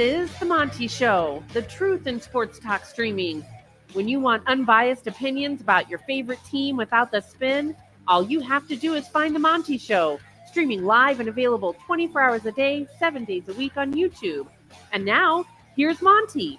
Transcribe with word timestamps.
is 0.00 0.34
The 0.38 0.46
Monty 0.46 0.88
Show, 0.88 1.44
the 1.52 1.60
truth 1.60 2.06
in 2.06 2.20
sports 2.22 2.58
talk 2.58 2.86
streaming. 2.86 3.44
When 3.92 4.08
you 4.08 4.18
want 4.18 4.42
unbiased 4.46 5.06
opinions 5.06 5.60
about 5.60 5.90
your 5.90 5.98
favorite 6.00 6.38
team 6.50 6.78
without 6.78 7.12
the 7.12 7.20
spin, 7.20 7.76
all 8.08 8.24
you 8.24 8.40
have 8.40 8.66
to 8.68 8.76
do 8.76 8.94
is 8.94 9.06
find 9.06 9.34
The 9.34 9.38
Monty 9.38 9.76
Show, 9.76 10.18
streaming 10.48 10.84
live 10.84 11.20
and 11.20 11.28
available 11.28 11.74
24 11.84 12.20
hours 12.22 12.46
a 12.46 12.52
day, 12.52 12.86
seven 12.98 13.26
days 13.26 13.46
a 13.48 13.52
week 13.52 13.76
on 13.76 13.92
YouTube. 13.92 14.46
And 14.92 15.04
now, 15.04 15.44
here's 15.76 16.00
Monty. 16.00 16.58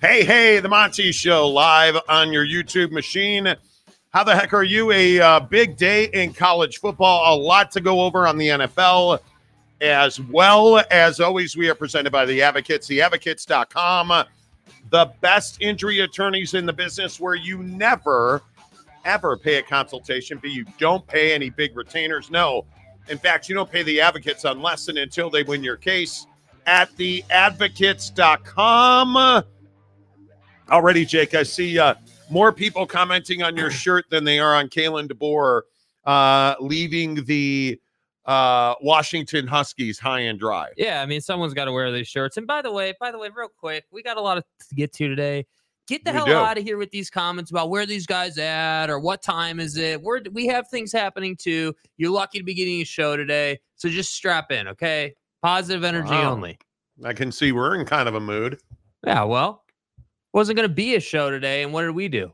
Hey, 0.00 0.24
hey, 0.24 0.60
The 0.60 0.68
Monty 0.68 1.10
Show 1.10 1.48
live 1.48 1.96
on 2.08 2.32
your 2.32 2.46
YouTube 2.46 2.92
machine. 2.92 3.52
How 4.10 4.22
the 4.22 4.36
heck 4.36 4.54
are 4.54 4.62
you? 4.62 4.92
A 4.92 5.18
uh, 5.18 5.40
big 5.40 5.76
day 5.76 6.04
in 6.04 6.32
college 6.32 6.78
football, 6.78 7.34
a 7.34 7.36
lot 7.36 7.72
to 7.72 7.80
go 7.80 8.02
over 8.02 8.28
on 8.28 8.38
the 8.38 8.46
NFL 8.46 9.18
as 9.80 10.20
well. 10.20 10.82
As 10.90 11.20
always, 11.20 11.56
we 11.56 11.68
are 11.68 11.74
presented 11.74 12.10
by 12.10 12.24
the 12.24 12.42
Advocates, 12.42 12.88
theadvocates.com, 12.88 14.24
the 14.90 15.12
best 15.20 15.58
injury 15.60 16.00
attorneys 16.00 16.54
in 16.54 16.66
the 16.66 16.72
business 16.72 17.20
where 17.20 17.34
you 17.34 17.62
never, 17.62 18.42
ever 19.04 19.36
pay 19.36 19.56
a 19.56 19.62
consultation 19.62 20.38
fee. 20.38 20.50
You 20.50 20.64
don't 20.78 21.06
pay 21.06 21.34
any 21.34 21.50
big 21.50 21.76
retainers. 21.76 22.30
No. 22.30 22.64
In 23.08 23.18
fact, 23.18 23.48
you 23.48 23.54
don't 23.54 23.70
pay 23.70 23.82
the 23.82 24.00
advocates 24.00 24.44
unless 24.44 24.88
and 24.88 24.98
until 24.98 25.30
they 25.30 25.42
win 25.42 25.62
your 25.62 25.76
case 25.76 26.26
at 26.66 26.90
theadvocates.com. 26.96 29.44
Already, 30.70 31.06
Jake, 31.06 31.34
I 31.34 31.44
see 31.44 31.78
uh, 31.78 31.94
more 32.28 32.52
people 32.52 32.86
commenting 32.86 33.42
on 33.42 33.56
your 33.56 33.70
shirt 33.70 34.04
than 34.10 34.24
they 34.24 34.38
are 34.38 34.54
on 34.54 34.68
Kalen 34.68 35.08
DeBoer 35.08 35.62
uh, 36.04 36.54
leaving 36.60 37.24
the 37.24 37.80
uh, 38.28 38.74
Washington 38.82 39.46
Huskies 39.46 39.98
high 39.98 40.20
and 40.20 40.38
dry. 40.38 40.68
Yeah, 40.76 41.02
I 41.02 41.06
mean, 41.06 41.20
someone's 41.20 41.54
got 41.54 41.64
to 41.64 41.72
wear 41.72 41.90
these 41.90 42.06
shirts. 42.06 42.36
And 42.36 42.46
by 42.46 42.62
the 42.62 42.70
way, 42.70 42.94
by 43.00 43.10
the 43.10 43.18
way, 43.18 43.30
real 43.34 43.48
quick, 43.48 43.86
we 43.90 44.02
got 44.02 44.16
a 44.16 44.20
lot 44.20 44.34
to 44.36 44.74
get 44.74 44.92
to 44.92 45.08
today. 45.08 45.46
Get 45.88 46.04
the 46.04 46.10
We 46.12 46.16
hell 46.18 46.26
do. 46.26 46.34
out 46.34 46.58
of 46.58 46.64
here 46.64 46.76
with 46.76 46.90
these 46.90 47.08
comments 47.08 47.50
about 47.50 47.70
where 47.70 47.86
these 47.86 48.06
guys 48.06 48.36
at 48.36 48.90
or 48.90 49.00
what 49.00 49.22
time 49.22 49.58
is 49.58 49.78
it. 49.78 50.02
We're 50.02 50.20
we 50.32 50.46
have 50.48 50.68
things 50.68 50.92
happening 50.92 51.34
too. 51.34 51.74
You're 51.96 52.10
lucky 52.12 52.36
to 52.38 52.44
be 52.44 52.52
getting 52.52 52.82
a 52.82 52.84
show 52.84 53.16
today, 53.16 53.58
so 53.76 53.88
just 53.88 54.12
strap 54.12 54.52
in, 54.52 54.68
okay? 54.68 55.14
Positive 55.42 55.82
energy 55.84 56.10
Wow. 56.10 56.32
only. 56.32 56.58
I 57.02 57.14
can 57.14 57.32
see 57.32 57.52
we're 57.52 57.74
in 57.76 57.86
kind 57.86 58.06
of 58.08 58.14
a 58.16 58.20
mood. 58.20 58.58
Yeah, 59.06 59.22
well, 59.24 59.64
wasn't 60.34 60.56
going 60.56 60.68
to 60.68 60.74
be 60.74 60.96
a 60.96 61.00
show 61.00 61.30
today, 61.30 61.62
and 61.62 61.72
what 61.72 61.82
did 61.82 61.92
we 61.92 62.08
do? 62.08 62.32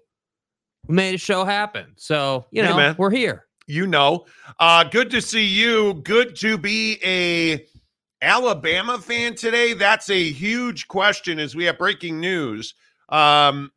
We 0.88 0.96
made 0.96 1.14
a 1.14 1.18
show 1.18 1.44
happen. 1.44 1.92
So 1.96 2.46
you 2.50 2.62
Hey, 2.64 2.70
know 2.70 2.76
man. 2.76 2.96
we're 2.98 3.10
here. 3.10 3.46
You 3.66 3.86
know, 3.86 4.26
uh, 4.60 4.84
good 4.84 5.10
to 5.10 5.22
see 5.22 5.46
you. 5.46 5.94
Good 5.94 6.36
to 6.36 6.58
be 6.58 6.98
a 7.02 7.66
Alabama 8.20 8.98
fan 8.98 9.34
today. 9.34 9.72
That's 9.72 10.10
a 10.10 10.30
huge 10.30 10.86
question 10.86 11.38
as 11.38 11.54
we 11.54 11.64
have 11.64 11.78
breaking 11.78 12.20
news. 12.20 12.74
Um, 13.08 13.70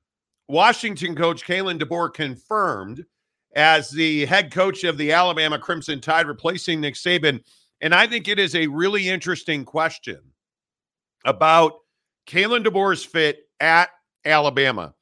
Washington 0.50 1.16
coach 1.16 1.46
Kalen 1.46 1.80
DeBoer 1.80 2.14
confirmed 2.14 3.06
as 3.56 3.90
the 3.90 4.26
head 4.26 4.52
coach 4.52 4.84
of 4.84 4.98
the 4.98 5.12
Alabama 5.12 5.58
Crimson 5.58 6.02
Tide, 6.02 6.28
replacing 6.28 6.82
Nick 6.82 6.96
Saban. 6.96 7.42
And 7.82 7.96
I 7.96 8.08
think 8.08 8.28
it 8.28 8.40
is 8.40 8.56
a 8.56 8.68
really 8.68 9.08
interesting 9.08 9.64
question 9.64 10.20
about 11.26 11.74
Kalen 12.28 12.66
DeBoer's 12.66 13.06
fit 13.06 13.50
at 13.60 13.90
Alabama. 14.26 14.94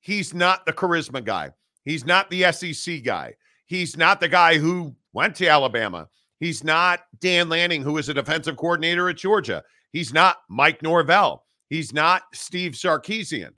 He's 0.00 0.34
not 0.34 0.66
the 0.66 0.72
charisma 0.72 1.24
guy. 1.24 1.50
He's 1.84 2.04
not 2.04 2.30
the 2.30 2.52
SEC 2.52 3.02
guy. 3.02 3.34
He's 3.66 3.96
not 3.96 4.20
the 4.20 4.28
guy 4.28 4.58
who 4.58 4.94
went 5.12 5.34
to 5.36 5.48
Alabama. 5.48 6.08
He's 6.40 6.62
not 6.64 7.00
Dan 7.20 7.48
Lanning, 7.48 7.82
who 7.82 7.98
is 7.98 8.08
a 8.08 8.14
defensive 8.14 8.56
coordinator 8.56 9.08
at 9.08 9.16
Georgia. 9.16 9.62
He's 9.92 10.12
not 10.12 10.38
Mike 10.48 10.82
Norvell. 10.82 11.44
He's 11.70 11.92
not 11.92 12.22
Steve 12.34 12.72
Sarkisian, 12.72 13.50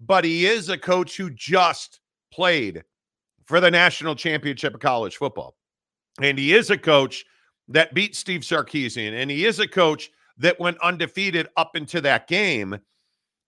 but 0.00 0.24
he 0.24 0.46
is 0.46 0.68
a 0.68 0.78
coach 0.78 1.16
who 1.16 1.30
just 1.30 2.00
played 2.32 2.84
for 3.46 3.60
the 3.60 3.70
national 3.70 4.14
championship 4.14 4.74
of 4.74 4.80
college 4.80 5.16
football. 5.16 5.56
And 6.20 6.38
he 6.38 6.54
is 6.54 6.70
a 6.70 6.78
coach 6.78 7.24
that 7.68 7.94
beat 7.94 8.14
Steve 8.14 8.42
Sarkisian, 8.42 9.14
and 9.14 9.30
he 9.30 9.46
is 9.46 9.58
a 9.58 9.68
coach 9.68 10.10
that 10.38 10.60
went 10.60 10.78
undefeated 10.80 11.48
up 11.56 11.76
into 11.76 12.00
that 12.02 12.26
game. 12.26 12.78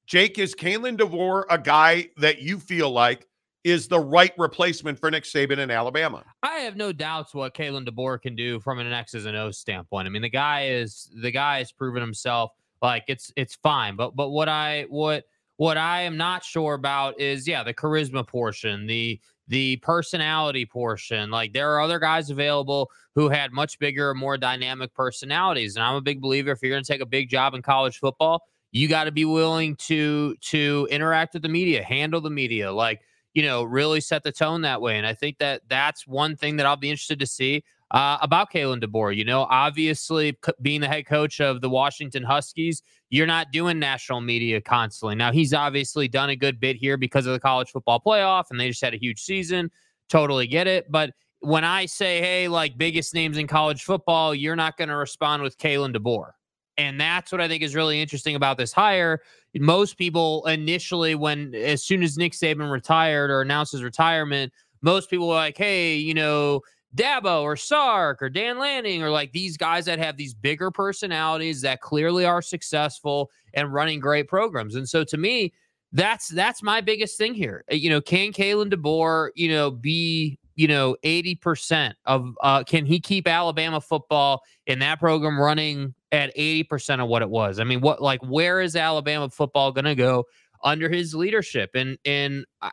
Jake, 0.06 0.38
is 0.38 0.54
Kalen 0.54 0.96
DeBoer 0.96 1.44
a 1.50 1.58
guy 1.58 2.08
that 2.16 2.40
you 2.40 2.60
feel 2.60 2.90
like 2.90 3.26
is 3.66 3.88
the 3.88 3.98
right 3.98 4.32
replacement 4.38 4.96
for 4.96 5.10
Nick 5.10 5.24
Saban 5.24 5.58
in 5.58 5.72
Alabama? 5.72 6.22
I 6.44 6.60
have 6.60 6.76
no 6.76 6.92
doubts 6.92 7.34
what 7.34 7.52
Kalen 7.52 7.84
DeBoer 7.84 8.22
can 8.22 8.36
do 8.36 8.60
from 8.60 8.78
an 8.78 8.92
X's 8.92 9.26
and 9.26 9.36
O's 9.36 9.58
standpoint. 9.58 10.06
I 10.06 10.10
mean, 10.10 10.22
the 10.22 10.28
guy 10.28 10.68
is 10.68 11.10
the 11.20 11.32
guy 11.32 11.58
has 11.58 11.72
proven 11.72 12.00
himself. 12.00 12.52
Like 12.80 13.02
it's 13.08 13.32
it's 13.34 13.56
fine, 13.56 13.96
but 13.96 14.14
but 14.14 14.28
what 14.28 14.48
I 14.48 14.86
what 14.88 15.24
what 15.56 15.76
I 15.76 16.02
am 16.02 16.16
not 16.16 16.44
sure 16.44 16.74
about 16.74 17.18
is 17.20 17.48
yeah 17.48 17.64
the 17.64 17.74
charisma 17.74 18.24
portion, 18.24 18.86
the 18.86 19.20
the 19.48 19.78
personality 19.78 20.64
portion. 20.64 21.32
Like 21.32 21.52
there 21.52 21.72
are 21.72 21.80
other 21.80 21.98
guys 21.98 22.30
available 22.30 22.88
who 23.16 23.28
had 23.28 23.52
much 23.52 23.80
bigger, 23.80 24.14
more 24.14 24.38
dynamic 24.38 24.94
personalities, 24.94 25.74
and 25.74 25.84
I'm 25.84 25.96
a 25.96 26.00
big 26.00 26.20
believer. 26.20 26.52
If 26.52 26.60
you're 26.62 26.70
going 26.70 26.84
to 26.84 26.92
take 26.92 27.00
a 27.02 27.06
big 27.06 27.28
job 27.28 27.54
in 27.54 27.62
college 27.62 27.98
football, 27.98 28.44
you 28.70 28.86
got 28.86 29.04
to 29.04 29.12
be 29.12 29.24
willing 29.24 29.74
to 29.86 30.36
to 30.42 30.86
interact 30.88 31.34
with 31.34 31.42
the 31.42 31.48
media, 31.48 31.82
handle 31.82 32.20
the 32.20 32.30
media, 32.30 32.70
like 32.70 33.00
you 33.36 33.42
know, 33.42 33.62
really 33.62 34.00
set 34.00 34.22
the 34.22 34.32
tone 34.32 34.62
that 34.62 34.80
way. 34.80 34.96
And 34.96 35.06
I 35.06 35.12
think 35.12 35.36
that 35.40 35.60
that's 35.68 36.06
one 36.06 36.36
thing 36.36 36.56
that 36.56 36.64
I'll 36.64 36.74
be 36.74 36.88
interested 36.88 37.20
to 37.20 37.26
see 37.26 37.64
uh, 37.90 38.16
about 38.22 38.50
Kalen 38.50 38.82
DeBoer. 38.82 39.14
You 39.14 39.26
know, 39.26 39.42
obviously 39.50 40.38
being 40.62 40.80
the 40.80 40.88
head 40.88 41.04
coach 41.04 41.38
of 41.38 41.60
the 41.60 41.68
Washington 41.68 42.22
Huskies, 42.22 42.82
you're 43.10 43.26
not 43.26 43.52
doing 43.52 43.78
national 43.78 44.22
media 44.22 44.62
constantly. 44.62 45.16
Now 45.16 45.32
he's 45.32 45.52
obviously 45.52 46.08
done 46.08 46.30
a 46.30 46.36
good 46.36 46.58
bit 46.58 46.76
here 46.76 46.96
because 46.96 47.26
of 47.26 47.34
the 47.34 47.38
college 47.38 47.70
football 47.70 48.00
playoff, 48.00 48.44
and 48.50 48.58
they 48.58 48.68
just 48.68 48.82
had 48.82 48.94
a 48.94 48.98
huge 48.98 49.20
season. 49.20 49.70
Totally 50.08 50.46
get 50.46 50.66
it, 50.66 50.90
but 50.90 51.10
when 51.40 51.62
I 51.62 51.84
say, 51.84 52.20
hey, 52.20 52.48
like 52.48 52.78
biggest 52.78 53.12
names 53.12 53.36
in 53.36 53.46
college 53.46 53.84
football, 53.84 54.34
you're 54.34 54.56
not 54.56 54.78
going 54.78 54.88
to 54.88 54.96
respond 54.96 55.42
with 55.42 55.58
Kalen 55.58 55.94
DeBoer. 55.94 56.30
And 56.78 57.00
that's 57.00 57.32
what 57.32 57.40
I 57.40 57.48
think 57.48 57.62
is 57.62 57.74
really 57.74 58.00
interesting 58.00 58.34
about 58.34 58.58
this 58.58 58.72
hire. 58.72 59.20
Most 59.54 59.96
people 59.96 60.44
initially, 60.46 61.14
when 61.14 61.54
as 61.54 61.82
soon 61.82 62.02
as 62.02 62.18
Nick 62.18 62.32
Saban 62.32 62.70
retired 62.70 63.30
or 63.30 63.40
announced 63.40 63.72
his 63.72 63.82
retirement, 63.82 64.52
most 64.82 65.08
people 65.08 65.28
were 65.28 65.34
like, 65.34 65.56
hey, 65.56 65.96
you 65.96 66.12
know, 66.14 66.60
Dabo 66.94 67.42
or 67.42 67.56
Sark 67.56 68.22
or 68.22 68.28
Dan 68.28 68.58
Lanning 68.58 69.02
or 69.02 69.10
like 69.10 69.32
these 69.32 69.56
guys 69.56 69.84
that 69.84 69.98
have 69.98 70.16
these 70.16 70.34
bigger 70.34 70.70
personalities 70.70 71.60
that 71.62 71.80
clearly 71.80 72.24
are 72.24 72.42
successful 72.42 73.30
and 73.54 73.72
running 73.72 74.00
great 74.00 74.28
programs. 74.28 74.74
And 74.74 74.88
so 74.88 75.04
to 75.04 75.16
me, 75.16 75.52
that's 75.92 76.28
that's 76.28 76.62
my 76.62 76.80
biggest 76.80 77.16
thing 77.16 77.34
here. 77.34 77.64
Uh, 77.70 77.76
You 77.76 77.90
know, 77.90 78.00
can 78.00 78.32
Kalen 78.32 78.72
DeBoer, 78.72 79.30
you 79.34 79.48
know, 79.48 79.70
be 79.70 80.38
you 80.56 80.66
know 80.68 80.96
80% 81.04 81.92
of 82.06 82.34
uh 82.42 82.64
can 82.64 82.86
he 82.86 82.98
keep 82.98 83.28
Alabama 83.28 83.80
football 83.80 84.42
in 84.66 84.78
that 84.80 84.98
program 84.98 85.38
running 85.38 85.94
at 86.12 86.36
80% 86.36 87.02
of 87.02 87.08
what 87.08 87.22
it 87.22 87.30
was? 87.30 87.58
I 87.58 87.64
mean, 87.64 87.80
what 87.80 88.02
like 88.02 88.20
where 88.22 88.60
is 88.60 88.76
Alabama 88.76 89.30
football 89.30 89.72
going 89.72 89.84
to 89.84 89.94
go 89.94 90.24
under 90.64 90.88
his 90.88 91.14
leadership? 91.14 91.70
And 91.74 91.98
and 92.04 92.44
I- 92.62 92.72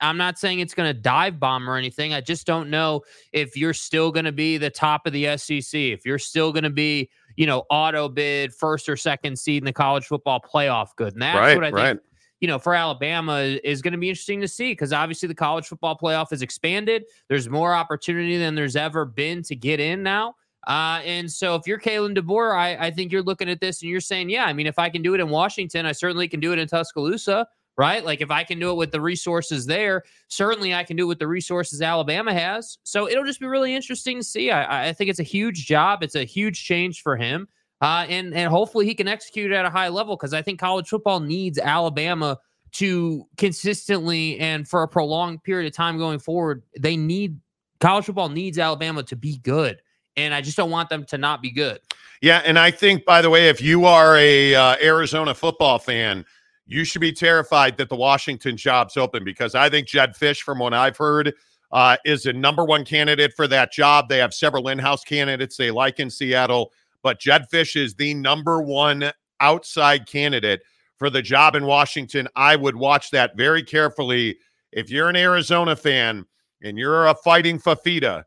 I'm 0.00 0.16
not 0.16 0.38
saying 0.38 0.60
it's 0.60 0.74
going 0.74 0.88
to 0.88 0.98
dive 0.98 1.40
bomb 1.40 1.68
or 1.68 1.76
anything. 1.76 2.14
I 2.14 2.20
just 2.20 2.46
don't 2.46 2.70
know 2.70 3.02
if 3.32 3.56
you're 3.56 3.74
still 3.74 4.12
going 4.12 4.24
to 4.24 4.32
be 4.32 4.56
the 4.56 4.70
top 4.70 5.04
of 5.04 5.12
the 5.12 5.36
SEC, 5.36 5.74
if 5.74 6.06
you're 6.06 6.18
still 6.18 6.52
going 6.52 6.62
to 6.62 6.70
be, 6.70 7.10
you 7.36 7.44
know, 7.44 7.64
auto 7.68 8.08
bid 8.08 8.54
first 8.54 8.88
or 8.88 8.96
second 8.96 9.36
seed 9.36 9.62
in 9.62 9.64
the 9.64 9.72
college 9.72 10.06
football 10.06 10.40
playoff 10.40 10.90
good. 10.96 11.14
And 11.14 11.22
that's 11.22 11.38
right, 11.38 11.56
what 11.56 11.64
I 11.64 11.70
think 11.70 11.76
right. 11.76 11.98
you 12.40 12.46
know, 12.46 12.60
for 12.60 12.72
Alabama 12.72 13.40
is 13.64 13.82
going 13.82 13.92
to 13.92 13.98
be 13.98 14.08
interesting 14.08 14.40
to 14.42 14.48
see 14.48 14.70
because 14.70 14.92
obviously 14.92 15.26
the 15.26 15.34
college 15.34 15.66
football 15.66 15.98
playoff 16.00 16.30
has 16.30 16.40
expanded. 16.40 17.04
There's 17.28 17.48
more 17.48 17.74
opportunity 17.74 18.38
than 18.38 18.54
there's 18.54 18.76
ever 18.76 19.04
been 19.04 19.42
to 19.44 19.56
get 19.56 19.80
in 19.80 20.04
now. 20.04 20.36
Uh, 20.66 21.00
and 21.04 21.30
so 21.30 21.54
if 21.54 21.66
you're 21.66 21.78
Kalen 21.78 22.16
DeBoer, 22.16 22.56
I, 22.56 22.86
I 22.86 22.90
think 22.90 23.12
you're 23.12 23.22
looking 23.22 23.48
at 23.48 23.60
this 23.60 23.82
and 23.82 23.90
you're 23.90 24.00
saying, 24.00 24.30
yeah, 24.30 24.46
I 24.46 24.52
mean, 24.52 24.66
if 24.66 24.78
I 24.78 24.88
can 24.88 25.02
do 25.02 25.14
it 25.14 25.20
in 25.20 25.28
Washington, 25.28 25.86
I 25.86 25.92
certainly 25.92 26.26
can 26.28 26.40
do 26.40 26.52
it 26.52 26.58
in 26.58 26.66
Tuscaloosa, 26.66 27.46
right? 27.78 28.04
Like 28.04 28.20
if 28.20 28.32
I 28.32 28.42
can 28.42 28.58
do 28.58 28.70
it 28.70 28.74
with 28.74 28.90
the 28.90 29.00
resources 29.00 29.66
there, 29.66 30.02
certainly 30.28 30.74
I 30.74 30.82
can 30.82 30.96
do 30.96 31.04
it 31.04 31.08
with 31.08 31.18
the 31.20 31.28
resources 31.28 31.82
Alabama 31.82 32.32
has. 32.32 32.78
So 32.82 33.08
it'll 33.08 33.24
just 33.24 33.38
be 33.38 33.46
really 33.46 33.76
interesting 33.76 34.18
to 34.18 34.24
see. 34.24 34.50
I, 34.50 34.88
I 34.88 34.92
think 34.92 35.08
it's 35.08 35.20
a 35.20 35.24
huge 35.24 35.66
job. 35.66 36.02
It's 36.02 36.16
a 36.16 36.24
huge 36.24 36.64
change 36.64 37.02
for 37.02 37.16
him. 37.16 37.46
Uh, 37.82 38.06
and 38.08 38.32
and 38.34 38.50
hopefully 38.50 38.86
he 38.86 38.94
can 38.94 39.06
execute 39.06 39.52
at 39.52 39.66
a 39.66 39.70
high 39.70 39.88
level 39.88 40.16
because 40.16 40.32
I 40.32 40.40
think 40.40 40.58
college 40.58 40.88
football 40.88 41.20
needs 41.20 41.58
Alabama 41.58 42.38
to 42.72 43.26
consistently 43.36 44.38
and 44.38 44.66
for 44.66 44.82
a 44.82 44.88
prolonged 44.88 45.42
period 45.42 45.66
of 45.66 45.74
time 45.74 45.98
going 45.98 46.18
forward. 46.18 46.62
They 46.78 46.96
need 46.96 47.38
college 47.80 48.06
football 48.06 48.30
needs 48.30 48.58
Alabama 48.58 49.02
to 49.04 49.16
be 49.16 49.38
good, 49.38 49.80
and 50.16 50.34
I 50.34 50.40
just 50.40 50.56
don't 50.56 50.70
want 50.70 50.88
them 50.88 51.04
to 51.06 51.18
not 51.18 51.42
be 51.42 51.50
good. 51.50 51.80
Yeah, 52.22 52.42
and 52.44 52.58
I 52.58 52.70
think, 52.70 53.04
by 53.04 53.20
the 53.20 53.30
way, 53.30 53.48
if 53.48 53.60
you 53.60 53.84
are 53.84 54.16
a 54.16 54.54
uh, 54.54 54.76
Arizona 54.82 55.34
football 55.34 55.78
fan, 55.78 56.24
you 56.66 56.84
should 56.84 57.00
be 57.00 57.12
terrified 57.12 57.76
that 57.76 57.88
the 57.88 57.96
Washington 57.96 58.56
job's 58.56 58.96
open 58.96 59.22
because 59.22 59.54
I 59.54 59.68
think 59.68 59.86
Jedd 59.86 60.14
Fisch, 60.14 60.40
from 60.40 60.58
what 60.58 60.74
I've 60.74 60.96
heard, 60.96 61.34
uh, 61.72 61.96
is 62.04 62.26
a 62.26 62.32
number 62.32 62.64
one 62.64 62.84
candidate 62.84 63.34
for 63.34 63.46
that 63.48 63.72
job. 63.72 64.08
They 64.08 64.18
have 64.18 64.32
several 64.32 64.68
in-house 64.68 65.04
candidates 65.04 65.56
they 65.56 65.70
like 65.70 66.00
in 66.00 66.10
Seattle, 66.10 66.72
but 67.02 67.20
Jedd 67.20 67.46
Fisch 67.52 67.76
is 67.76 67.94
the 67.94 68.14
number 68.14 68.62
one 68.62 69.12
outside 69.40 70.06
candidate 70.06 70.62
for 70.98 71.10
the 71.10 71.22
job 71.22 71.54
in 71.54 71.66
Washington. 71.66 72.26
I 72.34 72.56
would 72.56 72.76
watch 72.76 73.10
that 73.10 73.36
very 73.36 73.62
carefully. 73.62 74.38
If 74.72 74.90
you're 74.90 75.08
an 75.08 75.16
Arizona 75.16 75.76
fan 75.76 76.24
and 76.62 76.78
you're 76.78 77.06
a 77.06 77.14
fighting 77.14 77.58
Fifita, 77.58 78.24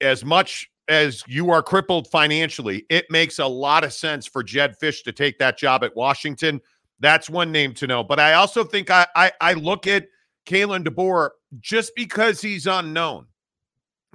as 0.00 0.24
much 0.24 0.70
as 0.88 1.22
you 1.26 1.50
are 1.50 1.62
crippled 1.62 2.08
financially, 2.08 2.84
it 2.90 3.06
makes 3.10 3.38
a 3.38 3.46
lot 3.46 3.84
of 3.84 3.92
sense 3.92 4.26
for 4.26 4.42
Jedd 4.42 4.76
Fisch 4.80 5.02
to 5.04 5.12
take 5.12 5.38
that 5.38 5.58
job 5.58 5.84
at 5.84 5.96
Washington. 5.96 6.60
That's 7.00 7.28
one 7.28 7.52
name 7.52 7.74
to 7.74 7.86
know. 7.86 8.04
But 8.04 8.20
I 8.20 8.34
also 8.34 8.64
think 8.64 8.90
I 8.90 9.06
I, 9.14 9.32
I 9.40 9.52
look 9.54 9.86
at 9.86 10.06
Kalen 10.46 10.86
DeBoer 10.86 11.30
just 11.60 11.92
because 11.96 12.40
he's 12.40 12.66
unknown 12.66 13.26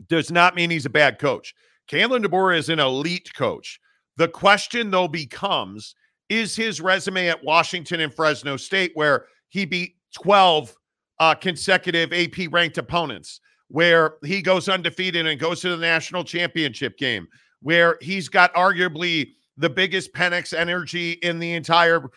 does 0.08 0.32
not 0.32 0.56
mean 0.56 0.70
he's 0.70 0.86
a 0.86 0.90
bad 0.90 1.20
coach. 1.20 1.54
Kalen 1.90 2.26
DeBoer 2.26 2.58
is 2.58 2.70
an 2.70 2.80
elite 2.80 3.30
coach. 3.36 3.80
The 4.18 4.28
question 4.28 4.92
though 4.92 5.08
becomes 5.08 5.96
is 6.30 6.56
his 6.56 6.80
resume 6.80 7.28
at 7.28 7.44
Washington 7.44 8.00
and 8.00 8.14
Fresno 8.14 8.56
State 8.58 8.92
where 8.94 9.26
he 9.50 9.66
beat 9.66 9.96
12 10.16 10.74
uh, 11.20 11.36
consecutive 11.36 12.14
AP 12.14 12.52
ranked 12.52 12.78
opponents 12.78 13.42
where 13.72 14.16
he 14.24 14.42
goes 14.42 14.68
undefeated 14.68 15.26
and 15.26 15.40
goes 15.40 15.62
to 15.62 15.70
the 15.70 15.78
national 15.78 16.26
championship 16.26 16.98
game, 16.98 17.28
where 17.62 17.98
he's 18.02 18.28
got 18.28 18.54
arguably 18.54 19.32
the 19.56 19.70
biggest 19.70 20.14
Penix 20.14 20.54
energy 20.54 21.14
in 21.24 21.40
the 21.40 21.54
entire 21.54 22.10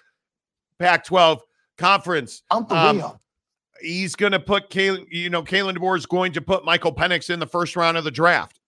Pac 0.81 1.05
12 1.05 1.43
conference. 1.79 2.43
Um, 2.51 3.19
he's 3.81 4.17
going 4.17 4.33
to 4.33 4.41
put 4.41 4.69
Kalen, 4.71 5.07
you 5.11 5.31
know, 5.31 5.45
Kalen 5.45 5.77
DeBoer 5.77 5.97
is 5.97 6.07
going 6.07 6.33
to 6.33 6.41
put 6.41 6.65
Michael 6.65 6.93
Penix 6.93 7.31
in 7.31 7.39
the 7.39 7.47
first 7.47 7.77
round 7.77 7.97
of 7.97 8.03
the 8.03 8.11
draft. 8.11 8.59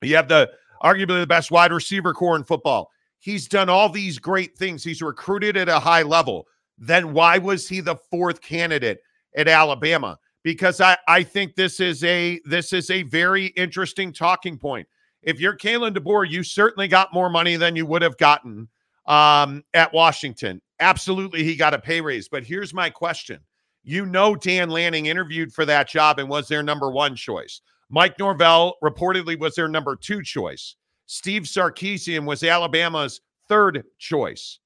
You 0.00 0.16
have 0.16 0.28
the 0.28 0.50
arguably 0.82 1.20
the 1.20 1.26
best 1.26 1.50
wide 1.50 1.72
receiver 1.72 2.14
core 2.14 2.36
in 2.36 2.44
football. 2.44 2.90
He's 3.18 3.48
done 3.48 3.68
all 3.68 3.88
these 3.90 4.18
great 4.18 4.56
things. 4.56 4.82
He's 4.82 5.02
recruited 5.02 5.56
at 5.56 5.68
a 5.68 5.78
high 5.78 6.02
level. 6.02 6.46
Then 6.78 7.12
why 7.12 7.38
was 7.38 7.68
he 7.68 7.80
the 7.80 7.96
fourth 7.96 8.40
candidate 8.40 9.00
at 9.36 9.48
Alabama? 9.48 10.18
Because 10.44 10.80
I, 10.80 10.96
I 11.08 11.22
think 11.24 11.56
this 11.56 11.80
is 11.80 12.04
a 12.04 12.40
this 12.44 12.72
is 12.72 12.90
a 12.90 13.02
very 13.02 13.46
interesting 13.46 14.12
talking 14.12 14.56
point. 14.56 14.86
If 15.22 15.40
you're 15.40 15.56
Kalen 15.56 15.96
DeBoer, 15.96 16.30
you 16.30 16.44
certainly 16.44 16.86
got 16.86 17.12
more 17.12 17.30
money 17.30 17.56
than 17.56 17.74
you 17.74 17.86
would 17.86 18.02
have 18.02 18.18
gotten 18.18 18.68
um, 19.06 19.64
at 19.72 19.92
Washington. 19.92 20.60
Absolutely, 20.78 21.42
he 21.42 21.56
got 21.56 21.74
a 21.74 21.78
pay 21.78 22.00
raise. 22.00 22.28
But 22.28 22.44
here's 22.44 22.74
my 22.74 22.90
question: 22.90 23.40
You 23.82 24.06
know, 24.06 24.36
Dan 24.36 24.70
Lanning 24.70 25.06
interviewed 25.06 25.52
for 25.52 25.64
that 25.64 25.88
job 25.88 26.18
and 26.20 26.28
was 26.28 26.46
their 26.46 26.62
number 26.62 26.90
one 26.90 27.16
choice. 27.16 27.62
Mike 27.90 28.18
Norvell 28.18 28.76
reportedly 28.82 29.38
was 29.38 29.54
their 29.54 29.68
number 29.68 29.96
two 29.96 30.22
choice. 30.22 30.76
Steve 31.06 31.42
Sarkisian 31.42 32.24
was 32.24 32.42
Alabama's 32.42 33.20
third 33.48 33.84
choice, 33.98 34.58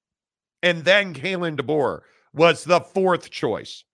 and 0.62 0.84
then 0.84 1.14
Kalen 1.14 1.56
DeBoer 1.56 2.00
was 2.32 2.64
the 2.64 2.80
fourth 2.80 3.30
choice 3.30 3.84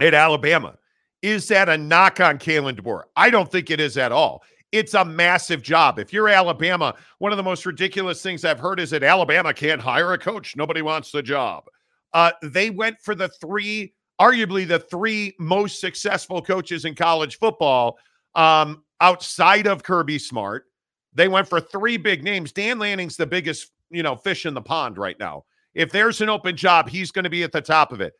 at 0.00 0.14
Alabama. 0.14 0.76
Is 1.22 1.48
that 1.48 1.68
a 1.68 1.76
knock 1.76 2.20
on 2.20 2.38
Kalen 2.38 2.78
DeBoer? 2.78 3.02
I 3.16 3.30
don't 3.30 3.50
think 3.50 3.70
it 3.70 3.80
is 3.80 3.98
at 3.98 4.12
all. 4.12 4.42
It's 4.70 4.94
a 4.94 5.04
massive 5.04 5.62
job. 5.62 5.98
If 5.98 6.12
you're 6.12 6.28
Alabama, 6.28 6.94
one 7.18 7.32
of 7.32 7.38
the 7.38 7.42
most 7.42 7.64
ridiculous 7.66 8.22
things 8.22 8.44
I've 8.44 8.60
heard 8.60 8.78
is 8.78 8.90
that 8.90 9.02
Alabama 9.02 9.54
can't 9.54 9.80
hire 9.80 10.12
a 10.12 10.18
coach. 10.18 10.56
Nobody 10.56 10.82
wants 10.82 11.10
the 11.10 11.22
job. 11.22 11.64
Uh, 12.12 12.32
they 12.42 12.70
went 12.70 13.00
for 13.00 13.14
the 13.14 13.28
three, 13.28 13.94
arguably 14.20 14.68
the 14.68 14.78
three 14.78 15.34
most 15.38 15.80
successful 15.80 16.42
coaches 16.42 16.84
in 16.84 16.94
college 16.94 17.38
football 17.38 17.98
um, 18.34 18.84
outside 19.00 19.66
of 19.66 19.82
Kirby 19.82 20.18
Smart. 20.18 20.66
They 21.14 21.28
went 21.28 21.48
for 21.48 21.60
three 21.60 21.96
big 21.96 22.22
names. 22.22 22.52
Dan 22.52 22.78
Lanning's 22.78 23.16
the 23.16 23.26
biggest, 23.26 23.72
you 23.90 24.02
know, 24.02 24.16
fish 24.16 24.46
in 24.46 24.54
the 24.54 24.62
pond 24.62 24.98
right 24.98 25.18
now. 25.18 25.44
If 25.74 25.90
there's 25.90 26.20
an 26.20 26.28
open 26.28 26.56
job, 26.56 26.88
he's 26.88 27.10
going 27.10 27.24
to 27.24 27.30
be 27.30 27.42
at 27.42 27.52
the 27.52 27.62
top 27.62 27.92
of 27.92 28.00
it 28.00 28.12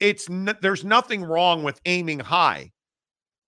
it's 0.00 0.28
n- 0.28 0.56
there's 0.60 0.84
nothing 0.84 1.22
wrong 1.22 1.62
with 1.62 1.80
aiming 1.84 2.20
high 2.20 2.72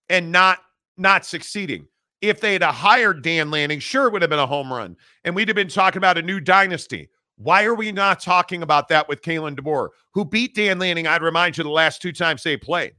and 0.08 0.31
not 0.31 0.60
not 0.96 1.25
succeeding. 1.25 1.87
If 2.20 2.40
they 2.40 2.52
had 2.52 2.62
hired 2.62 3.22
Dan 3.22 3.50
Lanning, 3.50 3.81
sure 3.81 4.06
it 4.06 4.12
would 4.12 4.22
have 4.22 4.31
been 4.31 4.38
a 4.38 4.46
home 4.46 4.72
run, 4.72 4.96
and 5.25 5.34
we'd 5.34 5.49
have 5.49 5.56
been 5.56 5.69
talking 5.69 5.99
about 5.99 6.19
a 6.19 6.22
new 6.22 6.38
dynasty. 6.38 7.08
Why 7.37 7.64
are 7.64 7.75
we 7.75 7.90
not 7.90 8.20
talking 8.20 8.62
about 8.62 8.88
that 8.88 9.08
with 9.08 9.22
Kalen 9.22 9.58
DeBoer, 9.58 9.88
who 10.12 10.25
beat 10.25 10.54
Dan 10.54 10.78
Lanning? 10.78 11.08
I'd 11.08 11.22
remind 11.22 11.58
you 11.58 11.64
the 11.64 11.70
last 11.70 12.00
two 12.00 12.12
times 12.12 12.43
they 12.43 12.56
played. 12.56 12.93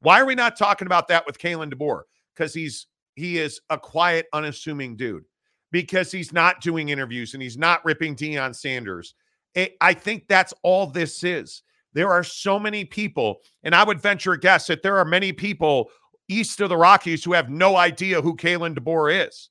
Why 0.00 0.20
are 0.20 0.26
we 0.26 0.34
not 0.36 0.56
talking 0.56 0.86
about 0.86 1.08
that 1.08 1.26
with 1.26 1.38
Kalen 1.38 1.72
DeBoer? 1.72 2.02
Because 2.34 2.54
he's 2.54 2.86
he 3.16 3.38
is 3.38 3.60
a 3.70 3.78
quiet, 3.78 4.26
unassuming 4.32 4.96
dude. 4.96 5.24
Because 5.72 6.10
he's 6.10 6.32
not 6.32 6.60
doing 6.60 6.88
interviews 6.88 7.34
and 7.34 7.42
he's 7.42 7.58
not 7.58 7.84
ripping 7.84 8.16
Deion 8.16 8.54
Sanders. 8.54 9.14
Eh, 9.54 9.68
I 9.80 9.94
think 9.94 10.26
that's 10.28 10.54
all 10.62 10.86
this 10.86 11.22
is. 11.22 11.62
There 11.92 12.10
are 12.10 12.22
so 12.24 12.58
many 12.58 12.84
people, 12.84 13.40
and 13.62 13.74
I 13.74 13.84
would 13.84 14.00
venture 14.00 14.32
a 14.32 14.40
guess 14.40 14.66
that 14.68 14.82
there 14.82 14.96
are 14.96 15.04
many 15.04 15.32
people 15.32 15.90
east 16.28 16.60
of 16.60 16.68
the 16.68 16.76
Rockies 16.76 17.24
who 17.24 17.32
have 17.32 17.50
no 17.50 17.76
idea 17.76 18.20
who 18.20 18.36
Kalen 18.36 18.78
DeBoer 18.78 19.26
is. 19.26 19.50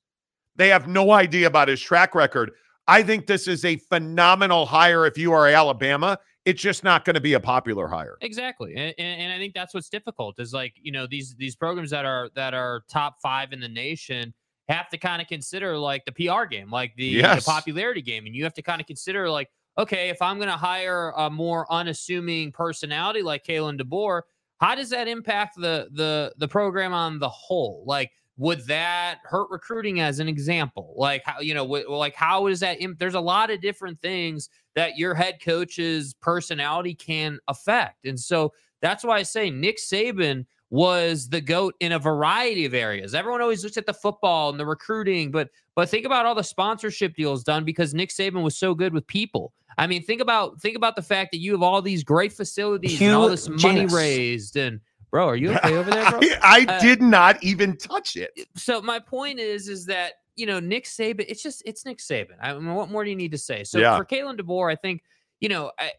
They 0.56 0.68
have 0.68 0.88
no 0.88 1.12
idea 1.12 1.46
about 1.46 1.68
his 1.68 1.80
track 1.80 2.14
record. 2.14 2.50
I 2.88 3.02
think 3.02 3.26
this 3.26 3.46
is 3.46 3.64
a 3.64 3.76
phenomenal 3.76 4.66
hire 4.66 5.06
if 5.06 5.16
you 5.16 5.32
are 5.32 5.46
Alabama. 5.46 6.18
It's 6.46 6.60
just 6.60 6.82
not 6.82 7.04
going 7.04 7.14
to 7.14 7.20
be 7.20 7.34
a 7.34 7.40
popular 7.40 7.86
hire. 7.86 8.16
Exactly, 8.22 8.74
and, 8.74 8.94
and 8.98 9.32
I 9.32 9.38
think 9.38 9.54
that's 9.54 9.74
what's 9.74 9.90
difficult 9.90 10.40
is 10.40 10.52
like 10.54 10.74
you 10.80 10.90
know 10.90 11.06
these 11.06 11.34
these 11.36 11.54
programs 11.54 11.90
that 11.90 12.06
are 12.06 12.30
that 12.34 12.54
are 12.54 12.82
top 12.88 13.16
five 13.22 13.52
in 13.52 13.60
the 13.60 13.68
nation 13.68 14.32
have 14.70 14.88
to 14.88 14.98
kind 14.98 15.20
of 15.20 15.28
consider 15.28 15.76
like 15.76 16.04
the 16.04 16.12
PR 16.12 16.44
game, 16.44 16.70
like 16.70 16.94
the, 16.96 17.06
yes. 17.06 17.44
the 17.44 17.50
popularity 17.50 18.00
game, 18.00 18.26
and 18.26 18.34
you 18.34 18.44
have 18.44 18.54
to 18.54 18.62
kind 18.62 18.80
of 18.80 18.86
consider 18.86 19.28
like 19.28 19.48
okay, 19.80 20.10
if 20.10 20.20
I'm 20.20 20.36
going 20.36 20.48
to 20.50 20.56
hire 20.56 21.12
a 21.16 21.30
more 21.30 21.70
unassuming 21.72 22.52
personality 22.52 23.22
like 23.22 23.44
Kalen 23.44 23.80
DeBoer, 23.80 24.22
how 24.58 24.74
does 24.74 24.90
that 24.90 25.08
impact 25.08 25.56
the 25.56 25.88
the 25.92 26.34
the 26.36 26.46
program 26.46 26.92
on 26.92 27.18
the 27.18 27.28
whole? 27.28 27.82
Like, 27.86 28.12
would 28.36 28.66
that 28.66 29.20
hurt 29.24 29.48
recruiting 29.50 30.00
as 30.00 30.18
an 30.20 30.28
example? 30.28 30.94
Like, 30.96 31.22
how 31.24 31.40
you 31.40 31.54
know, 31.54 31.64
w- 31.64 31.90
like 31.90 32.14
how 32.14 32.46
is 32.46 32.60
that? 32.60 32.80
Imp- 32.80 32.98
There's 32.98 33.14
a 33.14 33.20
lot 33.20 33.50
of 33.50 33.62
different 33.62 34.00
things 34.02 34.50
that 34.74 34.98
your 34.98 35.14
head 35.14 35.38
coach's 35.42 36.12
personality 36.14 36.94
can 36.94 37.38
affect, 37.48 38.04
and 38.04 38.20
so 38.20 38.52
that's 38.82 39.02
why 39.02 39.16
I 39.16 39.22
say 39.22 39.50
Nick 39.50 39.78
Saban 39.78 40.44
was 40.70 41.28
the 41.28 41.40
goat 41.40 41.74
in 41.80 41.92
a 41.92 41.98
variety 41.98 42.64
of 42.64 42.74
areas. 42.74 43.14
Everyone 43.14 43.42
always 43.42 43.64
looks 43.64 43.76
at 43.76 43.86
the 43.86 43.94
football 43.94 44.50
and 44.50 44.58
the 44.58 44.64
recruiting, 44.64 45.30
but 45.30 45.50
but 45.74 45.88
think 45.88 46.06
about 46.06 46.26
all 46.26 46.34
the 46.34 46.44
sponsorship 46.44 47.16
deals 47.16 47.42
done 47.42 47.64
because 47.64 47.92
Nick 47.92 48.10
Saban 48.10 48.42
was 48.42 48.56
so 48.56 48.74
good 48.74 48.94
with 48.94 49.06
people. 49.06 49.52
I 49.78 49.86
mean, 49.86 50.02
think 50.04 50.20
about 50.20 50.60
think 50.60 50.76
about 50.76 50.96
the 50.96 51.02
fact 51.02 51.32
that 51.32 51.38
you 51.38 51.52
have 51.52 51.62
all 51.62 51.82
these 51.82 52.04
great 52.04 52.32
facilities 52.32 52.98
Hugh 52.98 53.08
and 53.08 53.16
all 53.16 53.28
this 53.28 53.48
money 53.48 53.86
raised 53.86 54.56
and 54.56 54.80
bro, 55.10 55.28
are 55.28 55.36
you 55.36 55.52
okay 55.56 55.76
over 55.76 55.90
there, 55.90 56.08
bro? 56.08 56.20
I, 56.42 56.66
I 56.68 56.72
uh, 56.72 56.80
did 56.80 57.02
not 57.02 57.42
even 57.42 57.76
touch 57.76 58.16
it. 58.16 58.30
So 58.56 58.80
my 58.80 59.00
point 59.00 59.40
is 59.40 59.68
is 59.68 59.86
that 59.86 60.14
you 60.36 60.46
know 60.46 60.60
Nick 60.60 60.84
Saban, 60.84 61.24
it's 61.28 61.42
just 61.42 61.62
it's 61.66 61.84
Nick 61.84 61.98
Saban. 61.98 62.36
I 62.40 62.54
mean, 62.54 62.74
what 62.74 62.90
more 62.90 63.02
do 63.02 63.10
you 63.10 63.16
need 63.16 63.32
to 63.32 63.38
say? 63.38 63.64
So 63.64 63.78
yeah. 63.78 63.96
for 63.96 64.04
Kalen 64.04 64.38
DeBoer, 64.38 64.70
I 64.70 64.76
think 64.76 65.02
you 65.40 65.48
know, 65.48 65.72
I, 65.78 65.90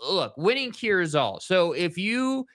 look, 0.00 0.34
winning 0.36 0.70
cures 0.72 1.14
all. 1.14 1.40
So 1.40 1.72
if 1.72 1.98
you 1.98 2.46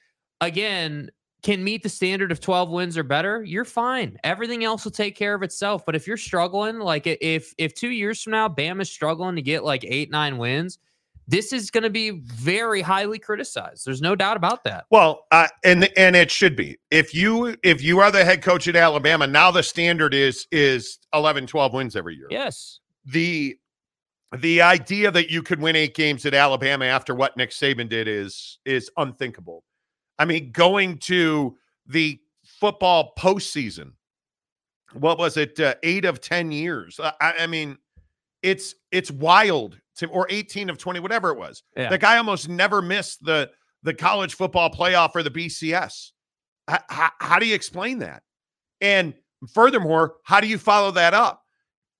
again 0.41 1.11
can 1.41 1.63
meet 1.63 1.83
the 1.83 1.89
standard 1.89 2.31
of 2.31 2.39
12 2.39 2.69
wins 2.69 2.97
or 2.97 3.03
better, 3.03 3.43
you're 3.43 3.65
fine. 3.65 4.17
Everything 4.23 4.63
else 4.63 4.83
will 4.83 4.91
take 4.91 5.15
care 5.15 5.33
of 5.33 5.43
itself. 5.43 5.85
But 5.85 5.95
if 5.95 6.05
you're 6.05 6.17
struggling, 6.17 6.79
like 6.79 7.07
if 7.07 7.53
if 7.57 7.73
two 7.73 7.89
years 7.89 8.21
from 8.21 8.31
now 8.31 8.49
Bam 8.49 8.81
is 8.81 8.89
struggling 8.89 9.35
to 9.35 9.41
get 9.41 9.63
like 9.63 9.85
eight, 9.85 10.11
nine 10.11 10.37
wins, 10.37 10.79
this 11.27 11.53
is 11.53 11.69
going 11.69 11.83
to 11.83 11.89
be 11.89 12.09
very 12.09 12.81
highly 12.81 13.19
criticized. 13.19 13.85
There's 13.85 14.01
no 14.01 14.15
doubt 14.15 14.35
about 14.35 14.63
that. 14.63 14.85
Well, 14.89 15.25
uh, 15.31 15.47
and 15.63 15.89
and 15.95 16.15
it 16.15 16.31
should 16.31 16.55
be. 16.55 16.77
If 16.89 17.13
you 17.13 17.55
if 17.63 17.81
you 17.81 17.99
are 17.99 18.11
the 18.11 18.25
head 18.25 18.41
coach 18.41 18.67
at 18.67 18.75
Alabama, 18.75 19.27
now 19.27 19.51
the 19.51 19.63
standard 19.63 20.13
is 20.13 20.47
is 20.51 20.99
11, 21.13 21.47
12 21.47 21.73
wins 21.73 21.95
every 21.95 22.15
year. 22.15 22.27
Yes. 22.29 22.79
The 23.05 23.57
the 24.37 24.61
idea 24.61 25.11
that 25.11 25.31
you 25.31 25.41
could 25.41 25.61
win 25.61 25.75
eight 25.75 25.95
games 25.95 26.25
at 26.25 26.33
Alabama 26.33 26.85
after 26.85 27.15
what 27.15 27.37
Nick 27.37 27.51
Saban 27.51 27.87
did 27.87 28.07
is 28.07 28.59
is 28.65 28.89
unthinkable. 28.97 29.63
I 30.19 30.25
mean, 30.25 30.51
going 30.51 30.97
to 30.99 31.57
the 31.87 32.19
football 32.43 33.13
postseason, 33.17 33.93
what 34.93 35.17
was 35.17 35.37
it? 35.37 35.59
Uh, 35.59 35.75
eight 35.81 36.05
of 36.05 36.19
10 36.19 36.51
years. 36.51 36.99
I, 36.99 37.33
I, 37.39 37.47
mean, 37.47 37.77
it's 38.43 38.75
it's 38.91 39.11
wild 39.11 39.79
to 39.97 40.07
or 40.07 40.27
18 40.29 40.69
of 40.69 40.77
20, 40.77 40.99
whatever 40.99 41.31
it 41.31 41.37
was. 41.37 41.63
Yeah. 41.75 41.89
The 41.89 41.97
guy 41.97 42.17
almost 42.17 42.49
never 42.49 42.81
missed 42.81 43.23
the 43.23 43.49
the 43.83 43.93
college 43.93 44.35
football 44.35 44.69
playoff 44.69 45.11
or 45.15 45.23
the 45.23 45.31
BCS. 45.31 46.11
H- 46.69 46.79
how, 46.89 47.11
how 47.19 47.39
do 47.39 47.45
you 47.45 47.55
explain 47.55 47.99
that? 47.99 48.23
And 48.81 49.13
furthermore, 49.53 50.15
how 50.23 50.41
do 50.41 50.47
you 50.47 50.57
follow 50.57 50.91
that 50.91 51.13
up? 51.13 51.43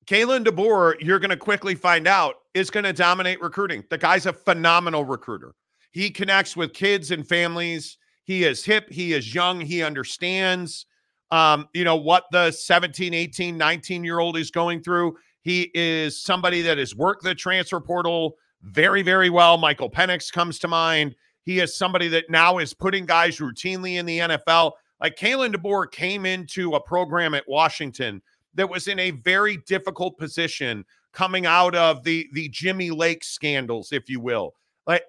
Kalen 0.06 0.44
DeBoer, 0.44 0.96
you're 1.00 1.20
going 1.20 1.30
to 1.30 1.38
quickly 1.38 1.76
find 1.76 2.08
out, 2.08 2.36
is 2.54 2.70
going 2.70 2.84
to 2.84 2.94
dominate 2.94 3.42
recruiting. 3.42 3.84
The 3.90 3.98
guy's 3.98 4.26
a 4.26 4.34
phenomenal 4.34 5.06
recruiter. 5.06 5.54
He 5.92 6.10
connects 6.10 6.58
with 6.58 6.74
kids 6.74 7.12
and 7.12 7.28
families. 7.28 7.98
He 8.30 8.44
is 8.44 8.64
hip, 8.64 8.92
he 8.92 9.14
is 9.14 9.34
young, 9.34 9.60
he 9.60 9.82
understands 9.82 10.86
um, 11.32 11.68
you 11.74 11.84
know 11.84 11.96
what 11.96 12.26
the 12.32 12.52
17, 12.52 13.12
18, 13.12 13.58
19 13.58 14.04
year 14.04 14.20
old 14.20 14.38
is 14.38 14.52
going 14.52 14.84
through. 14.84 15.18
He 15.42 15.72
is 15.74 16.22
somebody 16.22 16.62
that 16.62 16.78
has 16.78 16.96
worked 16.96 17.24
the 17.24 17.34
transfer 17.34 17.80
portal 17.80 18.36
very, 18.62 19.02
very 19.02 19.32
well. 19.32 19.58
Michael 19.58 19.90
Penix 19.90 20.32
comes 20.32 20.60
to 20.60 20.68
mind. 20.68 21.16
He 21.44 21.60
is 21.60 21.76
somebody 21.76 22.08
that 22.10 22.30
now 22.30 22.60
is 22.60 22.72
putting 22.72 23.08
guys 23.08 23.40
routinely 23.40 23.96
in 23.96 24.06
the 24.06 24.20
NFL. 24.20 24.74
Like 25.02 25.16
Kalen 25.16 25.56
DeBoer 25.56 25.92
came 25.92 26.28
into 26.28 26.76
a 26.76 26.80
program 26.80 27.34
at 27.34 27.48
Washington 27.48 28.22
that 28.54 28.70
was 28.70 28.88
in 28.88 29.00
a 29.00 29.10
very 29.10 29.58
difficult 29.66 30.20
position 30.20 30.86
coming 31.14 31.48
out 31.48 31.74
of 31.74 32.04
the 32.04 32.28
the 32.34 32.48
Jimmy 32.50 32.92
Lake 32.92 33.24
scandals, 33.24 33.92
if 33.92 34.08
you 34.08 34.20
will. 34.20 34.54
Like 34.86 35.04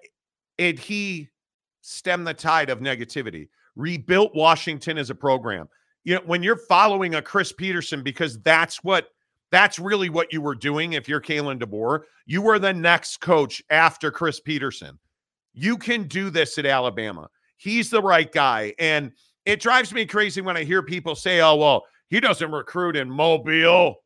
it, 0.57 0.79
he 0.79 1.29
stemmed 1.81 2.27
the 2.27 2.33
tide 2.33 2.69
of 2.69 2.79
negativity, 2.79 3.49
rebuilt 3.75 4.33
Washington 4.35 4.97
as 4.97 5.09
a 5.09 5.15
program. 5.15 5.67
You 6.03 6.15
know, 6.15 6.21
when 6.25 6.43
you're 6.43 6.57
following 6.57 7.15
a 7.15 7.21
Chris 7.21 7.51
Petersen, 7.51 8.03
because 8.03 8.41
that's 8.41 8.83
what 8.83 9.09
that's 9.51 9.77
really 9.77 10.09
what 10.09 10.31
you 10.31 10.41
were 10.41 10.55
doing 10.55 10.93
if 10.93 11.09
you're 11.09 11.21
Kalen 11.21 11.61
DeBoer. 11.61 12.03
You 12.25 12.41
were 12.41 12.57
the 12.57 12.73
next 12.73 13.17
coach 13.17 13.61
after 13.69 14.09
Chris 14.09 14.39
Petersen. 14.39 14.97
You 15.53 15.77
can 15.77 16.07
do 16.07 16.29
this 16.29 16.57
at 16.57 16.65
Alabama. 16.65 17.29
He's 17.57 17.89
the 17.89 18.01
right 18.01 18.31
guy. 18.31 18.73
And 18.79 19.11
it 19.45 19.59
drives 19.59 19.93
me 19.93 20.05
crazy 20.05 20.41
when 20.41 20.55
I 20.55 20.63
hear 20.63 20.81
people 20.81 21.15
say, 21.15 21.41
oh, 21.41 21.55
well, 21.55 21.83
he 22.09 22.19
doesn't 22.19 22.51
recruit 22.51 22.95
in 22.95 23.09
Mobile. 23.09 23.97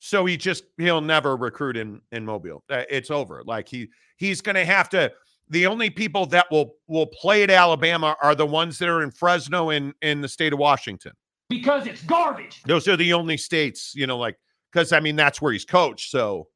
So 0.00 0.26
he 0.26 0.36
just 0.36 0.64
he'll 0.76 1.00
never 1.00 1.36
recruit 1.36 1.76
in 1.76 2.00
in 2.12 2.26
Mobile. 2.26 2.62
Uh, 2.68 2.82
it's 2.90 3.10
over. 3.10 3.42
Like 3.46 3.68
he 3.68 3.88
he's 4.16 4.42
to 4.42 4.64
have 4.64 4.88
to 4.90 5.12
the 5.48 5.66
only 5.66 5.90
people 5.90 6.26
that 6.26 6.46
will 6.50 6.76
will 6.86 7.06
play 7.06 7.42
at 7.42 7.50
Alabama 7.50 8.16
are 8.22 8.34
the 8.34 8.46
ones 8.46 8.78
that 8.78 8.88
are 8.88 9.02
in 9.02 9.10
Fresno 9.10 9.70
in 9.70 9.94
in 10.02 10.20
the 10.20 10.28
state 10.28 10.52
of 10.52 10.58
Washington 10.58 11.12
because 11.48 11.86
it's 11.86 12.02
garbage. 12.02 12.62
Those 12.64 12.88
are 12.88 12.96
the 12.96 13.12
only 13.12 13.36
states, 13.36 13.92
you 13.94 14.06
know, 14.06 14.18
like 14.18 14.36
because 14.72 14.92
I 14.92 15.00
mean 15.00 15.16
that's 15.16 15.40
where 15.40 15.52
he's 15.52 15.64
coached. 15.64 16.10
So 16.10 16.48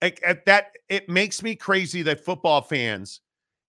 like, 0.00 0.20
at 0.24 0.46
that 0.46 0.72
it 0.88 1.08
makes 1.08 1.42
me 1.42 1.54
crazy 1.54 2.02
that 2.02 2.24
football 2.24 2.62
fans 2.62 3.20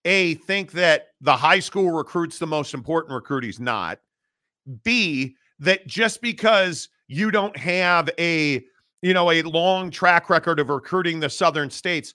a 0.06 0.36
think 0.36 0.74
that 0.74 1.10
the 1.22 1.36
high 1.36 1.60
school 1.60 1.92
recruit's 1.92 2.40
the 2.40 2.48
most 2.48 2.74
important 2.74 3.14
recruit. 3.14 3.44
He's 3.44 3.60
not. 3.60 4.00
B 4.84 5.36
that 5.60 5.88
just 5.88 6.22
because 6.22 6.90
you 7.08 7.32
don't 7.32 7.56
have 7.58 8.10
a 8.20 8.64
you 9.02 9.14
know 9.14 9.32
a 9.32 9.42
long 9.44 9.90
track 9.90 10.30
record 10.30 10.60
of 10.60 10.70
recruiting 10.70 11.20
the 11.20 11.30
southern 11.30 11.70
states, 11.70 12.14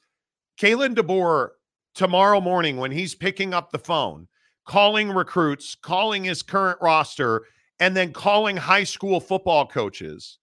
Kalen 0.61 0.95
DeBoer 0.95 1.50
tomorrow 1.98 2.40
morning 2.40 2.76
when 2.76 2.92
he's 2.92 3.16
picking 3.16 3.52
up 3.52 3.72
the 3.72 3.78
phone, 3.78 4.28
calling 4.64 5.10
recruits, 5.10 5.74
calling 5.74 6.22
his 6.22 6.42
current 6.42 6.78
roster, 6.80 7.44
and 7.80 7.96
then 7.96 8.12
calling 8.12 8.56
high 8.56 8.84
school 8.84 9.18
football 9.18 9.66
coaches. 9.66 10.38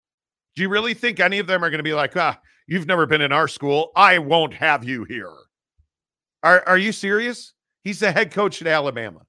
Do 0.55 0.61
you 0.61 0.69
really 0.69 0.93
think 0.93 1.21
any 1.21 1.39
of 1.39 1.47
them 1.47 1.63
are 1.63 1.69
going 1.69 1.79
to 1.79 1.83
be 1.83 1.93
like, 1.93 2.15
ah, 2.17 2.37
you've 2.67 2.87
never 2.87 3.05
been 3.05 3.21
in 3.21 3.31
our 3.31 3.47
school. 3.47 3.93
I 3.95 4.17
won't 4.19 4.53
have 4.53 4.83
you 4.83 5.05
here. 5.05 5.31
Are, 6.43 6.61
are 6.67 6.77
you 6.77 6.91
serious? 6.91 7.53
He's 7.85 8.01
the 8.01 8.11
head 8.11 8.31
coach 8.31 8.61
at 8.61 8.67
Alabama. 8.67 9.21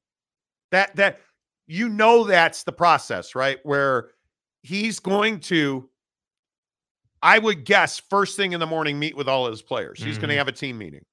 That, 0.72 0.96
that, 0.96 1.20
you 1.68 1.88
know, 1.88 2.24
that's 2.24 2.64
the 2.64 2.72
process, 2.72 3.36
right? 3.36 3.58
Where 3.62 4.10
he's 4.62 4.98
going 4.98 5.40
to, 5.40 5.88
I 7.22 7.38
would 7.38 7.64
guess, 7.64 8.00
first 8.00 8.36
thing 8.36 8.50
in 8.50 8.58
the 8.58 8.66
morning, 8.66 8.98
meet 8.98 9.16
with 9.16 9.28
all 9.28 9.48
his 9.48 9.62
players. 9.62 10.02
He's 10.02 10.14
mm-hmm. 10.14 10.22
going 10.22 10.30
to 10.30 10.38
have 10.38 10.48
a 10.48 10.52
team 10.52 10.76
meeting. 10.76 11.04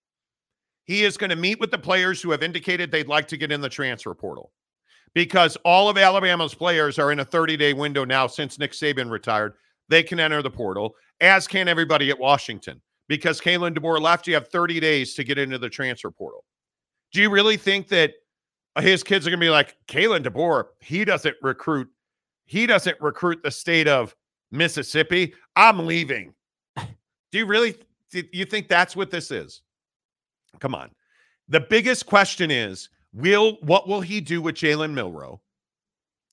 He 0.85 1.03
is 1.03 1.17
going 1.17 1.29
to 1.29 1.35
meet 1.35 1.59
with 1.59 1.71
the 1.71 1.77
players 1.77 2.21
who 2.21 2.31
have 2.31 2.43
indicated 2.43 2.91
they'd 2.91 3.07
like 3.07 3.27
to 3.29 3.37
get 3.37 3.51
in 3.51 3.61
the 3.61 3.69
transfer 3.69 4.13
portal 4.13 4.51
because 5.13 5.55
all 5.63 5.89
of 5.89 5.97
Alabama's 5.97 6.53
players 6.53 6.99
are 6.99 7.11
in 7.11 7.19
a 7.19 7.25
30 7.25 7.57
day 7.57 7.73
window 7.73 8.03
now 8.03 8.27
since 8.27 8.59
Nick 8.59 8.71
Saban 8.71 9.09
retired. 9.09 9.53
They 9.89 10.03
can 10.03 10.19
enter 10.19 10.41
the 10.41 10.49
portal, 10.49 10.95
as 11.21 11.47
can 11.47 11.67
everybody 11.67 12.09
at 12.09 12.19
Washington. 12.19 12.81
Because 13.09 13.41
Kalen 13.41 13.77
DeBoer 13.77 13.99
left, 13.99 14.27
you 14.27 14.33
have 14.33 14.47
30 14.47 14.79
days 14.79 15.13
to 15.15 15.23
get 15.23 15.37
into 15.37 15.57
the 15.57 15.69
transfer 15.69 16.09
portal. 16.09 16.45
Do 17.11 17.21
you 17.21 17.29
really 17.29 17.57
think 17.57 17.89
that 17.89 18.13
his 18.79 19.03
kids 19.03 19.27
are 19.27 19.29
going 19.29 19.39
to 19.39 19.45
be 19.45 19.49
like, 19.49 19.75
Kalen 19.87 20.23
DeBoer, 20.23 20.65
he 20.79 21.05
doesn't 21.05 21.35
recruit, 21.41 21.89
he 22.45 22.65
doesn't 22.65 22.99
recruit 23.01 23.43
the 23.43 23.51
state 23.51 23.87
of 23.87 24.15
Mississippi? 24.51 25.33
I'm 25.55 25.85
leaving. 25.85 26.33
Do 26.77 27.37
you 27.37 27.45
really 27.45 27.75
do 28.13 28.23
you 28.31 28.45
think 28.45 28.67
that's 28.67 28.95
what 28.95 29.09
this 29.09 29.31
is? 29.31 29.61
Come 30.59 30.75
on. 30.75 30.91
The 31.49 31.59
biggest 31.59 32.05
question 32.05 32.51
is 32.51 32.89
Will 33.13 33.57
what 33.61 33.87
will 33.87 34.01
he 34.01 34.21
do 34.21 34.41
with 34.41 34.55
Jalen 34.55 34.93
Milroe? 34.93 35.41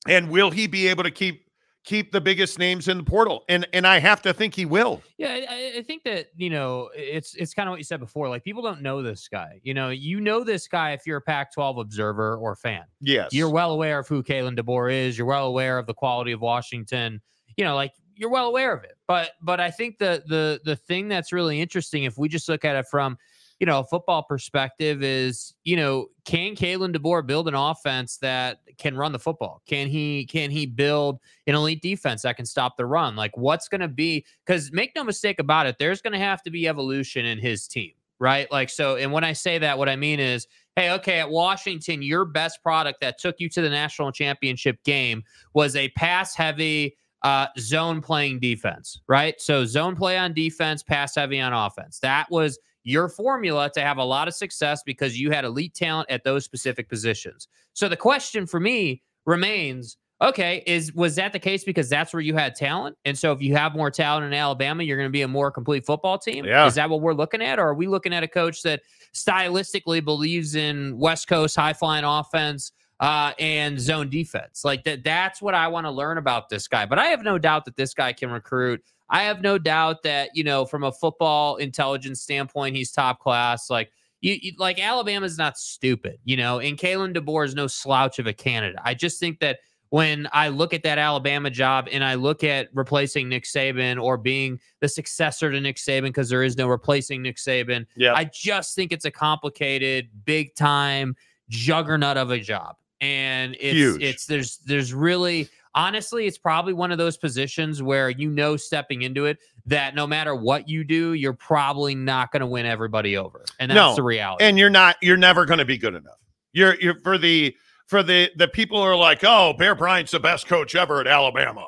And 0.08 0.30
will 0.30 0.50
he 0.50 0.66
be 0.66 0.88
able 0.88 1.02
to 1.04 1.10
keep 1.10 1.46
keep 1.84 2.10
the 2.10 2.20
biggest 2.20 2.58
names 2.58 2.88
in 2.88 2.96
the 2.98 3.04
portal? 3.04 3.44
And 3.50 3.68
and 3.74 3.86
I 3.86 3.98
have 3.98 4.22
to 4.22 4.32
think 4.32 4.54
he 4.54 4.64
will. 4.64 5.02
Yeah, 5.18 5.28
I, 5.48 5.74
I 5.78 5.82
think 5.82 6.04
that 6.04 6.28
you 6.36 6.48
know 6.48 6.88
it's 6.94 7.34
it's 7.34 7.52
kind 7.52 7.68
of 7.68 7.72
what 7.72 7.78
you 7.78 7.84
said 7.84 8.00
before. 8.00 8.30
Like 8.30 8.44
people 8.44 8.62
don't 8.62 8.80
know 8.80 9.02
this 9.02 9.28
guy. 9.28 9.60
You 9.62 9.74
know, 9.74 9.90
you 9.90 10.20
know 10.20 10.42
this 10.42 10.68
guy 10.68 10.92
if 10.92 11.06
you're 11.06 11.18
a 11.18 11.22
Pac-12 11.22 11.80
observer 11.80 12.36
or 12.36 12.56
fan. 12.56 12.84
Yes, 13.00 13.34
you're 13.34 13.50
well 13.50 13.72
aware 13.72 13.98
of 13.98 14.08
who 14.08 14.22
Kalen 14.22 14.58
DeBoer 14.58 14.90
is. 14.90 15.18
You're 15.18 15.26
well 15.26 15.48
aware 15.48 15.78
of 15.78 15.86
the 15.86 15.94
quality 15.94 16.32
of 16.32 16.40
Washington. 16.40 17.20
You 17.58 17.64
know, 17.64 17.74
like 17.74 17.92
you're 18.16 18.30
well 18.30 18.46
aware 18.46 18.74
of 18.74 18.84
it. 18.84 18.96
But 19.06 19.32
but 19.42 19.60
I 19.60 19.70
think 19.70 19.98
the 19.98 20.22
the 20.26 20.60
the 20.64 20.76
thing 20.76 21.08
that's 21.08 21.30
really 21.30 21.60
interesting 21.60 22.04
if 22.04 22.16
we 22.16 22.30
just 22.30 22.48
look 22.48 22.64
at 22.64 22.76
it 22.76 22.86
from 22.86 23.18
you 23.60 23.66
know, 23.66 23.82
football 23.82 24.22
perspective 24.22 25.02
is, 25.02 25.54
you 25.64 25.76
know, 25.76 26.06
can 26.24 26.56
Kalen 26.56 26.96
DeBoer 26.96 27.26
build 27.26 27.46
an 27.46 27.54
offense 27.54 28.16
that 28.18 28.60
can 28.78 28.96
run 28.96 29.12
the 29.12 29.18
football? 29.18 29.62
Can 29.66 29.86
he 29.86 30.24
can 30.24 30.50
he 30.50 30.64
build 30.64 31.20
an 31.46 31.54
elite 31.54 31.82
defense 31.82 32.22
that 32.22 32.36
can 32.36 32.46
stop 32.46 32.78
the 32.78 32.86
run? 32.86 33.16
Like 33.16 33.36
what's 33.36 33.68
going 33.68 33.82
to 33.82 33.88
be 33.88 34.24
cuz 34.46 34.72
make 34.72 34.92
no 34.96 35.04
mistake 35.04 35.38
about 35.38 35.66
it, 35.66 35.76
there's 35.78 36.00
going 36.00 36.14
to 36.14 36.18
have 36.18 36.42
to 36.44 36.50
be 36.50 36.66
evolution 36.66 37.26
in 37.26 37.38
his 37.38 37.68
team, 37.68 37.92
right? 38.18 38.50
Like 38.50 38.70
so 38.70 38.96
and 38.96 39.12
when 39.12 39.24
I 39.24 39.34
say 39.34 39.58
that 39.58 39.76
what 39.76 39.90
I 39.90 39.96
mean 39.96 40.20
is 40.20 40.46
hey, 40.76 40.92
okay, 40.92 41.20
at 41.20 41.28
Washington, 41.28 42.00
your 42.00 42.24
best 42.24 42.62
product 42.62 43.02
that 43.02 43.18
took 43.18 43.36
you 43.40 43.50
to 43.50 43.60
the 43.60 43.68
national 43.68 44.10
championship 44.10 44.82
game 44.84 45.22
was 45.52 45.76
a 45.76 45.90
pass 45.90 46.34
heavy 46.34 46.96
uh, 47.22 47.48
zone 47.58 48.00
playing 48.00 48.40
defense, 48.40 49.00
right? 49.06 49.38
So 49.38 49.66
zone 49.66 49.94
play 49.94 50.16
on 50.16 50.32
defense, 50.32 50.82
pass 50.82 51.14
heavy 51.14 51.38
on 51.40 51.52
offense. 51.52 51.98
That 51.98 52.30
was 52.30 52.58
your 52.82 53.08
formula 53.08 53.70
to 53.74 53.80
have 53.80 53.98
a 53.98 54.04
lot 54.04 54.28
of 54.28 54.34
success 54.34 54.82
because 54.84 55.18
you 55.18 55.30
had 55.30 55.44
elite 55.44 55.74
talent 55.74 56.10
at 56.10 56.24
those 56.24 56.44
specific 56.44 56.88
positions. 56.88 57.48
So 57.72 57.88
the 57.88 57.96
question 57.96 58.46
for 58.46 58.60
me 58.60 59.02
remains 59.26 59.96
okay 60.22 60.62
is 60.66 60.92
was 60.94 61.16
that 61.16 61.32
the 61.32 61.38
case 61.38 61.64
because 61.64 61.88
that's 61.88 62.12
where 62.12 62.20
you 62.20 62.34
had 62.34 62.54
talent 62.54 62.96
and 63.04 63.18
so 63.18 63.32
if 63.32 63.40
you 63.40 63.54
have 63.54 63.74
more 63.74 63.90
talent 63.90 64.24
in 64.24 64.32
alabama 64.32 64.82
you're 64.82 64.96
going 64.96 65.08
to 65.08 65.12
be 65.12 65.22
a 65.22 65.28
more 65.28 65.50
complete 65.50 65.84
football 65.84 66.18
team 66.18 66.44
yeah. 66.44 66.66
is 66.66 66.74
that 66.74 66.88
what 66.88 67.00
we're 67.00 67.14
looking 67.14 67.42
at 67.42 67.58
or 67.58 67.68
are 67.68 67.74
we 67.74 67.86
looking 67.86 68.12
at 68.12 68.22
a 68.22 68.28
coach 68.28 68.62
that 68.62 68.80
stylistically 69.14 70.04
believes 70.04 70.54
in 70.54 70.96
west 70.98 71.28
coast 71.28 71.56
high 71.56 71.72
flying 71.72 72.04
offense 72.04 72.72
uh, 73.00 73.32
and 73.38 73.80
zone 73.80 74.08
defense 74.08 74.64
like 74.64 74.84
that 74.84 75.02
that's 75.02 75.40
what 75.42 75.54
i 75.54 75.66
want 75.66 75.86
to 75.86 75.90
learn 75.90 76.18
about 76.18 76.48
this 76.48 76.68
guy 76.68 76.86
but 76.86 76.98
i 76.98 77.06
have 77.06 77.22
no 77.22 77.38
doubt 77.38 77.64
that 77.64 77.76
this 77.76 77.94
guy 77.94 78.12
can 78.12 78.30
recruit 78.30 78.82
I 79.10 79.24
have 79.24 79.42
no 79.42 79.58
doubt 79.58 80.04
that, 80.04 80.30
you 80.34 80.44
know, 80.44 80.64
from 80.64 80.84
a 80.84 80.92
football 80.92 81.56
intelligence 81.56 82.20
standpoint, 82.20 82.76
he's 82.76 82.92
top 82.92 83.18
class. 83.18 83.68
Like, 83.68 83.90
you, 84.20 84.36
you 84.40 84.52
like 84.58 84.78
Alabama's 84.78 85.36
not 85.36 85.58
stupid, 85.58 86.18
you 86.24 86.36
know, 86.36 86.60
and 86.60 86.78
Kalen 86.78 87.16
DeBoer 87.16 87.46
is 87.46 87.54
no 87.54 87.66
slouch 87.66 88.18
of 88.18 88.26
a 88.26 88.32
candidate. 88.32 88.78
I 88.84 88.94
just 88.94 89.18
think 89.18 89.40
that 89.40 89.58
when 89.88 90.28
I 90.32 90.48
look 90.48 90.72
at 90.72 90.84
that 90.84 90.98
Alabama 90.98 91.50
job 91.50 91.88
and 91.90 92.04
I 92.04 92.14
look 92.14 92.44
at 92.44 92.68
replacing 92.72 93.28
Nick 93.28 93.44
Saban 93.44 94.00
or 94.00 94.16
being 94.16 94.60
the 94.80 94.88
successor 94.88 95.50
to 95.50 95.60
Nick 95.60 95.76
Saban 95.76 96.04
because 96.04 96.28
there 96.28 96.44
is 96.44 96.56
no 96.56 96.68
replacing 96.68 97.22
Nick 97.22 97.36
Saban, 97.38 97.86
yeah. 97.96 98.14
I 98.14 98.24
just 98.24 98.76
think 98.76 98.92
it's 98.92 99.06
a 99.06 99.10
complicated, 99.10 100.10
big 100.24 100.54
time 100.54 101.16
juggernaut 101.48 102.16
of 102.16 102.30
a 102.30 102.38
job. 102.38 102.76
And 103.00 103.56
it's 103.58 103.74
Huge. 103.74 104.02
it's 104.02 104.26
there's 104.26 104.58
there's 104.58 104.92
really 104.92 105.48
honestly, 105.74 106.26
it's 106.26 106.38
probably 106.38 106.72
one 106.72 106.92
of 106.92 106.98
those 106.98 107.16
positions 107.16 107.82
where 107.82 108.10
you 108.10 108.30
know 108.30 108.56
stepping 108.56 109.02
into 109.02 109.26
it 109.26 109.38
that 109.66 109.94
no 109.94 110.06
matter 110.06 110.34
what 110.34 110.68
you 110.68 110.84
do, 110.84 111.14
you're 111.14 111.32
probably 111.32 111.94
not 111.94 112.32
going 112.32 112.40
to 112.40 112.46
win 112.46 112.66
everybody 112.66 113.16
over, 113.16 113.44
and 113.58 113.70
that's 113.70 113.76
no, 113.76 113.94
the 113.94 114.02
reality. 114.02 114.44
And 114.44 114.58
you're 114.58 114.70
not. 114.70 114.96
You're 115.00 115.16
never 115.16 115.44
going 115.44 115.58
to 115.58 115.64
be 115.64 115.78
good 115.78 115.94
enough. 115.94 116.18
You're 116.52 116.80
you're 116.80 116.98
for 117.00 117.18
the 117.18 117.54
for 117.86 118.02
the 118.02 118.30
the 118.36 118.48
people 118.48 118.78
who 118.78 118.84
are 118.84 118.96
like, 118.96 119.20
oh, 119.24 119.54
Bear 119.54 119.74
Bryant's 119.74 120.12
the 120.12 120.20
best 120.20 120.46
coach 120.46 120.74
ever 120.74 121.00
at 121.00 121.06
Alabama. 121.06 121.66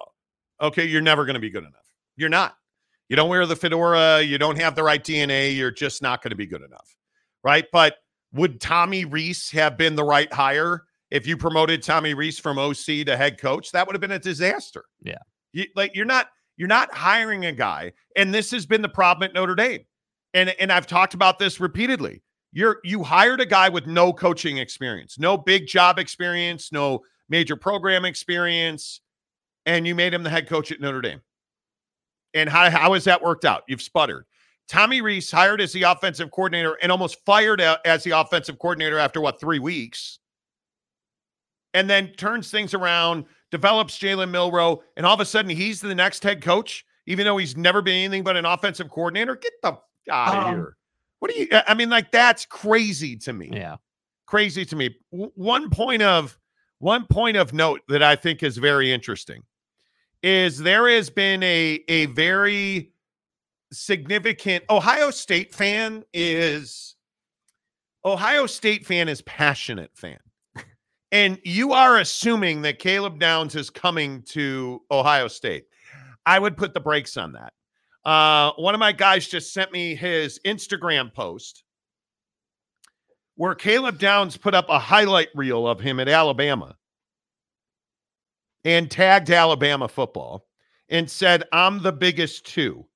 Okay, 0.60 0.84
you're 0.84 1.02
never 1.02 1.24
going 1.24 1.34
to 1.34 1.40
be 1.40 1.50
good 1.50 1.64
enough. 1.64 1.86
You're 2.16 2.28
not. 2.28 2.56
You 3.08 3.16
don't 3.16 3.28
wear 3.28 3.44
the 3.46 3.56
fedora. 3.56 4.22
You 4.22 4.38
don't 4.38 4.58
have 4.58 4.74
the 4.74 4.82
right 4.82 5.02
DNA. 5.02 5.54
You're 5.54 5.70
just 5.70 6.02
not 6.02 6.22
going 6.22 6.30
to 6.30 6.36
be 6.36 6.46
good 6.46 6.62
enough, 6.62 6.96
right? 7.44 7.66
But 7.72 7.96
would 8.32 8.60
Tommy 8.60 9.04
Rees 9.04 9.50
have 9.50 9.76
been 9.76 9.96
the 9.96 10.04
right 10.04 10.32
hire? 10.32 10.84
If 11.12 11.26
you 11.26 11.36
promoted 11.36 11.82
Tommy 11.82 12.14
Rees 12.14 12.38
from 12.38 12.58
OC 12.58 13.04
to 13.04 13.16
head 13.18 13.38
coach, 13.38 13.70
that 13.72 13.86
would 13.86 13.94
have 13.94 14.00
been 14.00 14.12
a 14.12 14.18
disaster. 14.18 14.86
Yeah. 15.02 15.18
You, 15.52 15.66
like 15.76 15.94
you're 15.94 16.06
not 16.06 16.28
you're 16.56 16.68
not 16.68 16.92
hiring 16.94 17.44
a 17.44 17.52
guy, 17.52 17.92
and 18.16 18.32
this 18.32 18.50
has 18.50 18.64
been 18.64 18.80
the 18.80 18.88
problem 18.88 19.28
at 19.28 19.34
Notre 19.34 19.54
Dame. 19.54 19.84
And 20.32 20.54
and 20.58 20.72
I've 20.72 20.86
talked 20.86 21.12
about 21.12 21.38
this 21.38 21.60
repeatedly. 21.60 22.22
You're 22.54 22.78
you 22.82 23.02
hired 23.02 23.42
a 23.42 23.46
guy 23.46 23.68
with 23.68 23.86
no 23.86 24.10
coaching 24.14 24.56
experience, 24.56 25.18
no 25.18 25.36
big 25.36 25.66
job 25.66 25.98
experience, 25.98 26.72
no 26.72 27.02
major 27.28 27.56
program 27.56 28.06
experience, 28.06 29.02
and 29.66 29.86
you 29.86 29.94
made 29.94 30.14
him 30.14 30.22
the 30.22 30.30
head 30.30 30.48
coach 30.48 30.72
at 30.72 30.80
Notre 30.80 31.02
Dame. 31.02 31.20
And 32.32 32.48
how, 32.48 32.70
how 32.70 32.94
has 32.94 33.04
that 33.04 33.20
worked 33.20 33.44
out? 33.44 33.64
You've 33.68 33.82
sputtered. 33.82 34.24
Tommy 34.66 35.02
Rees 35.02 35.30
hired 35.30 35.60
as 35.60 35.74
the 35.74 35.82
offensive 35.82 36.30
coordinator 36.30 36.78
and 36.82 36.90
almost 36.90 37.22
fired 37.26 37.60
as 37.60 38.02
the 38.02 38.12
offensive 38.12 38.58
coordinator 38.58 38.98
after 38.98 39.20
what, 39.20 39.38
three 39.38 39.58
weeks? 39.58 40.18
And 41.74 41.88
then 41.88 42.08
turns 42.12 42.50
things 42.50 42.74
around, 42.74 43.24
develops 43.50 43.98
Jalen 43.98 44.30
Milroe, 44.30 44.82
and 44.96 45.06
all 45.06 45.14
of 45.14 45.20
a 45.20 45.24
sudden 45.24 45.50
he's 45.50 45.80
the 45.80 45.94
next 45.94 46.22
head 46.22 46.42
coach, 46.42 46.84
even 47.06 47.24
though 47.24 47.38
he's 47.38 47.56
never 47.56 47.82
been 47.82 47.94
anything 47.94 48.24
but 48.24 48.36
an 48.36 48.44
offensive 48.44 48.90
coordinator. 48.90 49.36
Get 49.36 49.52
the 49.62 49.78
out 50.10 50.36
of 50.36 50.44
um, 50.44 50.54
here. 50.54 50.76
What 51.20 51.30
do 51.32 51.40
you, 51.40 51.48
I 51.66 51.74
mean, 51.74 51.88
like 51.88 52.12
that's 52.12 52.44
crazy 52.46 53.16
to 53.18 53.32
me. 53.32 53.50
Yeah. 53.52 53.76
Crazy 54.26 54.64
to 54.66 54.76
me. 54.76 54.96
W- 55.12 55.32
one 55.34 55.70
point 55.70 56.02
of, 56.02 56.38
one 56.78 57.06
point 57.06 57.36
of 57.36 57.52
note 57.52 57.80
that 57.88 58.02
I 58.02 58.16
think 58.16 58.42
is 58.42 58.56
very 58.56 58.92
interesting 58.92 59.42
is 60.22 60.58
there 60.58 60.88
has 60.88 61.10
been 61.10 61.42
a 61.42 61.82
a 61.88 62.06
very 62.06 62.92
significant 63.72 64.64
Ohio 64.68 65.10
State 65.10 65.54
fan 65.54 66.04
is 66.12 66.96
Ohio 68.04 68.46
State 68.46 68.84
fan 68.84 69.08
is 69.08 69.22
passionate 69.22 69.90
fan. 69.94 70.18
And 71.12 71.38
you 71.44 71.72
are 71.72 71.98
assuming 71.98 72.62
that 72.62 72.78
Caleb 72.78 73.18
Downs 73.18 73.54
is 73.54 73.68
coming 73.68 74.22
to 74.30 74.80
Ohio 74.90 75.28
State. 75.28 75.66
I 76.24 76.38
would 76.38 76.56
put 76.56 76.72
the 76.72 76.80
brakes 76.80 77.18
on 77.18 77.32
that. 77.32 77.52
Uh, 78.04 78.52
one 78.56 78.74
of 78.74 78.80
my 78.80 78.92
guys 78.92 79.28
just 79.28 79.52
sent 79.52 79.70
me 79.72 79.94
his 79.94 80.40
Instagram 80.46 81.12
post 81.12 81.64
where 83.34 83.54
Caleb 83.54 83.98
Downs 83.98 84.36
put 84.36 84.54
up 84.54 84.68
a 84.68 84.78
highlight 84.78 85.28
reel 85.34 85.68
of 85.68 85.80
him 85.80 86.00
at 86.00 86.08
Alabama 86.08 86.76
and 88.64 88.90
tagged 88.90 89.30
Alabama 89.30 89.88
football 89.88 90.46
and 90.88 91.10
said, 91.10 91.44
I'm 91.52 91.82
the 91.82 91.92
biggest 91.92 92.46
two. 92.46 92.86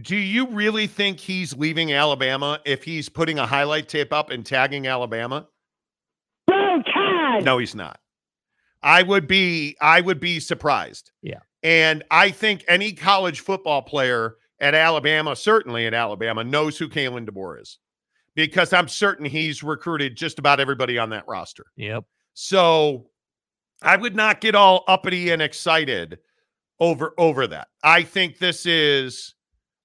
Do 0.00 0.16
you 0.16 0.48
really 0.48 0.86
think 0.86 1.20
he's 1.20 1.56
leaving 1.56 1.92
Alabama 1.92 2.60
if 2.64 2.84
he's 2.84 3.08
putting 3.08 3.38
a 3.38 3.46
highlight 3.46 3.88
tape 3.88 4.12
up 4.12 4.30
and 4.30 4.44
tagging 4.44 4.86
Alabama? 4.86 5.48
No, 7.40 7.58
he's 7.58 7.74
not. 7.74 8.00
I 8.82 9.02
would 9.02 9.26
be 9.26 9.76
I 9.80 10.00
would 10.00 10.20
be 10.20 10.40
surprised. 10.40 11.10
Yeah. 11.22 11.40
And 11.62 12.04
I 12.10 12.30
think 12.30 12.64
any 12.68 12.92
college 12.92 13.40
football 13.40 13.82
player 13.82 14.36
at 14.60 14.74
Alabama, 14.74 15.34
certainly 15.34 15.86
at 15.86 15.94
Alabama, 15.94 16.44
knows 16.44 16.78
who 16.78 16.88
Kalen 16.88 17.28
DeBoer 17.28 17.60
is. 17.60 17.78
Because 18.34 18.72
I'm 18.72 18.86
certain 18.86 19.24
he's 19.24 19.62
recruited 19.62 20.14
just 20.14 20.38
about 20.38 20.60
everybody 20.60 20.98
on 20.98 21.10
that 21.10 21.24
roster. 21.26 21.64
Yep. 21.76 22.04
So 22.34 23.06
I 23.82 23.96
would 23.96 24.14
not 24.14 24.40
get 24.40 24.54
all 24.54 24.84
uppity 24.86 25.30
and 25.30 25.40
excited 25.40 26.18
over 26.78 27.14
over 27.18 27.46
that. 27.46 27.68
I 27.82 28.02
think 28.02 28.38
this 28.38 28.66
is 28.66 29.34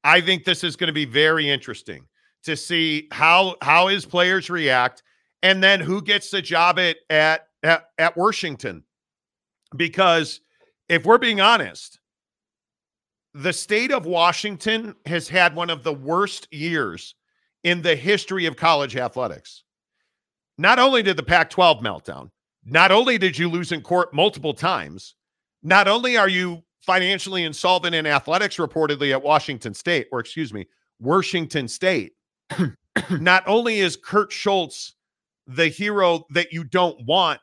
I 0.04 0.22
think 0.22 0.44
this 0.44 0.64
is 0.64 0.76
going 0.76 0.88
to 0.88 0.94
be 0.94 1.06
very 1.06 1.50
interesting 1.50 2.06
to 2.44 2.56
see 2.56 3.08
how 3.12 3.56
how 3.62 3.88
his 3.88 4.06
players 4.06 4.50
react 4.50 5.04
and 5.44 5.64
then 5.64 5.80
who 5.80 6.02
gets 6.02 6.32
the 6.32 6.42
job 6.42 6.80
at 6.80 6.98
at 7.10 7.48
at, 7.64 7.86
at 7.98 8.18
Washington. 8.18 8.84
Because 9.76 10.42
if 10.90 11.06
we're 11.06 11.18
being 11.18 11.42
honest, 11.42 12.00
the 13.34 13.54
state 13.54 13.92
of 13.92 14.06
Washington 14.06 14.96
has 15.06 15.30
had 15.30 15.56
one 15.56 15.70
of 15.70 15.84
the 15.84 15.94
worst 15.94 16.48
years 16.52 17.16
in 17.64 17.82
the 17.82 17.96
history 17.96 18.46
of 18.46 18.56
college 18.56 18.98
athletics. 18.98 19.64
Not 20.58 20.80
only 20.80 21.02
did 21.02 21.18
the 21.18 21.24
Pac 21.24 21.50
12 21.50 21.80
meltdown, 21.80 22.30
not 22.66 22.92
only 22.92 23.18
did 23.18 23.38
you 23.38 23.50
lose 23.50 23.72
in 23.72 23.82
court 23.82 24.14
multiple 24.14 24.54
times, 24.54 25.16
not 25.64 25.88
only 25.88 26.18
are 26.18 26.28
you 26.28 26.64
financially 26.82 27.44
insolvent 27.44 27.96
in 27.96 28.06
athletics 28.06 28.58
reportedly 28.58 29.12
at 29.12 29.24
Washington 29.24 29.74
State, 29.74 30.08
or 30.12 30.20
excuse 30.20 30.54
me, 30.54 30.68
Washington 31.00 31.68
State, 31.68 32.14
not 33.12 33.44
only 33.48 33.80
is 33.80 33.96
Kirk 33.96 34.32
Schulz 34.32 34.96
the 35.48 35.68
hero 35.68 36.26
that 36.32 36.52
you 36.52 36.64
don't 36.64 37.06
want, 37.06 37.40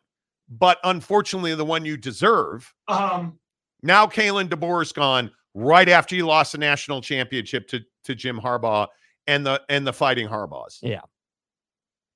but 0.49 0.79
unfortunately 0.85 1.55
the 1.55 1.65
one 1.65 1.85
you 1.85 1.97
deserve. 1.97 2.73
Um, 2.89 3.39
now 3.83 4.07
Kalen 4.07 4.49
DeBoer 4.49 4.83
is 4.83 4.93
gone 4.93 5.31
right 5.55 5.89
after 5.89 6.15
you 6.15 6.27
lost 6.27 6.53
the 6.53 6.59
national 6.59 7.01
championship 7.01 7.69
to, 7.69 7.81
to 8.05 8.15
Jim 8.15 8.41
Harbaugh 8.41 8.87
and 9.27 9.45
the 9.45 9.61
and 9.69 9.87
the 9.87 9.93
fighting 9.93 10.29
Harbaughs. 10.29 10.79
Yeah. 10.83 11.03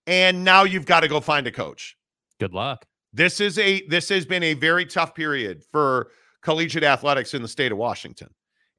And 0.07 0.45
now 0.45 0.65
you've 0.65 0.87
got 0.87 1.01
to 1.01 1.09
go 1.09 1.21
find 1.21 1.47
a 1.47 1.53
coach. 1.53 1.97
Good 2.41 2.55
luck. 2.55 2.87
This 3.13 3.41
is 3.41 3.59
a 3.59 3.87
this 3.87 4.09
has 4.09 4.27
been 4.27 4.43
a 4.43 4.55
very 4.55 4.87
tough 4.87 5.15
period 5.15 5.63
for 5.71 6.11
collegiate 6.43 6.83
athletics 6.83 7.35
in 7.35 7.43
the 7.43 7.49
state 7.49 7.71
of 7.71 7.79
Washington. 7.79 8.29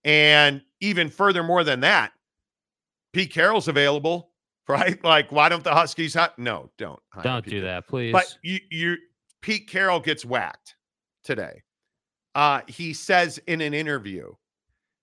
And 0.03 0.61
even 0.81 1.09
furthermore 1.09 1.63
than 1.63 1.79
that, 1.81 2.11
Pete 3.13 3.31
Carroll's 3.31 3.69
available, 3.69 4.32
right? 4.67 5.03
Like, 5.03 5.31
why 5.31 5.49
don't 5.49 5.63
the 5.63 5.73
Huskies? 5.73 6.15
No, 6.37 6.69
don't. 6.77 6.99
Don't 7.21 7.45
do 7.45 7.61
that, 7.61 7.87
please. 7.87 8.11
But 8.11 8.37
you, 8.41 8.59
you, 8.69 8.97
Pete 9.41 9.67
Carroll 9.67 9.99
gets 9.99 10.25
whacked 10.25 10.75
today. 11.23 11.63
Uh, 12.35 12.61
he 12.67 12.93
says 12.93 13.39
in 13.47 13.61
an 13.61 13.73
interview 13.73 14.31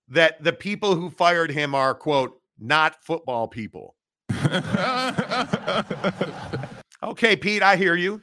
that 0.09 0.43
the 0.43 0.53
people 0.53 0.95
who 0.95 1.09
fired 1.09 1.49
him 1.49 1.73
are 1.73 1.93
quote 1.93 2.37
not 2.59 3.01
football 3.03 3.47
people. 3.47 3.95
okay, 7.03 7.35
Pete, 7.35 7.63
I 7.63 7.75
hear 7.77 7.95
you. 7.95 8.21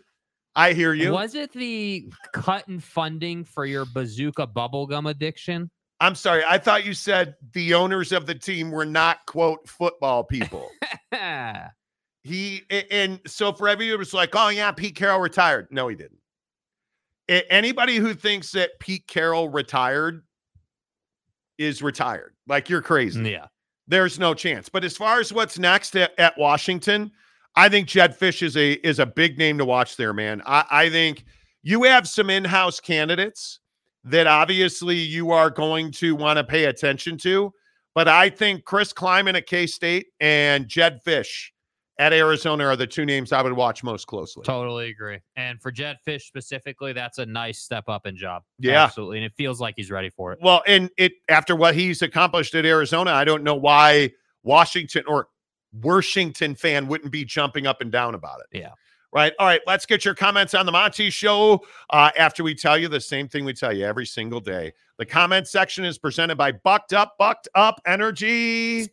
I 0.54 0.72
hear 0.72 0.92
you. 0.92 1.12
Was 1.12 1.34
it 1.34 1.52
the 1.52 2.10
cut 2.32 2.68
in 2.68 2.80
funding 2.80 3.44
for 3.44 3.64
your 3.64 3.84
bazooka 3.86 4.46
bubblegum 4.46 5.08
addiction? 5.08 5.70
I'm 6.00 6.14
sorry. 6.14 6.44
I 6.48 6.58
thought 6.58 6.84
you 6.84 6.94
said 6.94 7.34
the 7.52 7.74
owners 7.74 8.12
of 8.12 8.26
the 8.26 8.34
team 8.34 8.70
were 8.70 8.86
not 8.86 9.26
quote 9.26 9.68
football 9.68 10.22
people. 10.22 10.68
he 12.22 12.62
and 12.90 13.20
so 13.26 13.52
for 13.52 13.68
everyone 13.68 13.98
was 13.98 14.14
like, 14.14 14.30
oh 14.34 14.48
yeah, 14.48 14.70
Pete 14.70 14.94
Carroll 14.94 15.20
retired. 15.20 15.68
No, 15.70 15.88
he 15.88 15.96
didn't. 15.96 16.18
Anybody 17.28 17.96
who 17.96 18.14
thinks 18.14 18.52
that 18.52 18.78
Pete 18.80 19.06
Carroll 19.06 19.48
retired 19.48 20.22
is 21.58 21.82
retired. 21.82 22.34
Like 22.46 22.68
you're 22.68 22.80
crazy. 22.80 23.30
Yeah. 23.30 23.46
There's 23.86 24.18
no 24.18 24.34
chance. 24.34 24.68
But 24.68 24.84
as 24.84 24.96
far 24.96 25.18
as 25.18 25.32
what's 25.32 25.58
next 25.58 25.96
at, 25.96 26.18
at 26.18 26.38
Washington, 26.38 27.10
I 27.56 27.68
think 27.68 27.88
Jedd 27.88 28.18
Fisch 28.18 28.42
is 28.42 28.56
a 28.56 28.72
is 28.86 28.98
a 28.98 29.06
big 29.06 29.36
name 29.36 29.58
to 29.58 29.64
watch 29.64 29.96
there, 29.96 30.14
man. 30.14 30.42
I, 30.46 30.64
I 30.70 30.90
think 30.90 31.24
you 31.62 31.82
have 31.82 32.06
some 32.06 32.30
in-house 32.30 32.80
candidates 32.80 33.60
that 34.04 34.26
obviously 34.26 34.96
you 34.96 35.30
are 35.30 35.50
going 35.50 35.90
to 35.92 36.14
want 36.14 36.38
to 36.38 36.44
pay 36.44 36.64
attention 36.64 37.18
to. 37.18 37.52
But 37.94 38.08
I 38.08 38.30
think 38.30 38.64
Chris 38.64 38.92
Klieman 38.92 39.36
at 39.36 39.46
K 39.46 39.66
State 39.66 40.06
and 40.20 40.68
Jedd 40.68 41.00
Fisch 41.04 41.48
at 41.98 42.12
Arizona 42.12 42.64
are 42.66 42.76
the 42.76 42.86
two 42.86 43.04
names 43.04 43.32
I 43.32 43.42
would 43.42 43.54
watch 43.54 43.82
most 43.82 44.06
closely. 44.06 44.44
Totally 44.44 44.90
agree. 44.90 45.18
And 45.34 45.60
for 45.60 45.72
Jedd 45.72 45.96
Fisch 46.06 46.22
specifically, 46.22 46.92
that's 46.92 47.18
a 47.18 47.26
nice 47.26 47.58
step 47.58 47.88
up 47.88 48.06
in 48.06 48.16
job. 48.16 48.44
Yeah. 48.60 48.84
Absolutely. 48.84 49.18
And 49.18 49.26
it 49.26 49.32
feels 49.36 49.60
like 49.60 49.74
he's 49.76 49.90
ready 49.90 50.10
for 50.10 50.32
it. 50.32 50.38
Well, 50.40 50.62
and 50.66 50.90
it 50.96 51.12
after 51.28 51.56
what 51.56 51.74
he's 51.74 52.00
accomplished 52.02 52.54
at 52.54 52.64
Arizona, 52.64 53.10
I 53.10 53.24
don't 53.24 53.42
know 53.42 53.56
why 53.56 54.12
Washington 54.44 55.02
or 55.08 55.28
Washington 55.72 56.54
fan 56.54 56.86
wouldn't 56.86 57.10
be 57.10 57.24
jumping 57.24 57.66
up 57.66 57.80
and 57.80 57.90
down 57.90 58.14
about 58.14 58.40
it. 58.40 58.58
Yeah. 58.58 58.70
Right. 59.12 59.32
All 59.38 59.46
right. 59.46 59.60
Let's 59.66 59.86
get 59.86 60.04
your 60.04 60.14
comments 60.14 60.52
on 60.52 60.66
the 60.66 60.72
Monty 60.72 61.08
Show 61.08 61.64
uh, 61.90 62.10
after 62.18 62.44
we 62.44 62.54
tell 62.54 62.76
you 62.76 62.88
the 62.88 63.00
same 63.00 63.26
thing 63.26 63.44
we 63.44 63.54
tell 63.54 63.72
you 63.72 63.86
every 63.86 64.04
single 64.04 64.40
day. 64.40 64.72
The 64.98 65.06
comment 65.06 65.48
section 65.48 65.84
is 65.84 65.96
presented 65.96 66.36
by 66.36 66.52
Bucked 66.52 66.92
Up, 66.92 67.16
Bucked 67.18 67.48
Up 67.54 67.80
Energy. 67.86 68.88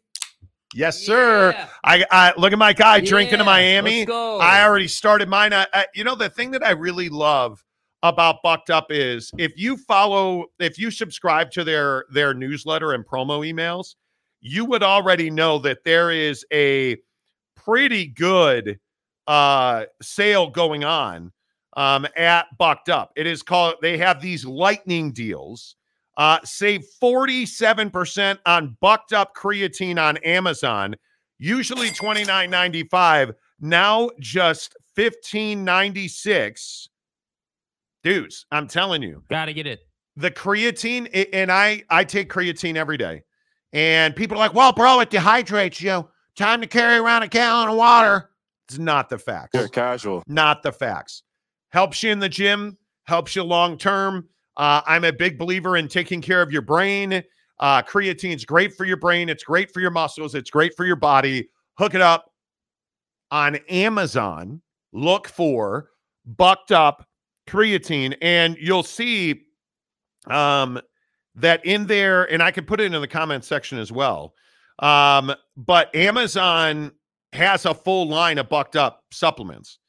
Yes, 0.73 0.99
sir. 0.99 1.51
Yeah. 1.51 1.67
I, 1.83 2.05
I, 2.11 2.33
look 2.37 2.53
at 2.53 2.59
my 2.59 2.73
guy 2.73 2.97
yeah. 2.97 3.09
drinking 3.09 3.39
in 3.39 3.45
Miami. 3.45 4.07
I 4.09 4.63
already 4.63 4.87
started 4.87 5.27
mine. 5.27 5.53
I, 5.53 5.67
I, 5.73 5.85
you 5.95 6.03
know, 6.03 6.15
the 6.15 6.29
thing 6.29 6.51
that 6.51 6.65
I 6.65 6.71
really 6.71 7.09
love 7.09 7.63
about 8.03 8.43
Bucked 8.43 8.69
Up 8.69 8.87
is 8.89 9.31
if 9.37 9.57
you 9.57 9.77
follow, 9.77 10.45
if 10.59 10.77
you 10.77 10.91
subscribe 10.91 11.51
to 11.51 11.63
their 11.63 12.05
their 12.11 12.33
newsletter 12.33 12.93
and 12.93 13.05
promo 13.05 13.39
emails, 13.49 13.95
you 14.41 14.65
would 14.65 14.83
already 14.83 15.29
know 15.29 15.59
that 15.59 15.83
there 15.83 16.11
is 16.11 16.45
a 16.53 16.97
pretty 17.55 18.07
good 18.07 18.79
uh, 19.27 19.85
sale 20.01 20.49
going 20.49 20.83
on 20.83 21.31
um, 21.75 22.07
at 22.15 22.45
Bucked 22.57 22.89
Up. 22.89 23.11
It 23.15 23.27
is 23.27 23.41
called, 23.43 23.75
they 23.81 23.97
have 23.97 24.21
these 24.21 24.45
lightning 24.45 25.11
deals. 25.11 25.75
Uh, 26.17 26.39
save 26.43 26.85
47% 27.01 28.39
on 28.45 28.77
Bucked 28.79 29.11
Up 29.11 29.35
creatine 29.35 30.01
on 30.01 30.17
Amazon, 30.17 30.95
usually 31.39 31.89
$29.95, 31.89 33.33
now 33.59 34.09
just 34.19 34.77
$15.96. 34.97 36.87
Dudes, 38.01 38.45
I'm 38.51 38.67
telling 38.67 39.01
you. 39.01 39.23
Gotta 39.29 39.51
get 39.51 39.67
it. 39.67 39.81
The 40.15 40.31
creatine, 40.31 41.27
and 41.33 41.51
I 41.51 41.83
I 41.89 42.05
take 42.05 42.31
creatine 42.31 42.75
every 42.77 42.97
day. 42.97 43.23
And 43.73 44.15
people 44.15 44.37
are 44.37 44.39
like, 44.39 44.53
well, 44.53 44.71
bro, 44.71 45.01
it 45.01 45.09
dehydrates 45.09 45.81
you. 45.81 46.07
Time 46.37 46.61
to 46.61 46.67
carry 46.67 46.97
around 46.97 47.23
a 47.23 47.27
gallon 47.27 47.69
of 47.69 47.75
water. 47.75 48.29
It's 48.67 48.79
not 48.79 49.09
the 49.09 49.17
facts. 49.17 49.51
You're 49.53 49.67
casual. 49.67 50.23
Not 50.27 50.63
the 50.63 50.71
facts. 50.71 51.23
Helps 51.69 52.01
you 52.03 52.11
in 52.11 52.19
the 52.19 52.29
gym, 52.29 52.77
helps 53.03 53.35
you 53.35 53.43
long 53.43 53.77
term. 53.77 54.27
Uh, 54.57 54.81
I'm 54.85 55.03
a 55.03 55.11
big 55.11 55.37
believer 55.37 55.77
in 55.77 55.87
taking 55.87 56.21
care 56.21 56.41
of 56.41 56.51
your 56.51 56.61
brain. 56.61 57.23
Uh, 57.59 57.81
creatine's 57.81 58.45
great 58.45 58.73
for 58.75 58.85
your 58.85 58.97
brain. 58.97 59.29
It's 59.29 59.43
great 59.43 59.71
for 59.71 59.79
your 59.79 59.91
muscles. 59.91 60.35
It's 60.35 60.49
great 60.49 60.75
for 60.75 60.85
your 60.85 60.95
body. 60.95 61.49
Hook 61.77 61.93
it 61.93 62.01
up 62.01 62.31
on 63.31 63.55
Amazon. 63.69 64.61
Look 64.93 65.27
for 65.27 65.89
bucked 66.25 66.71
up 66.71 67.07
creatine, 67.47 68.15
and 68.21 68.57
you'll 68.59 68.83
see 68.83 69.43
um, 70.27 70.79
that 71.35 71.65
in 71.65 71.85
there, 71.85 72.23
and 72.31 72.41
I 72.41 72.51
can 72.51 72.65
put 72.65 72.79
it 72.79 72.93
in 72.93 73.01
the 73.01 73.07
comment 73.07 73.43
section 73.43 73.77
as 73.77 73.91
well. 73.91 74.33
Um, 74.79 75.33
but 75.55 75.93
Amazon 75.95 76.91
has 77.35 77.65
a 77.65 77.73
full 77.73 78.07
line 78.07 78.37
of 78.37 78.49
bucked 78.49 78.75
up 78.75 79.03
supplements. 79.11 79.79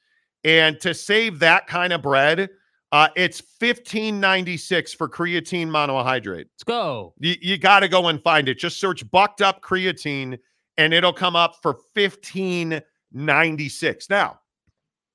And 0.45 0.79
to 0.81 0.95
save 0.95 1.39
that 1.41 1.67
kind 1.67 1.93
of 1.93 2.03
bread, 2.03 2.51
uh, 2.93 3.09
it's 3.17 3.41
fifteen 3.41 4.21
ninety 4.21 4.57
six 4.57 4.95
for 4.95 5.09
creatine 5.09 5.69
monohydrate. 5.69 6.47
Let's 6.55 6.65
go. 6.65 7.15
You, 7.19 7.35
you 7.41 7.59
got 7.59 7.81
to 7.81 7.89
go 7.89 8.09
and 8.09 8.23
find 8.23 8.49
it. 8.49 8.59
Just 8.59 8.79
search 8.79 9.09
bucked 9.11 9.43
up 9.43 9.61
creatine, 9.61 10.39
and 10.77 10.95
it'll 10.95 11.13
come 11.13 11.35
up 11.35 11.57
for 11.63 11.79
fifteen 11.95 12.81
ninety 13.13 13.69
six. 13.69 14.09
Now, 14.09 14.39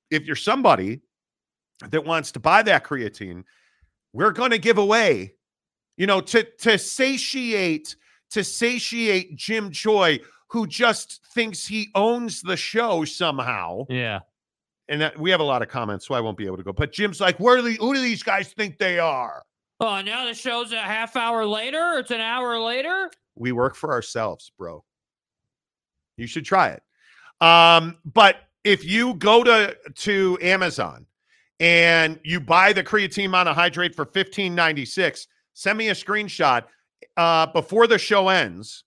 if 0.09 0.25
you're 0.25 0.35
somebody 0.35 0.99
that 1.89 2.03
wants 2.03 2.31
to 2.33 2.39
buy 2.39 2.61
that 2.63 2.83
creatine, 2.83 3.43
we're 4.11 4.33
going 4.33 4.51
to 4.51 4.59
give 4.59 4.77
away, 4.77 5.35
you 5.95 6.07
know, 6.07 6.19
to 6.19 6.43
to 6.59 6.77
satiate 6.77 7.95
to 8.31 8.43
satiate 8.43 9.37
Jim 9.37 9.71
Choi, 9.71 10.19
who 10.51 10.67
just 10.67 11.25
thinks 11.33 11.65
he 11.67 11.89
owns 11.95 12.41
the 12.41 12.57
show 12.57 13.05
somehow 13.05 13.85
Yeah. 13.89 14.19
and 14.89 14.99
that, 15.01 15.17
we 15.17 15.31
have 15.31 15.39
a 15.39 15.43
lot 15.43 15.61
of 15.61 15.69
comments, 15.69 16.05
so 16.07 16.13
I 16.13 16.19
won't 16.19 16.37
be 16.37 16.45
able 16.45 16.57
to 16.57 16.63
go. 16.63 16.73
But 16.73 16.91
Jim's 16.91 17.21
like, 17.21 17.39
"Where 17.39 17.55
do 17.57 17.61
the, 17.63 17.75
who 17.75 17.93
do 17.93 18.01
these 18.01 18.23
guys 18.23 18.51
think 18.53 18.77
they 18.77 18.99
are?" 18.99 19.43
Oh, 19.79 20.01
now 20.01 20.25
the 20.25 20.33
show's 20.33 20.71
a 20.73 20.79
half 20.79 21.15
hour 21.15 21.45
later. 21.45 21.97
It's 21.99 22.11
an 22.11 22.21
hour 22.21 22.59
later. 22.59 23.09
We 23.35 23.51
work 23.51 23.75
for 23.75 23.91
ourselves, 23.91 24.51
bro. 24.57 24.83
You 26.17 26.27
should 26.27 26.45
try 26.45 26.69
it. 26.69 26.83
Um, 27.43 27.97
but 28.05 28.35
if 28.63 28.83
you 28.85 29.13
go 29.15 29.43
to 29.43 29.75
to 29.95 30.37
Amazon 30.41 31.05
and 31.59 32.19
you 32.23 32.39
buy 32.39 32.73
the 32.73 32.83
creatine 32.83 33.29
monohydrate 33.29 33.95
for 33.95 34.05
fifteen 34.05 34.53
ninety 34.53 34.85
six, 34.85 35.27
send 35.53 35.77
me 35.77 35.89
a 35.89 35.93
screenshot 35.93 36.65
uh, 37.17 37.47
before 37.47 37.87
the 37.87 37.97
show 37.97 38.27
ends 38.29 38.83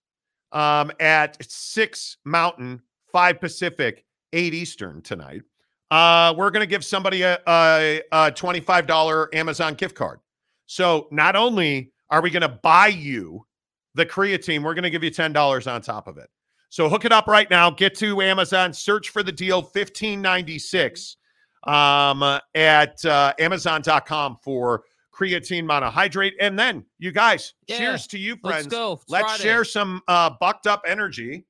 um, 0.55 0.90
at 1.01 1.37
six 1.51 2.17
Mountain, 2.25 2.81
five 3.12 3.40
Pacific, 3.40 4.05
eight 4.33 4.55
Eastern 4.55 5.03
tonight. 5.03 5.43
Uh, 5.90 6.35
we're 6.37 6.51
going 6.51 6.62
to 6.62 6.67
give 6.67 6.85
somebody 6.85 7.23
a, 7.23 7.38
a, 7.47 8.01
a 8.11 8.33
$25 8.33 9.35
Amazon 9.35 9.75
gift 9.75 9.95
card. 9.95 10.21
So 10.67 11.09
not 11.11 11.37
only 11.37 11.93
are 12.11 12.23
we 12.23 12.31
going 12.31 12.43
to 12.43 12.49
buy 12.49 12.88
you 12.88 13.47
the 13.95 14.07
creatine, 14.07 14.62
we're 14.62 14.75
going 14.75 14.85
to 14.85 14.90
give 14.90 15.05
you 15.05 15.11
$10 15.11 15.73
on 15.73 15.83
top 15.83 16.09
of 16.09 16.17
it. 16.19 16.29
So 16.71 16.88
hook 16.88 17.05
it 17.05 17.12
up 17.12 17.29
right 17.29 17.49
now. 17.51 17.71
Get 17.71 17.95
to 17.99 18.23
Amazon, 18.23 18.73
search 18.73 19.11
for 19.11 19.23
the 19.23 19.31
deal 19.31 19.61
1596 19.62 21.17
um, 21.64 22.40
at 22.55 23.05
uh, 23.05 23.33
amazon.com 23.38 24.38
for 24.43 24.83
creatine 25.14 25.64
monohydrate. 25.64 26.33
And 26.40 26.59
then 26.59 26.85
you 26.98 27.12
guys, 27.12 27.55
Yeah, 27.68 27.79
cheers 27.79 28.07
to 28.09 28.18
you, 28.18 28.37
Let's 28.42 28.57
friends. 28.57 28.66
go. 28.68 28.92
It's 28.94 29.05
Let's 29.09 29.24
Friday. 29.27 29.42
share 29.42 29.64
some 29.64 30.03
uh, 30.09 30.31
bucked 30.40 30.66
up 30.66 30.83
energy. 30.87 31.46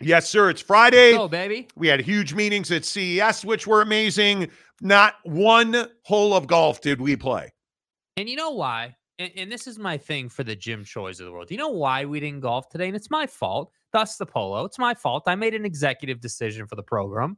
Yes, 0.00 0.28
sir. 0.28 0.48
It's 0.50 0.62
Friday. 0.62 1.12
Go, 1.12 1.26
baby. 1.28 1.68
We 1.74 1.88
had 1.88 2.00
huge 2.00 2.32
meetings 2.32 2.70
at 2.70 2.84
CES, 2.84 3.44
which 3.44 3.66
were 3.66 3.82
amazing. 3.82 4.48
Not 4.80 5.14
one 5.24 5.88
hole 6.04 6.34
of 6.34 6.46
golf 6.46 6.80
did 6.80 7.00
we 7.00 7.16
play. 7.16 7.52
And 8.16 8.28
you 8.28 8.36
know 8.36 8.50
why? 8.50 8.94
And, 9.18 9.32
and 9.36 9.52
this 9.52 9.66
is 9.66 9.76
my 9.76 9.96
thing 9.98 10.28
for 10.28 10.44
the 10.44 10.54
Jim 10.54 10.84
Choi's 10.84 11.18
of 11.18 11.26
the 11.26 11.32
world. 11.32 11.50
You 11.50 11.56
know 11.56 11.70
why 11.70 12.04
we 12.04 12.20
didn't 12.20 12.40
golf 12.40 12.68
today? 12.68 12.86
And 12.86 12.94
it's 12.94 13.10
my 13.10 13.26
fault. 13.26 13.72
Thus 13.92 14.16
the 14.16 14.26
polo. 14.26 14.64
It's 14.64 14.78
my 14.78 14.94
fault. 14.94 15.24
I 15.26 15.34
made 15.34 15.54
an 15.54 15.64
executive 15.64 16.20
decision 16.20 16.66
for 16.68 16.76
the 16.76 16.82
program. 16.82 17.36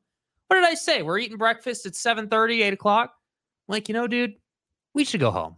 What 0.50 0.56
did 0.56 0.64
I 0.64 0.74
say? 0.74 1.02
We're 1.02 1.18
eating 1.18 1.36
breakfast 1.36 1.86
at 1.86 1.94
7 1.94 2.28
8 2.32 2.72
o'clock. 2.72 3.12
I'm 3.68 3.72
like, 3.72 3.88
you 3.88 3.92
know, 3.92 4.08
dude, 4.08 4.34
we 4.94 5.04
should 5.04 5.20
go 5.20 5.30
home. 5.30 5.54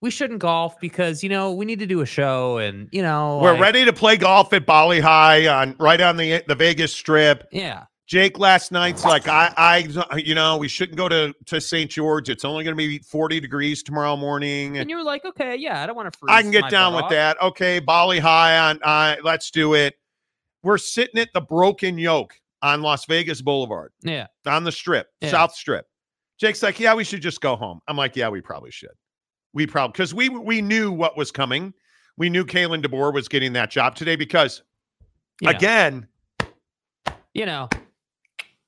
We 0.00 0.10
shouldn't 0.10 0.38
golf 0.38 0.80
because, 0.80 1.22
you 1.22 1.28
know, 1.28 1.52
we 1.52 1.66
need 1.66 1.80
to 1.80 1.86
do 1.86 2.00
a 2.00 2.06
show 2.06 2.56
and, 2.56 2.88
you 2.90 3.02
know, 3.02 3.38
We're 3.42 3.52
like- 3.52 3.60
ready 3.60 3.84
to 3.84 3.92
play 3.92 4.16
golf 4.16 4.54
at 4.54 4.64
Bali 4.64 4.98
Hai 4.98 5.46
on 5.46 5.76
right 5.78 6.00
on 6.00 6.16
the 6.16 6.42
the 6.48 6.54
Vegas 6.54 6.90
Strip. 6.90 7.48
Yeah. 7.52 7.84
Jake 8.06 8.38
last 8.38 8.72
night's 8.72 9.04
like 9.04 9.28
I 9.28 9.52
I 9.58 10.16
you 10.16 10.34
know 10.34 10.56
we 10.56 10.68
shouldn't 10.68 10.96
go 10.96 11.06
to 11.10 11.34
to 11.44 11.60
St. 11.60 11.90
George. 11.90 12.30
It's 12.30 12.46
only 12.46 12.64
going 12.64 12.74
to 12.74 12.78
be 12.78 12.98
40 13.00 13.40
degrees 13.40 13.82
tomorrow 13.82 14.16
morning. 14.16 14.78
And 14.78 14.88
you 14.88 14.96
were 14.96 15.02
like, 15.04 15.26
okay, 15.26 15.54
yeah, 15.56 15.82
I 15.82 15.86
don't 15.86 15.96
want 15.96 16.10
to 16.10 16.18
freeze. 16.18 16.34
I 16.34 16.40
can 16.40 16.50
get 16.50 16.70
down 16.70 16.94
with 16.94 17.04
off. 17.04 17.10
that. 17.10 17.42
Okay, 17.42 17.78
Bali 17.78 18.20
Hai 18.20 18.56
on 18.70 18.80
uh, 18.82 19.16
let's 19.22 19.50
do 19.50 19.74
it. 19.74 19.96
We're 20.62 20.78
sitting 20.78 21.20
at 21.20 21.28
the 21.34 21.42
Broken 21.42 21.98
Yoke 21.98 22.39
on 22.62 22.82
Las 22.82 23.04
Vegas 23.06 23.40
Boulevard 23.42 23.92
Yeah. 24.02 24.26
on 24.46 24.64
the 24.64 24.72
Strip, 24.72 25.06
Yeah. 25.20 25.30
South 25.30 25.54
Strip. 25.54 25.86
Jake's 26.38 26.62
like, 26.62 26.80
yeah, 26.80 26.94
we 26.94 27.04
should 27.04 27.20
just 27.22 27.40
go 27.40 27.56
home. 27.56 27.80
I'm 27.88 27.96
like, 27.96 28.16
yeah, 28.16 28.28
we 28.28 28.40
probably 28.40 28.70
should. 28.70 28.90
We 29.52 29.66
probably 29.66 29.92
because 29.92 30.14
we 30.14 30.28
we 30.28 30.62
knew 30.62 30.90
what 30.92 31.16
was 31.16 31.30
coming. 31.32 31.74
We 32.16 32.30
knew 32.30 32.44
Kalen 32.44 32.82
DeBoer 32.84 33.12
was 33.12 33.28
getting 33.28 33.52
that 33.54 33.70
job 33.70 33.94
today 33.96 34.16
because 34.16 34.62
You 35.40 35.50
know, 35.50 35.56
again, 35.56 36.06
you 37.34 37.46
know, 37.46 37.68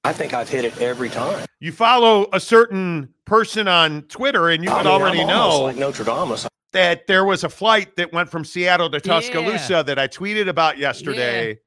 I 0.05 0.13
think 0.13 0.35
I've 0.35 0.49
hit 0.49 0.65
it 0.65 0.81
every 0.81 1.09
time. 1.09 1.47
you 1.61 1.71
follow 1.73 2.27
a 2.33 2.41
certain 2.41 3.09
person 3.25 3.69
on 3.69 4.03
Twitter 4.03 4.49
and 4.49 4.65
you 4.65 4.71
I 4.71 4.77
would 4.79 4.85
mean, 4.85 4.93
already 4.93 5.21
I'm 5.21 5.27
know 5.29 5.63
like 5.63 5.77
Notre 5.77 6.05
Dame. 6.05 6.37
that 6.73 7.07
there 7.07 7.25
was 7.25 7.45
a 7.45 7.49
flight 7.49 7.95
that 7.97 8.13
went 8.13 8.29
from 8.31 8.45
Seattle 8.45 8.91
to 8.91 8.97
Yeah. 8.97 9.01
Tuscaloosa 9.15 9.85
that 9.87 9.99
I 9.99 10.09
tweeted 10.09 10.49
about 10.49 10.79
yesterday. 10.79 11.59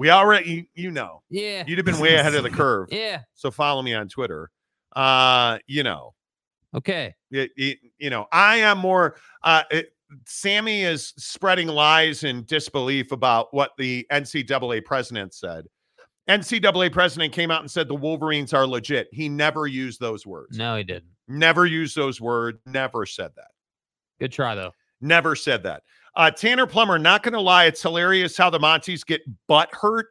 We 0.00 0.08
already, 0.08 0.50
you, 0.50 0.64
you 0.84 0.90
know, 0.90 1.22
yeah. 1.28 1.62
you'd 1.66 1.76
have 1.76 1.84
been 1.84 1.98
way 2.00 2.14
ahead 2.14 2.34
of 2.34 2.42
the 2.42 2.48
curve. 2.62 2.88
Yeah. 2.90 3.20
So 3.34 3.50
follow 3.50 3.82
me 3.82 3.92
on 3.92 4.08
Twitter. 4.08 4.50
Uh, 4.96 5.58
you 5.66 5.82
know, 5.82 6.14
Okay. 6.74 7.14
it, 7.30 7.50
it- 7.56 7.78
you 7.98 8.08
know, 8.08 8.26
I 8.32 8.56
am 8.56 8.78
more. 8.78 9.16
Uh, 9.44 9.64
it, 9.70 9.92
Sammy 10.24 10.84
is 10.84 11.12
spreading 11.18 11.68
lies 11.68 12.24
and 12.24 12.46
disbelief 12.46 13.12
about 13.12 13.52
what 13.52 13.72
the 13.76 14.06
NCAA 14.10 14.86
president 14.86 15.34
said. 15.34 15.66
NCAA 16.30 16.90
president 16.92 17.34
came 17.34 17.50
out 17.50 17.60
and 17.60 17.70
said 17.70 17.86
the 17.86 17.94
Wolverines 17.94 18.54
are 18.54 18.66
legit. 18.66 19.08
He 19.12 19.28
never 19.28 19.66
used 19.66 20.00
those 20.00 20.26
words. 20.26 20.56
No, 20.56 20.76
he 20.76 20.82
didn't. 20.82 21.10
Never 21.28 21.66
used 21.66 21.94
those 21.94 22.22
words. 22.22 22.58
Never 22.64 23.04
said 23.04 23.32
that. 23.36 23.48
Good 24.18 24.32
try 24.32 24.54
though. 24.54 24.72
Never 25.02 25.36
said 25.36 25.62
that. 25.64 25.82
Uh, 26.16 26.30
Tanner 26.30 26.66
Plummer, 26.66 26.98
not 26.98 27.22
going 27.22 27.34
to 27.34 27.40
lie, 27.40 27.64
it's 27.64 27.82
hilarious 27.82 28.36
how 28.36 28.50
the 28.50 28.58
Monties 28.58 29.04
get 29.04 29.22
butt 29.46 29.68
hurt 29.72 30.08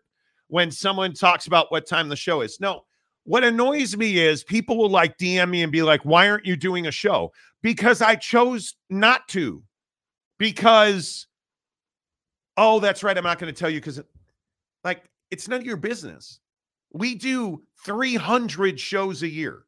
when 0.48 0.72
someone 0.72 1.14
talks 1.14 1.48
about 1.48 1.72
what 1.72 1.88
time 1.88 2.10
the 2.10 2.16
show 2.16 2.42
is. 2.42 2.60
No, 2.60 2.84
what 3.24 3.44
annoys 3.44 3.96
me 3.96 4.18
is 4.18 4.44
people 4.44 4.78
will 4.78 4.90
like 4.90 5.18
DM 5.18 5.50
me 5.50 5.64
and 5.64 5.72
be 5.72 5.84
like, 5.84 6.02
why 6.04 6.30
aren't 6.30 6.46
you 6.46 6.56
doing 6.56 6.88
a 6.88 6.92
show? 6.92 7.32
Because 7.62 8.02
I 8.02 8.16
chose 8.16 8.76
not 8.90 9.28
to. 9.30 9.62
Because, 10.38 11.28
oh, 12.58 12.80
that's 12.80 13.04
right. 13.04 13.18
I'm 13.18 13.24
not 13.24 13.38
going 13.38 13.54
to 13.54 13.60
tell 13.60 13.70
you 13.70 13.80
because, 13.80 14.02
like, 14.84 15.04
it's 15.32 15.48
none 15.48 15.60
of 15.60 15.66
your 15.66 15.78
business. 15.78 16.40
We 16.92 17.14
do 17.14 17.62
300 17.86 18.80
shows 18.80 19.22
a 19.22 19.30
year. 19.30 19.66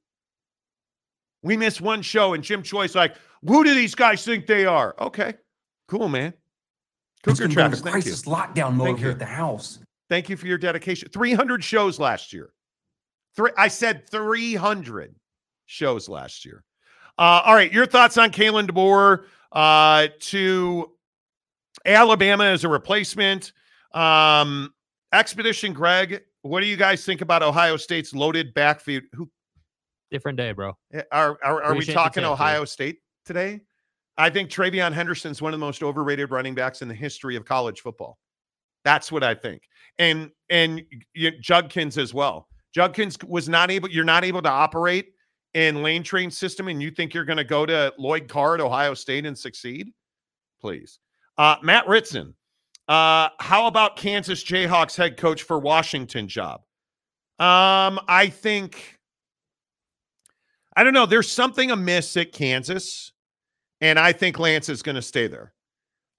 We 1.43 1.57
miss 1.57 1.81
one 1.81 2.01
show, 2.01 2.33
and 2.33 2.43
Jim 2.43 2.63
Choi's 2.63 2.95
like, 2.95 3.15
who 3.45 3.63
do 3.63 3.75
these 3.75 3.95
guys 3.95 4.23
think 4.23 4.47
they 4.47 4.65
are? 4.65 4.95
Okay, 4.99 5.33
cool, 5.91 6.07
man. 6.07 6.33
It's 7.27 7.39
Cougar 7.39 7.43
gonna 7.43 7.53
Travis, 7.53 7.79
into 7.79 7.91
thank 7.91 8.05
you. 8.05 8.11
crisis 8.11 8.25
lockdown 8.25 8.73
mode 8.75 8.87
Thank 8.87 8.99
here 8.99 9.07
you. 9.09 9.13
at 9.13 9.19
the 9.19 9.25
house. 9.25 9.79
Thank 10.09 10.29
you 10.29 10.37
for 10.37 10.47
your 10.47 10.57
dedication. 10.57 11.09
300 11.09 11.63
shows 11.63 11.99
last 11.99 12.31
year. 12.31 12.51
Three, 13.35 13.51
I 13.57 13.67
said 13.67 14.09
300 14.09 15.13
shows 15.65 16.07
last 16.09 16.45
year. 16.45 16.63
Uh, 17.19 17.41
all 17.45 17.53
right, 17.53 17.71
your 17.71 17.85
thoughts 17.85 18.17
on 18.17 18.31
Kalen 18.31 18.69
DeBoer 18.69 19.25
uh, 19.51 20.07
to 20.19 20.91
Alabama 21.85 22.45
as 22.45 22.63
a 22.63 22.69
replacement? 22.69 23.51
Um, 23.93 24.73
Expedition 25.13 25.73
Greg, 25.73 26.21
what 26.41 26.61
do 26.61 26.67
you 26.67 26.77
guys 26.77 27.05
think 27.05 27.19
about 27.19 27.43
Ohio 27.43 27.75
State's 27.75 28.13
loaded 28.13 28.53
backfield? 28.53 29.03
Who 29.13 29.29
Different 30.09 30.37
day, 30.37 30.51
bro. 30.51 30.77
Eh, 30.93 31.03
Are 31.11 31.37
are, 31.43 31.63
are 31.63 31.75
we 31.75 31.85
talking. 31.85 32.23
Ohio 32.25 32.65
State 32.65 32.99
today? 33.25 33.61
I 34.21 34.29
think 34.29 34.51
TreVeyon 34.51 34.93
Henderson's 34.93 35.41
one 35.41 35.51
of 35.51 35.59
the 35.59 35.65
most 35.65 35.81
overrated 35.81 36.29
running 36.29 36.53
backs 36.53 36.83
in 36.83 36.87
the 36.87 36.93
history 36.93 37.35
of 37.35 37.43
college 37.43 37.81
football. 37.81 38.19
That's 38.83 39.11
what 39.11 39.23
I 39.23 39.33
think, 39.33 39.63
and 39.97 40.29
and 40.49 40.83
y- 41.15 41.31
Judkins 41.41 41.97
as 41.97 42.13
well. 42.13 42.47
Judkins 42.73 43.17
was 43.27 43.49
not 43.49 43.71
able. 43.71 43.89
You're 43.89 44.05
not 44.05 44.23
able 44.23 44.41
to 44.43 44.49
operate 44.49 45.13
in 45.55 45.81
lane 45.81 46.03
train 46.03 46.29
system, 46.29 46.67
and 46.67 46.81
you 46.81 46.91
think 46.91 47.13
you're 47.13 47.25
going 47.25 47.37
to 47.37 47.43
go 47.43 47.65
to 47.65 47.93
Lloyd 47.97 48.27
Carr 48.27 48.55
at 48.55 48.61
Ohio 48.61 48.93
State 48.93 49.25
and 49.25 49.37
succeed? 49.37 49.91
Please, 50.59 50.99
uh, 51.37 51.55
Matt 51.63 51.87
Ritson. 51.87 52.35
Uh, 52.87 53.29
how 53.39 53.67
about 53.67 53.95
Kansas 53.95 54.43
Jayhawks 54.43 54.95
head 54.95 55.17
coach 55.17 55.43
for 55.43 55.57
Washington 55.57 56.27
job? 56.27 56.61
Um, 57.39 57.99
I 58.07 58.31
think. 58.31 58.99
I 60.75 60.83
don't 60.83 60.93
know. 60.93 61.05
There's 61.05 61.29
something 61.29 61.71
amiss 61.71 62.15
at 62.17 62.31
Kansas, 62.31 63.10
and 63.81 63.99
I 63.99 64.13
think 64.13 64.39
Lance 64.39 64.69
is 64.69 64.81
going 64.81 64.95
to 64.95 65.01
stay 65.01 65.27
there. 65.27 65.53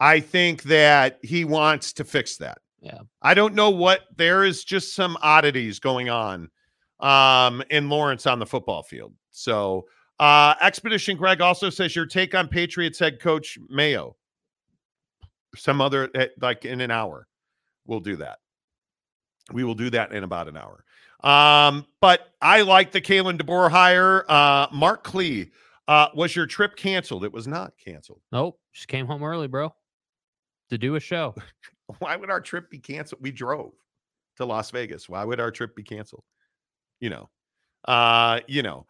I 0.01 0.19
think 0.21 0.65
that 0.65 1.19
he 1.23 1.45
wants 1.45 1.93
to 1.95 2.05
fix 2.05 2.37
that. 2.39 2.59
Yeah. 2.81 2.99
I 3.23 3.35
don't 3.35 3.55
know 3.55 3.71
what 3.71 4.01
there 4.17 4.43
is 4.45 4.65
just 4.65 4.95
some 4.95 5.17
oddities 5.23 5.79
going 5.79 6.11
on 6.11 6.51
um 6.99 7.63
in 7.71 7.89
Lawrence 7.89 8.27
on 8.27 8.39
the 8.39 8.47
football 8.47 8.83
field. 8.83 9.15
So 9.31 9.87
uh 10.19 10.55
Expedition 10.61 11.17
Greg 11.17 11.41
also 11.41 11.71
says 11.71 11.95
your 11.95 12.07
take 12.07 12.35
on 12.35 12.49
Patriots 12.49 12.99
head 12.99 13.21
coach 13.21 13.59
Mayo. 13.69 14.17
Some 15.55 15.81
other 15.81 16.11
eh, 16.15 16.29
like 16.41 16.65
in 16.65 16.81
an 16.81 16.91
hour. 16.91 17.29
We'll 17.87 18.01
do 18.01 18.17
that. 18.17 18.39
We 19.53 19.63
will 19.63 19.75
do 19.75 19.91
that 19.91 20.13
in 20.13 20.25
about 20.25 20.49
an 20.49 20.57
hour. 20.57 20.85
Um, 21.23 21.87
but 22.01 22.29
I 22.41 22.63
like 22.63 22.91
the 22.91 23.01
Kalen 23.01 23.41
DeBoer 23.41 23.71
hire. 23.71 24.25
Uh 24.29 24.67
Mark 24.73 25.05
Klee. 25.05 25.51
Uh, 25.89 26.09
was 26.15 26.35
your 26.37 26.47
trip 26.47 26.77
canceled? 26.77 27.25
It 27.25 27.33
was 27.33 27.47
not 27.47 27.73
canceled. 27.83 28.21
Nope. 28.31 28.59
Just 28.73 28.89
came 28.89 29.07
home 29.07 29.23
early, 29.23 29.49
bro. 29.49 29.75
To 30.71 30.79
do 30.79 30.95
a 30.95 31.01
show. 31.01 31.35
Why 31.99 32.17
would 32.17 32.31
our 32.31 32.41
trip 32.41 32.71
be 32.71 32.79
canceled? 32.79 33.23
We 33.23 33.33
drove 33.33 33.73
to 34.37 34.45
Las 34.45 34.71
Vegas. 34.71 35.09
Why 35.09 35.25
would 35.25 35.41
our 35.41 35.51
trip 35.51 35.77
be 35.77 35.83
canceled? 35.83 36.25
You 37.01 37.11
know, 37.11 37.31
uh, 37.87 38.41
you 38.47 38.63
know, 38.63 38.87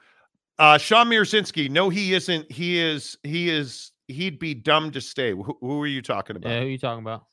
uh, 0.58 0.78
Sean 0.78 1.08
Mirzinski. 1.08 1.70
No, 1.70 1.88
he 1.88 2.14
isn't. 2.14 2.50
He 2.52 2.78
is. 2.78 3.16
He 3.22 3.50
is. 3.50 3.92
He'd 4.08 4.38
be 4.38 4.54
dumb 4.54 4.90
to 4.92 5.00
stay. 5.00 5.30
Who, 5.30 5.56
who 5.60 5.82
are 5.82 5.86
you 5.86 6.02
talking 6.02 6.36
about? 6.36 6.50
Yeah, 6.50 6.60
who 6.60 6.66
are 6.66 6.70
you 6.70 6.78
talking 6.78 7.02
about? 7.02 7.24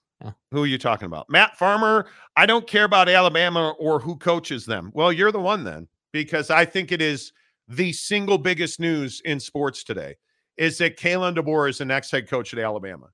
Who 0.51 0.63
are 0.63 0.67
you 0.67 0.77
talking 0.77 1.05
about? 1.05 1.29
Matt 1.29 1.57
Farmer. 1.57 2.07
I 2.35 2.45
don't 2.45 2.67
care 2.67 2.83
about 2.83 3.07
Alabama 3.07 3.73
or 3.79 3.99
who 3.99 4.17
coaches 4.17 4.65
them. 4.65 4.91
Well, 4.93 5.13
you're 5.13 5.31
the 5.31 5.39
one 5.39 5.63
then, 5.63 5.87
because 6.11 6.49
I 6.49 6.65
think 6.65 6.91
it 6.91 7.01
is 7.01 7.31
the 7.69 7.93
single 7.93 8.37
biggest 8.37 8.79
news 8.79 9.21
in 9.25 9.39
sports 9.39 9.83
today 9.83 10.15
is 10.57 10.77
that 10.79 10.97
Kalen 10.97 11.35
DeBoer 11.37 11.69
is 11.69 11.77
the 11.77 11.85
next 11.85 12.11
head 12.11 12.27
coach 12.27 12.51
at 12.53 12.59
Alabama. 12.59 13.07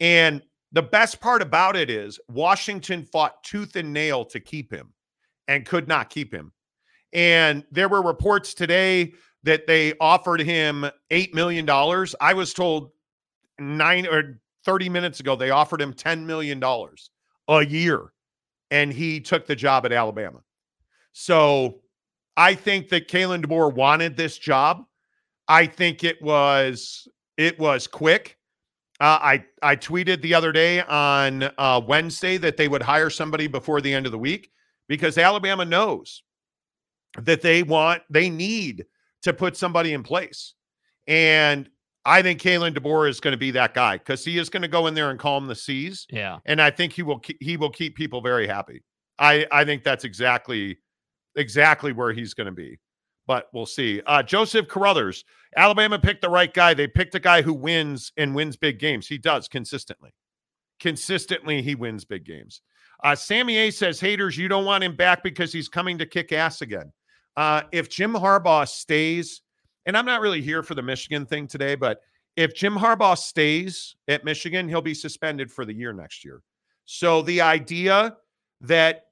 And 0.00 0.42
the 0.72 0.82
best 0.82 1.20
part 1.20 1.42
about 1.42 1.76
it 1.76 1.90
is 1.90 2.18
Washington 2.28 3.04
fought 3.04 3.42
tooth 3.42 3.76
and 3.76 3.92
nail 3.92 4.24
to 4.26 4.40
keep 4.40 4.72
him 4.72 4.92
and 5.48 5.66
could 5.66 5.88
not 5.88 6.08
keep 6.08 6.32
him. 6.32 6.52
And 7.12 7.64
there 7.70 7.88
were 7.88 8.02
reports 8.02 8.54
today 8.54 9.12
that 9.42 9.66
they 9.66 9.94
offered 10.00 10.40
him 10.40 10.86
$8 11.10 11.34
million. 11.34 11.68
I 12.20 12.34
was 12.34 12.52
told 12.54 12.90
nine 13.58 14.06
or 14.06 14.40
30 14.64 14.88
minutes 14.88 15.20
ago 15.20 15.36
they 15.36 15.50
offered 15.50 15.80
him 15.80 15.92
$10 15.92 16.24
million 16.24 16.62
a 17.48 17.64
year. 17.64 18.12
And 18.70 18.92
he 18.92 19.20
took 19.20 19.46
the 19.46 19.56
job 19.56 19.84
at 19.86 19.92
Alabama. 19.92 20.40
So 21.12 21.80
I 22.36 22.54
think 22.54 22.88
that 22.90 23.08
Kalen 23.08 23.44
DeBoer 23.44 23.74
wanted 23.74 24.16
this 24.16 24.36
job. 24.36 24.84
I 25.48 25.66
think 25.66 26.04
it 26.04 26.20
was 26.20 27.08
it 27.36 27.58
was 27.58 27.86
quick. 27.86 28.36
Uh, 29.00 29.18
I 29.20 29.44
I 29.62 29.76
tweeted 29.76 30.22
the 30.22 30.34
other 30.34 30.52
day 30.52 30.82
on 30.82 31.44
uh, 31.58 31.80
Wednesday 31.86 32.36
that 32.38 32.56
they 32.56 32.68
would 32.68 32.82
hire 32.82 33.10
somebody 33.10 33.46
before 33.46 33.80
the 33.80 33.92
end 33.92 34.06
of 34.06 34.12
the 34.12 34.18
week 34.18 34.50
because 34.88 35.18
Alabama 35.18 35.64
knows 35.64 36.22
that 37.18 37.42
they 37.42 37.62
want 37.62 38.02
they 38.10 38.30
need 38.30 38.86
to 39.22 39.32
put 39.32 39.56
somebody 39.56 39.92
in 39.92 40.02
place, 40.02 40.54
and 41.06 41.68
I 42.04 42.22
think 42.22 42.40
Kalen 42.40 42.74
DeBoer 42.74 43.08
is 43.08 43.20
going 43.20 43.32
to 43.32 43.38
be 43.38 43.50
that 43.52 43.74
guy 43.74 43.98
because 43.98 44.24
he 44.24 44.38
is 44.38 44.48
going 44.48 44.62
to 44.62 44.68
go 44.68 44.86
in 44.86 44.94
there 44.94 45.10
and 45.10 45.18
calm 45.18 45.46
the 45.46 45.54
seas. 45.54 46.06
Yeah, 46.10 46.38
and 46.46 46.60
I 46.60 46.70
think 46.70 46.92
he 46.92 47.02
will 47.02 47.20
he 47.40 47.56
will 47.56 47.70
keep 47.70 47.96
people 47.96 48.20
very 48.20 48.46
happy. 48.46 48.82
I 49.18 49.46
I 49.52 49.64
think 49.64 49.84
that's 49.84 50.04
exactly 50.04 50.78
exactly 51.36 51.92
where 51.92 52.12
he's 52.12 52.34
going 52.34 52.46
to 52.46 52.52
be. 52.52 52.78
But 53.26 53.48
we'll 53.52 53.66
see. 53.66 54.02
Uh, 54.06 54.22
Joseph 54.22 54.68
Carruthers, 54.68 55.24
Alabama 55.56 55.98
picked 55.98 56.22
the 56.22 56.28
right 56.28 56.52
guy. 56.52 56.74
They 56.74 56.86
picked 56.86 57.14
a 57.14 57.20
guy 57.20 57.42
who 57.42 57.52
wins 57.52 58.12
and 58.16 58.34
wins 58.34 58.56
big 58.56 58.78
games. 58.78 59.08
He 59.08 59.18
does 59.18 59.48
consistently. 59.48 60.14
Consistently, 60.78 61.60
he 61.62 61.74
wins 61.74 62.04
big 62.04 62.24
games. 62.24 62.60
Uh, 63.02 63.14
Sammy 63.14 63.56
A 63.58 63.70
says, 63.70 64.00
haters, 64.00 64.38
you 64.38 64.48
don't 64.48 64.64
want 64.64 64.84
him 64.84 64.94
back 64.94 65.22
because 65.22 65.52
he's 65.52 65.68
coming 65.68 65.98
to 65.98 66.06
kick 66.06 66.32
ass 66.32 66.62
again. 66.62 66.92
Uh, 67.36 67.62
if 67.72 67.88
Jim 67.88 68.12
Harbaugh 68.12 68.66
stays, 68.68 69.42
and 69.84 69.96
I'm 69.96 70.06
not 70.06 70.20
really 70.20 70.40
here 70.40 70.62
for 70.62 70.74
the 70.74 70.82
Michigan 70.82 71.26
thing 71.26 71.46
today, 71.46 71.74
but 71.74 72.00
if 72.36 72.54
Jim 72.54 72.74
Harbaugh 72.74 73.18
stays 73.18 73.96
at 74.08 74.24
Michigan, 74.24 74.68
he'll 74.68 74.82
be 74.82 74.94
suspended 74.94 75.50
for 75.50 75.64
the 75.64 75.74
year 75.74 75.92
next 75.92 76.24
year. 76.24 76.42
So 76.84 77.22
the 77.22 77.40
idea 77.40 78.16
that 78.60 79.06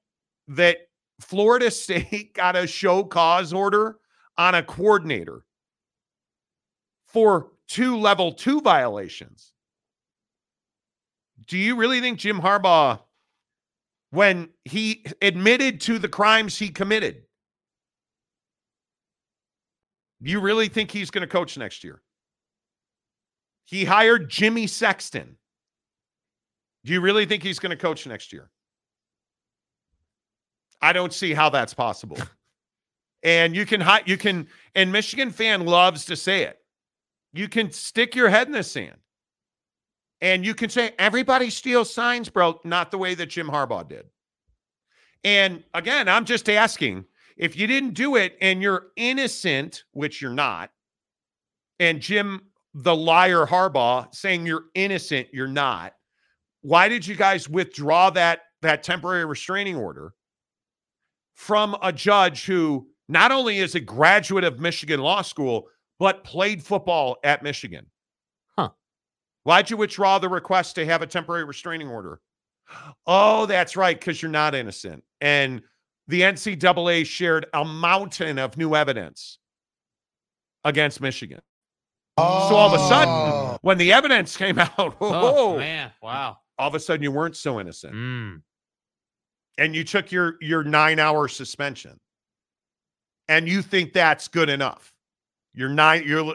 that 0.48 0.78
Florida 1.24 1.70
State 1.70 2.34
got 2.34 2.56
a 2.56 2.66
show 2.66 3.04
cause 3.04 3.52
order 3.52 3.96
on 4.36 4.54
a 4.54 4.62
coordinator 4.62 5.44
for 7.06 7.52
two 7.68 7.96
level 7.96 8.32
two 8.32 8.60
violations. 8.60 9.52
Do 11.46 11.58
you 11.58 11.76
really 11.76 12.00
think 12.00 12.18
Jim 12.18 12.40
Harbaugh, 12.40 13.00
when 14.10 14.48
he 14.64 15.04
admitted 15.20 15.80
to 15.82 15.98
the 15.98 16.08
crimes 16.08 16.58
he 16.58 16.68
committed, 16.68 17.22
you 20.20 20.40
really 20.40 20.68
think 20.68 20.90
he's 20.90 21.10
going 21.10 21.22
to 21.22 21.28
coach 21.28 21.58
next 21.58 21.84
year? 21.84 22.00
He 23.66 23.84
hired 23.84 24.30
Jimmy 24.30 24.66
Sexton. 24.66 25.36
Do 26.84 26.92
you 26.92 27.00
really 27.00 27.26
think 27.26 27.42
he's 27.42 27.58
going 27.58 27.70
to 27.70 27.76
coach 27.76 28.06
next 28.06 28.32
year? 28.32 28.50
I 30.84 30.92
don't 30.92 31.14
see 31.14 31.32
how 31.32 31.48
that's 31.48 31.72
possible. 31.72 32.18
And 33.22 33.56
you 33.56 33.64
can 33.64 33.82
you 34.04 34.18
can 34.18 34.48
and 34.74 34.92
Michigan 34.92 35.30
fan 35.30 35.64
loves 35.64 36.04
to 36.04 36.14
say 36.14 36.42
it. 36.42 36.58
You 37.32 37.48
can 37.48 37.72
stick 37.72 38.14
your 38.14 38.28
head 38.28 38.48
in 38.48 38.52
the 38.52 38.62
sand. 38.62 38.98
And 40.20 40.44
you 40.44 40.54
can 40.54 40.68
say 40.68 40.92
everybody 40.98 41.48
steals 41.48 41.92
signs, 41.92 42.28
bro, 42.28 42.60
not 42.64 42.90
the 42.90 42.98
way 42.98 43.14
that 43.14 43.30
Jim 43.30 43.48
Harbaugh 43.48 43.88
did. 43.88 44.04
And 45.24 45.64
again, 45.72 46.06
I'm 46.06 46.26
just 46.26 46.50
asking 46.50 47.06
if 47.38 47.56
you 47.56 47.66
didn't 47.66 47.94
do 47.94 48.16
it 48.16 48.36
and 48.42 48.60
you're 48.60 48.88
innocent, 48.96 49.84
which 49.92 50.20
you're 50.20 50.34
not, 50.34 50.70
and 51.80 51.98
Jim 51.98 52.42
the 52.74 52.94
liar 52.94 53.46
Harbaugh 53.46 54.14
saying 54.14 54.44
you're 54.44 54.66
innocent, 54.74 55.28
you're 55.32 55.48
not. 55.48 55.94
Why 56.60 56.90
did 56.90 57.06
you 57.06 57.16
guys 57.16 57.48
withdraw 57.48 58.10
that 58.10 58.40
that 58.60 58.82
temporary 58.82 59.24
restraining 59.24 59.76
order? 59.76 60.12
From 61.34 61.76
a 61.82 61.92
judge 61.92 62.46
who 62.46 62.86
not 63.08 63.32
only 63.32 63.58
is 63.58 63.74
a 63.74 63.80
graduate 63.80 64.44
of 64.44 64.60
Michigan 64.60 65.00
Law 65.00 65.22
School, 65.22 65.68
but 65.98 66.24
played 66.24 66.62
football 66.62 67.16
at 67.24 67.42
Michigan. 67.42 67.86
Huh. 68.56 68.70
Why'd 69.42 69.70
you 69.70 69.76
withdraw 69.76 70.18
the 70.18 70.28
request 70.28 70.76
to 70.76 70.86
have 70.86 71.02
a 71.02 71.06
temporary 71.06 71.44
restraining 71.44 71.88
order? 71.88 72.20
Oh, 73.06 73.46
that's 73.46 73.76
right, 73.76 73.98
because 73.98 74.22
you're 74.22 74.30
not 74.30 74.54
innocent. 74.54 75.04
And 75.20 75.62
the 76.08 76.22
NCAA 76.22 77.04
shared 77.06 77.46
a 77.52 77.64
mountain 77.64 78.38
of 78.38 78.56
new 78.56 78.74
evidence 78.74 79.38
against 80.64 81.00
Michigan. 81.00 81.40
Oh. 82.16 82.48
So 82.48 82.56
all 82.56 82.74
of 82.74 82.80
a 82.80 82.88
sudden, 82.88 83.14
oh. 83.14 83.58
when 83.62 83.76
the 83.76 83.92
evidence 83.92 84.36
came 84.36 84.58
out, 84.78 84.78
oh, 84.78 84.96
oh 85.00 85.58
man, 85.58 85.90
wow. 86.02 86.38
All 86.58 86.68
of 86.68 86.74
a 86.74 86.80
sudden 86.80 87.02
you 87.02 87.10
weren't 87.10 87.36
so 87.36 87.60
innocent. 87.60 87.94
Mm 87.94 88.40
and 89.58 89.74
you 89.74 89.84
took 89.84 90.10
your 90.10 90.36
your 90.40 90.64
nine 90.64 90.98
hour 90.98 91.28
suspension 91.28 91.98
and 93.28 93.48
you 93.48 93.62
think 93.62 93.92
that's 93.92 94.28
good 94.28 94.48
enough. 94.48 94.94
You're 95.54 95.68
nine 95.68 96.04
you're 96.06 96.34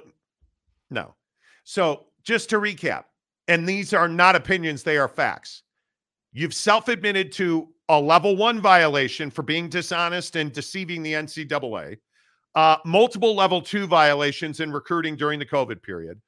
no. 0.90 1.16
So 1.64 2.08
just 2.24 2.50
to 2.50 2.60
recap 2.60 3.06
and 3.48 3.68
these 3.68 3.94
are 3.94 4.08
not 4.08 4.36
opinions 4.36 4.84
they 4.84 4.98
are 4.98 5.08
facts. 5.08 5.64
You've 6.32 6.54
self-admitted 6.54 7.32
to 7.34 7.70
a 7.90 8.00
level 8.00 8.36
one 8.36 8.62
violation 8.62 9.32
for 9.32 9.42
being 9.42 9.68
dishonest 9.68 10.36
and 10.36 10.54
deceiving 10.54 11.02
the 11.02 11.14
ncaa 11.14 11.98
uh, 12.56 12.78
multiple 12.86 13.36
level 13.36 13.62
two 13.62 13.86
violations 13.88 14.60
in 14.60 14.72
recruiting 14.72 15.16
during 15.16 15.40
the 15.40 15.46
covid 15.46 15.82
period. 15.82 16.20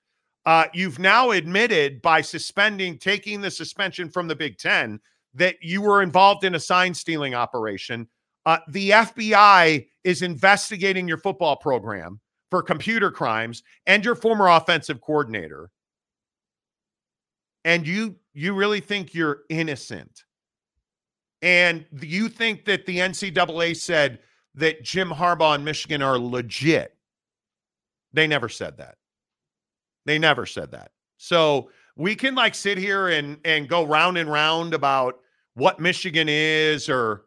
Uh, 0.45 0.65
you've 0.73 0.97
now 0.97 1.31
admitted 1.31 2.01
by 2.01 2.19
suspending 2.19 2.97
taking 2.97 3.41
the 3.41 3.51
suspension 3.51 4.09
from 4.09 4.27
the 4.27 4.35
big 4.35 4.57
ten 4.57 4.99
that 5.33 5.57
you 5.61 5.81
were 5.81 6.01
involved 6.01 6.43
in 6.43 6.55
a 6.55 6.59
sign 6.59 6.93
stealing 6.93 7.33
operation. 7.33 8.07
Uh, 8.45 8.57
the 8.67 8.91
FBI 8.91 9.87
is 10.03 10.21
investigating 10.21 11.07
your 11.07 11.17
football 11.17 11.55
program 11.55 12.19
for 12.49 12.61
computer 12.61 13.11
crimes 13.11 13.63
and 13.85 14.03
your 14.03 14.15
former 14.15 14.47
offensive 14.47 14.99
coordinator. 15.01 15.69
And 17.63 17.87
you 17.87 18.15
you 18.33 18.53
really 18.53 18.79
think 18.79 19.13
you're 19.13 19.41
innocent. 19.49 20.23
And 21.41 21.85
you 22.01 22.29
think 22.29 22.65
that 22.65 22.85
the 22.85 22.99
NCAA 22.99 23.75
said 23.75 24.19
that 24.55 24.83
Jim 24.83 25.09
Harbaugh 25.09 25.55
and 25.55 25.65
Michigan 25.65 26.01
are 26.01 26.17
legit. 26.19 26.95
They 28.13 28.27
never 28.27 28.49
said 28.49 28.77
that. 28.77 28.95
They 30.05 30.19
never 30.19 30.45
said 30.45 30.71
that. 30.71 30.91
So 31.17 31.69
we 31.95 32.15
can 32.15 32.35
like 32.35 32.55
sit 32.55 32.77
here 32.77 33.09
and 33.09 33.37
and 33.45 33.67
go 33.67 33.85
round 33.85 34.17
and 34.17 34.31
round 34.31 34.73
about 34.73 35.19
what 35.53 35.79
Michigan 35.79 36.27
is 36.29 36.89
or 36.89 37.25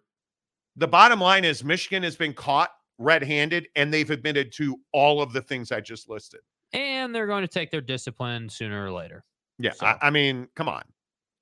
the 0.76 0.88
bottom 0.88 1.20
line 1.20 1.44
is 1.44 1.62
Michigan 1.62 2.02
has 2.02 2.16
been 2.16 2.32
caught 2.32 2.70
red-handed, 2.98 3.68
and 3.76 3.92
they've 3.92 4.10
admitted 4.10 4.52
to 4.52 4.80
all 4.92 5.20
of 5.20 5.32
the 5.32 5.42
things 5.42 5.70
I 5.72 5.80
just 5.80 6.08
listed. 6.08 6.40
And 6.72 7.14
they're 7.14 7.26
going 7.26 7.42
to 7.42 7.48
take 7.48 7.70
their 7.70 7.80
discipline 7.80 8.48
sooner 8.48 8.84
or 8.84 8.90
later. 8.92 9.24
Yeah, 9.58 9.72
So- 9.72 9.86
I, 9.86 9.98
I 10.02 10.10
mean, 10.10 10.48
come 10.56 10.68
on, 10.68 10.82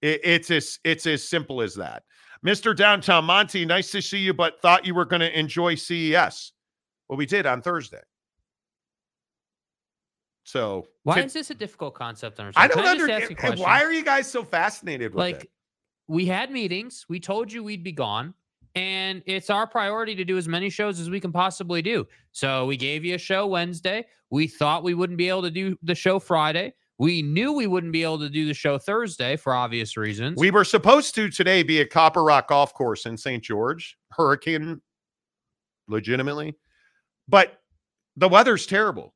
it, 0.03 0.21
it's 0.25 0.51
as 0.51 0.79
it's 0.85 1.07
as 1.07 1.27
simple 1.27 1.63
as 1.63 1.75
that. 1.77 2.03
Mister 2.43 2.75
Downtown 2.75 3.25
Monty, 3.25 3.65
nice 3.65 3.91
to 3.93 4.03
see 4.03 4.19
you, 4.19 4.35
but 4.35 4.61
thought 4.61 4.85
you 4.85 4.95
were 4.95 5.05
going 5.05 5.21
to 5.21 5.39
enjoy 5.39 5.75
CES. 5.77 6.53
Well, 7.09 7.17
we 7.17 7.25
did 7.27 7.47
on 7.47 7.63
Thursday. 7.63 8.01
So 10.44 10.87
Why 11.05 11.20
to- 11.20 11.26
is 11.26 11.33
this 11.33 11.50
a 11.50 11.55
difficult 11.55 11.94
concept 11.94 12.37
to 12.37 12.52
I 12.57 12.66
don't 12.66 12.76
Can 12.78 12.85
just 12.85 12.87
ask 12.87 13.00
understand. 13.00 13.22
you 13.31 13.37
a 13.37 13.38
question? 13.38 13.64
Why 13.64 13.83
are 13.83 13.92
you 13.92 14.05
guys 14.05 14.31
so 14.31 14.42
fascinated 14.44 15.12
with 15.14 15.18
like 15.18 15.44
it? 15.44 15.50
we 16.09 16.26
had 16.26 16.50
meetings 16.50 17.07
we 17.09 17.20
told 17.20 17.52
you 17.52 17.62
we'd 17.62 17.85
be 17.85 17.92
gone 17.92 18.35
and 18.74 19.22
it's 19.26 19.50
our 19.50 19.66
priority 19.66 20.14
to 20.16 20.24
do 20.24 20.37
as 20.37 20.48
many 20.48 20.68
shows 20.68 20.98
as 20.98 21.09
we 21.09 21.20
can 21.20 21.31
possibly 21.31 21.81
do 21.81 22.05
so 22.33 22.66
we 22.66 22.76
gave 22.76 23.05
you 23.05 23.14
a 23.14 23.18
show 23.18 23.46
wednesday 23.46 24.05
we 24.31 24.48
thought 24.48 24.83
we 24.83 24.94
wouldn't 24.94 25.16
be 25.16 25.28
able 25.28 25.42
to 25.42 25.50
do 25.50 25.76
the 25.85 25.94
show 25.94 26.18
friday 26.18 26.74
we 26.98 27.22
knew 27.22 27.52
we 27.52 27.68
wouldn't 27.68 27.92
be 27.92 28.02
able 28.02 28.18
to 28.18 28.28
do 28.28 28.46
the 28.46 28.52
show 28.52 28.78
thursday 28.78 29.37
for 29.37 29.55
obvious 29.55 29.96
reasons 29.96 30.37
We 30.38 30.50
were 30.50 30.64
supposed 30.64 31.14
to 31.14 31.31
today 31.31 31.62
be 31.62 31.81
at 31.81 31.90
Copper 31.90 32.24
Rock 32.24 32.48
Golf 32.48 32.74
Course 32.74 33.07
in 33.07 33.16
St. 33.16 33.42
George, 33.42 33.96
hurricane, 34.11 34.81
legitimately, 35.88 36.57
but 37.28 37.61
the 38.16 38.28
weather's 38.28 38.66
terrible. 38.66 39.14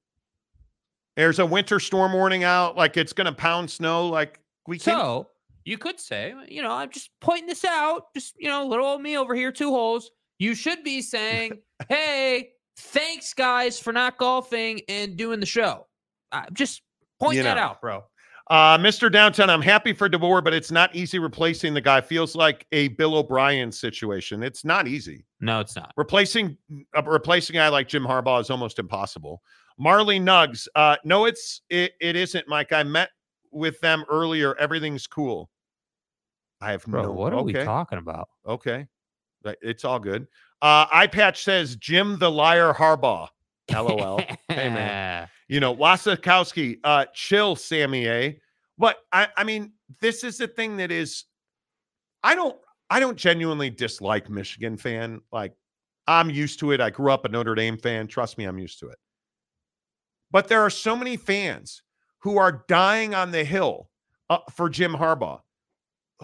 There's 1.16 1.38
a 1.38 1.46
winter 1.46 1.80
storm 1.80 2.12
warning 2.12 2.44
out, 2.44 2.76
like 2.76 2.96
it's 2.96 3.12
going 3.12 3.26
to 3.26 3.32
pound 3.32 3.70
snow. 3.70 4.08
Like 4.08 4.40
we 4.66 4.78
can't. 4.78 4.98
so 4.98 5.28
you 5.64 5.76
could 5.78 5.98
say 5.98 6.32
you 6.48 6.62
know 6.62 6.70
i'm 6.70 6.90
just 6.90 7.10
pointing 7.20 7.46
this 7.48 7.64
out 7.64 8.04
just 8.14 8.34
you 8.38 8.48
know 8.48 8.64
little 8.64 8.86
old 8.86 9.02
me 9.02 9.18
over 9.18 9.34
here 9.34 9.50
two 9.50 9.70
holes 9.70 10.12
you 10.38 10.54
should 10.54 10.82
be 10.84 11.02
saying 11.02 11.52
hey 11.88 12.50
thanks 12.78 13.34
guys 13.34 13.78
for 13.78 13.92
not 13.92 14.16
golfing 14.16 14.80
and 14.88 15.16
doing 15.16 15.40
the 15.40 15.46
show 15.46 15.86
I'm 16.30 16.46
just 16.52 16.82
point 17.18 17.36
You 17.36 17.42
that 17.42 17.58
out 17.58 17.80
bro 17.80 18.04
Uh, 18.48 18.78
Mr. 18.78 19.10
Downtown, 19.10 19.50
I'm 19.50 19.60
happy 19.60 19.92
for 19.92 20.08
DeBoer, 20.08 20.44
but 20.44 20.54
it's 20.54 20.70
not 20.70 20.94
easy 20.94 21.18
replacing 21.18 21.74
the 21.74 21.80
guy. 21.80 22.00
Feels 22.00 22.36
like 22.36 22.64
a 22.70 22.86
Bill 22.88 23.16
O'Brien 23.16 23.72
situation. 23.72 24.44
It's 24.44 24.64
not 24.64 24.86
easy. 24.86 25.24
no 25.40 25.58
it's 25.58 25.74
not 25.74 25.92
replacing 25.96 26.56
uh, 26.96 27.02
replacing 27.02 27.56
a 27.56 27.58
guy 27.58 27.68
like 27.68 27.88
Jim 27.88 28.04
Harbaugh 28.04 28.40
is 28.40 28.50
almost 28.50 28.78
impossible. 28.78 29.42
Marley 29.78 30.18
Nugs, 30.18 30.66
uh, 30.74 30.96
no, 31.04 31.26
it's 31.26 31.62
it, 31.68 31.92
it 32.00 32.16
isn't, 32.16 32.48
Mike. 32.48 32.72
I 32.72 32.82
met 32.82 33.10
with 33.50 33.78
them 33.80 34.04
earlier. 34.08 34.56
Everything's 34.58 35.06
cool. 35.06 35.50
I 36.60 36.70
have 36.70 36.84
bro 36.86 37.02
no. 37.02 37.12
what 37.12 37.34
are 37.34 37.42
we 37.42 37.54
okay, 37.54 37.64
talking 37.64 37.98
about 37.98 38.28
Okay, 38.46 38.86
it's 39.60 39.84
all 39.84 39.98
good. 39.98 40.26
Uh, 40.62 40.86
eye 40.90 41.06
patch 41.06 41.44
says 41.44 41.76
Jim 41.76 42.18
the 42.18 42.30
liar 42.30 42.72
Harbaugh. 42.72 43.28
LOL. 43.70 44.20
Hey, 44.48 44.68
man. 44.68 45.28
you 45.48 45.60
know, 45.60 45.74
Wasikowski, 45.74 46.78
uh, 46.84 47.06
chill, 47.14 47.56
Sammy 47.56 48.06
A. 48.08 48.40
But 48.78 48.98
I, 49.12 49.28
I 49.36 49.44
mean, 49.44 49.72
this 50.00 50.24
is 50.24 50.38
the 50.38 50.48
thing 50.48 50.76
that 50.76 50.90
is, 50.90 51.24
I 52.22 52.34
don't, 52.34 52.56
I 52.90 53.00
don't 53.00 53.16
genuinely 53.16 53.70
dislike 53.70 54.30
Michigan 54.30 54.76
fan. 54.76 55.20
Like, 55.32 55.52
I'm 56.06 56.30
used 56.30 56.60
to 56.60 56.72
it. 56.72 56.80
I 56.80 56.90
grew 56.90 57.10
up 57.10 57.24
a 57.24 57.28
Notre 57.28 57.54
Dame 57.54 57.76
fan. 57.76 58.06
Trust 58.06 58.38
me, 58.38 58.44
I'm 58.44 58.58
used 58.58 58.78
to 58.80 58.88
it. 58.88 58.98
But 60.30 60.48
there 60.48 60.62
are 60.62 60.70
so 60.70 60.96
many 60.96 61.16
fans 61.16 61.82
who 62.20 62.38
are 62.38 62.64
dying 62.68 63.14
on 63.14 63.30
the 63.30 63.44
hill 63.44 63.88
uh, 64.28 64.38
for 64.52 64.68
Jim 64.68 64.92
Harbaugh, 64.92 65.40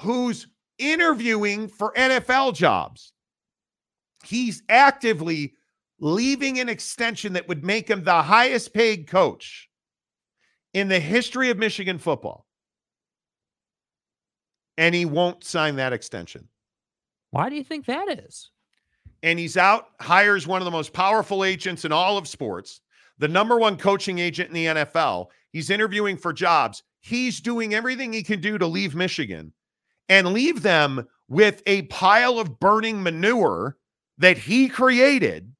who's 0.01 0.49
interviewing 0.79 1.69
for 1.69 1.93
NFL 1.95 2.55
jobs. 2.55 3.13
He's 4.25 4.63
actively 4.69 5.55
leaving 6.01 6.59
an 6.59 6.69
extension 6.69 7.35
that 7.35 7.49
would 7.49 7.65
make 7.65 7.89
him 7.89 8.03
the 8.03 8.23
highest 8.23 8.75
paid 8.75 9.07
coach 9.07 9.69
in 10.75 10.89
the 10.89 11.01
history 11.01 11.51
of 11.51 11.59
Michigan 11.59 11.99
football. 11.99 12.47
And 14.77 14.95
he 14.95 15.05
won't 15.05 15.45
sign 15.45 15.77
that 15.77 15.93
extension. 15.93 16.49
Why 17.31 17.49
do 17.49 17.57
you 17.57 17.65
think 17.65 17.87
that 17.87 18.09
is? 18.09 18.51
And 19.23 19.39
he's 19.39 19.57
out, 19.57 19.87
hires 20.01 20.47
one 20.47 20.61
of 20.61 20.65
the 20.65 20.71
most 20.71 20.93
powerful 20.93 21.45
agents 21.45 21.85
in 21.85 21.93
all 21.93 22.19
of 22.19 22.27
sports, 22.27 22.81
the 23.23 23.29
number 23.29 23.57
one 23.57 23.77
coaching 23.77 24.19
agent 24.19 24.49
in 24.49 24.55
the 24.55 24.67
NFL. 24.67 25.29
He's 25.53 25.71
interviewing 25.71 26.17
for 26.17 26.33
jobs. 26.33 26.83
He's 27.03 27.41
doing 27.41 27.73
everything 27.73 28.13
he 28.13 28.25
can 28.25 28.41
do 28.41 28.59
to 28.59 28.67
leave 28.67 28.97
Michigan 28.97 29.53
and 30.09 30.33
leave 30.33 30.63
them 30.63 31.07
with 31.29 31.63
a 31.67 31.83
pile 31.83 32.41
of 32.41 32.59
burning 32.59 33.01
manure 33.01 33.77
that 34.19 34.39
he 34.39 34.69
created. 34.69 35.53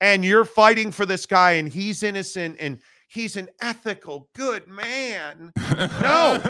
And 0.00 0.24
you're 0.24 0.44
fighting 0.44 0.90
for 0.90 1.06
this 1.06 1.24
guy, 1.24 1.52
and 1.52 1.68
he's 1.68 2.02
innocent 2.02 2.56
and 2.58 2.80
he's 3.06 3.36
an 3.36 3.48
ethical, 3.60 4.28
good 4.34 4.66
man. 4.66 5.52
No, 5.78 6.42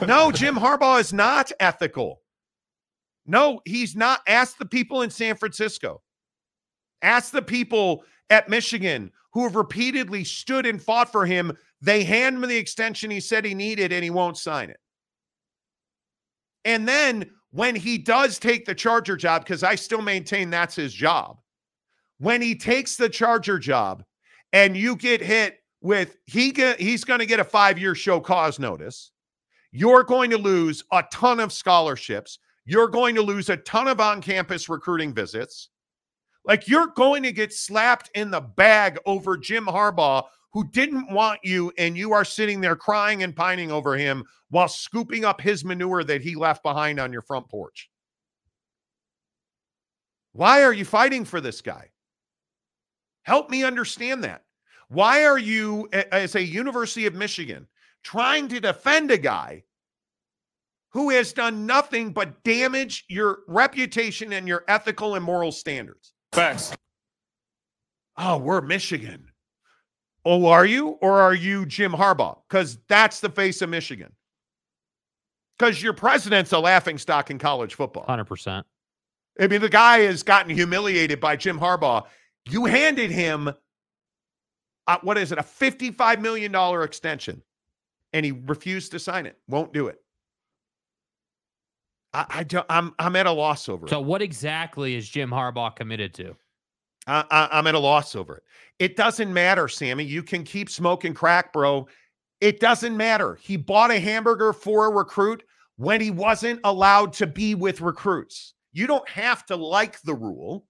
no, 0.06 0.32
Jim 0.32 0.54
Harbaugh 0.54 0.98
is 0.98 1.12
not 1.12 1.52
ethical. 1.60 2.22
No, 3.26 3.60
he's 3.66 3.94
not. 3.94 4.20
Ask 4.26 4.56
the 4.56 4.64
people 4.64 5.02
in 5.02 5.10
San 5.10 5.36
Francisco. 5.36 6.00
Ask 7.02 7.32
the 7.32 7.42
people 7.42 8.02
at 8.30 8.48
Michigan 8.48 9.10
who 9.32 9.44
have 9.44 9.54
repeatedly 9.54 10.24
stood 10.24 10.64
and 10.64 10.82
fought 10.82 11.12
for 11.12 11.26
him. 11.26 11.56
They 11.82 12.04
hand 12.04 12.36
him 12.36 12.48
the 12.48 12.56
extension 12.56 13.10
he 13.10 13.20
said 13.20 13.44
he 13.44 13.54
needed 13.54 13.92
and 13.92 14.02
he 14.02 14.10
won't 14.10 14.38
sign 14.38 14.70
it. 14.70 14.80
And 16.64 16.88
then 16.88 17.30
when 17.50 17.74
he 17.74 17.98
does 17.98 18.38
take 18.38 18.64
the 18.64 18.74
Charger 18.74 19.16
job, 19.16 19.44
because 19.44 19.62
I 19.62 19.74
still 19.74 20.02
maintain 20.02 20.50
that's 20.50 20.74
his 20.74 20.92
job, 20.92 21.38
when 22.18 22.40
he 22.40 22.54
takes 22.54 22.96
the 22.96 23.08
Charger 23.08 23.58
job 23.58 24.04
and 24.52 24.76
you 24.76 24.96
get 24.96 25.20
hit 25.20 25.58
with 25.82 26.16
he 26.24 26.54
he's 26.78 27.04
going 27.04 27.20
to 27.20 27.26
get 27.26 27.38
a 27.38 27.44
five 27.44 27.78
year 27.78 27.94
show 27.94 28.20
cause 28.20 28.58
notice, 28.58 29.12
you're 29.70 30.02
going 30.02 30.30
to 30.30 30.38
lose 30.38 30.82
a 30.92 31.04
ton 31.12 31.40
of 31.40 31.52
scholarships. 31.52 32.38
You're 32.64 32.88
going 32.88 33.14
to 33.14 33.22
lose 33.22 33.48
a 33.50 33.58
ton 33.58 33.86
of 33.86 34.00
on 34.00 34.22
campus 34.22 34.68
recruiting 34.68 35.12
visits. 35.12 35.68
Like 36.46 36.68
you're 36.68 36.86
going 36.88 37.24
to 37.24 37.32
get 37.32 37.52
slapped 37.52 38.10
in 38.14 38.30
the 38.30 38.40
bag 38.40 38.98
over 39.04 39.36
Jim 39.36 39.66
Harbaugh, 39.66 40.24
who 40.52 40.68
didn't 40.70 41.10
want 41.10 41.40
you, 41.42 41.72
and 41.76 41.96
you 41.96 42.12
are 42.12 42.24
sitting 42.24 42.60
there 42.60 42.76
crying 42.76 43.22
and 43.22 43.34
pining 43.34 43.72
over 43.72 43.96
him 43.96 44.24
while 44.48 44.68
scooping 44.68 45.24
up 45.24 45.40
his 45.40 45.64
manure 45.64 46.04
that 46.04 46.22
he 46.22 46.36
left 46.36 46.62
behind 46.62 47.00
on 47.00 47.12
your 47.12 47.22
front 47.22 47.48
porch. 47.48 47.90
Why 50.32 50.62
are 50.62 50.72
you 50.72 50.84
fighting 50.84 51.24
for 51.24 51.40
this 51.40 51.60
guy? 51.60 51.90
Help 53.22 53.50
me 53.50 53.64
understand 53.64 54.22
that. 54.22 54.44
Why 54.88 55.24
are 55.24 55.38
you, 55.38 55.88
as 55.92 56.36
a 56.36 56.42
University 56.42 57.06
of 57.06 57.14
Michigan, 57.14 57.66
trying 58.04 58.46
to 58.48 58.60
defend 58.60 59.10
a 59.10 59.18
guy 59.18 59.64
who 60.90 61.10
has 61.10 61.32
done 61.32 61.66
nothing 61.66 62.12
but 62.12 62.44
damage 62.44 63.04
your 63.08 63.40
reputation 63.48 64.32
and 64.32 64.46
your 64.46 64.64
ethical 64.68 65.16
and 65.16 65.24
moral 65.24 65.50
standards? 65.50 66.12
Facts. 66.36 66.76
Oh, 68.18 68.36
we're 68.36 68.60
Michigan. 68.60 69.28
Oh, 70.22 70.44
are 70.48 70.66
you? 70.66 70.88
Or 71.00 71.18
are 71.18 71.32
you 71.32 71.64
Jim 71.64 71.92
Harbaugh? 71.92 72.36
Because 72.46 72.76
that's 72.88 73.20
the 73.20 73.30
face 73.30 73.62
of 73.62 73.70
Michigan. 73.70 74.12
Because 75.58 75.82
your 75.82 75.94
president's 75.94 76.52
a 76.52 76.58
laughing 76.58 76.98
stock 76.98 77.30
in 77.30 77.38
college 77.38 77.74
football. 77.74 78.04
100%. 78.04 78.64
I 79.40 79.46
mean, 79.46 79.62
the 79.62 79.70
guy 79.70 80.00
has 80.00 80.22
gotten 80.22 80.54
humiliated 80.54 81.20
by 81.20 81.36
Jim 81.36 81.58
Harbaugh. 81.58 82.04
You 82.50 82.66
handed 82.66 83.10
him, 83.10 83.50
uh, 84.86 84.98
what 85.00 85.16
is 85.16 85.32
it, 85.32 85.38
a 85.38 85.42
$55 85.42 86.20
million 86.20 86.54
extension, 86.82 87.42
and 88.12 88.26
he 88.26 88.32
refused 88.32 88.92
to 88.92 88.98
sign 88.98 89.24
it. 89.24 89.38
Won't 89.48 89.72
do 89.72 89.86
it. 89.86 90.02
I, 92.16 92.26
I 92.30 92.44
don't, 92.44 92.66
I'm, 92.70 92.94
I'm 92.98 93.14
at 93.14 93.26
a 93.26 93.32
loss 93.32 93.68
over 93.68 93.86
it. 93.86 93.90
So, 93.90 94.00
what 94.00 94.22
exactly 94.22 94.94
is 94.94 95.06
Jim 95.06 95.30
Harbaugh 95.30 95.76
committed 95.76 96.14
to? 96.14 96.34
I, 97.06 97.24
I, 97.30 97.48
I'm 97.52 97.66
at 97.66 97.74
a 97.74 97.78
loss 97.78 98.16
over 98.16 98.36
it. 98.36 98.42
It 98.78 98.96
doesn't 98.96 99.32
matter, 99.32 99.68
Sammy. 99.68 100.04
You 100.04 100.22
can 100.22 100.42
keep 100.42 100.70
smoking 100.70 101.12
crack, 101.12 101.52
bro. 101.52 101.86
It 102.40 102.58
doesn't 102.58 102.96
matter. 102.96 103.36
He 103.36 103.58
bought 103.58 103.90
a 103.90 104.00
hamburger 104.00 104.54
for 104.54 104.86
a 104.86 104.90
recruit 104.90 105.42
when 105.76 106.00
he 106.00 106.10
wasn't 106.10 106.60
allowed 106.64 107.12
to 107.14 107.26
be 107.26 107.54
with 107.54 107.82
recruits. 107.82 108.54
You 108.72 108.86
don't 108.86 109.08
have 109.08 109.44
to 109.46 109.56
like 109.56 110.00
the 110.02 110.14
rule, 110.14 110.66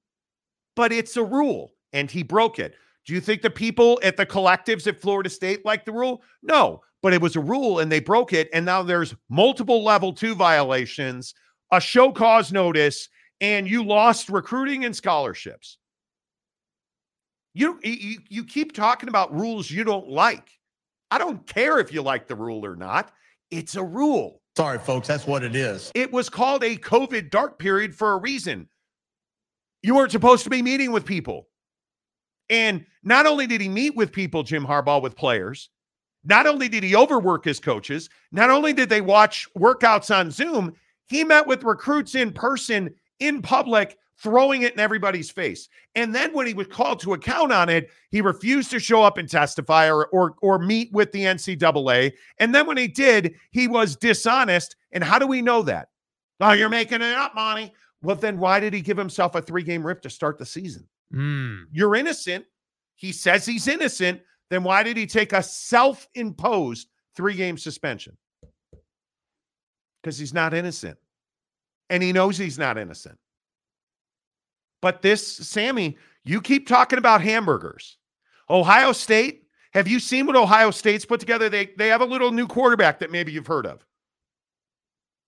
but 0.74 0.92
it's 0.92 1.16
a 1.16 1.24
rule, 1.24 1.72
and 1.92 2.11
he 2.11 2.24
broke 2.24 2.59
it. 2.59 2.74
Do 3.05 3.14
you 3.14 3.20
think 3.20 3.42
the 3.42 3.51
people 3.51 4.01
at 4.03 4.16
the 4.16 4.26
collectives 4.26 4.88
at 4.88 5.01
Florida 5.01 5.30
State 5.30 5.64
like 5.64 5.84
the 5.84 5.92
rule? 5.92 6.22
No, 6.42 6.82
but 7.07 7.14
it 7.14 7.22
was 7.22 7.36
a 7.36 7.40
rule 7.40 7.78
and 7.78 7.92
they 7.92 8.00
broke 8.00 8.32
it. 8.32 8.48
And 8.52 8.66
now 8.66 8.82
there's 8.82 9.14
multiple 9.28 9.84
level 9.84 10.12
two 10.12 10.34
violations, 10.34 11.34
a 11.70 11.80
show 11.80 12.11
cause 12.11 12.50
notice, 12.50 13.09
and 13.40 13.70
you 13.70 13.84
lost 13.84 14.28
recruiting 14.28 14.84
and 14.84 14.96
scholarships. 14.96 15.78
You, 17.54 17.78
you 17.84 18.18
you 18.28 18.42
keep 18.42 18.72
talking 18.72 19.09
about 19.09 19.32
rules 19.32 19.70
you 19.70 19.84
don't 19.84 20.09
like. 20.09 20.50
I 21.12 21.18
don't 21.18 21.46
care 21.46 21.78
if 21.78 21.92
you 21.92 22.02
like 22.02 22.26
the 22.26 22.34
rule 22.34 22.66
or 22.66 22.74
not. 22.74 23.12
It's 23.52 23.76
a 23.76 23.84
rule. 23.84 24.42
Sorry, 24.57 24.80
folks, 24.80 25.07
that's 25.07 25.28
what 25.28 25.44
it 25.44 25.54
is. 25.54 25.92
It 25.94 26.12
was 26.12 26.28
called 26.28 26.64
a 26.64 26.74
COVID 26.74 27.30
dark 27.30 27.57
period 27.61 27.94
for 27.94 28.14
a 28.14 28.18
reason. 28.18 28.68
You 29.84 29.94
weren't 29.94 30.11
supposed 30.11 30.42
to 30.42 30.50
be 30.50 30.61
meeting 30.61 30.90
with 30.90 31.04
people. 31.04 31.46
And 32.50 32.84
not 33.04 33.26
only 33.26 33.46
did 33.46 33.61
he 33.61 33.68
meet 33.68 33.94
with 33.94 34.11
people, 34.11 34.42
Jim 34.42 34.66
Harbaugh, 34.66 35.00
with 35.00 35.14
players, 35.14 35.70
not 36.26 36.46
only 36.46 36.68
did 36.68 36.82
he 36.82 36.96
overwork 36.96 37.44
his 37.44 37.60
coaches, 37.60 38.10
not 38.32 38.50
only 38.50 38.72
did 38.72 38.88
they 38.88 39.00
watch 39.00 39.48
workouts 39.56 40.14
on 40.14 40.30
Zoom, 40.30 40.74
he 41.06 41.24
met 41.24 41.46
with 41.46 41.62
recruits 41.62 42.14
in 42.14 42.32
person, 42.32 42.92
in 43.20 43.40
public, 43.40 43.96
throwing 44.18 44.62
it 44.62 44.72
in 44.72 44.80
everybody's 44.80 45.30
face. 45.30 45.68
And 45.94 46.14
then 46.14 46.32
when 46.32 46.46
he 46.46 46.54
was 46.54 46.66
called 46.66 47.00
to 47.00 47.14
account 47.14 47.52
on 47.52 47.68
it, 47.68 47.90
he 48.10 48.20
refused 48.20 48.70
to 48.70 48.80
show 48.80 49.02
up 49.02 49.18
and 49.18 49.28
testify 49.28 49.90
or 49.90 50.06
or, 50.06 50.34
or 50.42 50.58
meet 50.58 50.92
with 50.92 51.12
the 51.12 51.22
NCAA. 51.22 52.12
And 52.38 52.54
then 52.54 52.66
when 52.66 52.76
he 52.76 52.88
did, 52.88 53.34
he 53.50 53.68
was 53.68 53.96
dishonest. 53.96 54.76
And 54.92 55.04
how 55.04 55.18
do 55.18 55.26
we 55.26 55.42
know 55.42 55.62
that? 55.62 55.88
Oh, 56.40 56.52
you're 56.52 56.68
making 56.68 57.02
it 57.02 57.14
up, 57.14 57.34
Monty. 57.34 57.72
Well, 58.02 58.16
then 58.16 58.38
why 58.38 58.60
did 58.60 58.74
he 58.74 58.80
give 58.80 58.96
himself 58.96 59.34
a 59.34 59.42
three-game 59.42 59.86
rip 59.86 60.02
to 60.02 60.10
start 60.10 60.38
the 60.38 60.46
season? 60.46 60.86
Mm. 61.12 61.64
You're 61.72 61.94
innocent. 61.96 62.44
He 62.94 63.12
says 63.12 63.46
he's 63.46 63.68
innocent. 63.68 64.20
Then 64.51 64.62
why 64.62 64.82
did 64.82 64.97
he 64.97 65.07
take 65.07 65.32
a 65.32 65.42
self-imposed 65.42 66.88
three-game 67.16 67.59
suspension? 67.59 68.16
Because 70.03 70.18
he's 70.18 70.34
not 70.34 70.55
innocent. 70.55 70.99
And 71.90 72.03
he 72.03 72.12
knows 72.12 72.38
he's 72.38 72.59
not 72.59 72.78
innocent. 72.78 73.18
But 74.82 75.03
this, 75.03 75.26
Sammy, 75.26 75.97
you 76.24 76.40
keep 76.40 76.68
talking 76.68 76.99
about 76.99 77.22
hamburgers. 77.22 77.97
Ohio 78.49 78.92
State, 78.92 79.44
have 79.72 79.88
you 79.88 79.99
seen 79.99 80.26
what 80.26 80.36
Ohio 80.36 80.70
State's 80.70 81.05
put 81.05 81.20
together? 81.20 81.49
They 81.49 81.70
they 81.76 81.88
have 81.88 82.01
a 82.01 82.07
little 82.07 82.30
new 82.30 82.47
quarterback 82.47 83.01
that 83.01 83.11
maybe 83.11 83.32
you've 83.32 83.47
heard 83.47 83.66
of. 83.66 83.84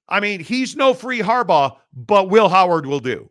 I 0.08 0.20
mean, 0.20 0.40
he's 0.40 0.76
no 0.76 0.94
free 0.94 1.20
Harbaugh, 1.20 1.76
but 1.92 2.30
Will 2.30 2.48
Howard 2.48 2.86
will 2.86 3.00
do. 3.00 3.30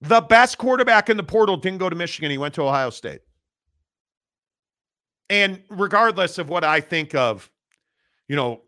The 0.00 0.20
best 0.20 0.58
quarterback 0.58 1.08
in 1.08 1.16
the 1.16 1.22
portal 1.22 1.56
didn't 1.56 1.78
go 1.78 1.88
to 1.88 1.96
Michigan. 1.96 2.30
He 2.30 2.38
went 2.38 2.54
to 2.54 2.62
Ohio 2.62 2.90
State. 2.90 3.20
And 5.30 5.62
regardless 5.68 6.38
of 6.38 6.48
what 6.48 6.64
I 6.64 6.80
think 6.80 7.14
of, 7.14 7.50
you 8.28 8.36
know, 8.36 8.62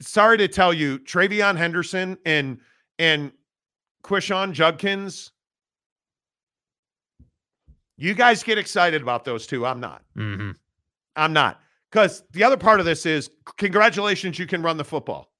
sorry 0.00 0.38
to 0.38 0.48
tell 0.48 0.72
you, 0.72 0.98
TreVeyon 0.98 1.56
Henderson 1.56 2.18
and 2.24 2.60
and 2.98 3.32
Quinshon 4.02 4.52
Judkins, 4.52 5.32
you 7.96 8.14
guys 8.14 8.42
get 8.42 8.58
excited 8.58 9.02
about 9.02 9.24
those 9.24 9.46
two. 9.46 9.66
I'm 9.66 9.80
not. 9.80 10.02
Mm-hmm. 10.16 10.52
I'm 11.16 11.32
not. 11.32 11.60
Because 11.90 12.22
the 12.32 12.44
other 12.44 12.56
part 12.56 12.80
of 12.80 12.86
this 12.86 13.06
is 13.06 13.30
congratulations, 13.56 14.38
you 14.38 14.46
can 14.46 14.62
run 14.62 14.76
the 14.76 14.84
football. 14.84 15.32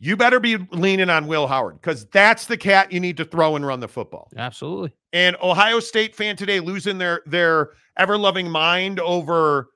You 0.00 0.16
better 0.16 0.38
be 0.38 0.56
leaning 0.70 1.10
on 1.10 1.26
Will 1.26 1.48
Howard 1.48 1.80
because 1.80 2.06
that's 2.06 2.46
the 2.46 2.56
cat 2.56 2.92
you 2.92 3.00
need 3.00 3.16
to 3.16 3.24
throw 3.24 3.56
and 3.56 3.66
run 3.66 3.80
the 3.80 3.88
football. 3.88 4.30
Absolutely. 4.36 4.92
And 5.12 5.36
Ohio 5.42 5.80
State 5.80 6.14
fan 6.14 6.36
today 6.36 6.60
losing 6.60 6.98
their 6.98 7.22
their 7.26 7.70
ever 7.96 8.18
loving 8.18 8.50
mind 8.50 9.00
over 9.00 9.70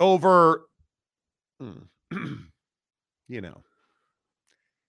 over 0.00 0.66
hmm, 1.60 1.78
you 3.28 3.40
know. 3.40 3.62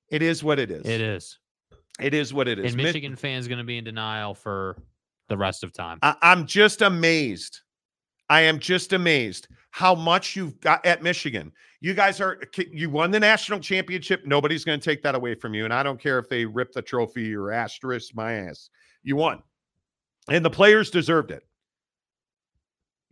It 0.09 0.21
is 0.21 0.43
what 0.43 0.59
it 0.59 0.71
is. 0.71 0.85
It 0.85 1.01
is. 1.01 1.39
It 1.99 2.13
is 2.13 2.33
what 2.33 2.47
it 2.47 2.59
is. 2.59 2.65
And 2.65 2.75
Mi- 2.75 2.83
Michigan 2.83 3.15
fans 3.15 3.47
going 3.47 3.57
to 3.57 3.63
be 3.63 3.77
in 3.77 3.83
denial 3.83 4.33
for 4.33 4.77
the 5.29 5.37
rest 5.37 5.63
of 5.63 5.73
time. 5.73 5.99
I, 6.01 6.15
I'm 6.21 6.45
just 6.45 6.81
amazed. 6.81 7.61
I 8.29 8.41
am 8.41 8.59
just 8.59 8.93
amazed 8.93 9.47
how 9.71 9.93
much 9.95 10.35
you've 10.35 10.59
got 10.59 10.85
at 10.85 11.03
Michigan. 11.03 11.51
You 11.81 11.93
guys 11.93 12.19
are 12.19 12.39
you 12.71 12.89
won 12.89 13.11
the 13.11 13.19
national 13.19 13.59
championship. 13.59 14.25
Nobody's 14.25 14.65
going 14.65 14.79
to 14.79 14.83
take 14.83 15.03
that 15.03 15.15
away 15.15 15.35
from 15.35 15.53
you. 15.53 15.65
And 15.65 15.73
I 15.73 15.83
don't 15.83 15.99
care 15.99 16.17
if 16.17 16.29
they 16.29 16.45
rip 16.45 16.71
the 16.71 16.81
trophy 16.81 17.35
or 17.35 17.51
asterisk 17.51 18.15
my 18.15 18.33
ass. 18.33 18.69
You 19.03 19.15
won. 19.15 19.43
And 20.29 20.43
the 20.43 20.49
players 20.49 20.89
deserved 20.89 21.31
it. 21.31 21.43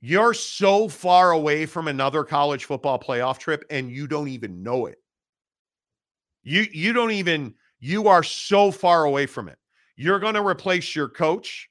You're 0.02 0.34
so 0.34 0.90
far 0.90 1.32
away 1.32 1.66
from 1.66 1.88
another 1.88 2.24
college 2.24 2.66
football 2.66 3.00
playoff 3.00 3.38
trip 3.38 3.64
and 3.70 3.90
you 3.90 4.08
don't 4.08 4.28
even 4.28 4.62
know 4.62 4.88
it. 4.88 4.98
You 6.44 6.66
you 6.74 6.92
don't 6.92 7.12
even 7.12 7.54
you 7.80 8.10
are 8.10 8.24
so 8.24 8.72
far 8.72 9.06
away 9.06 9.26
from 9.28 9.48
it. 9.48 9.58
You're 9.96 10.20
going 10.20 10.34
to 10.34 10.46
replace 10.46 10.96
your 10.96 11.08
coach. 11.08 11.70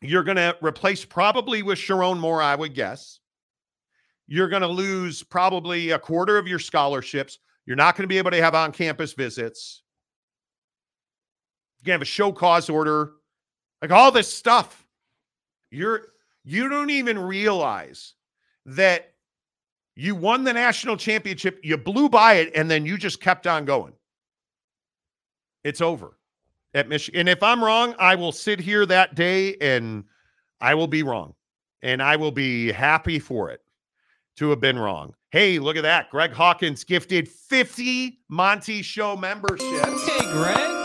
You're 0.00 0.24
going 0.24 0.36
to 0.36 0.56
replace 0.60 1.04
probably 1.04 1.62
with 1.62 1.78
Sherrone 1.78 2.18
Moore, 2.18 2.42
I 2.42 2.56
would 2.56 2.74
guess. 2.74 3.20
You're 4.26 4.48
going 4.48 4.62
to 4.62 4.68
lose 4.68 5.22
probably 5.22 5.90
a 5.90 5.98
quarter 5.98 6.38
of 6.38 6.48
your 6.48 6.58
scholarships. 6.58 7.38
You're 7.66 7.76
not 7.76 7.96
going 7.96 8.04
to 8.04 8.08
be 8.08 8.18
able 8.18 8.32
to 8.32 8.42
have 8.42 8.54
on 8.54 8.72
campus 8.72 9.12
visits. 9.12 9.82
You're 11.78 11.92
going 11.92 12.00
to 12.00 12.04
have 12.04 12.08
a 12.08 12.10
show 12.10 12.32
cause 12.32 12.68
order, 12.68 13.12
like 13.82 13.90
all 13.90 14.12
this 14.12 14.32
stuff. 14.32 14.86
You're 15.70 16.06
you 16.44 16.68
don't 16.68 16.90
even 16.90 17.18
realize 17.18 18.14
that 18.64 19.12
you 19.94 20.14
won 20.14 20.44
the 20.44 20.52
national 20.52 20.96
championship, 20.96 21.60
you 21.62 21.76
blew 21.76 22.08
by 22.08 22.34
it, 22.34 22.52
and 22.54 22.70
then 22.70 22.86
you 22.86 22.96
just 22.96 23.20
kept 23.20 23.46
on 23.46 23.64
going. 23.64 23.92
It's 25.64 25.80
over 25.80 26.16
at 26.74 26.88
Michigan. 26.88 27.20
And 27.20 27.28
if 27.28 27.42
I'm 27.42 27.62
wrong, 27.62 27.94
I 27.98 28.14
will 28.14 28.32
sit 28.32 28.58
here 28.58 28.86
that 28.86 29.14
day 29.14 29.56
and 29.60 30.04
I 30.60 30.74
will 30.74 30.86
be 30.86 31.02
wrong. 31.02 31.34
And 31.82 32.02
I 32.02 32.16
will 32.16 32.30
be 32.30 32.70
happy 32.72 33.18
for 33.18 33.50
it 33.50 33.60
to 34.36 34.50
have 34.50 34.60
been 34.60 34.78
wrong. 34.78 35.14
Hey, 35.30 35.58
look 35.58 35.76
at 35.76 35.82
that. 35.82 36.10
Greg 36.10 36.32
Hawkins 36.32 36.84
gifted 36.84 37.28
50 37.28 38.20
Monty 38.28 38.82
Show 38.82 39.16
memberships. 39.16 40.08
Hey, 40.08 40.32
Greg. 40.32 40.81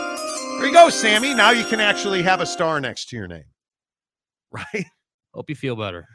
There 0.58 0.66
you 0.66 0.72
go, 0.72 0.90
Sammy. 0.90 1.34
Now 1.34 1.50
you 1.50 1.64
can 1.64 1.78
actually 1.78 2.20
have 2.22 2.40
a 2.40 2.46
star 2.46 2.80
next 2.80 3.08
to 3.10 3.16
your 3.16 3.28
name. 3.28 3.44
Right? 4.50 4.86
Hope 5.34 5.50
you 5.50 5.54
feel 5.54 5.76
better. 5.76 6.06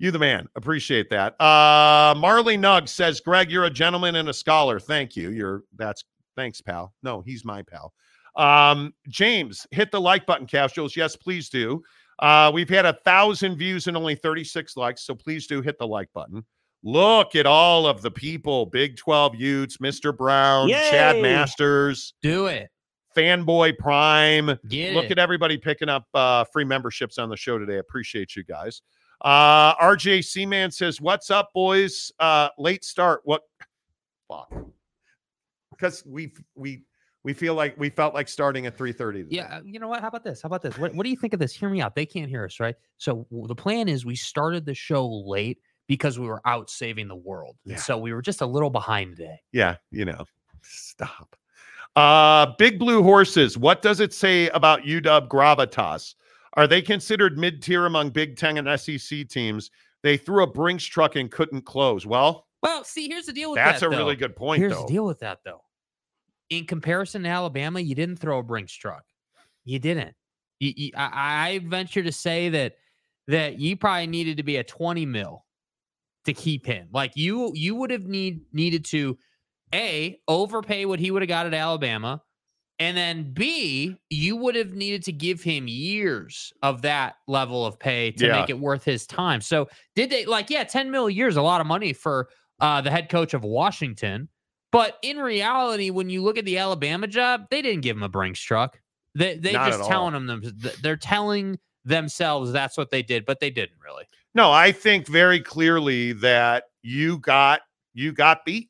You 0.00 0.10
the 0.10 0.18
man. 0.18 0.48
Appreciate 0.56 1.08
that. 1.10 1.40
Uh 1.40 2.12
Marley 2.18 2.56
Nugg 2.56 2.88
says, 2.88 3.20
Greg, 3.20 3.52
you're 3.52 3.64
a 3.64 3.70
gentleman 3.70 4.16
and 4.16 4.28
a 4.28 4.34
scholar. 4.34 4.80
Thank 4.80 5.14
you. 5.14 5.30
You're 5.30 5.62
that's 5.76 6.02
thanks, 6.36 6.60
pal. 6.60 6.92
No, 7.04 7.20
he's 7.20 7.44
my 7.44 7.62
pal. 7.62 7.92
Um, 8.36 8.92
James, 9.08 9.66
hit 9.70 9.90
the 9.90 10.00
like 10.00 10.26
button, 10.26 10.46
casuals. 10.46 10.96
Yes, 10.96 11.16
please 11.16 11.48
do. 11.48 11.82
Uh, 12.18 12.50
we've 12.52 12.68
had 12.68 12.84
a 12.84 12.98
thousand 13.04 13.56
views 13.56 13.86
and 13.86 13.96
only 13.96 14.16
36 14.16 14.76
likes, 14.76 15.06
so 15.06 15.14
please 15.14 15.46
do 15.46 15.62
hit 15.62 15.78
the 15.78 15.86
like 15.86 16.08
button. 16.12 16.44
Look 16.82 17.34
at 17.36 17.46
all 17.46 17.86
of 17.86 18.02
the 18.02 18.10
people, 18.10 18.66
Big 18.66 18.96
12 18.96 19.36
Utes, 19.36 19.76
Mr. 19.78 20.16
Brown, 20.16 20.68
Chad 20.90 21.22
Masters, 21.22 22.14
Do 22.22 22.46
it. 22.46 22.70
Fanboy 23.16 23.78
Prime. 23.78 24.58
Get 24.68 24.94
Look 24.94 25.06
it. 25.06 25.12
at 25.12 25.18
everybody 25.18 25.56
picking 25.56 25.88
up 25.88 26.06
uh, 26.14 26.44
free 26.44 26.64
memberships 26.64 27.18
on 27.18 27.28
the 27.28 27.36
show 27.36 27.58
today. 27.58 27.78
Appreciate 27.78 28.36
you 28.36 28.44
guys. 28.44 28.82
Uh, 29.20 29.74
RJ 29.76 30.24
Seaman 30.24 30.70
says, 30.70 31.00
"What's 31.00 31.30
up, 31.30 31.50
boys? 31.52 32.12
Uh, 32.18 32.48
late 32.58 32.84
start. 32.84 33.20
What? 33.24 33.42
Fuck. 34.28 34.52
Because 35.70 36.04
we 36.06 36.32
we 36.54 36.82
we 37.24 37.32
feel 37.32 37.54
like 37.54 37.78
we 37.78 37.90
felt 37.90 38.14
like 38.14 38.28
starting 38.28 38.66
at 38.66 38.76
three 38.76 38.92
thirty. 38.92 39.24
Yeah, 39.28 39.60
you 39.64 39.80
know 39.80 39.88
what? 39.88 40.00
How 40.00 40.08
about 40.08 40.24
this? 40.24 40.42
How 40.42 40.46
about 40.46 40.62
this? 40.62 40.78
What, 40.78 40.94
what 40.94 41.04
do 41.04 41.10
you 41.10 41.16
think 41.16 41.32
of 41.32 41.40
this? 41.40 41.52
Hear 41.52 41.68
me 41.68 41.80
out. 41.80 41.94
They 41.94 42.06
can't 42.06 42.28
hear 42.28 42.44
us, 42.44 42.60
right? 42.60 42.76
So 42.98 43.26
the 43.30 43.54
plan 43.54 43.88
is 43.88 44.04
we 44.04 44.16
started 44.16 44.64
the 44.64 44.74
show 44.74 45.06
late 45.08 45.58
because 45.88 46.18
we 46.18 46.26
were 46.26 46.40
out 46.46 46.70
saving 46.70 47.08
the 47.08 47.16
world. 47.16 47.56
Yeah. 47.64 47.76
So 47.76 47.98
we 47.98 48.12
were 48.12 48.22
just 48.22 48.40
a 48.40 48.46
little 48.46 48.70
behind 48.70 49.16
today. 49.16 49.40
Yeah, 49.52 49.76
you 49.90 50.04
know. 50.04 50.24
Stop. 50.62 51.34
Uh, 51.96 52.54
Big 52.58 52.78
Blue 52.78 53.02
Horses. 53.02 53.58
What 53.58 53.82
does 53.82 54.00
it 54.00 54.12
say 54.12 54.48
about 54.50 54.82
UW 54.82 55.28
Gravitas? 55.28 56.14
Are 56.54 56.66
they 56.66 56.82
considered 56.82 57.38
mid-tier 57.38 57.86
among 57.86 58.10
Big 58.10 58.36
Ten 58.36 58.56
and 58.56 58.80
SEC 58.80 59.28
teams? 59.28 59.70
They 60.02 60.16
threw 60.16 60.42
a 60.42 60.46
Brinks 60.46 60.84
truck 60.84 61.16
and 61.16 61.30
couldn't 61.30 61.62
close. 61.62 62.06
Well, 62.06 62.46
Well, 62.62 62.84
see, 62.84 63.08
here's 63.08 63.26
the 63.26 63.32
deal 63.32 63.50
with 63.50 63.56
that's 63.56 63.80
that. 63.80 63.86
That's 63.90 63.94
a 63.94 63.98
really 63.98 64.16
good 64.16 64.36
point, 64.36 64.60
Here's 64.60 64.72
though. 64.74 64.82
the 64.82 64.88
deal 64.92 65.04
with 65.06 65.18
that, 65.20 65.40
though. 65.44 65.62
In 66.50 66.64
comparison 66.66 67.24
to 67.24 67.28
Alabama, 67.28 67.80
you 67.80 67.94
didn't 67.94 68.16
throw 68.16 68.38
a 68.38 68.42
Brinks 68.42 68.72
truck. 68.72 69.04
You 69.64 69.78
didn't. 69.78 70.14
You, 70.60 70.72
you- 70.76 70.92
I, 70.96 71.48
I 71.50 71.58
venture 71.64 72.02
to 72.02 72.12
say 72.12 72.48
that 72.50 72.76
that 73.26 73.58
you 73.58 73.76
probably 73.76 74.06
needed 74.06 74.38
to 74.38 74.42
be 74.42 74.56
a 74.56 74.64
20 74.64 75.04
mil 75.04 75.44
to 76.24 76.32
keep 76.32 76.64
him. 76.64 76.88
Like 76.92 77.12
you, 77.14 77.52
you 77.54 77.74
would 77.74 77.90
have 77.90 78.06
need 78.06 78.40
needed 78.54 78.84
to 78.86 79.18
a 79.74 80.20
overpay 80.28 80.84
what 80.86 80.98
he 81.00 81.10
would 81.10 81.22
have 81.22 81.28
got 81.28 81.46
at 81.46 81.54
Alabama, 81.54 82.22
and 82.78 82.96
then 82.96 83.32
b 83.32 83.96
you 84.10 84.36
would 84.36 84.54
have 84.54 84.72
needed 84.74 85.02
to 85.04 85.12
give 85.12 85.42
him 85.42 85.66
years 85.68 86.52
of 86.62 86.82
that 86.82 87.16
level 87.26 87.66
of 87.66 87.78
pay 87.78 88.12
to 88.12 88.26
Yeah. 88.26 88.40
make 88.40 88.50
it 88.50 88.58
worth 88.58 88.84
his 88.84 89.06
time. 89.06 89.40
So 89.40 89.68
did 89.94 90.10
they 90.10 90.26
like 90.26 90.50
yeah, 90.50 90.64
10 90.64 90.90
mil 90.90 91.06
a 91.06 91.10
year 91.12 91.28
is 91.28 91.36
a 91.36 91.42
lot 91.42 91.60
of 91.60 91.66
money 91.66 91.92
for 91.92 92.28
uh, 92.60 92.80
the 92.80 92.90
head 92.90 93.08
coach 93.08 93.34
of 93.34 93.44
Washington. 93.44 94.28
But 94.70 94.98
in 95.02 95.16
reality, 95.18 95.88
when 95.90 96.10
you 96.10 96.22
look 96.22 96.36
at 96.36 96.44
the 96.44 96.58
Alabama 96.58 97.06
job, 97.06 97.46
they 97.50 97.62
didn't 97.62 97.80
give 97.82 97.96
him 97.96 98.02
a 98.02 98.08
Brinks 98.08 98.40
truck. 98.40 98.80
They 99.14 99.36
they 99.36 99.52
Not 99.54 99.68
just 99.68 99.80
all. 99.82 99.88
telling 99.88 100.12
them 100.12 100.26
them 100.26 100.42
they're 100.82 100.96
telling 100.96 101.58
themselves 101.84 102.52
that's 102.52 102.76
what 102.76 102.90
they 102.90 103.02
did, 103.02 103.24
but 103.24 103.40
they 103.40 103.50
didn't 103.50 103.78
really. 103.82 104.04
No, 104.34 104.52
I 104.52 104.72
think 104.72 105.08
very 105.08 105.40
clearly 105.40 106.12
that 106.14 106.64
you 106.82 107.18
got 107.18 107.60
you 107.94 108.12
got 108.12 108.44
beat. 108.44 108.68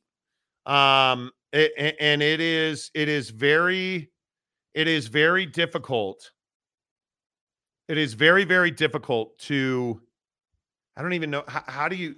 Um 0.68 1.32
a- 1.52 2.02
and 2.02 2.22
it 2.22 2.40
is 2.40 2.90
it 2.94 3.08
is 3.08 3.30
very 3.30 4.10
it 4.74 4.86
is 4.86 5.08
very 5.08 5.44
difficult. 5.46 6.30
It 7.88 7.96
is 7.96 8.12
very, 8.12 8.44
very 8.44 8.70
difficult 8.70 9.38
to, 9.40 10.00
I 10.96 11.02
don't 11.02 11.14
even 11.14 11.30
know, 11.30 11.42
how, 11.48 11.64
how 11.66 11.88
do 11.88 11.96
you, 11.96 12.16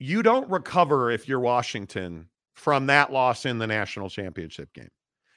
you 0.00 0.24
don't 0.24 0.50
recover 0.50 1.12
if 1.12 1.28
you're 1.28 1.38
Washington 1.38 2.28
from 2.54 2.86
that 2.88 3.12
loss 3.12 3.46
in 3.46 3.58
the 3.58 3.66
national 3.66 4.10
championship 4.10 4.72
game. 4.74 4.90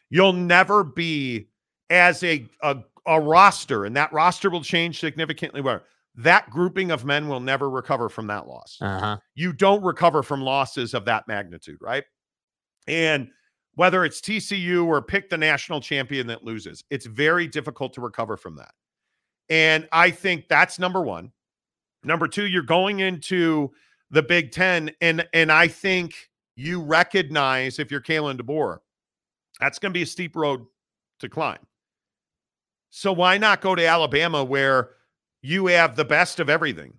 You'll 0.10 0.34
never 0.34 0.84
be 0.84 1.48
as 1.92 2.24
a, 2.24 2.48
a, 2.64 2.78
a 3.06 3.22
roster, 3.22 3.86
and 3.86 3.96
that 3.96 4.12
roster 4.12 4.50
will 4.50 4.64
change 4.64 5.00
significantly. 5.00 5.62
Where 5.62 5.84
that 6.16 6.50
grouping 6.50 6.90
of 6.90 7.06
men 7.06 7.28
will 7.28 7.40
never 7.40 7.70
recover 7.70 8.10
from 8.10 8.26
that 8.28 8.48
loss. 8.48 8.78
Uh 8.82 9.00
huh. 9.00 9.18
You 9.36 9.54
don't 9.54 9.84
recover 9.84 10.24
from 10.24 10.42
losses 10.42 10.96
of 10.96 11.06
that 11.06 11.28
magnitude, 11.28 11.78
right? 11.82 12.04
And 12.88 13.30
whether 13.76 14.06
it's 14.06 14.22
TCU 14.22 14.86
or 14.86 15.02
pick 15.02 15.30
the 15.30 15.38
national 15.38 15.82
champion 15.82 16.28
that 16.28 16.44
loses, 16.44 16.84
it's 16.90 17.06
very 17.06 17.48
difficult 17.48 17.94
to 17.94 18.02
recover 18.02 18.38
from 18.38 18.56
that. 18.56 18.72
And 19.50 19.88
I 19.92 20.12
think 20.12 20.48
that's 20.48 20.80
number 20.80 21.02
one. 21.02 21.32
Number 22.04 22.28
two, 22.28 22.48
you're 22.48 22.64
going 22.64 23.00
into 23.00 23.72
the 24.10 24.24
Big 24.24 24.52
Ten, 24.52 24.92
and 25.02 25.28
and 25.34 25.52
I 25.52 25.68
think 25.68 26.30
you 26.56 26.82
recognize 26.82 27.80
if 27.80 27.92
you're 27.92 28.02
Kalen 28.02 28.40
DeBoer, 28.40 28.80
that's 29.60 29.80
going 29.80 29.92
to 29.92 29.98
be 29.98 30.04
a 30.04 30.08
steep 30.08 30.36
road 30.36 30.66
to 31.20 31.30
climb. 31.30 31.60
So 32.90 33.12
why 33.12 33.38
not 33.38 33.62
go 33.62 33.76
to 33.76 33.86
Alabama 33.86 34.44
where 34.44 34.92
you 35.42 35.68
have 35.68 35.96
the 35.96 36.06
best 36.06 36.40
of 36.40 36.50
everything? 36.50 36.94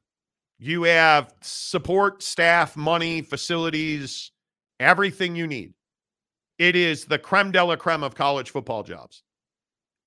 You 0.59 0.85
have 0.85 1.33
support, 1.41 2.23
staff, 2.23 2.77
money, 2.77 3.23
facilities, 3.23 4.33
everything 4.81 5.37
you 5.37 5.47
need. 5.47 5.75
It 6.59 6.75
is 6.77 7.05
the 7.05 7.19
creme 7.19 7.53
de 7.53 7.65
la 7.65 7.77
creme 7.77 8.03
of 8.03 8.15
college 8.15 8.51
football 8.51 8.83
jobs. 8.83 9.23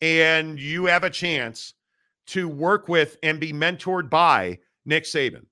And 0.02 0.60
you 0.60 0.86
have 0.86 1.04
a 1.04 1.10
chance 1.10 1.74
to 2.28 2.47
work 2.47 2.88
with 2.88 3.18
and 3.24 3.39
be 3.39 3.54
mentored 3.54 4.10
by 4.10 4.60
Nick 4.86 5.04
Saban. 5.04 5.45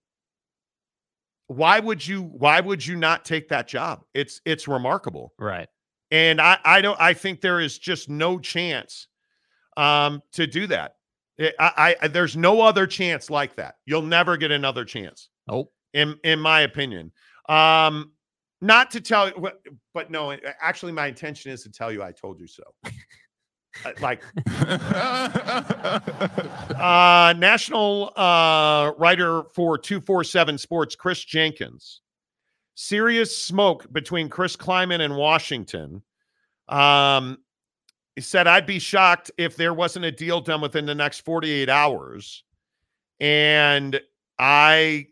Why 1.47 1.80
would 1.80 2.06
you 2.06 2.24
why 2.24 2.60
would 2.60 2.86
you 2.86 2.95
not 2.95 3.26
take 3.26 3.50
that 3.50 3.68
job? 3.68 4.04
It's 4.14 4.39
it's 4.45 4.68
remarkable. 4.68 5.34
Right. 5.39 5.68
And 6.12 6.39
I 6.39 6.60
I 6.64 6.82
don't 6.82 7.00
I 7.00 7.14
think 7.14 7.41
there 7.41 7.60
is 7.60 7.78
just 7.78 8.08
no 8.10 8.38
chance 8.39 9.08
um 9.78 10.22
to 10.34 10.45
do 10.45 10.68
that. 10.68 10.93
I, 11.60 11.95
I 12.02 12.08
there's 12.08 12.36
no 12.36 12.62
other 12.62 12.86
chance 12.86 13.30
like 13.30 13.56
that. 13.56 13.76
You'll 13.86 14.02
never 14.02 14.38
get 14.38 14.52
another 14.52 14.86
chance. 14.86 15.30
Nope. 15.47 15.72
In 15.93 16.20
in 16.24 16.39
my 16.39 16.62
opinion. 16.62 17.12
Um 17.47 18.12
not 18.62 18.91
to 18.91 19.01
tell 19.01 19.30
you 19.30 19.49
but 19.93 20.12
no, 20.12 20.36
actually 20.62 20.91
my 20.91 21.07
intention 21.07 21.51
is 21.51 21.64
to 21.64 21.72
tell 21.72 21.91
you 21.91 22.03
I 22.03 22.12
told 22.12 22.39
you 22.39 22.47
so. 22.47 22.64
Uh, 23.86 23.91
like 24.01 24.24
uh 26.80 27.34
national 27.38 28.12
uh 28.16 28.91
writer 28.97 29.43
for 29.53 29.78
247 29.78 30.57
sports 30.57 30.95
chris 30.95 31.24
jenkins. 31.24 32.01
Serious 32.76 33.38
smoke 33.38 33.91
between 33.93 34.28
chris 34.28 34.55
Klieman 34.55 35.01
and 35.01 35.16
washington. 35.16 36.01
Um 36.68 37.38
he 38.16 38.22
said 38.22 38.47
i'd 38.47 38.66
be 38.66 38.80
shocked 38.80 39.32
if 39.38 39.55
there 39.55 39.74
wasn't 39.74 40.05
a 40.05 40.12
deal 40.12 40.41
done 40.41 40.62
within 40.62 40.86
the 40.86 40.95
next 40.95 41.22
48 41.24 41.70
hours. 41.70 42.43
And 43.20 44.01
i 44.39 45.07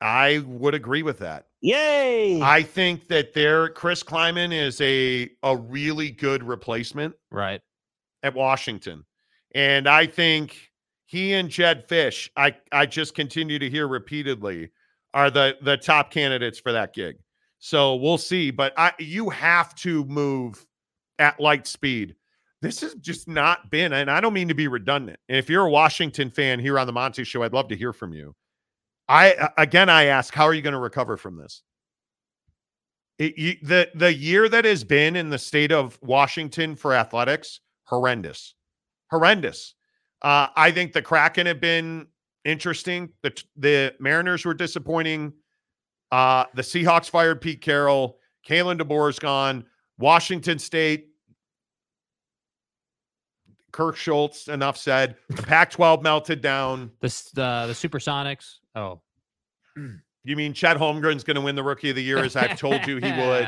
i 0.00 0.38
would 0.46 0.74
agree 0.74 1.02
with 1.02 1.18
that 1.18 1.46
Yay! 1.62 2.42
I 2.42 2.62
think 2.62 3.06
that 3.08 3.34
there 3.34 3.68
Chris 3.68 4.02
Klieman 4.02 4.52
is 4.52 4.80
a 4.80 5.30
a 5.42 5.56
really 5.56 6.10
good 6.10 6.42
replacement 6.42 7.14
Right. 7.30 7.60
at 8.22 8.34
Washington. 8.34 9.04
And 9.54 9.88
I 9.88 10.06
think 10.06 10.70
he 11.06 11.32
and 11.34 11.48
Jedd 11.48 11.88
Fisch, 11.88 12.28
I 12.36 12.56
I 12.72 12.86
just 12.86 13.14
continue 13.14 13.58
to 13.60 13.70
hear 13.70 13.86
repeatedly 13.86 14.70
are 15.14 15.30
the 15.30 15.56
the 15.62 15.76
top 15.76 16.10
candidates 16.10 16.58
for 16.58 16.72
that 16.72 16.94
gig. 16.94 17.16
So 17.58 17.94
we'll 17.94 18.18
see, 18.18 18.50
but 18.50 18.72
I 18.76 18.92
you 18.98 19.30
have 19.30 19.74
to 19.76 20.04
move 20.06 20.66
at 21.20 21.38
light 21.38 21.66
speed. 21.68 22.16
This 22.60 22.80
has 22.80 22.94
just 22.94 23.28
not 23.28 23.70
been, 23.70 23.92
and 23.92 24.10
I 24.10 24.20
don't 24.20 24.32
mean 24.32 24.48
to 24.48 24.54
be 24.54 24.68
redundant. 24.68 25.18
And 25.28 25.36
if 25.38 25.48
you're 25.50 25.66
a 25.66 25.70
Washington 25.70 26.30
fan 26.30 26.58
here 26.60 26.78
on 26.78 26.86
the 26.86 26.92
Monty 26.92 27.24
Show, 27.24 27.42
I'd 27.42 27.52
love 27.52 27.68
to 27.68 27.76
hear 27.76 27.92
from 27.92 28.12
you. 28.12 28.34
I 29.08 29.50
again, 29.58 29.88
I 29.88 30.04
ask, 30.04 30.32
how 30.32 30.44
are 30.44 30.54
you 30.54 30.62
going 30.62 30.72
to 30.74 30.78
recover 30.78 31.16
from 31.16 31.36
this? 31.36 31.62
It, 33.18 33.36
you, 33.36 33.56
the 33.62 33.90
the 33.94 34.12
year 34.12 34.48
that 34.48 34.64
has 34.64 34.84
been 34.84 35.16
in 35.16 35.30
the 35.30 35.38
state 35.38 35.72
of 35.72 35.98
Washington 36.02 36.74
for 36.76 36.94
athletics, 36.94 37.60
horrendous, 37.84 38.54
horrendous. 39.10 39.74
Uh, 40.22 40.48
I 40.56 40.70
think 40.70 40.92
the 40.92 41.02
Kraken 41.02 41.46
have 41.46 41.60
been 41.60 42.06
interesting. 42.44 43.10
The 43.22 43.42
the 43.56 43.94
Mariners 44.00 44.44
were 44.44 44.54
disappointing. 44.54 45.32
Uh, 46.10 46.44
the 46.54 46.62
Seahawks 46.62 47.08
fired 47.08 47.40
Pete 47.40 47.60
Carroll. 47.60 48.18
Kalen 48.48 48.80
DeBoer's 48.80 49.18
gone. 49.18 49.64
Washington 49.98 50.58
State. 50.58 51.11
Kirk 53.72 53.96
Schulz. 53.96 54.48
Enough 54.48 54.76
said. 54.76 55.16
The 55.30 55.42
Pac-12 55.42 56.02
melted 56.02 56.40
down. 56.40 56.90
The 57.00 57.06
s- 57.06 57.30
the 57.30 57.64
the 57.66 57.72
Supersonics. 57.74 58.58
Oh, 58.74 59.00
You 60.24 60.36
mean 60.36 60.52
Chet 60.52 60.76
Holmgren's 60.76 61.24
going 61.24 61.34
to 61.34 61.40
win 61.40 61.56
the 61.56 61.64
Rookie 61.64 61.90
of 61.90 61.96
the 61.96 62.02
Year, 62.02 62.18
as 62.18 62.36
I've 62.36 62.56
told 62.58 62.86
you 62.86 62.96
he 62.98 63.10
would? 63.20 63.44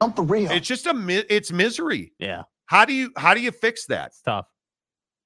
I'm 0.00 0.12
for 0.14 0.22
real. 0.22 0.50
It's 0.50 0.66
just 0.66 0.86
a 0.86 0.94
mi- 0.94 1.24
it's 1.28 1.52
misery. 1.52 2.12
Yeah, 2.18 2.42
How 2.66 2.84
do 2.84 2.92
you 2.92 3.12
how 3.16 3.34
do 3.34 3.40
you 3.40 3.52
fix 3.52 3.86
that? 3.86 4.08
it's 4.08 4.20
tough. 4.22 4.46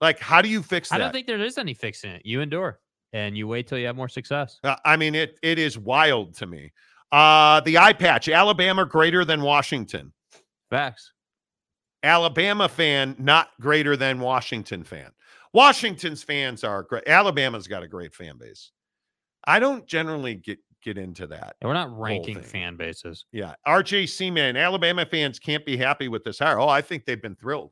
Like 0.02 0.18
how 0.18 0.42
do 0.42 0.48
you 0.50 0.62
fix 0.62 0.90
that? 0.90 0.96
I 0.96 0.98
don't 0.98 1.12
think 1.12 1.26
there 1.26 1.40
is 1.40 1.56
any 1.58 1.72
fixing 1.74 2.10
it. 2.10 2.22
You 2.26 2.40
endure 2.42 2.78
and 3.14 3.36
you 3.38 3.46
wait 3.48 3.68
till 3.68 3.78
you 3.78 3.86
have 3.86 3.96
more 3.96 4.08
success. 4.08 4.58
Uh, 4.64 4.76
I 4.84 4.96
mean 4.96 5.14
it 5.14 5.38
it 5.42 5.58
is 5.58 5.78
wild 5.78 6.34
to 6.38 6.46
me. 6.46 6.72
Uh 7.10 7.60
the 7.60 7.78
eye 7.78 7.92
patch, 7.94 8.28
Alabama 8.28 8.84
greater 8.84 9.24
than 9.24 9.40
Washington. 9.42 10.12
Facts. 10.70 11.12
Alabama 12.02 12.68
fan 12.68 13.14
not 13.18 13.50
greater 13.60 13.96
than 13.96 14.20
Washington 14.20 14.84
fan. 14.84 15.10
Washington's 15.52 16.22
fans 16.22 16.64
are 16.64 16.82
great. 16.82 17.06
Alabama's 17.06 17.68
got 17.68 17.82
a 17.82 17.88
great 17.88 18.14
fan 18.14 18.38
base. 18.38 18.72
I 19.44 19.58
don't 19.58 19.86
generally 19.86 20.34
get 20.34 20.58
get 20.82 20.98
into 20.98 21.26
that. 21.28 21.56
And 21.60 21.68
we're 21.68 21.74
not 21.74 21.96
ranking 21.96 22.40
fan 22.40 22.76
bases. 22.76 23.24
Yeah. 23.32 23.54
RJ 23.66 24.08
Seaman, 24.08 24.56
Alabama 24.56 25.06
fans 25.06 25.38
can't 25.38 25.64
be 25.64 25.76
happy 25.76 26.08
with 26.08 26.24
this 26.24 26.38
hire. 26.38 26.58
Oh, 26.58 26.68
I 26.68 26.82
think 26.82 27.04
they've 27.04 27.22
been 27.22 27.36
thrilled. 27.36 27.70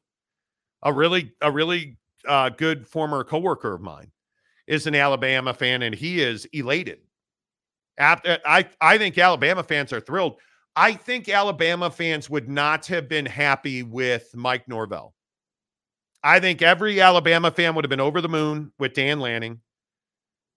A 0.82 0.92
really, 0.92 1.32
a 1.42 1.50
really 1.50 1.98
uh, 2.26 2.50
good 2.50 2.86
former 2.86 3.24
coworker 3.24 3.74
of 3.74 3.80
mine 3.80 4.10
is 4.66 4.86
an 4.86 4.94
Alabama 4.94 5.52
fan, 5.52 5.82
and 5.82 5.94
he 5.94 6.22
is 6.22 6.46
elated. 6.52 7.00
After, 7.98 8.38
I, 8.46 8.66
I 8.80 8.96
think 8.96 9.18
Alabama 9.18 9.62
fans 9.62 9.92
are 9.92 10.00
thrilled. 10.00 10.36
I 10.76 10.92
think 10.94 11.28
Alabama 11.28 11.90
fans 11.90 12.30
would 12.30 12.48
not 12.48 12.86
have 12.86 13.08
been 13.08 13.26
happy 13.26 13.82
with 13.82 14.30
Mike 14.34 14.68
Norvell. 14.68 15.14
I 16.22 16.38
think 16.38 16.62
every 16.62 17.00
Alabama 17.00 17.50
fan 17.50 17.74
would 17.74 17.84
have 17.84 17.90
been 17.90 18.00
over 18.00 18.20
the 18.20 18.28
moon 18.28 18.72
with 18.78 18.94
Dan 18.94 19.20
Lanning. 19.20 19.60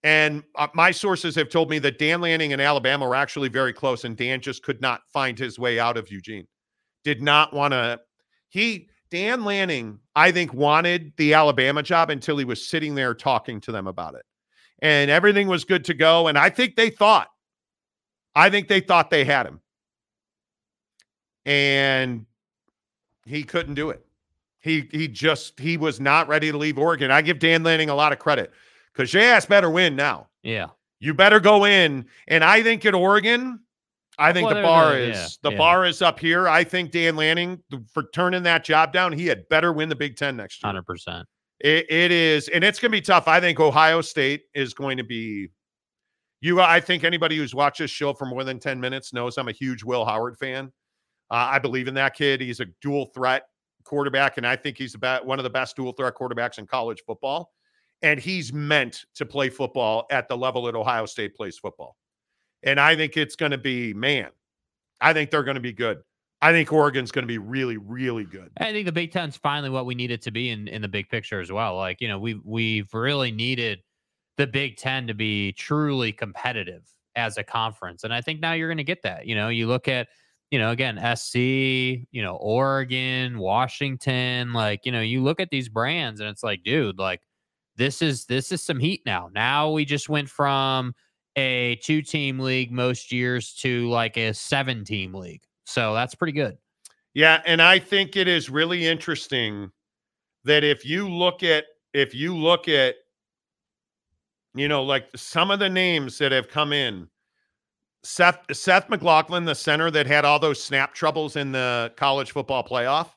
And 0.03 0.43
uh, 0.55 0.67
my 0.73 0.91
sources 0.91 1.33
have 1.35 1.49
told 1.49 1.69
me 1.69 1.79
that 1.79 1.97
Dan 1.97 2.19
Lanning 2.19 2.51
and 2.51 2.61
Alabama 2.61 3.07
were 3.07 3.15
actually 3.15 3.47
very 3.47 3.71
close, 3.71 4.03
and 4.03 4.17
Dan 4.17 4.41
just 4.41 4.61
could 4.61 4.81
not 4.81 5.01
find 5.13 5.39
his 5.39 5.57
way 5.57 5.79
out 5.79 5.95
of 5.95 6.11
Eugene. 6.11 6.45
Did 7.05 7.21
not 7.21 7.53
want 7.53 7.71
to. 7.71 8.01
He, 8.49 8.89
Dan 9.09 9.45
Lanning, 9.45 9.99
I 10.15 10.31
think, 10.31 10.53
wanted 10.53 11.13
the 11.15 11.33
Alabama 11.33 11.81
job 11.81 12.09
until 12.09 12.37
he 12.37 12.45
was 12.45 12.67
sitting 12.67 12.95
there 12.95 13.13
talking 13.13 13.61
to 13.61 13.71
them 13.71 13.87
about 13.87 14.15
it. 14.15 14.25
And 14.79 15.09
everything 15.09 15.47
was 15.47 15.63
good 15.63 15.85
to 15.85 15.93
go. 15.93 16.27
And 16.27 16.37
I 16.37 16.49
think 16.49 16.75
they 16.75 16.89
thought, 16.89 17.29
I 18.35 18.49
think 18.49 18.67
they 18.67 18.81
thought 18.81 19.09
they 19.09 19.23
had 19.23 19.45
him. 19.45 19.61
And 21.45 22.25
he 23.25 23.43
couldn't 23.43 23.75
do 23.75 23.89
it. 23.89 24.05
He 24.59 24.87
he 24.91 25.07
just 25.07 25.59
he 25.59 25.75
was 25.77 25.99
not 25.99 26.27
ready 26.27 26.51
to 26.51 26.57
leave 26.57 26.77
Oregon. 26.77 27.11
I 27.11 27.21
give 27.21 27.39
Dan 27.39 27.63
Lanning 27.63 27.89
a 27.89 27.95
lot 27.95 28.13
of 28.13 28.19
credit 28.19 28.51
because 28.93 29.11
JS 29.11 29.47
better 29.47 29.69
win 29.69 29.95
now. 29.95 30.27
Yeah. 30.41 30.67
You 30.99 31.13
better 31.13 31.41
go 31.41 31.65
in. 31.65 32.05
And 32.29 32.45
I 32.45 32.63
think 32.63 32.85
at 32.85 32.93
Oregon, 32.93 33.59
I 34.17 34.31
think 34.31 34.47
Well, 34.47 34.55
the 34.55 34.61
bar 34.61 34.97
is 34.97 35.15
yeah, 35.15 35.49
the 35.49 35.51
yeah. 35.51 35.57
bar 35.57 35.85
is 35.85 36.01
up 36.01 36.19
here. 36.19 36.47
I 36.47 36.63
think 36.63 36.91
Dan 36.91 37.15
Lanning 37.15 37.61
for 37.91 38.03
turning 38.13 38.43
that 38.43 38.63
job 38.63 38.93
down, 38.93 39.11
he 39.11 39.25
had 39.25 39.49
better 39.49 39.73
win 39.73 39.89
the 39.89 39.95
Big 39.95 40.15
Ten 40.15 40.37
next 40.37 40.63
year. 40.63 40.69
Hundred 40.69 40.85
percent. 40.85 41.27
It, 41.59 41.89
it 41.89 42.11
is, 42.11 42.49
and 42.49 42.63
it's 42.63 42.79
going 42.79 42.91
to 42.91 42.97
be 42.97 43.01
tough. 43.01 43.27
I 43.27 43.39
think 43.39 43.59
Ohio 43.59 44.01
State 44.01 44.43
is 44.53 44.73
going 44.73 44.97
to 44.97 45.03
be. 45.03 45.49
You, 46.41 46.59
I 46.59 46.81
think 46.81 47.05
anybody 47.05 47.37
who's 47.37 47.55
watched 47.55 47.79
this 47.79 47.89
show 47.89 48.13
for 48.13 48.25
more 48.25 48.43
than 48.43 48.59
ten 48.59 48.79
minutes 48.79 49.13
knows 49.13 49.37
I'm 49.37 49.47
a 49.47 49.53
huge 49.53 49.83
Will 49.83 50.05
Howard 50.05 50.37
fan. 50.37 50.71
Uh, 51.31 51.49
I 51.51 51.59
believe 51.59 51.87
in 51.87 51.93
that 51.95 52.15
kid. 52.15 52.41
He's 52.41 52.59
a 52.59 52.65
dual 52.81 53.07
threat 53.07 53.47
quarterback, 53.83 54.37
and 54.37 54.47
I 54.47 54.55
think 54.55 54.77
he's 54.77 54.95
about 54.95 55.25
one 55.25 55.39
of 55.39 55.43
the 55.43 55.49
best 55.49 55.75
dual 55.75 55.91
threat 55.91 56.15
quarterbacks 56.15 56.57
in 56.57 56.67
college 56.67 57.01
football. 57.05 57.51
And 58.01 58.19
he's 58.19 58.51
meant 58.51 59.05
to 59.15 59.25
play 59.25 59.49
football 59.49 60.05
at 60.11 60.27
the 60.27 60.37
level 60.37 60.63
that 60.63 60.75
Ohio 60.75 61.05
State 61.05 61.35
plays 61.35 61.57
football. 61.57 61.95
And 62.63 62.79
I 62.79 62.95
think 62.95 63.17
it's 63.17 63.35
going 63.35 63.51
to 63.51 63.57
be 63.57 63.93
man. 63.93 64.29
I 64.99 65.13
think 65.13 65.31
they're 65.31 65.43
going 65.43 65.55
to 65.55 65.61
be 65.61 65.73
good. 65.73 65.99
I 66.41 66.51
think 66.51 66.73
Oregon's 66.73 67.11
going 67.11 67.23
to 67.23 67.27
be 67.27 67.37
really, 67.37 67.77
really 67.77 68.25
good. 68.25 68.51
I 68.57 68.73
think 68.73 68.85
the 68.85 68.91
Big 68.91 69.13
Ten's 69.13 69.37
finally 69.37 69.69
what 69.69 69.85
we 69.85 69.95
need 69.95 70.11
it 70.11 70.21
to 70.23 70.31
be 70.31 70.49
in, 70.49 70.67
in 70.67 70.81
the 70.81 70.89
big 70.89 71.07
picture 71.07 71.39
as 71.39 71.51
well. 71.51 71.77
Like, 71.77 72.01
you 72.01 72.09
know, 72.09 72.19
we've 72.19 72.41
we've 72.43 72.93
really 72.93 73.31
needed 73.31 73.79
the 74.37 74.47
Big 74.47 74.75
Ten 74.75 75.07
to 75.07 75.13
be 75.13 75.53
truly 75.53 76.11
competitive 76.11 76.83
as 77.15 77.37
a 77.37 77.43
conference. 77.43 78.03
And 78.03 78.13
I 78.13 78.19
think 78.19 78.41
now 78.41 78.51
you're 78.53 78.67
going 78.67 78.77
to 78.77 78.83
get 78.83 79.03
that. 79.03 79.25
You 79.25 79.35
know, 79.35 79.47
you 79.47 79.67
look 79.67 79.87
at, 79.87 80.09
you 80.53 80.59
know, 80.59 80.69
again, 80.69 80.99
SC, 81.15 81.35
you 82.11 82.21
know, 82.21 82.35
Oregon, 82.35 83.39
Washington, 83.39 84.53
like, 84.53 84.85
you 84.85 84.91
know, 84.91 85.01
you 85.01 85.23
look 85.23 85.39
at 85.39 85.49
these 85.49 85.67
brands 85.67 86.19
and 86.19 86.29
it's 86.29 86.43
like, 86.43 86.61
dude, 86.61 86.99
like 86.99 87.21
this 87.75 88.03
is 88.03 88.25
this 88.25 88.51
is 88.51 88.61
some 88.61 88.77
heat 88.77 89.01
now. 89.03 89.31
Now 89.33 89.71
we 89.71 89.83
just 89.83 90.09
went 90.09 90.29
from 90.29 90.93
a 91.35 91.77
two 91.77 92.03
team 92.03 92.37
league 92.37 92.71
most 92.71 93.11
years 93.11 93.55
to 93.61 93.89
like 93.89 94.15
a 94.15 94.31
seven 94.31 94.85
team 94.85 95.15
league. 95.15 95.41
So 95.65 95.95
that's 95.95 96.13
pretty 96.13 96.33
good. 96.33 96.55
Yeah, 97.15 97.41
and 97.47 97.59
I 97.59 97.79
think 97.79 98.15
it 98.15 98.27
is 98.27 98.51
really 98.51 98.85
interesting 98.85 99.71
that 100.43 100.63
if 100.63 100.85
you 100.85 101.09
look 101.09 101.41
at 101.41 101.63
if 101.95 102.13
you 102.13 102.37
look 102.37 102.67
at 102.67 102.93
you 104.53 104.67
know 104.67 104.83
like 104.83 105.07
some 105.15 105.49
of 105.49 105.57
the 105.57 105.69
names 105.69 106.19
that 106.19 106.31
have 106.31 106.47
come 106.47 106.71
in 106.73 107.07
Seth 108.03 108.39
Seth 108.51 108.89
McLaughlin, 108.89 109.45
the 109.45 109.55
center 109.55 109.89
that 109.91 110.05
had 110.05 110.25
all 110.25 110.39
those 110.39 110.61
snap 110.61 110.93
troubles 110.93 111.35
in 111.35 111.51
the 111.51 111.91
college 111.95 112.31
football 112.31 112.63
playoff. 112.63 113.09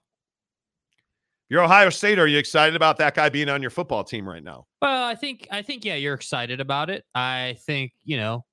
You're 1.48 1.62
Ohio 1.62 1.90
State. 1.90 2.18
Are 2.18 2.26
you 2.26 2.38
excited 2.38 2.74
about 2.74 2.96
that 2.98 3.14
guy 3.14 3.28
being 3.28 3.48
on 3.48 3.62
your 3.62 3.70
football 3.70 4.02
team 4.02 4.28
right 4.28 4.42
now? 4.42 4.66
Well, 4.82 5.04
I 5.04 5.14
think 5.14 5.46
I 5.50 5.62
think 5.62 5.84
yeah, 5.84 5.94
you're 5.94 6.14
excited 6.14 6.60
about 6.60 6.90
it. 6.90 7.04
I 7.14 7.56
think 7.66 7.92
you 8.04 8.16
know, 8.16 8.44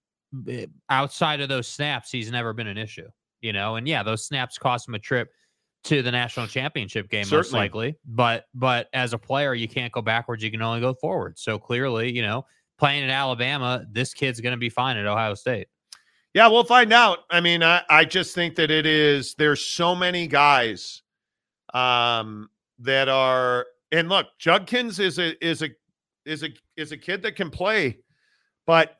outside 0.89 1.41
of 1.41 1.49
those 1.49 1.67
snaps, 1.67 2.11
he's 2.11 2.31
never 2.31 2.53
been 2.53 2.67
an 2.67 2.77
issue. 2.77 3.07
You 3.41 3.53
know, 3.53 3.75
and 3.75 3.87
yeah, 3.87 4.03
those 4.03 4.25
snaps 4.25 4.57
cost 4.57 4.87
him 4.87 4.95
a 4.95 4.99
trip 4.99 5.31
to 5.83 6.01
the 6.01 6.11
national 6.11 6.47
championship 6.47 7.09
game 7.09 7.25
most 7.29 7.51
likely. 7.51 7.95
But 8.05 8.45
but 8.53 8.87
as 8.93 9.13
a 9.13 9.17
player, 9.17 9.53
you 9.53 9.67
can't 9.67 9.91
go 9.91 10.01
backwards. 10.01 10.43
You 10.43 10.49
can 10.49 10.61
only 10.61 10.79
go 10.79 10.93
forward. 10.93 11.37
So 11.37 11.59
clearly, 11.59 12.11
you 12.11 12.21
know, 12.21 12.45
playing 12.77 13.03
in 13.03 13.09
Alabama, 13.09 13.85
this 13.91 14.13
kid's 14.13 14.39
going 14.39 14.53
to 14.53 14.57
be 14.57 14.69
fine 14.69 14.97
at 14.97 15.05
Ohio 15.05 15.33
State. 15.33 15.67
Yeah, 16.33 16.47
we'll 16.47 16.63
find 16.63 16.91
out. 16.91 17.19
I 17.29 17.41
mean, 17.41 17.61
I, 17.63 17.83
I 17.89 18.05
just 18.05 18.33
think 18.33 18.55
that 18.55 18.71
it 18.71 18.85
is 18.85 19.35
there's 19.35 19.65
so 19.65 19.95
many 19.95 20.27
guys 20.27 21.01
um 21.73 22.49
that 22.79 23.09
are 23.09 23.65
and 23.91 24.09
look, 24.09 24.27
Judkins 24.39 24.99
is 24.99 25.19
a 25.19 25.45
is 25.45 25.61
a 25.61 25.69
is 26.25 26.43
a 26.43 26.49
is 26.75 26.91
a 26.91 26.97
kid 26.97 27.21
that 27.23 27.35
can 27.35 27.49
play, 27.49 27.99
but 28.65 28.97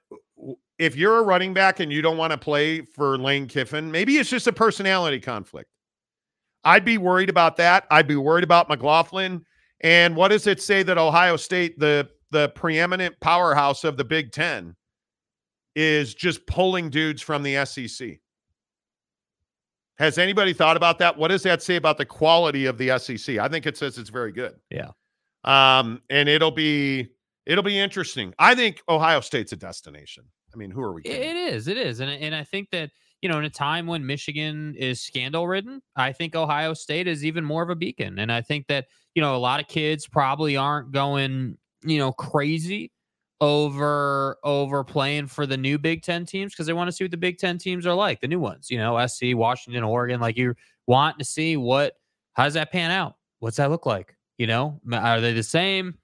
if 0.79 0.95
you're 0.95 1.19
a 1.19 1.23
running 1.23 1.53
back 1.53 1.79
and 1.79 1.91
you 1.91 2.01
don't 2.01 2.17
want 2.17 2.31
to 2.31 2.37
play 2.37 2.81
for 2.81 3.17
Lane 3.17 3.47
Kiffin, 3.47 3.91
maybe 3.91 4.17
it's 4.17 4.29
just 4.29 4.47
a 4.47 4.53
personality 4.53 5.19
conflict. 5.19 5.69
I'd 6.63 6.85
be 6.85 6.97
worried 6.97 7.29
about 7.29 7.57
that. 7.57 7.85
I'd 7.91 8.07
be 8.07 8.15
worried 8.15 8.43
about 8.43 8.69
McLaughlin. 8.69 9.45
And 9.81 10.15
what 10.15 10.29
does 10.29 10.47
it 10.47 10.61
say 10.61 10.81
that 10.83 10.97
Ohio 10.97 11.35
State, 11.37 11.77
the 11.79 12.09
the 12.31 12.49
preeminent 12.49 13.19
powerhouse 13.19 13.83
of 13.83 13.97
the 13.97 14.03
Big 14.03 14.31
Ten, 14.31 14.75
is 15.75 16.13
just 16.13 16.45
pulling 16.47 16.89
dudes 16.89 17.21
from 17.21 17.43
the 17.43 17.65
SEC? 17.65 18.19
Has 19.97 20.17
anybody 20.17 20.53
thought 20.53 20.75
about 20.75 20.99
that? 20.99 21.17
What 21.17 21.27
does 21.27 21.43
that 21.43 21.61
say 21.61 21.75
about 21.75 21.97
the 21.97 22.05
quality 22.05 22.65
of 22.65 22.77
the 22.77 22.97
SEC? 22.97 23.37
I 23.37 23.47
think 23.47 23.65
it 23.65 23.77
says 23.77 23.97
it's 23.97 24.09
very 24.09 24.31
good. 24.31 24.55
Yeah. 24.69 24.89
Um, 25.43 26.01
and 26.09 26.27
it'll 26.27 26.51
be 26.51 27.09
it'll 27.45 27.63
be 27.63 27.77
interesting. 27.77 28.33
I 28.39 28.55
think 28.55 28.81
Ohio 28.89 29.21
State's 29.21 29.51
a 29.51 29.55
destination. 29.55 30.23
I 30.53 30.57
mean, 30.57 30.71
who 30.71 30.81
are 30.81 30.93
we? 30.93 31.03
Kidding? 31.03 31.21
it 31.21 31.35
is. 31.35 31.67
It 31.67 31.77
is. 31.77 31.99
And 31.99 32.09
and 32.09 32.33
I 32.33 32.43
think 32.43 32.69
that 32.71 32.91
you 33.21 33.29
know, 33.29 33.39
in 33.39 33.45
a 33.45 33.49
time 33.49 33.87
when 33.87 34.05
Michigan 34.05 34.75
is 34.77 34.99
scandal 34.99 35.47
ridden, 35.47 35.81
I 35.95 36.11
think 36.11 36.35
Ohio 36.35 36.73
State 36.73 37.07
is 37.07 37.23
even 37.23 37.45
more 37.45 37.63
of 37.63 37.69
a 37.69 37.75
beacon. 37.75 38.19
And 38.19 38.31
I 38.31 38.41
think 38.41 38.67
that 38.67 38.87
you 39.15 39.21
know 39.21 39.35
a 39.35 39.37
lot 39.37 39.61
of 39.61 39.67
kids 39.67 40.07
probably 40.07 40.57
aren't 40.57 40.91
going 40.91 41.57
you 41.83 41.99
know 41.99 42.11
crazy 42.11 42.91
over 43.43 44.37
over 44.45 44.85
playing 44.85 45.27
for 45.27 45.45
the 45.45 45.57
new 45.57 45.77
Big 45.77 46.01
Ten 46.01 46.25
teams 46.25 46.53
because 46.53 46.65
they 46.65 46.71
want 46.73 46.87
to 46.87 46.93
see 46.93 47.03
what 47.03 47.11
the 47.11 47.17
Big 47.17 47.37
Ten 47.37 47.57
teams 47.57 47.85
are 47.85 47.93
like, 47.93 48.21
the 48.21 48.27
new 48.27 48.39
ones. 48.39 48.71
You 48.71 48.77
know, 48.77 49.05
SC, 49.05 49.35
Washington, 49.35 49.83
Oregon. 49.83 50.21
Like 50.21 50.37
you 50.37 50.55
want 50.87 51.19
to 51.19 51.25
see 51.25 51.57
what 51.57 51.93
how 52.33 52.45
does 52.45 52.53
that 52.53 52.71
pan 52.71 52.89
out? 52.89 53.15
What's 53.39 53.57
that 53.57 53.69
look 53.69 53.85
like? 53.85 54.15
You 54.37 54.47
know, 54.47 54.79
are 54.93 55.19
they 55.19 55.33
the 55.33 55.43
same? 55.43 55.95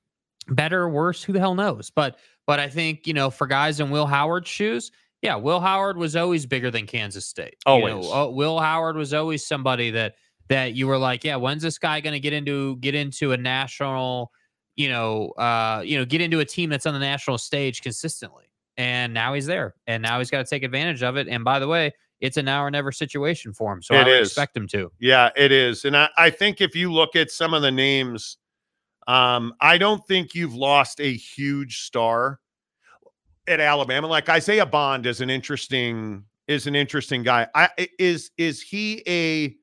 Better, 0.50 0.90
worse? 0.90 1.24
Who 1.24 1.32
the 1.32 1.40
hell 1.40 1.56
knows? 1.56 1.90
But 1.90 2.18
but 2.46 2.60
I 2.60 2.68
think 2.68 3.08
you 3.08 3.14
know 3.14 3.30
for 3.30 3.48
guys 3.48 3.80
in 3.80 3.90
Will 3.90 4.06
Howard's 4.06 4.50
shoes, 4.50 4.92
yeah, 5.22 5.36
Will 5.36 5.62
Howard 5.62 5.98
was 5.98 6.18
always 6.18 6.46
bigger 6.46 6.70
than 6.70 6.88
Kansas 6.88 7.26
State. 7.26 7.56
You 7.66 7.86
know, 7.86 8.02
Always. 8.02 8.12
uh, 8.12 8.32
Will 8.32 8.60
Howard 8.60 8.98
was 8.98 9.14
always 9.14 9.46
somebody 9.48 9.92
that 9.92 10.16
that 10.50 10.74
you 10.74 10.88
were 10.88 10.98
like, 10.98 11.24
yeah, 11.24 11.38
when's 11.38 11.62
this 11.62 11.78
guy 11.78 12.02
going 12.02 12.14
to 12.14 12.20
get 12.20 12.34
into 12.34 12.76
get 12.78 12.96
into 12.96 13.32
a 13.32 13.38
national, 13.38 14.32
you 14.80 14.88
know, 14.88 15.32
uh, 15.32 15.82
you 15.86 15.98
know, 15.98 16.06
get 16.06 16.22
into 16.22 16.40
a 16.40 16.46
team 16.46 16.70
that's 16.70 16.86
on 16.86 16.94
the 16.94 17.00
national 17.02 17.38
stage 17.38 17.82
consistently? 17.82 18.46
And 18.78 19.14
now 19.14 19.34
he's 19.34 19.46
there, 19.46 19.76
and 19.88 20.02
now 20.02 20.20
he's 20.20 20.32
got 20.32 20.38
to 20.38 20.50
take 20.50 20.64
advantage 20.64 21.04
of 21.04 21.18
it. 21.18 21.28
And 21.28 21.44
by 21.44 21.60
the 21.60 21.68
way, 21.68 21.92
it's 22.22 22.38
a 22.38 22.42
now 22.44 22.64
or 22.64 22.72
never 22.72 22.94
situation 22.94 23.52
for 23.52 23.74
him, 23.74 23.82
so 23.82 23.94
I 23.94 24.02
It 24.02 24.06
would 24.06 24.22
is. 24.22 24.28
expect 24.30 24.56
him 24.56 24.68
to. 24.70 24.90
Yeah, 25.00 25.32
it 25.36 25.52
is. 25.52 25.84
And 25.84 25.98
I, 25.98 26.08
I 26.18 26.30
think 26.30 26.62
if 26.62 26.78
you 26.78 26.94
look 26.94 27.18
at 27.18 27.30
some 27.30 27.54
of 27.54 27.62
the 27.62 27.72
names, 27.72 28.38
um, 29.06 29.54
I 29.60 29.78
don't 29.78 30.02
think 30.08 30.34
you've 30.34 30.56
lost 30.56 31.02
a 31.02 31.14
huge 31.14 31.80
star 31.82 32.40
at 33.50 33.60
Alabama. 33.60 34.08
Like 34.08 34.30
Isaiah 34.30 34.66
Bond 34.66 35.06
is 35.06 35.20
an 35.20 35.30
interesting 35.30 36.24
is 36.48 36.66
an 36.68 36.76
interesting 36.76 37.22
guy. 37.24 37.48
I 37.56 37.70
i- 37.78 37.90
is 38.00 38.32
is 38.38 38.62
he 38.62 39.04
a 39.08 39.56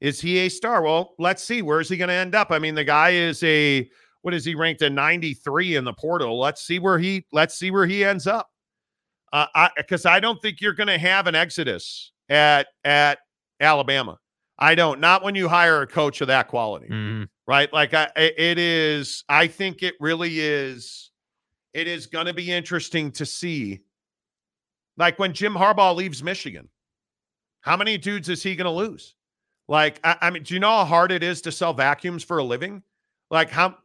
is 0.00 0.20
he 0.20 0.38
a 0.40 0.48
star? 0.50 0.82
Well, 0.82 1.14
let's 1.18 1.42
see. 1.42 1.62
Where 1.62 1.80
is 1.80 1.88
he 1.88 1.96
going 1.96 2.08
to 2.08 2.14
end 2.14 2.34
up? 2.34 2.50
I 2.50 2.58
mean, 2.58 2.74
the 2.74 2.84
guy 2.84 3.10
is 3.10 3.42
a 3.42 3.88
what 4.28 4.34
is 4.34 4.44
he 4.44 4.54
ranked 4.54 4.82
at 4.82 4.92
93 4.92 5.76
in 5.76 5.84
the 5.84 5.92
portal? 5.94 6.38
Let's 6.38 6.60
see 6.60 6.78
where 6.78 6.98
he 6.98 7.24
let's 7.32 7.54
see 7.54 7.70
where 7.70 7.86
he 7.86 8.04
ends 8.04 8.26
up. 8.26 8.50
Uh, 9.32 9.46
I 9.54 9.70
because 9.74 10.04
I 10.04 10.20
don't 10.20 10.38
think 10.42 10.60
you're 10.60 10.74
going 10.74 10.88
to 10.88 10.98
have 10.98 11.26
an 11.26 11.34
exodus 11.34 12.12
at 12.28 12.66
at 12.84 13.20
Alabama. 13.58 14.18
I 14.58 14.74
don't. 14.74 15.00
Not 15.00 15.22
when 15.22 15.34
you 15.34 15.48
hire 15.48 15.80
a 15.80 15.86
coach 15.86 16.20
of 16.20 16.26
that 16.28 16.48
quality, 16.48 16.88
Mhm. 16.88 17.28
right? 17.46 17.72
Like 17.72 17.94
I, 17.94 18.10
I- 18.14 18.32
it 18.36 18.58
is. 18.58 19.24
I 19.30 19.46
think 19.46 19.82
it 19.82 19.94
really 19.98 20.40
is. 20.40 21.10
It 21.72 21.88
is 21.88 22.04
going 22.06 22.26
to 22.26 22.34
be 22.34 22.52
interesting 22.52 23.10
to 23.12 23.24
see. 23.24 23.80
Like 24.98 25.18
when 25.18 25.32
Jim 25.32 25.54
Harbaugh 25.54 25.96
leaves 25.96 26.22
Michigan, 26.22 26.68
how 27.62 27.78
many 27.78 27.96
dudes 27.96 28.28
is 28.28 28.42
he 28.42 28.54
going 28.56 28.66
to 28.66 28.70
lose? 28.70 29.14
Like, 29.68 30.00
I, 30.04 30.16
I 30.20 30.30
mean, 30.30 30.42
do 30.42 30.52
you 30.52 30.60
know 30.60 30.68
how 30.68 30.84
hard 30.84 31.12
it 31.12 31.22
is 31.22 31.40
to 31.42 31.52
sell 31.52 31.72
vacuums 31.72 32.24
for 32.24 32.36
a 32.38 32.44
living? 32.44 32.82
Like 33.30 33.48
how 33.50 33.76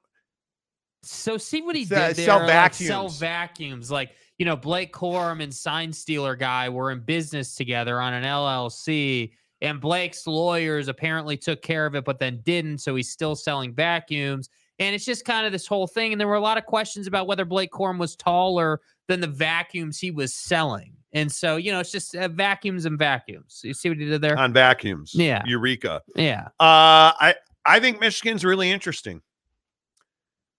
So 1.06 1.38
see 1.38 1.62
what 1.62 1.76
he 1.76 1.86
Se- 1.86 1.96
did 2.08 2.16
there. 2.18 2.26
sell 2.26 2.40
like, 2.40 2.74
sell 2.74 3.10
vacuums. 3.10 3.20
vacuums. 3.20 3.92
Like, 3.92 4.12
you 4.38 4.46
know, 4.46 4.56
Blake 4.56 4.94
Corum 4.94 5.42
and 5.42 5.54
Sign 5.54 5.92
Stealer 5.94 6.36
guy 6.36 6.70
were 6.70 6.92
in 6.92 7.00
business 7.02 7.56
together 7.56 8.00
on 8.02 8.14
an 8.14 8.24
LLC. 8.24 9.32
And 9.62 9.80
Blake's 9.80 10.28
lawyers 10.28 10.88
apparently 10.90 11.38
took 11.38 11.62
care 11.62 11.86
of 11.86 11.96
it, 11.96 12.04
but 12.04 12.20
then 12.20 12.42
didn't. 12.44 12.80
So 12.80 12.96
he's 12.96 13.10
still 13.10 13.36
selling 13.36 13.74
vacuums. 13.74 14.50
And 14.80 14.94
it's 14.96 15.06
just 15.06 15.24
kind 15.24 15.46
of 15.46 15.52
this 15.52 15.68
whole 15.68 15.88
thing. 15.88 16.12
And 16.12 16.20
there 16.20 16.28
were 16.28 16.34
a 16.36 16.42
lot 16.42 16.58
of 16.58 16.66
questions 16.66 17.08
about 17.08 17.28
whether 17.28 17.46
Blake 17.46 17.72
Corum 17.72 17.98
was 18.00 18.16
taller 18.16 18.82
than 19.08 19.22
the 19.22 19.28
vacuums 19.28 20.00
he 20.00 20.12
was 20.12 20.34
selling. 20.34 20.94
And 21.14 21.32
so, 21.32 21.58
you 21.58 21.72
know, 21.72 21.80
it's 21.80 21.92
just 21.92 22.16
uh, 22.16 22.28
vacuums 22.28 22.86
and 22.86 22.98
vacuums. 22.98 23.62
You 23.64 23.74
see 23.74 23.88
what 23.90 24.00
he 24.00 24.06
did 24.06 24.22
there? 24.22 24.38
on 24.38 24.52
vacuums? 24.52 25.14
Yeah. 25.14 25.44
Eureka. 25.46 26.02
yeah. 26.16 26.48
Uh, 26.60 27.14
I 27.20 27.36
I 27.66 27.80
think 27.80 28.02
Michigan's 28.02 28.44
really 28.44 28.72
interesting. 28.72 29.22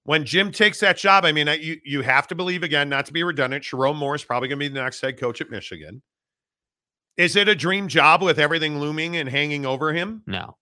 When 0.04 0.24
Jim 0.24 0.52
takes 0.52 0.80
that 0.80 0.98
job, 0.98 1.24
I 1.24 1.32
mean, 1.32 1.48
you 1.60 1.80
you 1.84 2.02
have 2.02 2.26
to 2.28 2.34
believe 2.34 2.62
again, 2.62 2.88
not 2.88 3.06
to 3.06 3.12
be 3.12 3.22
redundant. 3.22 3.64
Sherrone 3.64 3.96
Moore 3.96 4.14
is 4.14 4.24
probably 4.24 4.48
going 4.48 4.58
to 4.58 4.64
be 4.64 4.68
the 4.68 4.82
next 4.82 5.00
head 5.00 5.18
coach 5.18 5.40
at 5.40 5.50
Michigan. 5.50 6.02
Is 7.16 7.36
it 7.36 7.48
a 7.48 7.54
dream 7.54 7.88
job 7.88 8.22
with 8.22 8.38
everything 8.38 8.80
looming 8.80 9.16
and 9.16 9.28
hanging 9.28 9.64
over 9.64 9.92
him? 9.92 10.22
No. 10.26 10.56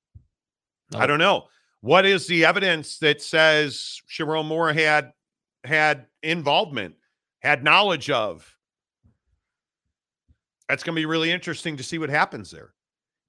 I 0.94 1.06
don't 1.06 1.18
know. 1.18 1.48
What 1.80 2.06
is 2.06 2.26
the 2.26 2.44
evidence 2.44 2.98
that 2.98 3.20
says 3.22 4.00
Sherrone 4.08 4.46
Moore 4.46 4.72
had 4.72 5.12
had 5.64 6.06
involvement, 6.22 6.94
had 7.40 7.64
knowledge 7.64 8.10
of? 8.10 8.56
That's 10.68 10.84
going 10.84 10.94
to 10.94 11.00
be 11.00 11.06
really 11.06 11.32
interesting 11.32 11.76
to 11.78 11.82
see 11.82 11.98
what 11.98 12.10
happens 12.10 12.50
there. 12.50 12.72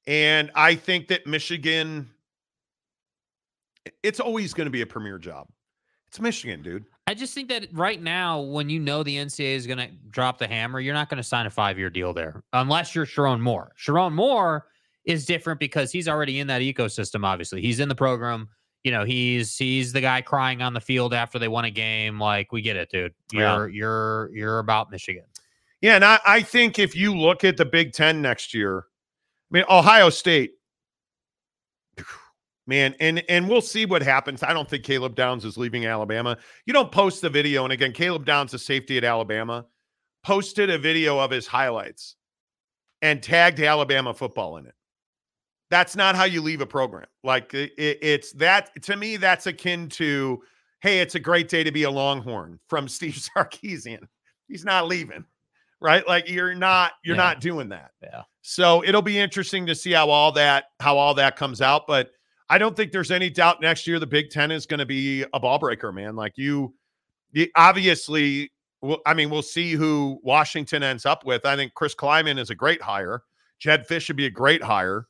And 0.06 0.52
I 0.54 0.76
think 0.76 1.08
that 1.08 1.26
Michigan, 1.26 2.10
it's 4.04 4.20
always 4.20 4.54
going 4.54 4.68
to 4.68 4.72
be 4.72 4.82
a 4.82 4.86
premier 4.86 5.18
job. 5.18 5.48
It's 6.14 6.20
Michigan, 6.20 6.62
dude. 6.62 6.86
I 7.08 7.16
just 7.16 7.34
think 7.34 7.50
that 7.50 7.70
right 7.74 8.00
now, 8.00 8.40
when 8.40 8.70
you 8.70 8.80
know 8.80 9.02
the 9.02 9.18
NCAA 9.18 9.56
is 9.56 9.66
going 9.66 9.80
to 9.80 9.88
drop 10.12 10.38
the 10.38 10.48
hammer, 10.48 10.80
you're 10.80 10.94
not 10.94 11.10
going 11.10 11.18
to 11.18 11.24
sign 11.24 11.48
a 11.48 11.50
five 11.50 11.80
year 11.80 11.90
deal 11.90 12.14
there 12.14 12.44
unless 12.54 12.94
you're 12.94 13.08
Sherrone 13.08 13.40
Moore. 13.40 13.72
Sherrone 13.84 14.14
Moore 14.14 14.68
is 15.06 15.26
different 15.26 15.60
because 15.60 15.92
he's 15.92 16.08
already 16.08 16.40
in 16.40 16.46
that 16.46 16.62
ecosystem. 16.62 17.26
Obviously, 17.26 17.64
he's 17.64 17.80
in 17.80 17.90
the 17.90 17.96
program. 17.96 18.48
You 18.84 18.92
know, 18.92 19.06
he's 19.06 19.58
he's 19.58 19.92
the 19.92 20.02
guy 20.02 20.22
crying 20.22 20.62
on 20.62 20.76
the 20.76 20.80
field 20.80 21.16
after 21.16 21.40
they 21.40 21.48
won 21.48 21.66
a 21.66 21.72
game. 21.72 22.20
Like, 22.20 22.52
we 22.52 22.62
get 22.62 22.76
it, 22.76 22.92
dude. 22.92 23.12
Oh, 23.34 23.40
yeah. 23.40 23.40
You're 23.40 23.70
you're 23.70 24.30
you're 24.36 24.60
about 24.60 24.92
Michigan. 24.92 25.26
Yeah, 25.82 25.96
and 25.96 26.06
I, 26.06 26.20
I 26.28 26.42
think 26.44 26.78
if 26.78 26.96
you 26.96 27.18
look 27.18 27.44
at 27.44 27.58
the 27.58 27.66
Big 27.66 27.92
Ten 27.92 28.22
next 28.22 28.54
year, 28.54 28.82
I 28.82 28.84
mean, 29.50 29.66
Ohio 29.68 30.12
State, 30.12 30.52
man. 32.68 32.96
And 33.00 33.24
and 33.30 33.48
we'll 33.50 33.62
see 33.62 33.86
what 33.86 34.02
happens. 34.02 34.44
I 34.44 34.54
don't 34.54 34.70
think 34.70 34.84
Caleb 34.84 35.16
Downs 35.16 35.46
is 35.46 35.58
leaving 35.58 35.86
Alabama. 35.86 36.38
You 36.66 36.74
don't 36.74 36.92
post 36.92 37.22
the 37.22 37.30
video, 37.30 37.64
and 37.64 37.74
again, 37.74 37.92
Caleb 37.94 38.26
Downs, 38.26 38.54
a 38.54 38.60
safety 38.60 38.98
at 38.98 39.04
Alabama, 39.04 39.66
posted 40.24 40.70
a 40.70 40.78
video 40.78 41.20
of 41.20 41.32
his 41.32 41.48
highlights 41.48 42.16
and 43.02 43.22
tagged 43.22 43.60
Alabama 43.60 44.14
football 44.14 44.58
in 44.58 44.66
it. 44.68 44.74
That's 45.70 45.96
not 45.96 46.16
how 46.16 46.24
you 46.26 46.42
leave 46.42 46.62
a 46.62 46.66
program. 46.66 47.08
Like 47.24 47.54
it, 47.54 47.72
it's 47.78 48.32
that 48.34 48.70
to 48.84 48.96
me, 48.96 49.18
that's 49.18 49.48
akin 49.48 49.90
to, 49.90 50.42
hey, 50.82 51.00
it's 51.00 51.16
a 51.16 51.20
great 51.20 51.50
day 51.50 51.64
to 51.64 51.72
be 51.72 51.84
a 51.84 51.90
Longhorn 51.92 52.60
from 52.68 52.88
Steve 52.88 53.16
Sarkisian. 53.36 54.04
He's 54.48 54.64
not 54.64 54.88
leaving, 54.88 55.26
right? 55.82 56.08
Like 56.08 56.30
you're 56.30 56.54
not, 56.54 56.94
you're 57.04 57.16
Yeah. 57.16 57.24
not 57.24 57.42
doing 57.42 57.70
that. 57.70 57.92
Yeah. 58.04 58.22
So 58.44 58.84
it'll 58.84 59.02
be 59.02 59.18
interesting 59.18 59.66
to 59.66 59.74
see 59.74 59.94
how 59.94 60.10
all 60.10 60.32
that 60.34 60.66
how 60.80 60.98
all 60.98 61.16
that 61.16 61.36
comes 61.38 61.60
out. 61.62 61.88
But 61.88 62.12
I 62.50 62.58
don't 62.58 62.76
think 62.76 62.92
there's 62.92 63.12
any 63.12 63.30
doubt 63.30 63.62
next 63.62 63.88
year 63.88 64.00
the 64.00 64.08
Big 64.08 64.30
Ten 64.30 64.52
is 64.52 64.66
going 64.66 64.80
to 64.80 64.86
be 64.86 65.24
a 65.34 65.40
ball 65.40 65.60
breaker, 65.60 65.92
man. 65.92 66.16
Like 66.16 66.34
you, 66.36 66.74
you 67.32 67.48
obviously. 67.56 68.52
Well, 68.82 69.00
I 69.06 69.14
mean, 69.14 69.30
we'll 69.30 69.42
see 69.42 69.72
who 69.72 70.20
Washington 70.24 70.84
ends 70.84 71.06
up 71.06 71.26
with. 71.26 71.46
I 71.46 71.56
think 71.56 71.74
Chris 71.74 71.96
Klieman 71.96 72.38
is 72.38 72.50
a 72.50 72.56
great 72.56 72.82
hire. 72.82 73.24
Jedd 73.60 73.88
Fisch 73.88 74.02
should 74.02 74.18
be 74.18 74.26
a 74.26 74.30
great 74.30 74.62
hire. 74.62 75.08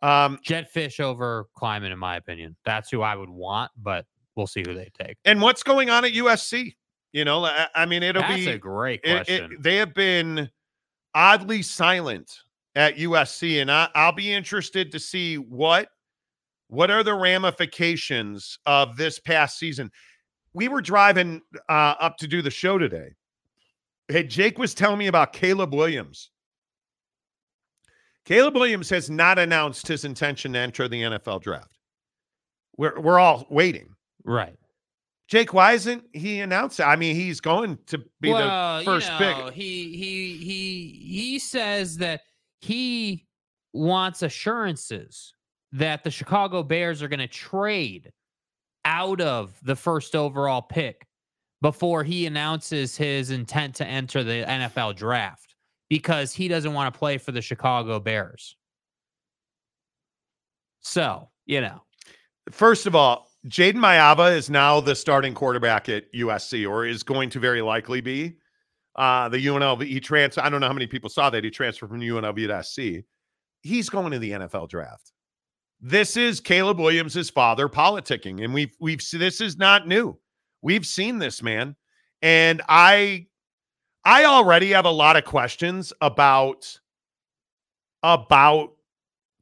Um, 0.00 0.38
Jedd 0.44 0.68
Fisch 0.72 1.00
over 1.00 1.46
Klieman, 1.58 1.90
in 1.90 1.98
my 1.98 2.16
opinion. 2.16 2.54
That's 2.64 2.88
who 2.88 3.02
I 3.02 3.16
would 3.16 3.28
want, 3.28 3.72
but 3.82 4.06
we'll 4.36 4.46
see 4.46 4.62
who 4.64 4.74
they 4.74 4.90
take. 4.96 5.16
and 5.24 5.42
what's 5.42 5.64
going 5.64 5.90
on 5.90 6.04
at 6.04 6.12
USC? 6.12 6.76
You 7.12 7.24
know, 7.24 7.44
I, 7.46 7.66
I 7.74 7.84
mean, 7.86 8.04
it'll 8.04 8.22
That's 8.22 8.44
be 8.44 8.50
a 8.50 8.58
great 8.58 9.00
it- 9.02 9.16
question. 9.26 9.52
it- 9.54 9.62
they 9.62 9.74
have 9.76 9.92
been 9.92 10.48
oddly 11.12 11.62
silent 11.62 12.30
at 12.76 12.96
USC, 12.96 13.60
and 13.60 13.72
I, 13.72 13.88
I'll 13.96 14.12
be 14.12 14.32
interested 14.32 14.92
to 14.92 15.00
see 15.00 15.36
what 15.36 15.88
what 16.68 16.90
are 16.90 17.02
the 17.02 17.14
ramifications 17.14 18.58
of 18.66 18.96
this 18.96 19.18
past 19.18 19.58
season. 19.58 19.90
We 20.52 20.68
were 20.68 20.80
driving 20.80 21.42
uh, 21.68 21.94
up 22.00 22.16
to 22.18 22.26
do 22.26 22.42
the 22.42 22.50
show 22.50 22.78
today. 22.78 23.14
Hey, 24.08 24.24
Jake 24.24 24.58
was 24.58 24.74
telling 24.74 24.98
me 24.98 25.06
about 25.06 25.32
Caleb 25.32 25.74
Williams. 25.74 26.30
Caleb 28.24 28.54
Williams 28.54 28.90
has 28.90 29.08
not 29.08 29.38
announced 29.38 29.86
his 29.86 30.04
intention 30.04 30.52
to 30.54 30.58
enter 30.58 30.88
the 30.88 31.02
NFL 31.02 31.42
draft. 31.42 31.78
We're 32.76 33.00
we're 33.00 33.18
all 33.18 33.46
waiting. 33.50 33.94
right. 34.24 34.58
Jake, 35.28 35.52
why 35.52 35.72
isn't 35.72 36.04
he 36.12 36.40
announced? 36.40 36.80
I 36.80 36.94
mean, 36.94 37.16
he's 37.16 37.40
going 37.40 37.78
to 37.86 37.98
be 38.20 38.30
well, 38.30 38.78
the 38.78 38.84
first 38.84 39.10
you 39.10 39.18
pick. 39.18 39.52
He 39.54 39.96
he 39.96 40.36
he 40.36 41.04
he 41.04 41.38
says 41.38 41.96
that 41.96 42.20
he 42.60 43.26
wants 43.72 44.22
assurances 44.22 45.34
that 45.76 46.04
the 46.04 46.10
Chicago 46.10 46.62
Bears 46.62 47.02
are 47.02 47.08
going 47.08 47.20
to 47.20 47.26
trade 47.26 48.12
out 48.84 49.20
of 49.20 49.58
the 49.62 49.76
first 49.76 50.14
overall 50.14 50.62
pick 50.62 51.06
before 51.62 52.04
he 52.04 52.26
announces 52.26 52.96
his 52.96 53.30
intent 53.30 53.74
to 53.76 53.86
enter 53.86 54.22
the 54.22 54.44
NFL 54.46 54.96
draft 54.96 55.54
because 55.88 56.32
he 56.32 56.48
doesn't 56.48 56.72
want 56.72 56.92
to 56.92 56.98
play 56.98 57.18
for 57.18 57.32
the 57.32 57.42
Chicago 57.42 57.98
Bears. 57.98 58.56
So, 60.80 61.30
you 61.46 61.60
know, 61.60 61.82
First 62.50 62.86
of 62.86 62.94
all, 62.94 63.28
Jayden 63.48 63.76
Maiava 63.76 64.34
is 64.36 64.48
now 64.48 64.80
the 64.80 64.94
starting 64.94 65.34
quarterback 65.34 65.88
at 65.88 66.12
USC, 66.12 66.68
or 66.68 66.86
is 66.86 67.02
going 67.02 67.30
to 67.30 67.40
very 67.40 67.60
likely 67.60 68.00
be. 68.00 68.36
Uh, 68.94 69.28
the 69.28 69.44
UNLV 69.44 69.84
he 69.86 70.00
transfer. 70.00 70.40
I 70.40 70.48
don't 70.48 70.60
know 70.60 70.68
how 70.68 70.72
many 70.72 70.86
people 70.86 71.10
saw 71.10 71.28
that 71.30 71.44
he 71.44 71.50
transferred 71.50 71.90
from 71.90 72.00
UNLV 72.00 72.46
to 72.46 72.62
SC. 72.62 73.04
He's 73.62 73.90
going 73.90 74.12
to 74.12 74.18
the 74.18 74.30
NFL 74.30 74.68
draft. 74.68 75.12
This 75.80 76.16
is 76.16 76.40
Caleb 76.40 76.78
Williams' 76.78 77.30
father 77.30 77.68
politicking, 77.68 78.42
and 78.42 78.54
we've 78.54 78.74
we've 78.80 79.02
this 79.12 79.40
is 79.40 79.56
not 79.56 79.86
new. 79.86 80.18
We've 80.62 80.86
seen 80.86 81.18
this 81.18 81.42
man, 81.42 81.76
and 82.22 82.62
I 82.68 83.26
I 84.04 84.24
already 84.24 84.70
have 84.70 84.86
a 84.86 84.90
lot 84.90 85.16
of 85.16 85.24
questions 85.24 85.92
about 86.00 86.78
about 88.02 88.72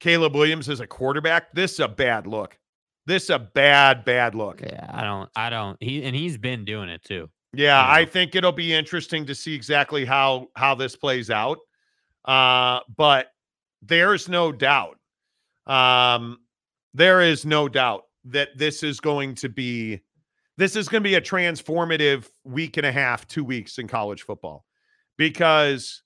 Caleb 0.01 0.35
Williams 0.35 0.69
as 0.69 0.81
a 0.81 0.87
quarterback. 0.87 1.53
This 1.53 1.75
is 1.75 1.81
a 1.81 1.89
bad 1.89 2.27
look. 2.27 2.59
This 3.07 3.25
is 3.25 3.31
a 3.31 3.39
bad, 3.39 4.05
bad 4.05 4.35
look. 4.35 4.61
yeah, 4.61 4.91
I 4.93 5.05
don't 5.05 5.31
I 5.37 5.51
don't 5.51 5.77
he 5.81 6.03
and 6.03 6.17
he's 6.17 6.37
been 6.37 6.65
doing 6.65 6.89
it 6.89 7.05
too. 7.05 7.31
Yeah, 7.53 7.81
Yeah. 7.81 7.93
I 7.93 8.05
think 8.05 8.35
it'll 8.35 8.53
be 8.53 8.73
interesting 8.73 9.27
to 9.27 9.35
see 9.35 9.55
exactly 9.55 10.05
how 10.05 10.49
how 10.57 10.75
this 10.75 10.97
plays 10.97 11.31
out. 11.31 11.59
Uh, 12.25 12.81
but 12.97 13.29
there's 13.83 14.29
no 14.29 14.51
doubt. 14.51 14.99
Um, 15.67 16.39
there 16.93 17.21
is 17.21 17.45
no 17.45 17.69
doubt 17.69 18.05
that 18.27 18.57
this 18.57 18.83
is 18.83 19.01
going 19.01 19.35
to 19.37 19.49
be 19.49 20.01
this 20.57 20.77
is 20.77 20.89
going 20.89 21.03
to 21.03 21.09
be 21.09 21.17
a 21.17 21.21
transformative 21.21 22.29
week 22.45 22.77
and 22.77 22.87
a 22.87 22.93
half, 22.93 23.27
two 23.27 23.43
weeks 23.43 23.79
in 23.79 23.89
college 23.89 24.23
football. 24.23 24.65
Because 25.17 26.03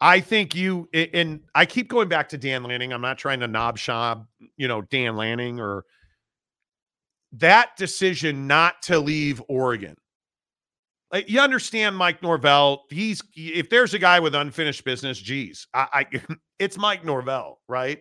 I 0.00 0.20
think 0.20 0.54
you 0.54 0.88
and 0.94 1.40
I 1.54 1.66
keep 1.66 1.88
going 1.88 2.08
back 2.08 2.28
to 2.30 2.38
Dan 2.38 2.62
Lanning. 2.62 2.92
I'm 2.92 3.02
not 3.02 3.18
trying 3.18 3.40
to 3.40 3.48
knob 3.48 3.78
shop, 3.78 4.26
you 4.56 4.68
know, 4.68 4.82
Dan 4.82 5.16
Lanning 5.16 5.60
or 5.60 5.84
that 7.32 7.76
decision 7.76 8.46
not 8.46 8.82
to 8.82 8.98
leave 8.98 9.42
Oregon 9.48 9.96
you 11.26 11.40
understand 11.40 11.96
Mike 11.96 12.22
Norvell. 12.22 12.84
He's 12.90 13.22
if 13.34 13.68
there's 13.68 13.94
a 13.94 13.98
guy 13.98 14.20
with 14.20 14.34
unfinished 14.34 14.84
business, 14.84 15.18
geez, 15.18 15.66
I, 15.74 15.86
I 15.92 16.34
it's 16.58 16.78
Mike 16.78 17.04
Norvell, 17.04 17.60
right? 17.68 18.00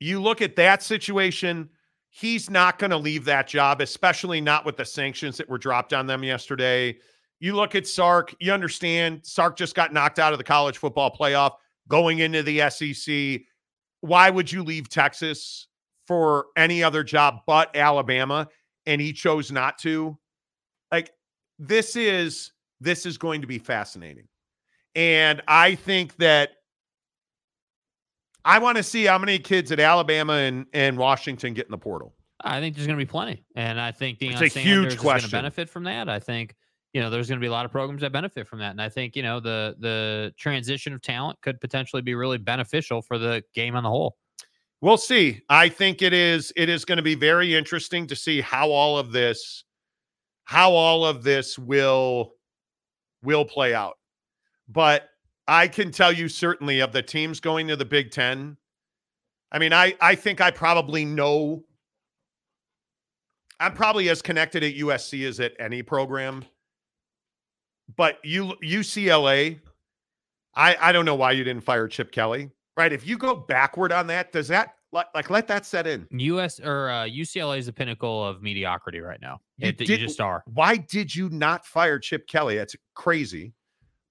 You 0.00 0.20
look 0.20 0.42
at 0.42 0.56
that 0.56 0.82
situation, 0.82 1.70
he's 2.10 2.50
not 2.50 2.78
going 2.78 2.90
to 2.90 2.96
leave 2.96 3.24
that 3.24 3.46
job, 3.48 3.80
especially 3.80 4.40
not 4.40 4.64
with 4.64 4.76
the 4.76 4.84
sanctions 4.84 5.36
that 5.38 5.48
were 5.48 5.58
dropped 5.58 5.92
on 5.92 6.06
them 6.06 6.22
yesterday. 6.22 6.96
You 7.40 7.54
look 7.54 7.74
at 7.74 7.86
Sark, 7.86 8.34
you 8.40 8.52
understand 8.52 9.20
Sark 9.24 9.56
just 9.56 9.74
got 9.74 9.92
knocked 9.92 10.18
out 10.18 10.32
of 10.32 10.38
the 10.38 10.44
college 10.44 10.78
football 10.78 11.14
playoff 11.14 11.52
going 11.88 12.20
into 12.20 12.42
the 12.42 12.68
SEC. 12.70 13.42
Why 14.00 14.30
would 14.30 14.50
you 14.50 14.62
leave 14.62 14.88
Texas 14.88 15.68
for 16.06 16.46
any 16.56 16.82
other 16.82 17.02
job 17.02 17.40
but 17.46 17.74
Alabama? 17.74 18.48
And 18.86 19.00
he 19.00 19.12
chose 19.12 19.50
not 19.50 19.78
to 19.78 20.16
like 20.92 21.12
this 21.58 21.96
is 21.96 22.52
this 22.80 23.06
is 23.06 23.18
going 23.18 23.40
to 23.40 23.46
be 23.46 23.58
fascinating 23.58 24.26
and 24.94 25.42
i 25.48 25.74
think 25.74 26.16
that 26.16 26.50
i 28.46 28.58
want 28.58 28.78
to 28.78 28.82
see 28.82 29.04
how 29.04 29.18
many 29.18 29.38
kids 29.38 29.70
at 29.70 29.78
alabama 29.78 30.32
and, 30.32 30.64
and 30.72 30.96
washington 30.96 31.52
get 31.52 31.66
in 31.66 31.70
the 31.70 31.78
portal 31.78 32.14
I 32.42 32.60
think 32.60 32.76
there's 32.76 32.86
going 32.86 32.98
to 32.98 33.04
be 33.04 33.08
plenty, 33.10 33.42
and 33.56 33.80
I 33.80 33.90
think 33.90 34.18
Deion 34.18 34.32
It's 34.32 34.42
a 34.42 34.48
Sanders 34.50 34.62
huge 34.62 34.86
is 34.88 34.94
going 34.96 35.02
question. 35.02 35.30
to 35.30 35.36
benefit 35.36 35.70
from 35.70 35.84
that. 35.84 36.08
I 36.10 36.20
think 36.20 36.54
you 36.92 37.00
know 37.00 37.08
there's 37.08 37.28
going 37.28 37.40
to 37.40 37.44
be 37.44 37.48
a 37.48 37.50
lot 37.50 37.64
of 37.64 37.72
programs 37.72 38.02
that 38.02 38.12
benefit 38.12 38.46
from 38.46 38.58
that, 38.58 38.72
and 38.72 38.80
I 38.80 38.90
think 38.90 39.16
you 39.16 39.22
know 39.22 39.40
the 39.40 39.74
the 39.80 40.34
transition 40.36 40.92
of 40.92 41.00
talent 41.00 41.40
could 41.40 41.58
potentially 41.62 42.02
be 42.02 42.14
really 42.14 42.36
beneficial 42.38 43.00
for 43.00 43.16
the 43.18 43.42
game 43.54 43.74
on 43.74 43.82
the 43.82 43.88
whole. 43.88 44.16
we'll 44.82 44.98
see 44.98 45.40
i 45.48 45.68
think 45.68 46.02
it 46.02 46.12
is 46.12 46.52
it 46.56 46.68
is 46.68 46.84
going 46.84 46.98
to 46.98 47.02
be 47.02 47.14
very 47.14 47.54
interesting 47.54 48.06
to 48.06 48.14
see 48.14 48.42
how 48.42 48.70
all 48.70 48.98
of 48.98 49.10
this 49.12 49.64
how 50.44 50.70
all 50.72 51.04
of 51.06 51.22
this 51.24 51.58
will 51.58 52.34
will 53.22 53.44
play 53.46 53.74
out 53.74 53.96
but 54.68 55.08
i 55.48 55.68
can 55.68 55.90
tell 55.90 56.12
you 56.12 56.28
certainly 56.28 56.80
of 56.80 56.92
the 56.92 57.02
teams 57.02 57.40
going 57.40 57.68
to 57.68 57.76
the 57.76 57.84
big 57.84 58.10
10 58.10 58.56
i 59.52 59.58
mean 59.58 59.72
i 59.72 59.94
i 60.00 60.14
think 60.14 60.40
i 60.40 60.50
probably 60.50 61.04
know 61.04 61.64
i'm 63.60 63.72
probably 63.72 64.08
as 64.08 64.22
connected 64.22 64.62
at 64.62 64.74
usc 64.74 65.26
as 65.26 65.40
at 65.40 65.52
any 65.58 65.82
program 65.82 66.44
but 67.96 68.18
you 68.24 68.54
ucla 68.64 69.58
i 70.54 70.76
i 70.80 70.92
don't 70.92 71.04
know 71.04 71.14
why 71.14 71.32
you 71.32 71.44
didn't 71.44 71.62
fire 71.64 71.88
chip 71.88 72.10
kelly 72.12 72.50
right 72.76 72.92
if 72.92 73.06
you 73.06 73.16
go 73.16 73.34
backward 73.34 73.92
on 73.92 74.06
that 74.06 74.32
does 74.32 74.48
that 74.48 74.72
like, 74.92 75.06
like 75.14 75.30
let 75.30 75.46
that 75.48 75.66
set 75.66 75.86
in 75.86 76.06
US 76.12 76.58
or 76.60 76.88
uh, 76.88 77.04
UCLA 77.04 77.58
is 77.58 77.66
the 77.66 77.72
pinnacle 77.72 78.24
of 78.24 78.40
mediocrity 78.40 79.00
right 79.00 79.20
now. 79.20 79.40
You 79.58 79.68
It- 79.70 79.80
you 79.80 79.98
just 79.98 80.20
are. 80.20 80.42
why 80.46 80.76
did 80.76 81.14
you 81.14 81.28
not 81.28 81.66
fire 81.66 81.98
Chip 81.98 82.26
Kelly? 82.28 82.56
That's 82.56 82.74
crazy. 82.94 83.52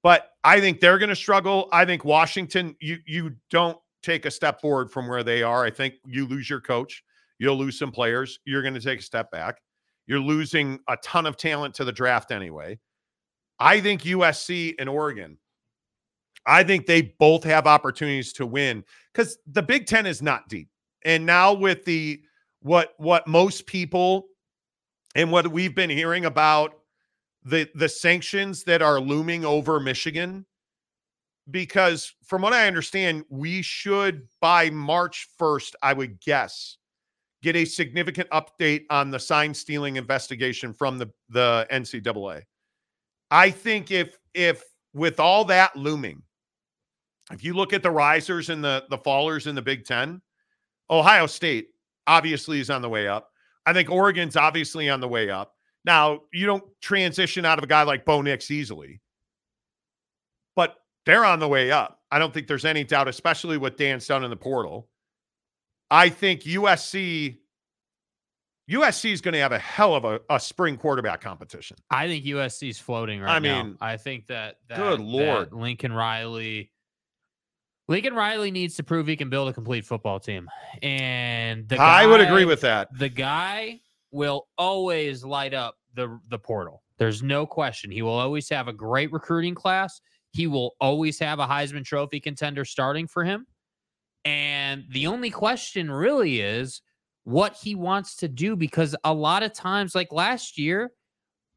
But 0.05 0.33
I 0.43 0.59
think 0.59 0.81
they're 0.81 0.99
going 0.99 1.09
to 1.09 1.15
struggle. 1.15 1.67
I 1.71 1.83
think 1.83 2.05
Washington, 2.05 2.75
you 2.79 2.99
you 3.07 3.31
don't 3.49 3.75
take 4.03 4.27
a 4.27 4.31
step 4.31 4.61
forward 4.61 4.91
from 4.91 5.07
where 5.07 5.23
they 5.23 5.41
are. 5.41 5.65
I 5.65 5.71
think 5.71 5.95
you 6.05 6.27
lose 6.27 6.47
your 6.47 6.61
coach, 6.61 7.03
you'll 7.39 7.57
lose 7.57 7.79
some 7.79 7.91
players. 7.91 8.37
You're 8.45 8.61
going 8.61 8.75
to 8.75 8.79
take 8.79 8.99
a 8.99 9.01
step 9.01 9.31
back. 9.31 9.57
You're 10.05 10.19
losing 10.19 10.79
a 10.87 10.95
ton 10.97 11.25
of 11.25 11.37
talent 11.37 11.73
to 11.75 11.85
the 11.85 11.91
draft 11.91 12.31
anyway. 12.31 12.77
I 13.59 13.81
think 13.81 14.03
USC 14.03 14.75
and 14.77 14.87
Oregon. 14.87 15.39
I 16.45 16.63
think 16.63 16.85
they 16.85 17.15
both 17.17 17.43
have 17.43 17.65
opportunities 17.65 18.31
to 18.33 18.45
win 18.45 18.83
because 19.11 19.39
the 19.47 19.63
Big 19.63 19.87
Ten 19.87 20.05
is 20.05 20.21
not 20.21 20.47
deep. 20.49 20.69
And 21.03 21.25
now 21.25 21.51
with 21.51 21.83
the 21.83 22.21
what 22.61 22.93
what 22.97 23.27
most 23.27 23.65
people 23.65 24.27
and 25.15 25.31
what 25.31 25.47
we've 25.47 25.73
been 25.73 25.89
hearing 25.89 26.25
about 26.25 26.75
the 27.45 27.69
the 27.75 27.87
sanctions 27.87 28.63
that 28.63 28.81
are 28.81 28.99
looming 28.99 29.45
over 29.45 29.79
Michigan 29.79 30.45
because 31.51 32.13
from 32.25 32.41
what 32.41 32.53
I 32.53 32.67
understand 32.67 33.23
we 33.29 33.61
should 33.61 34.27
by 34.41 34.71
March 34.71 35.27
1st 35.39 35.73
I 35.81 35.93
would 35.93 36.19
guess 36.19 36.77
get 37.43 37.55
a 37.55 37.63
significant 37.63 38.27
update 38.31 38.85
on 38.89 39.11
the 39.11 39.19
sign 39.19 39.53
stealing 39.53 39.97
investigation 39.97 40.73
from 40.73 40.97
the 40.97 41.07
the 41.29 41.67
NCAA. 41.71 42.41
I 43.29 43.51
think 43.51 43.91
if 43.91 44.17
if 44.33 44.63
with 44.93 45.19
all 45.19 45.45
that 45.45 45.75
looming, 45.75 46.23
if 47.31 47.43
you 47.43 47.53
look 47.53 47.73
at 47.73 47.83
the 47.83 47.91
risers 47.91 48.49
and 48.49 48.63
the 48.63 48.85
the 48.89 48.97
fallers 48.97 49.45
in 49.45 49.53
the 49.53 49.61
Big 49.61 49.85
Ten, 49.85 50.21
Ohio 50.89 51.27
State 51.27 51.67
obviously 52.07 52.59
is 52.59 52.71
on 52.71 52.81
the 52.81 52.89
way 52.89 53.07
up. 53.07 53.29
I 53.67 53.73
think 53.73 53.91
Oregon's 53.91 54.35
obviously 54.35 54.89
on 54.89 54.99
the 54.99 55.07
way 55.07 55.29
up. 55.29 55.54
Now, 55.85 56.21
you 56.33 56.45
don't 56.45 56.63
transition 56.81 57.45
out 57.45 57.57
of 57.59 57.63
a 57.63 57.67
guy 57.67 57.83
like 57.83 58.05
Bo 58.05 58.21
Nix 58.21 58.49
easily, 58.49 59.01
but 60.55 60.75
they're 61.05 61.25
on 61.25 61.39
the 61.39 61.47
way 61.47 61.71
up. 61.71 62.01
I 62.11 62.19
don't 62.19 62.33
think 62.33 62.47
there's 62.47 62.65
any 62.65 62.83
doubt, 62.83 63.07
especially 63.07 63.57
what 63.57 63.77
Dan's 63.77 64.07
done 64.07 64.23
in 64.23 64.29
the 64.29 64.35
portal. 64.35 64.89
I 65.91 66.09
think 66.09 66.41
USC 66.41 67.37
USC 68.69 69.11
is 69.11 69.21
going 69.21 69.33
to 69.33 69.39
have 69.39 69.51
a 69.51 69.59
hell 69.59 69.93
of 69.93 70.05
a, 70.05 70.19
a 70.29 70.39
spring 70.39 70.75
quarterback 70.77 71.21
competition. 71.21 71.77
I 71.91 72.07
think 72.07 72.25
USC's 72.25 72.79
floating 72.79 73.21
right 73.21 73.27
now. 73.27 73.35
I 73.35 73.39
now. 73.39 73.63
mean, 73.63 73.77
I 73.79 73.97
think 73.97 74.27
that, 74.27 74.57
that 74.69 74.77
good 74.77 74.99
that 74.99 75.03
Lord. 75.03 75.53
Lincoln 75.53 75.93
Riley. 75.93 76.71
Lincoln 77.87 78.15
Riley 78.15 78.49
needs 78.49 78.75
to 78.77 78.83
prove 78.83 79.05
he 79.05 79.15
can 79.15 79.29
build 79.29 79.47
a 79.49 79.53
complete 79.53 79.85
football 79.85 80.19
team, 80.19 80.49
and 80.81 81.69
the 81.69 81.79
I 81.79 82.07
would 82.07 82.19
agree 82.19 82.45
with 82.45 82.61
that. 82.61 82.89
the 82.97 83.09
guy 83.09 83.81
will 84.15 84.47
always 84.57 85.23
light 85.23 85.53
up 85.53 85.75
the 85.93 86.19
the 86.29 86.39
portal. 86.39 86.81
There's 86.97 87.21
no 87.21 87.45
question. 87.45 87.91
He 87.91 88.01
will 88.01 88.17
always 88.17 88.49
have 88.49 88.67
a 88.67 88.73
great 88.73 89.11
recruiting 89.11 89.53
class. 89.53 89.99
He 90.31 90.47
will 90.47 90.75
always 90.79 91.19
have 91.19 91.39
a 91.39 91.45
Heisman 91.45 91.83
Trophy 91.85 92.19
contender 92.19 92.65
starting 92.65 93.07
for 93.07 93.23
him. 93.23 93.45
And 94.23 94.85
the 94.89 95.07
only 95.07 95.29
question 95.29 95.91
really 95.91 96.39
is 96.41 96.81
what 97.25 97.53
he 97.55 97.75
wants 97.75 98.15
to 98.17 98.27
do 98.27 98.55
because 98.55 98.95
a 99.03 99.13
lot 99.13 99.43
of 99.43 99.53
times, 99.53 99.93
like 99.93 100.11
last 100.11 100.57
year, 100.57 100.91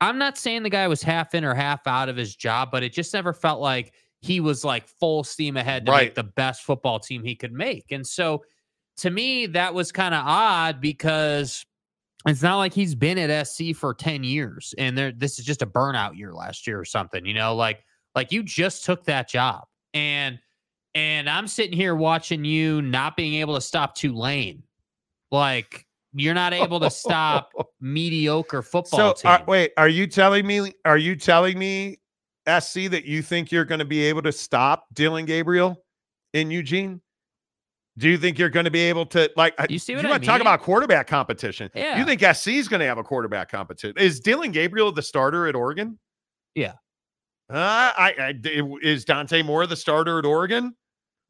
I'm 0.01 0.19
not 0.19 0.37
saying 0.37 0.63
the 0.65 0.71
guy 0.71 0.87
was 0.89 1.03
half 1.03 1.35
in 1.35 1.45
or 1.45 1.55
half 1.55 1.87
out 1.87 2.09
of 2.09 2.17
his 2.17 2.35
job, 2.37 2.71
but 2.71 2.83
it 2.83 2.93
just 2.93 3.15
never 3.15 3.33
felt 3.33 3.61
like 3.61 3.95
he 4.21 4.41
was 4.41 4.65
like 4.65 4.87
full 4.87 5.25
steam 5.25 5.57
ahead 5.57 5.87
to 5.87 5.93
Right. 5.93 6.07
make 6.09 6.15
the 6.15 6.25
best 6.25 6.63
football 6.63 6.99
team 6.99 7.23
he 7.23 7.35
could 7.37 7.53
make. 7.53 7.87
And 7.91 8.07
so 8.07 8.43
to 8.99 9.11
me, 9.11 9.47
that 9.47 9.75
was 9.75 9.93
kind 9.93 10.15
of 10.15 10.25
odd 10.27 10.81
because 10.81 11.65
it's 12.27 12.43
not 12.43 12.57
like 12.57 12.75
he's 12.75 12.95
been 12.95 13.19
at 13.19 13.47
SC 13.47 13.75
for 13.75 13.95
10 13.95 14.25
years 14.25 14.75
and 14.77 14.99
there 14.99 15.13
this 15.13 15.39
is 15.39 15.45
just 15.45 15.63
a 15.63 15.67
burnout 15.67 16.17
year 16.17 16.33
last 16.35 16.67
year 16.67 16.79
or 16.79 16.85
something, 16.85 17.25
you 17.25 17.35
know, 17.35 17.55
like 17.55 17.85
like 18.15 18.33
you 18.33 18.43
just 18.43 18.85
took 18.85 19.05
that 19.05 19.29
job. 19.29 19.65
And 19.95 20.39
and 20.95 21.31
I'm 21.31 21.47
sitting 21.47 21.77
here 21.77 21.95
watching 21.95 22.45
you 22.45 22.83
not 22.83 23.17
being 23.17 23.35
able 23.35 23.55
to 23.55 23.61
stop 23.61 23.95
Tulane. 23.95 24.63
Like 25.31 25.87
you're 26.15 26.35
not 26.35 26.53
able 26.53 26.81
to 26.81 26.91
stop 26.91 27.51
mediocre 27.81 28.63
football 28.63 29.15
So, 29.15 29.37
team. 29.37 29.47
wait, 29.47 29.73
are 29.77 29.89
you 29.89 30.07
telling 30.07 30.47
me? 30.47 30.73
Are 30.85 30.99
you 30.99 31.15
telling 31.15 31.59
me, 31.59 31.99
SC, 32.47 32.89
that 32.91 33.05
you 33.05 33.23
think 33.23 33.53
you're 33.53 33.67
going 33.67 33.79
to 33.79 33.85
be 33.85 34.03
able 34.05 34.23
to 34.23 34.33
stop 34.33 34.87
Dillon 34.95 35.27
Gabriel 35.27 35.85
in 36.33 36.51
Eugene? 36.51 37.01
Do 37.99 38.09
you 38.09 38.17
think 38.17 38.39
you're 38.39 38.49
going 38.49 38.65
to 38.65 38.71
be 38.71 38.81
able 38.83 39.05
to 39.07 39.31
like? 39.37 39.55
You 39.69 39.79
see 39.79 39.95
what 39.95 40.03
you 40.03 40.09
I 40.09 40.13
want 40.13 40.23
to 40.23 40.27
talk 40.27 40.41
about 40.41 40.61
quarterback 40.63 41.07
competition? 41.07 41.71
Yeah. 41.75 41.99
You 41.99 42.05
think 42.05 42.21
SC 42.37 42.49
is 42.49 42.69
going 42.69 42.81
to 42.81 42.87
have 42.87 42.99
a 42.99 43.03
quarterback 43.05 43.51
competition? 43.51 43.97
Is 43.99 44.21
Dillon 44.21 44.53
Gabriel 44.53 44.93
the 44.93 45.03
starter 45.03 45.47
at 45.49 45.55
Oregon? 45.55 45.99
Yeah. 46.55 46.75
Uh, 47.51 47.93
I, 47.97 48.15
I 48.19 48.35
is 48.83 49.05
Dante 49.05 49.43
Moore 49.43 49.67
the 49.67 49.77
starter 49.77 50.19
at 50.19 50.25
Oregon? 50.25 50.75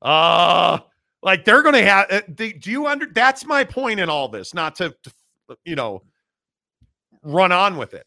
Uh 0.02 0.78
like 1.22 1.44
they're 1.44 1.62
going 1.62 1.74
to 1.74 1.84
have. 1.84 2.06
uh, 2.10 2.20
Do 2.34 2.52
do 2.52 2.70
you 2.70 2.86
under? 2.86 3.06
That's 3.06 3.44
my 3.44 3.64
point 3.64 3.98
in 3.98 4.08
all 4.08 4.28
this. 4.28 4.54
Not 4.54 4.76
to, 4.76 4.94
to, 5.02 5.12
you 5.64 5.74
know, 5.74 6.02
run 7.22 7.50
on 7.50 7.76
with 7.76 7.94
it. 7.94 8.06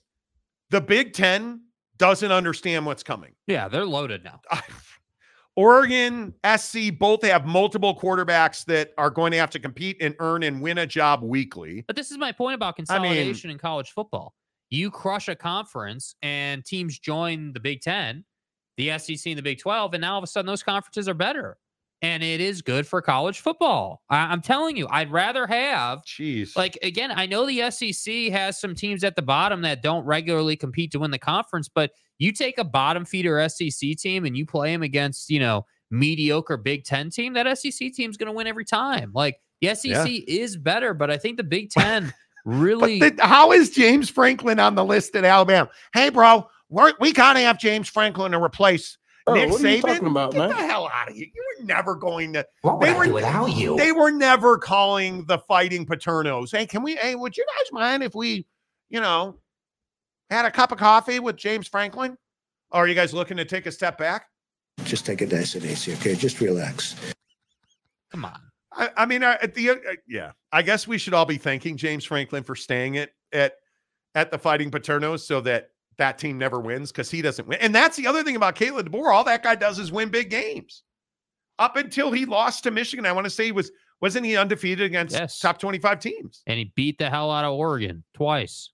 The 0.69 0.79
Big 0.81 1.13
Ten 1.13 1.61
doesn't 1.97 2.31
understand 2.31 2.85
what's 2.85 3.03
coming. 3.03 3.33
yeah, 3.47 3.67
they're 3.67 3.85
loaded 3.85 4.23
now. 4.23 4.39
Oregon, 5.55 6.33
SC 6.57 6.97
both 6.97 7.23
have 7.23 7.45
multiple 7.45 7.97
quarterbacks 7.97 8.63
that 8.65 8.91
are 8.97 9.09
going 9.09 9.31
to 9.31 9.37
have 9.37 9.49
to 9.51 9.59
compete 9.59 9.97
and 9.99 10.15
earn 10.19 10.43
and 10.43 10.61
win 10.61 10.77
a 10.77 10.87
job 10.87 11.21
weekly. 11.23 11.83
But 11.87 11.95
this 11.95 12.09
is 12.11 12.17
my 12.17 12.31
point 12.31 12.55
about 12.55 12.67
I 12.67 12.69
mean- 12.69 12.85
consolidation 13.11 13.49
in 13.49 13.57
college 13.57 13.91
football. 13.91 14.33
You 14.69 14.89
crush 14.89 15.27
a 15.27 15.35
conference 15.35 16.15
and 16.21 16.63
teams 16.63 16.97
join 16.97 17.51
the 17.51 17.59
Big 17.59 17.81
Ten, 17.81 18.23
the 18.77 18.97
SEC, 18.97 19.25
and 19.31 19.37
the 19.37 19.43
Big 19.43 19.59
12, 19.59 19.93
and 19.95 20.01
now 20.01 20.13
all 20.13 20.17
of 20.19 20.23
a 20.23 20.27
sudden 20.27 20.47
those 20.47 20.63
conferences 20.63 21.09
are 21.09 21.13
better. 21.13 21.57
And 22.01 22.23
it 22.23 22.39
is 22.41 22.61
good 22.63 22.87
for 22.87 23.01
college 23.01 23.41
football. 23.41 24.01
I- 24.09 24.31
I'm 24.31 24.41
telling 24.41 24.77
you, 24.77 24.87
I'd 24.89 25.11
rather 25.11 25.45
have 25.45 25.99
Jeez. 26.05 26.55
like 26.55 26.79
again, 26.81 27.11
I 27.13 27.25
know 27.25 27.45
the 27.45 27.69
SEC 27.69 28.29
has 28.31 28.59
some 28.59 28.73
teams 28.73 29.03
at 29.03 29.17
the 29.17 29.21
bottom 29.21 29.61
that 29.63 29.83
don't 29.83 30.05
regularly 30.05 30.55
compete 30.55 30.91
to 30.93 30.99
win 30.99 31.11
the 31.11 31.19
conference, 31.19 31.67
but 31.67 31.91
you 32.21 32.31
take 32.31 32.57
a 32.57 32.63
bottom 32.63 33.03
feeder 33.05 33.47
SEC 33.49 33.97
team 33.97 34.25
and 34.25 34.37
you 34.37 34.45
play 34.45 34.71
them 34.71 34.83
against, 34.83 35.29
you 35.29 35.39
know, 35.39 35.65
mediocre 35.89 36.57
Big 36.57 36.83
Ten 36.83 37.09
team, 37.09 37.33
that 37.33 37.57
SEC 37.57 37.91
team's 37.93 38.17
going 38.17 38.27
to 38.27 38.31
win 38.33 38.47
every 38.47 38.65
time. 38.65 39.11
Like 39.13 39.37
the 39.61 39.73
SEC 39.75 40.07
is 40.27 40.55
better, 40.57 40.93
but 40.93 41.09
I 41.11 41.17
think 41.17 41.37
the 41.37 41.43
Big 41.43 41.69
Ten 41.77 42.13
really. 42.45 42.99
The- 42.99 43.15
how 43.25 43.51
is 43.51 43.71
James 43.71 44.09
Franklin 44.09 44.59
on 44.59 44.75
the 44.75 44.85
list 44.85 45.15
at 45.15 45.25
Alabama? 45.25 45.69
Hey, 45.93 46.09
bro, 46.09 46.47
we're, 46.69 46.93
we 46.99 47.11
got 47.11 47.33
to 47.33 47.39
have 47.39 47.59
James 47.59 47.89
Franklin 47.89 48.31
to 48.33 48.41
replace 48.41 48.97
Oh, 49.27 49.33
Nick 49.35 49.51
what 49.51 49.63
are 49.63 49.69
you 49.69 49.77
Saban. 49.77 49.81
talking 49.81 50.07
about, 50.07 50.31
Get 50.31 50.39
man? 50.39 50.49
the 50.49 50.55
hell 50.55 50.89
out 50.91 51.09
of 51.09 51.15
here! 51.15 51.27
You 51.31 51.43
were 51.59 51.65
never 51.65 51.93
going 51.95 52.33
to. 52.33 52.43
What 52.63 52.81
They 52.81 52.89
I 52.89 52.97
were- 52.97 53.05
do 53.05 53.13
without 53.13 53.55
you? 53.55 53.77
They 53.77 53.91
were 53.91 54.09
never 54.09 54.57
calling 54.57 55.25
the 55.25 55.37
fighting 55.37 55.85
Paternos. 55.85 56.55
Hey, 56.57 56.65
can 56.65 56.81
we? 56.81 56.95
Hey, 56.95 57.13
would 57.13 57.37
you 57.37 57.45
guys 57.59 57.71
mind 57.71 58.01
if 58.01 58.15
we, 58.15 58.47
you 58.89 58.99
know, 58.99 59.37
had 60.31 60.45
a 60.45 60.51
cup 60.51 60.71
of 60.71 60.77
coffee 60.77 61.19
with 61.19 61.35
James 61.35 61.67
Franklin? 61.67 62.17
Or 62.71 62.83
are 62.83 62.87
you 62.87 62.95
guys 62.95 63.13
looking 63.13 63.37
to 63.37 63.45
take 63.45 63.65
a 63.65 63.71
step 63.71 63.97
back? 63.97 64.25
Just 64.85 65.05
take 65.05 65.21
a 65.21 65.25
dice 65.25 65.55
of 65.55 65.65
AC, 65.65 65.93
okay? 65.95 66.15
Just 66.15 66.39
relax. 66.39 66.95
come 68.11 68.25
on. 68.25 68.39
I, 68.73 68.89
I 68.97 69.05
mean, 69.05 69.21
uh, 69.23 69.37
at 69.41 69.53
the 69.53 69.71
uh, 69.71 69.75
yeah, 70.07 70.31
I 70.53 70.61
guess 70.61 70.87
we 70.87 70.97
should 70.97 71.13
all 71.13 71.25
be 71.25 71.37
thanking 71.37 71.75
James 71.75 72.05
Franklin 72.05 72.43
for 72.43 72.55
staying 72.55 72.97
at 72.97 73.09
at 73.33 73.55
at 74.15 74.31
the 74.31 74.37
Fighting 74.37 74.71
Paternos 74.71 75.19
so 75.19 75.41
that 75.41 75.71
that 75.97 76.17
team 76.17 76.37
never 76.37 76.59
wins 76.61 76.91
because 76.91 77.11
he 77.11 77.21
doesn't 77.21 77.47
win. 77.47 77.57
And 77.59 77.75
that's 77.75 77.97
the 77.97 78.07
other 78.07 78.23
thing 78.23 78.37
about 78.37 78.55
Caleb 78.55 78.89
DeBoer. 78.89 79.13
All 79.13 79.25
that 79.25 79.43
guy 79.43 79.55
does 79.55 79.77
is 79.77 79.91
win 79.91 80.07
big 80.09 80.29
games. 80.29 80.83
Up 81.59 81.75
until 81.75 82.11
he 82.11 82.25
lost 82.25 82.63
to 82.63 82.71
Michigan, 82.71 83.05
I 83.05 83.11
want 83.11 83.25
to 83.25 83.29
say 83.29 83.43
he 83.45 83.51
was 83.51 83.71
wasn't 83.99 84.25
he 84.25 84.37
undefeated 84.37 84.85
against 84.85 85.13
Yes. 85.15 85.37
top 85.39 85.59
twenty 85.59 85.77
five 85.77 85.99
teams? 85.99 86.41
And 86.47 86.57
he 86.57 86.71
beat 86.75 86.97
the 86.97 87.09
hell 87.09 87.29
out 87.29 87.43
of 87.43 87.51
Oregon 87.53 88.05
twice. 88.13 88.71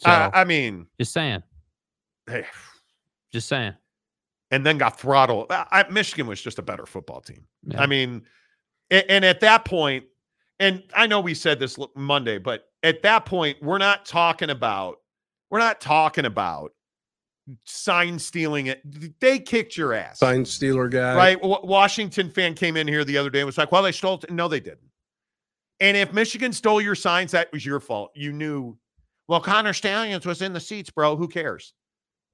So 0.00 0.10
Uh, 0.10 0.30
I 0.32 0.44
mean, 0.44 0.86
just 0.98 1.12
saying. 1.12 1.42
hey, 2.28 2.44
Just 3.32 3.48
saying. 3.48 3.74
and 4.50 4.64
then 4.64 4.78
got 4.78 4.98
throttled. 4.98 5.46
I, 5.50 5.66
I- 5.70 5.90
Michigan 5.90 6.26
was 6.26 6.40
just 6.40 6.58
a 6.58 6.62
better 6.62 6.86
football 6.86 7.20
team. 7.20 7.46
Yeah. 7.64 7.80
I 7.82 7.86
mean, 7.86 8.22
a- 8.90 9.10
and 9.10 9.24
at 9.24 9.40
that 9.40 9.64
point, 9.64 10.04
and 10.58 10.82
I 10.94 11.06
know 11.06 11.20
we 11.20 11.34
said 11.34 11.58
this 11.60 11.78
Monday, 11.94 12.38
but 12.38 12.64
at 12.82 13.02
that 13.02 13.24
point, 13.26 13.62
we're 13.62 13.78
not 13.78 14.04
talking 14.06 14.50
about 14.50 14.96
we're 15.50 15.58
not 15.58 15.80
talking 15.80 16.24
about 16.26 16.72
sign 17.64 18.18
stealing. 18.18 18.66
It 18.66 19.20
they 19.20 19.38
kicked 19.38 19.76
your 19.76 19.92
ass, 19.94 20.18
Sign 20.20 20.44
stealer 20.44 20.88
guy. 20.88 21.14
right? 21.16 21.42
Wa- 21.42 21.60
Washington 21.64 22.30
fan 22.30 22.54
came 22.54 22.76
in 22.76 22.86
here 22.88 23.04
the 23.04 23.18
other 23.18 23.30
day 23.30 23.40
and 23.40 23.46
was 23.46 23.58
like, 23.58 23.72
"Well, 23.72 23.82
they 23.82 23.92
stole." 23.92 24.20
It. 24.22 24.30
No, 24.30 24.48
they 24.48 24.60
didn't. 24.60 24.88
And 25.80 25.96
if 25.96 26.12
Michigan 26.12 26.52
stole 26.52 26.80
your 26.80 26.94
signs, 26.94 27.32
that 27.32 27.50
was 27.52 27.64
your 27.66 27.80
fault. 27.80 28.12
You 28.14 28.32
knew. 28.32 28.78
Well, 29.30 29.40
Connor 29.40 29.72
Stalions 29.72 30.26
was 30.26 30.42
in 30.42 30.52
the 30.52 30.58
seats, 30.58 30.90
bro. 30.90 31.14
Who 31.14 31.28
cares? 31.28 31.72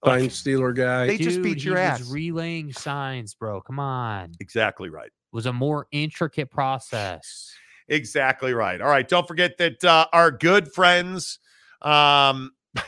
Like, 0.02 0.20
Sign 0.20 0.30
stealer 0.30 0.72
guy. 0.72 1.06
They 1.06 1.18
just 1.18 1.42
beat 1.42 1.62
your 1.62 1.76
he 1.76 1.82
ass. 1.82 1.98
Was 1.98 2.10
relaying 2.10 2.72
signs, 2.72 3.34
bro. 3.34 3.60
Come 3.60 3.78
on. 3.78 4.32
Exactly 4.40 4.88
right. 4.88 5.10
was 5.30 5.44
a 5.44 5.52
more 5.52 5.88
intricate 5.92 6.50
process. 6.50 7.52
Exactly 7.88 8.54
right. 8.54 8.80
All 8.80 8.88
right. 8.88 9.06
Don't 9.06 9.28
forget 9.28 9.58
that 9.58 9.84
uh, 9.84 10.06
our 10.14 10.30
good 10.30 10.72
friends, 10.72 11.38
um, 11.82 12.52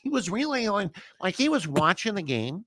he 0.00 0.10
was 0.10 0.30
relaying 0.30 0.92
like 1.20 1.34
he 1.34 1.48
was 1.48 1.66
watching 1.66 2.14
the 2.14 2.22
game 2.22 2.64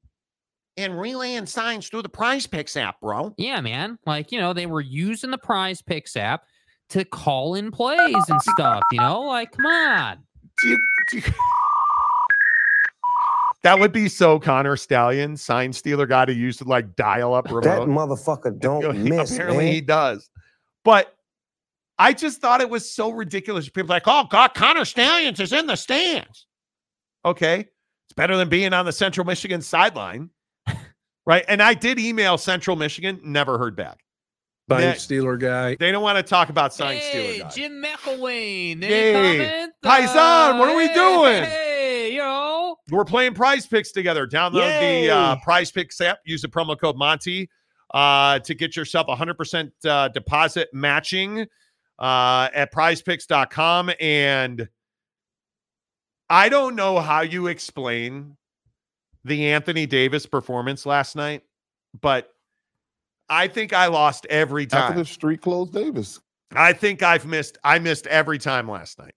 and 0.76 1.00
relaying 1.00 1.46
signs 1.46 1.88
through 1.88 2.02
the 2.02 2.10
prize 2.10 2.46
picks 2.46 2.76
app, 2.76 3.00
bro. 3.00 3.34
Yeah, 3.38 3.62
man. 3.62 4.00
Like, 4.06 4.34
you 4.34 4.40
know, 4.42 4.52
they 4.52 4.66
were 4.66 4.82
using 4.82 5.32
the 5.32 5.38
prize 5.38 5.82
picks 5.82 6.18
app 6.18 6.44
to 6.90 7.06
call 7.06 7.56
in 7.56 7.72
plays 7.72 8.26
and 8.28 8.42
stuff, 8.42 8.84
you 8.92 9.00
know? 9.00 9.22
Like, 9.22 9.54
come 9.54 9.66
on. 9.66 10.24
Do 10.62 10.70
you- 10.70 10.80
do 11.10 11.18
you- 11.18 11.24
that 13.64 13.78
would 13.80 13.92
be 13.92 14.08
so 14.08 14.40
Connor 14.40 14.76
Stallion, 14.78 15.36
sign 15.36 15.74
stealer 15.74 16.06
guy 16.06 16.26
to 16.26 16.34
use 16.34 16.58
to 16.58 16.64
like 16.66 16.96
dial 16.96 17.34
up 17.34 17.46
remote. 17.48 17.64
That 17.64 17.80
motherfucker 17.82 18.58
don't 18.60 19.04
miss, 19.04 19.34
Apparently 19.34 19.66
man. 19.66 19.74
he 19.74 19.82
does. 19.82 20.30
But 20.86 21.14
I 21.98 22.14
just 22.14 22.40
thought 22.40 22.62
it 22.62 22.70
was 22.70 22.90
so 22.90 23.10
ridiculous. 23.12 23.68
People 23.68 23.90
like, 23.90 24.04
oh 24.06 24.26
God, 24.30 24.54
Connor 24.54 24.86
Stalions 24.86 25.40
is 25.40 25.52
in 25.52 25.68
the 25.68 25.76
stands. 25.76 26.46
Okay. 27.26 27.60
It's 28.06 28.14
better 28.16 28.38
than 28.38 28.48
being 28.50 28.72
on 28.74 28.86
the 28.86 28.94
Central 28.94 29.26
Michigan 29.26 29.62
sideline. 29.62 30.30
right. 31.26 31.44
And 31.50 31.62
I 31.62 31.74
did 31.74 32.00
email 32.00 32.38
Central 32.38 32.76
Michigan, 32.78 33.20
never 33.24 33.58
heard 33.58 33.76
back. 33.76 34.00
Sign 34.70 34.82
Yeah. 34.82 34.94
stealer 34.94 35.38
guy. 35.38 35.76
They 35.80 35.92
don't 35.92 36.04
want 36.04 36.18
to 36.18 36.24
talk 36.24 36.50
about 36.50 36.74
sign 36.74 36.98
hey, 36.98 37.10
stealer 37.38 37.50
guy. 37.50 37.56
Jim 37.56 37.84
McElwain. 37.84 38.84
Hey, 38.84 39.16
Any 39.16 39.38
comment? 39.46 39.74
Paisan, 39.84 40.60
what 40.60 40.70
are 40.70 40.76
we 40.78 40.88
doing? 40.94 41.44
Hey, 41.44 42.16
yo. 42.16 42.76
We're 42.92 43.06
playing 43.06 43.34
Prize 43.34 43.66
Picks 43.68 43.92
together. 43.92 44.28
Download 44.28 44.80
the 44.80 45.10
uh, 45.12 45.36
Prize 45.38 45.72
Picks 45.72 46.00
app. 46.02 46.20
Use 46.26 46.42
the 46.42 46.48
promo 46.48 46.80
code 46.80 46.98
Monty 46.98 47.50
uh, 47.94 48.40
to 48.40 48.54
get 48.54 48.76
yourself 48.76 49.08
100% 49.08 49.72
uh, 49.86 50.08
deposit 50.10 50.70
matching 50.74 51.48
uh, 52.00 52.50
at 52.54 52.74
prizepicks.com. 52.74 53.92
And 54.00 54.70
I 56.30 56.50
don't 56.50 56.76
know 56.76 57.00
how 57.00 57.22
you 57.22 57.48
explain 57.48 58.38
the 59.26 59.48
Anthony 59.48 59.86
Davis 59.86 60.26
performance 60.26 60.86
last 60.86 61.16
night, 61.16 61.42
but 62.00 62.30
I 63.30 63.48
think 63.48 63.74
I 63.74 63.88
lost 63.88 64.26
every 64.30 64.64
After 64.64 64.76
time. 64.78 64.98
the 64.98 65.06
street 65.06 65.42
closed 65.42 65.74
Davis. 65.74 66.20
I 66.52 66.74
think 66.74 67.04
I've 67.04 67.26
missed. 67.26 67.58
I 67.64 67.78
missed 67.80 68.08
every 68.08 68.40
time 68.40 68.68
last 68.70 68.98
night. 69.00 69.14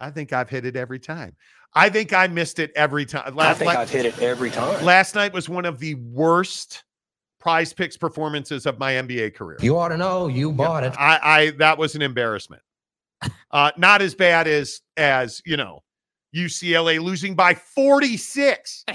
I 0.00 0.10
think 0.10 0.32
I've 0.32 0.48
hit 0.48 0.64
it 0.64 0.74
every 0.76 0.98
time. 0.98 1.36
I 1.74 1.88
think 1.88 2.12
I 2.12 2.26
missed 2.28 2.58
it 2.60 2.70
every 2.76 3.04
time. 3.04 3.34
Last, 3.34 3.36
I 3.36 3.48
Last, 3.48 3.58
think 3.58 3.74
la- 3.74 3.80
I've 3.80 3.90
hit 3.90 4.06
it 4.06 4.18
every 4.20 4.50
time. 4.50 4.84
last 4.84 5.14
night 5.14 5.32
was 5.32 5.48
one 5.48 5.64
of 5.64 5.78
the 5.78 5.94
worst 5.96 6.84
prize 7.40 7.72
picks 7.72 7.96
performances 7.96 8.64
of 8.64 8.78
my 8.78 8.92
NBA 8.92 9.34
career. 9.34 9.58
You 9.60 9.76
ought 9.78 9.88
to 9.88 9.96
know 9.98 10.28
you 10.28 10.50
bought 10.52 10.84
it. 10.84 10.94
I, 10.98 11.18
I 11.22 11.50
that 11.58 11.76
was 11.78 11.94
an 11.94 12.02
embarrassment. 12.02 12.62
Uh, 13.50 13.70
not 13.78 14.02
as 14.02 14.14
bad 14.14 14.46
as 14.48 14.80
as 14.96 15.40
you 15.46 15.56
know, 15.56 15.82
UCLA 16.36 17.00
losing 17.00 17.34
by 17.36 17.54
46. 17.54 18.84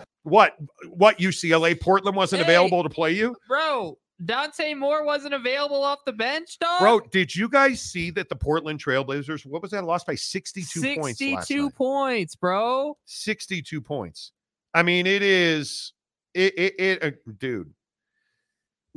What 0.30 0.56
what 0.88 1.18
UCLA 1.18 1.78
Portland 1.78 2.16
wasn't 2.16 2.42
Hey. 2.42 2.52
available 2.54 2.82
to 2.82 2.88
play 2.88 3.12
you? 3.12 3.36
Bro, 3.48 3.98
Dante 4.24 4.74
Moore 4.74 5.04
wasn't 5.04 5.34
available 5.34 5.82
off 5.82 5.98
the 6.06 6.12
bench, 6.12 6.58
dog. 6.58 6.80
Bro, 6.80 7.00
did 7.10 7.34
you 7.34 7.48
guys 7.48 7.80
see 7.80 8.10
that 8.12 8.28
the 8.28 8.36
Portland 8.36 8.82
Trailblazers, 8.82 9.44
what 9.44 9.60
was 9.62 9.70
that, 9.72 9.84
lost 9.84 10.06
by 10.06 10.14
62 10.14 10.94
points 10.96 11.18
62 11.18 11.70
points, 11.70 12.36
bro. 12.36 12.96
62 13.06 13.80
points. 13.80 14.32
I 14.72 14.82
mean, 14.82 15.06
it 15.06 15.22
is 15.22 15.92
it 16.34 16.54
it, 16.56 16.74
it 16.80 17.02
uh, 17.02 17.10
dude. 17.38 17.72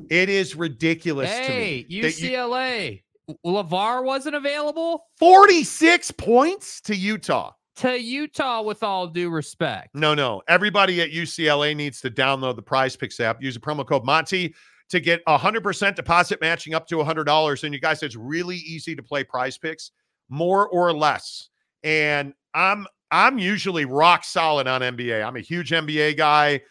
It 0.09 0.29
is 0.29 0.55
ridiculous 0.55 1.29
Hey, 1.31 1.83
to 1.83 1.89
me. 1.89 2.01
that 2.01 2.19
you- 2.19 2.29
UCLA. 2.31 3.03
LeVar 3.45 4.03
wasn't 4.03 4.35
available 4.35 5.05
46 5.17 6.11
points 6.11 6.81
to 6.81 6.93
Utah. 6.95 7.53
To 7.77 7.99
Utah, 7.99 8.61
with 8.61 8.83
all 8.83 9.07
due 9.07 9.29
respect. 9.29 9.95
No, 9.95 10.13
no. 10.13 10.41
Everybody 10.47 11.01
at 11.01 11.11
UCLA 11.11 11.75
needs 11.75 12.01
to 12.01 12.09
download 12.09 12.55
the 12.55 12.61
Prize 12.61 12.95
Picks 12.95 13.19
app. 13.19 13.41
Use 13.41 13.55
the 13.55 13.59
promo 13.59 13.85
code 13.85 14.05
Monty 14.05 14.53
to 14.89 14.99
get 14.99 15.25
100% 15.25 15.95
deposit 15.95 16.39
matching 16.41 16.73
up 16.73 16.87
to 16.87 16.97
$100. 16.97 17.63
And 17.63 17.73
you 17.73 17.79
guys, 17.79 18.03
it's 18.03 18.15
really 18.15 18.57
easy 18.57 18.95
to 18.95 19.01
play 19.01 19.23
Prize 19.23 19.57
Picks, 19.57 19.91
more 20.29 20.67
or 20.67 20.93
less. 20.93 21.49
And 21.83 22.33
I'm 22.53 22.85
I'm 23.11 23.37
usually 23.37 23.85
rock 23.85 24.23
solid 24.23 24.67
on 24.67 24.81
NBA. 24.81 25.23
I'm 25.23 25.35
a 25.35 25.41
huge 25.41 25.69
NBA 25.69 26.17
guy, 26.17 26.61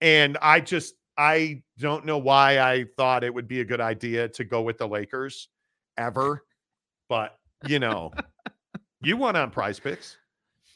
and 0.00 0.36
I 0.42 0.60
just 0.60 0.94
I 1.16 1.62
don't 1.78 2.04
know 2.04 2.18
why 2.18 2.58
I 2.58 2.86
thought 2.96 3.22
it 3.22 3.32
would 3.32 3.46
be 3.46 3.60
a 3.60 3.64
good 3.64 3.80
idea 3.80 4.28
to 4.30 4.44
go 4.44 4.62
with 4.62 4.78
the 4.78 4.88
Lakers 4.88 5.48
ever, 5.96 6.44
but 7.08 7.38
you 7.66 7.78
know, 7.78 8.10
you 9.00 9.16
won 9.16 9.36
on 9.36 9.50
Prize 9.50 9.78
Picks. 9.78 10.16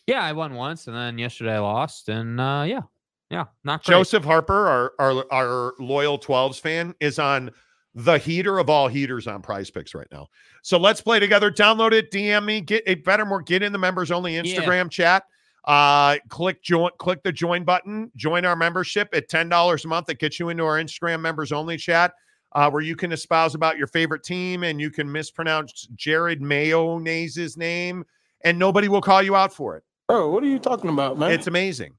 Yeah, 0.07 0.23
I 0.23 0.33
won 0.33 0.55
once, 0.55 0.87
and 0.87 0.97
then 0.97 1.19
yesterday 1.19 1.55
I 1.55 1.61
lost, 1.61 2.09
and 2.09 2.39
uh, 2.39 2.65
yeah, 2.67 2.83
yeah, 3.31 3.47
not 3.65 3.85
great. 3.85 3.97
Joseph 3.97 4.25
Harper, 4.25 4.69
our, 4.69 4.93
our 4.99 5.25
our 5.33 5.75
loyal 5.79 6.19
12s 6.19 6.61
fan, 6.61 6.95
is 7.01 7.19
on 7.19 7.51
the 7.95 8.19
heater 8.19 8.59
of 8.59 8.69
all 8.69 8.89
heaters 8.89 9.27
on 9.27 9.41
prize 9.41 9.71
picks 9.71 9.95
right 9.95 10.07
now. 10.13 10.27
So 10.63 10.79
let's 10.79 11.01
play 11.01 11.21
together. 11.21 11.51
Download 11.51 11.93
it, 11.93 12.11
DM 12.11 12.45
me, 12.45 12.61
get 12.61 12.83
it 12.87 13.05
better 13.05 13.25
more, 13.25 13.41
get 13.41 13.63
in 13.63 13.73
the 13.73 13.79
members 13.79 14.11
only 14.11 14.35
Instagram 14.35 14.91
chat. 14.91 15.25
Uh 15.65 16.17
click 16.29 16.63
join, 16.63 16.91
click 16.99 17.23
the 17.23 17.33
join 17.33 17.65
button, 17.65 18.11
join 18.17 18.45
our 18.45 18.57
membership 18.57 19.09
at 19.15 19.31
$10 19.31 19.85
a 19.85 19.89
month. 19.89 20.07
That 20.07 20.19
gets 20.19 20.39
you 20.39 20.51
into 20.51 20.65
our 20.65 20.79
Instagram 20.79 21.21
members 21.21 21.53
only 21.53 21.77
chat. 21.77 22.13
Uh, 22.53 22.71
where 22.71 22.83
you 22.83 22.95
can 22.95 23.11
espouse 23.11 23.57
about 23.57 23.77
your 23.77 23.89
favorite 23.89 24.23
team 24.23 24.63
and 24.63 24.81
you 24.81 24.89
can 24.89 25.11
mispronounce 25.11 25.89
Jared 25.97 26.41
Mayonnaise' 26.41 27.57
name 27.57 28.05
and 28.45 28.57
nobody 28.57 28.87
will 28.87 29.01
call 29.01 29.25
you 29.25 29.35
out 29.35 29.53
for 29.53 29.77
it. 29.77 29.83
Bro, 30.09 30.31
what 30.31 30.43
are 30.43 30.49
you 30.49 30.59
talking 30.59 30.91
about, 30.91 31.19
man? 31.19 31.31
It's 31.31 31.47
amazing. 31.47 31.95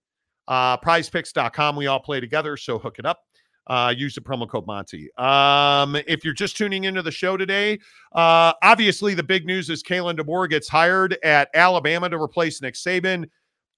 Uh, 0.47 0.77
prizepicks.com. 0.77 1.75
We 1.75 1.87
all 1.87 1.99
play 1.99 2.19
together, 2.19 2.55
so 2.55 2.77
hook 2.77 2.99
it 2.99 3.05
up. 3.05 3.19
Uh, 3.67 3.91
use 3.97 4.13
the 4.13 4.21
promo 4.21 4.47
code 4.47 4.67
Monty. 4.67 5.09
Um, 5.17 5.95
if 6.07 6.23
you're 6.23 6.35
just 6.35 6.55
tuning 6.55 6.83
into 6.83 7.01
the 7.01 7.11
show 7.11 7.35
today, 7.35 7.79
uh, 8.13 8.53
obviously 8.61 9.15
the 9.15 9.23
big 9.23 9.47
news 9.47 9.71
is 9.71 9.81
Kalen 9.81 10.19
DeBoer 10.19 10.49
gets 10.49 10.67
hired 10.67 11.17
at 11.23 11.49
Alabama 11.55 12.07
to 12.09 12.21
replace 12.21 12.61
Nick 12.61 12.75
Saban. 12.75 13.27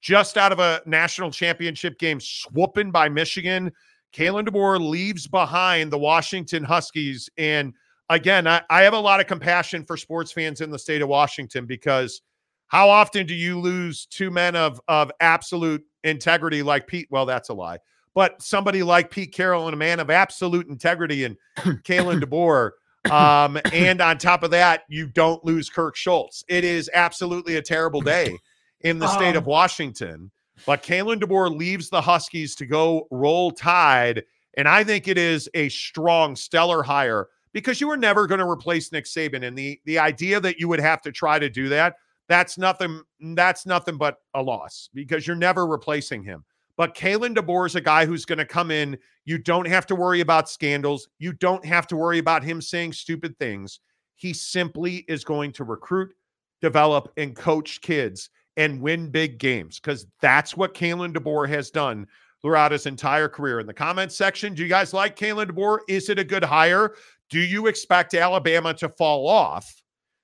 Just 0.01 0.37
out 0.37 0.51
of 0.51 0.59
a 0.59 0.81
national 0.85 1.31
championship 1.31 1.97
game, 1.99 2.19
swooping 2.19 2.91
by 2.91 3.07
Michigan. 3.07 3.71
Kalen 4.13 4.47
DeBoer 4.47 4.79
leaves 4.79 5.25
behind 5.25 5.91
the 5.91 5.97
Washington 5.97 6.65
Huskies. 6.65 7.29
And 7.37 7.73
again, 8.09 8.45
I, 8.45 8.61
I 8.69 8.81
have 8.81 8.93
a 8.93 8.99
lot 8.99 9.21
of 9.21 9.27
compassion 9.27 9.85
for 9.85 9.95
sports 9.95 10.33
fans 10.33 10.59
in 10.59 10.69
the 10.69 10.79
state 10.79 11.01
of 11.01 11.07
Washington 11.07 11.65
because 11.65 12.21
how 12.67 12.89
often 12.89 13.25
do 13.25 13.33
you 13.33 13.59
lose 13.59 14.05
two 14.05 14.31
men 14.31 14.55
of 14.55 14.81
of 14.87 15.11
absolute 15.19 15.83
integrity 16.03 16.63
like 16.63 16.87
Pete? 16.87 17.07
Well, 17.09 17.25
that's 17.25 17.49
a 17.49 17.53
lie. 17.53 17.79
But 18.13 18.41
somebody 18.41 18.81
like 18.83 19.11
Pete 19.11 19.31
Carroll 19.31 19.67
and 19.67 19.73
a 19.73 19.77
man 19.77 19.99
of 19.99 20.09
absolute 20.09 20.67
integrity 20.67 21.23
and 21.23 21.37
Kalen 21.57 22.21
DeBoer. 22.21 22.71
Um, 23.11 23.59
and 23.73 24.01
on 24.01 24.17
top 24.17 24.43
of 24.43 24.51
that, 24.51 24.83
you 24.89 25.07
don't 25.07 25.43
lose 25.45 25.69
Kirk 25.69 25.95
Schulz. 25.95 26.43
It 26.47 26.63
is 26.63 26.89
absolutely 26.93 27.57
a 27.57 27.61
terrible 27.61 28.01
day 28.01 28.35
in 28.81 28.99
the 28.99 29.07
state 29.07 29.35
of 29.35 29.45
Washington. 29.45 30.31
But 30.65 30.83
Kalen 30.83 31.21
DeBoer 31.21 31.55
leaves 31.55 31.89
the 31.89 32.01
Huskies 32.01 32.55
to 32.55 32.65
go 32.65 33.07
roll 33.11 33.51
tide. 33.51 34.23
And 34.55 34.67
I 34.67 34.83
think 34.83 35.07
it 35.07 35.17
is 35.17 35.47
a 35.53 35.69
strong, 35.69 36.35
stellar 36.35 36.81
hire 36.81 37.27
because 37.53 37.79
you 37.79 37.87
were 37.87 37.97
never 37.97 38.27
going 38.27 38.39
to 38.39 38.49
replace 38.49 38.91
Nick 38.91 39.05
Saban. 39.05 39.45
And 39.45 39.57
the 39.57 39.79
the 39.85 39.99
idea 39.99 40.39
that 40.39 40.59
you 40.59 40.67
would 40.67 40.79
have 40.79 41.01
to 41.03 41.11
try 41.11 41.37
to 41.37 41.49
do 41.49 41.69
that, 41.69 41.95
that's 42.27 42.57
nothing, 42.57 43.01
that's 43.35 43.65
nothing 43.65 43.97
but 43.97 44.17
a 44.33 44.41
loss 44.41 44.89
because 44.93 45.25
you're 45.25 45.35
never 45.35 45.65
replacing 45.65 46.23
him. 46.23 46.43
But 46.75 46.93
Kalen 46.93 47.35
DeBoer 47.35 47.65
is 47.65 47.75
a 47.75 47.81
guy 47.81 48.05
who's 48.05 48.25
going 48.25 48.37
to 48.37 48.45
come 48.45 48.69
in. 48.69 48.97
You 49.25 49.39
don't 49.39 49.67
have 49.67 49.87
to 49.87 49.95
worry 49.95 50.21
about 50.21 50.49
scandals. 50.49 51.09
You 51.17 51.33
don't 51.33 51.65
have 51.65 51.87
to 51.87 51.97
worry 51.97 52.19
about 52.19 52.43
him 52.43 52.61
saying 52.61 52.93
stupid 52.93 53.37
things. 53.39 53.79
He 54.15 54.33
simply 54.33 54.97
is 55.07 55.23
going 55.23 55.53
to 55.53 55.63
recruit, 55.63 56.13
develop, 56.61 57.11
and 57.17 57.35
coach 57.35 57.81
kids 57.81 58.29
and 58.57 58.81
win 58.81 59.09
big 59.09 59.39
games 59.39 59.79
because 59.79 60.05
that's 60.21 60.55
what 60.55 60.73
Kalen 60.73 61.13
DeBoer 61.13 61.49
has 61.49 61.71
done 61.71 62.07
throughout 62.41 62.71
his 62.71 62.85
entire 62.85 63.27
career. 63.27 63.59
In 63.59 63.67
the 63.67 63.73
comments 63.73 64.15
section, 64.15 64.53
do 64.53 64.63
you 64.63 64.69
guys 64.69 64.93
like 64.93 65.15
Kalen 65.15 65.51
DeBoer? 65.51 65.79
Is 65.87 66.09
it 66.09 66.19
a 66.19 66.23
good 66.23 66.43
hire? 66.43 66.93
Do 67.29 67.39
you 67.39 67.67
expect 67.67 68.13
Alabama 68.13 68.73
to 68.75 68.89
fall 68.89 69.27
off? 69.27 69.81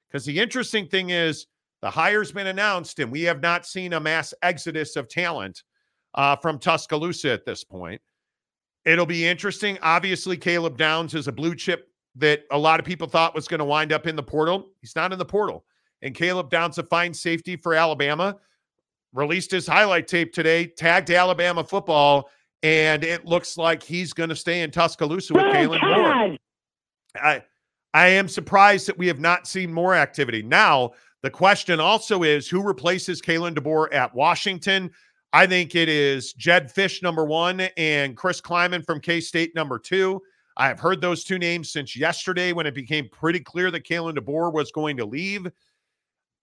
Because 0.08 0.26
the 0.26 0.40
interesting 0.40 0.88
thing 0.88 1.10
is 1.10 1.48
the 1.84 1.90
hire's 1.90 2.32
been 2.32 2.48
announced, 2.48 3.00
and 3.00 3.12
we 3.12 3.24
have 3.24 3.42
not 3.42 3.66
seen 3.66 3.92
a 3.92 4.00
mass 4.00 4.34
exodus 4.42 4.96
of 4.96 5.10
talent 5.10 5.64
uh, 6.16 6.34
from 6.38 6.58
Tuscaloosa 6.58 7.30
at 7.30 7.44
this 7.44 7.66
point. 7.66 8.02
It'll 8.86 9.06
be 9.06 9.28
interesting. 9.28 9.78
Obviously, 9.82 10.38
Caleb 10.38 10.78
Downs 10.78 11.14
is 11.14 11.28
a 11.28 11.32
blue 11.34 11.56
chip 11.56 11.90
that 12.16 12.44
a 12.52 12.58
lot 12.58 12.80
of 12.80 12.86
people 12.86 13.06
thought 13.06 13.36
was 13.36 13.50
going 13.50 13.60
to 13.60 13.66
wind 13.66 13.92
up 13.92 14.08
in 14.08 14.16
the 14.16 14.24
portal. 14.24 14.70
He's 14.80 14.96
not 14.96 15.12
in 15.12 15.20
the 15.20 15.26
portal. 15.26 15.66
And 16.02 16.16
Caleb 16.16 16.50
Downs, 16.50 16.78
a 16.78 16.84
fine 16.84 17.14
safety 17.14 17.58
for 17.58 17.74
Alabama, 17.74 18.38
released 19.12 19.52
his 19.52 19.68
highlight 19.68 20.08
tape 20.08 20.32
today, 20.32 20.68
tagged 20.68 21.12
Alabama 21.12 21.66
football, 21.66 22.30
and 22.62 23.04
it 23.04 23.26
looks 23.26 23.58
like 23.58 23.84
he's 23.84 24.14
going 24.14 24.30
to 24.30 24.38
stay 24.38 24.62
in 24.62 24.72
Tuscaloosa 24.72 25.34
with 25.34 25.44
Kalen 25.44 25.82
Moore. 25.82 26.38
I 27.16 27.44
I 27.94 28.08
am 28.08 28.30
surprised 28.30 28.88
that 28.88 28.98
we 28.98 29.08
have 29.08 29.20
not 29.20 29.48
seen 29.48 29.74
more 29.74 29.94
activity. 29.94 30.42
Now, 30.42 30.94
the 31.24 31.32
question 31.32 31.80
also 31.80 32.22
is 32.24 32.48
who 32.48 32.62
replaces 32.62 33.22
Kalen 33.22 33.56
DeBoer 33.56 33.94
at 33.94 34.14
Washington? 34.14 34.92
I 35.32 35.48
think 35.48 35.74
it 35.74 35.90
is 35.90 36.34
Jedd 36.34 36.72
Fisch, 36.72 37.02
number 37.02 37.26
one, 37.26 37.62
and 37.76 38.16
Chris 38.16 38.40
Klieman 38.40 38.86
from 38.86 39.00
K 39.00 39.20
State, 39.20 39.56
number 39.56 39.80
two. 39.80 40.22
I 40.58 40.68
have 40.68 40.80
heard 40.80 41.02
those 41.02 41.24
two 41.24 41.40
names 41.40 41.72
since 41.72 41.96
yesterday 41.96 42.54
when 42.54 42.68
it 42.68 42.76
became 42.76 43.10
pretty 43.10 43.40
clear 43.40 43.72
that 43.72 43.88
Kalen 43.88 44.16
DeBoer 44.16 44.54
was 44.54 44.72
going 44.72 44.98
to 44.98 45.06
leave. 45.06 45.48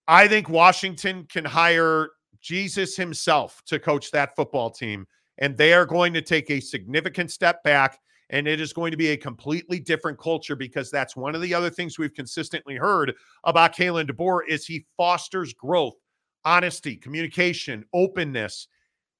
I 0.08 0.26
think 0.26 0.48
Washington 0.48 1.26
can 1.30 1.44
hire 1.44 2.08
Jesus 2.40 2.96
himself 2.96 3.62
to 3.66 3.78
coach 3.78 4.10
that 4.10 4.34
football 4.34 4.70
team, 4.70 5.06
and 5.38 5.56
they 5.56 5.72
are 5.72 5.86
going 5.86 6.12
to 6.14 6.22
take 6.22 6.50
a 6.50 6.58
significant 6.58 7.30
step 7.30 7.62
back. 7.62 8.00
And 8.30 8.46
it 8.46 8.60
is 8.60 8.72
going 8.72 8.92
to 8.92 8.96
be 8.96 9.08
a 9.08 9.16
completely 9.16 9.80
different 9.80 10.18
culture 10.18 10.56
because 10.56 10.90
that's 10.90 11.16
one 11.16 11.34
of 11.34 11.40
the 11.40 11.52
other 11.52 11.68
things 11.68 11.98
we've 11.98 12.14
consistently 12.14 12.76
heard 12.76 13.14
about 13.44 13.74
Kalen 13.74 14.08
DeBoer 14.08 14.42
is 14.48 14.64
he 14.64 14.86
fosters 14.96 15.52
growth, 15.52 15.96
honesty, 16.44 16.96
communication, 16.96 17.84
openness. 17.92 18.68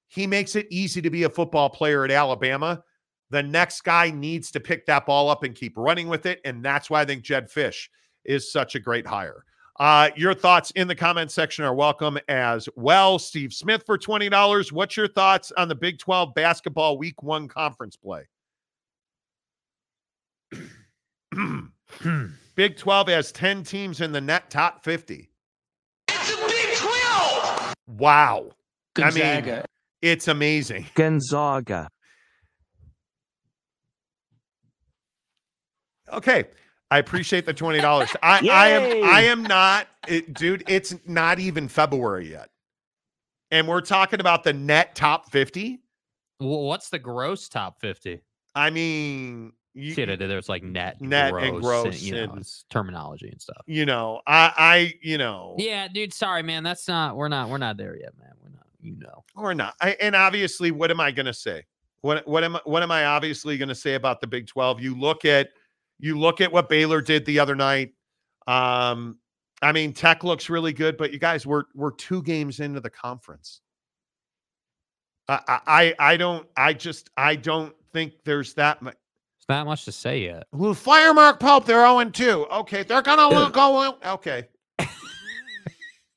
He 0.09 0.27
makes 0.27 0.55
it 0.55 0.69
easy 0.71 1.03
to 1.03 1.11
be 1.11 1.25
a 1.25 1.31
football 1.31 1.69
player 1.69 2.05
at 2.05 2.11
Alabama. 2.11 2.83
The 3.31 3.43
next 3.43 3.83
guy 3.83 4.11
needs 4.11 4.51
to 4.53 4.61
pick 4.61 4.87
that 4.87 5.07
ball 5.07 5.29
up 5.29 5.43
and 5.43 5.55
keep 5.55 5.77
running 5.77 6.09
with 6.09 6.27
it. 6.27 6.41
And 6.45 6.65
that's 6.65 6.89
why 6.89 7.03
I 7.03 7.05
think 7.05 7.23
Jedd 7.23 7.51
Fisch 7.51 7.89
is 8.25 8.51
such 8.51 8.75
a 8.75 8.81
great 8.81 9.07
hire. 9.07 9.45
Uh, 9.79 10.11
your 10.15 10.35
thoughts 10.35 10.71
in 10.73 10.87
the 10.87 10.95
comment 10.95 11.31
section 11.31 11.65
are 11.65 11.75
welcome 11.75 12.19
as 12.29 12.69
well. 12.77 13.19
Steve 13.19 13.53
Smith 13.53 13.83
for 13.87 13.97
$20. 13.97 14.73
What's 14.73 14.97
your 14.97 15.09
thoughts 15.09 15.53
on 15.57 15.69
the 15.69 15.75
Big 15.75 15.99
12 15.99 16.35
basketball 16.35 16.99
week 16.99 17.23
one 17.23 17.49
conference 17.49 17.97
play? 17.97 18.29
Big 22.55 22.77
12 22.77 23.09
has 23.09 23.33
10 23.33 23.65
teams 23.65 24.01
in 24.01 24.13
the 24.13 24.21
net 24.21 24.51
top 24.51 24.85
50. 24.85 25.31
It's 26.09 26.33
a 26.33 26.47
Big 26.47 26.77
12! 26.77 27.75
Wow. 27.99 28.51
Gonzaga. 28.95 29.53
I 29.53 29.57
mean, 29.57 29.65
it's 30.03 30.29
amazing. 30.29 30.87
Gonzaga. 30.95 31.89
Okay. 36.13 36.45
I 36.91 36.99
appreciate 36.99 37.47
the 37.47 37.55
twenty 37.55 37.81
dollars. 37.81 38.11
I, 38.23 38.39
I 38.51 38.69
am 38.69 39.05
I 39.05 39.21
am 39.23 39.43
not 39.45 39.87
it, 40.09 40.35
dude. 40.35 40.65
It's 40.69 40.95
not 41.07 41.39
even 41.39 41.69
February 41.69 42.31
yet, 42.31 42.51
and 43.51 43.69
we're 43.69 43.81
talking 43.81 44.21
about 44.21 44.43
the 44.43 44.53
net 44.53 44.95
top 44.97 45.31
fifty. 45.31 45.81
Well, 46.41 46.65
what's 46.65 46.89
the 46.89 46.99
gross 46.99 47.49
top 47.49 47.81
fifty? 47.81 48.23
I 48.57 48.71
mean, 48.71 49.53
you, 49.75 49.95
See, 49.95 50.05
there's 50.05 50.49
like 50.49 50.63
net, 50.63 51.01
net 51.01 51.33
gross, 51.33 51.45
and 51.45 51.63
gross, 51.63 51.85
and, 51.87 52.03
you 52.03 52.15
know, 52.15 52.33
and, 52.33 52.53
terminology 52.71 53.29
and 53.29 53.41
stuff. 53.41 53.63
You 53.67 53.87
know, 53.87 54.21
I, 54.27 54.53
I, 54.57 54.95
you 55.01 55.17
know, 55.17 55.55
yeah, 55.59 55.87
dude. 55.87 56.13
Sorry, 56.13 56.43
man. 56.43 56.65
That's 56.65 56.89
not. 56.89 57.17
We're 57.17 57.29
not. 57.29 57.49
We're 57.49 57.59
not 57.59 57.77
there 57.77 57.97
yet, 57.97 58.13
man. 58.19 58.33
We're 58.43 58.51
not. 58.51 58.67
You 58.81 58.97
know, 58.97 59.25
we're 59.37 59.55
not. 59.55 59.75
I, 59.81 59.97
and 60.01 60.17
obviously, 60.17 60.73
what 60.73 60.91
am 60.91 60.99
I 60.99 61.13
going 61.13 61.27
to 61.27 61.35
say? 61.35 61.65
What, 62.01 62.27
what 62.27 62.43
am, 62.43 62.57
what 62.65 62.83
am 62.83 62.91
I 62.91 63.05
obviously 63.05 63.59
going 63.59 63.69
to 63.69 63.75
say 63.75 63.95
about 63.95 64.21
the 64.21 64.27
Big 64.27 64.47
Twelve? 64.49 64.81
You 64.81 64.99
look 64.99 65.25
at 65.25 65.51
you 66.01 66.19
look 66.19 66.41
at 66.41 66.51
what 66.51 66.69
Baylor 66.69 67.01
did 67.01 67.25
the 67.25 67.39
other 67.39 67.55
night. 67.55 67.93
Um, 68.47 69.19
I 69.63 69.73
mean, 69.73 69.93
Tech 69.93 70.25
looks 70.25 70.49
really 70.49 70.73
good, 70.73 70.97
but 70.97 71.13
you 71.13 71.19
guys, 71.19 71.47
we're 71.47 71.65
we're 71.75 71.93
two 71.93 72.23
games 72.23 72.59
into 72.59 72.81
the 72.81 72.91
conference. 72.91 73.61
I 75.29 75.61
I 75.67 75.95
I 75.99 76.17
don't 76.17 76.49
I 76.57 76.73
just 76.73 77.11
I 77.17 77.37
don't 77.37 77.75
think 77.93 78.15
there's 78.25 78.55
that 78.55 78.83
much. 78.83 78.97
There's 79.51 79.59
not 79.59 79.67
much 79.67 79.85
to 79.87 79.93
say 79.93 80.21
yet. 80.23 80.47
Well, 80.53 80.75
fire 80.75 81.13
Mark 81.13 81.41
Pope. 81.41 81.65
They're 81.67 81.85
0 81.85 82.05
2. 82.11 82.47
Okay, 82.53 82.83
they're 82.85 83.03
gonna 83.03 83.51
go. 83.51 83.97
Oh 84.03 84.15
okay, 84.15 84.47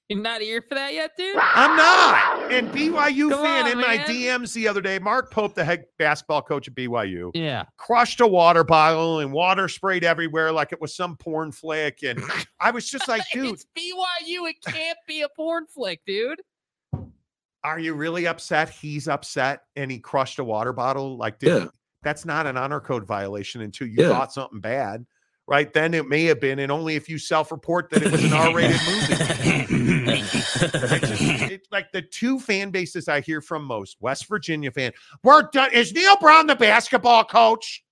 you're 0.10 0.22
not 0.22 0.42
here 0.42 0.62
for 0.62 0.76
that 0.76 0.94
yet, 0.94 1.12
dude? 1.18 1.36
I'm 1.40 1.76
not. 1.76 2.52
And 2.52 2.70
BYU 2.72 3.30
Come 3.32 3.42
fan 3.44 3.66
on, 3.66 3.72
in 3.72 3.78
my 3.80 3.98
man. 3.98 4.06
DMs 4.08 4.54
the 4.54 4.68
other 4.68 4.82
day, 4.82 5.00
Mark 5.00 5.32
Pope, 5.32 5.56
the 5.56 5.64
head 5.64 5.86
basketball 5.98 6.42
coach 6.44 6.68
at 6.68 6.76
BYU, 6.76 7.32
Yeah. 7.34 7.64
crushed 7.78 8.22
a 8.22 8.28
water 8.28 8.64
bottle 8.64 9.20
and 9.20 9.32
water 9.32 9.68
sprayed 9.68 10.04
everywhere 10.04 10.52
like 10.52 10.72
it 10.72 10.80
was 10.80 10.96
some 10.96 11.16
porn 11.18 11.52
flick. 11.52 12.04
And 12.04 12.22
I 12.60 12.70
was 12.70 12.88
just 12.88 13.08
like, 13.08 13.24
dude, 13.34 13.54
it's 13.54 13.66
BYU. 13.76 14.48
It 14.50 14.58
can't 14.64 14.98
be 15.08 15.22
a 15.22 15.30
porn 15.30 15.66
flick, 15.68 16.02
dude. 16.06 16.42
are 17.64 17.80
you 17.80 17.94
really 17.96 18.28
upset? 18.28 18.70
He's 18.70 19.08
upset 19.08 19.62
and 19.76 19.90
he 19.90 19.98
crushed 19.98 20.38
a 20.38 20.44
water 20.44 20.74
bottle. 20.74 21.18
Like, 21.18 21.40
dude, 21.40 21.64
Yeah. 21.64 21.70
That's 22.04 22.26
not 22.26 22.46
an 22.46 22.58
honor 22.58 22.80
code 22.80 23.06
violation 23.06 23.62
until 23.62 23.88
you 23.88 23.96
Yeah. 24.04 24.10
thought 24.10 24.34
something 24.34 24.60
bad. 24.60 25.06
Right 25.46 25.74
then, 25.74 25.94
it 25.94 26.08
may 26.08 26.24
have 26.26 26.40
been, 26.40 26.60
and 26.60 26.72
only 26.72 26.96
if 26.96 27.10
you 27.10 27.18
self-report 27.18 27.90
that 27.90 28.02
it 28.02 28.10
was 28.12 28.24
an 28.24 28.32
R-rated 28.32 28.80
movie. 28.88 30.24
it's 31.54 31.68
like 31.70 31.92
the 31.92 32.02
two 32.02 32.40
fan 32.40 32.70
bases 32.72 33.10
I 33.10 33.20
hear 33.20 33.42
from 33.42 33.66
most 33.66 33.98
West 34.00 34.28
Virginia 34.30 34.72
fan. 34.72 34.94
We're 35.22 35.44
done. 35.52 35.74
Is 35.74 35.92
Neal 35.94 36.16
Brown 36.18 36.48
the 36.48 36.56
basketball 36.56 37.26
coach? 37.26 37.84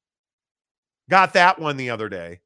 Got 1.10 1.34
that 1.34 1.60
one 1.60 1.76
the 1.76 1.90
other 1.90 2.08
day. 2.08 2.40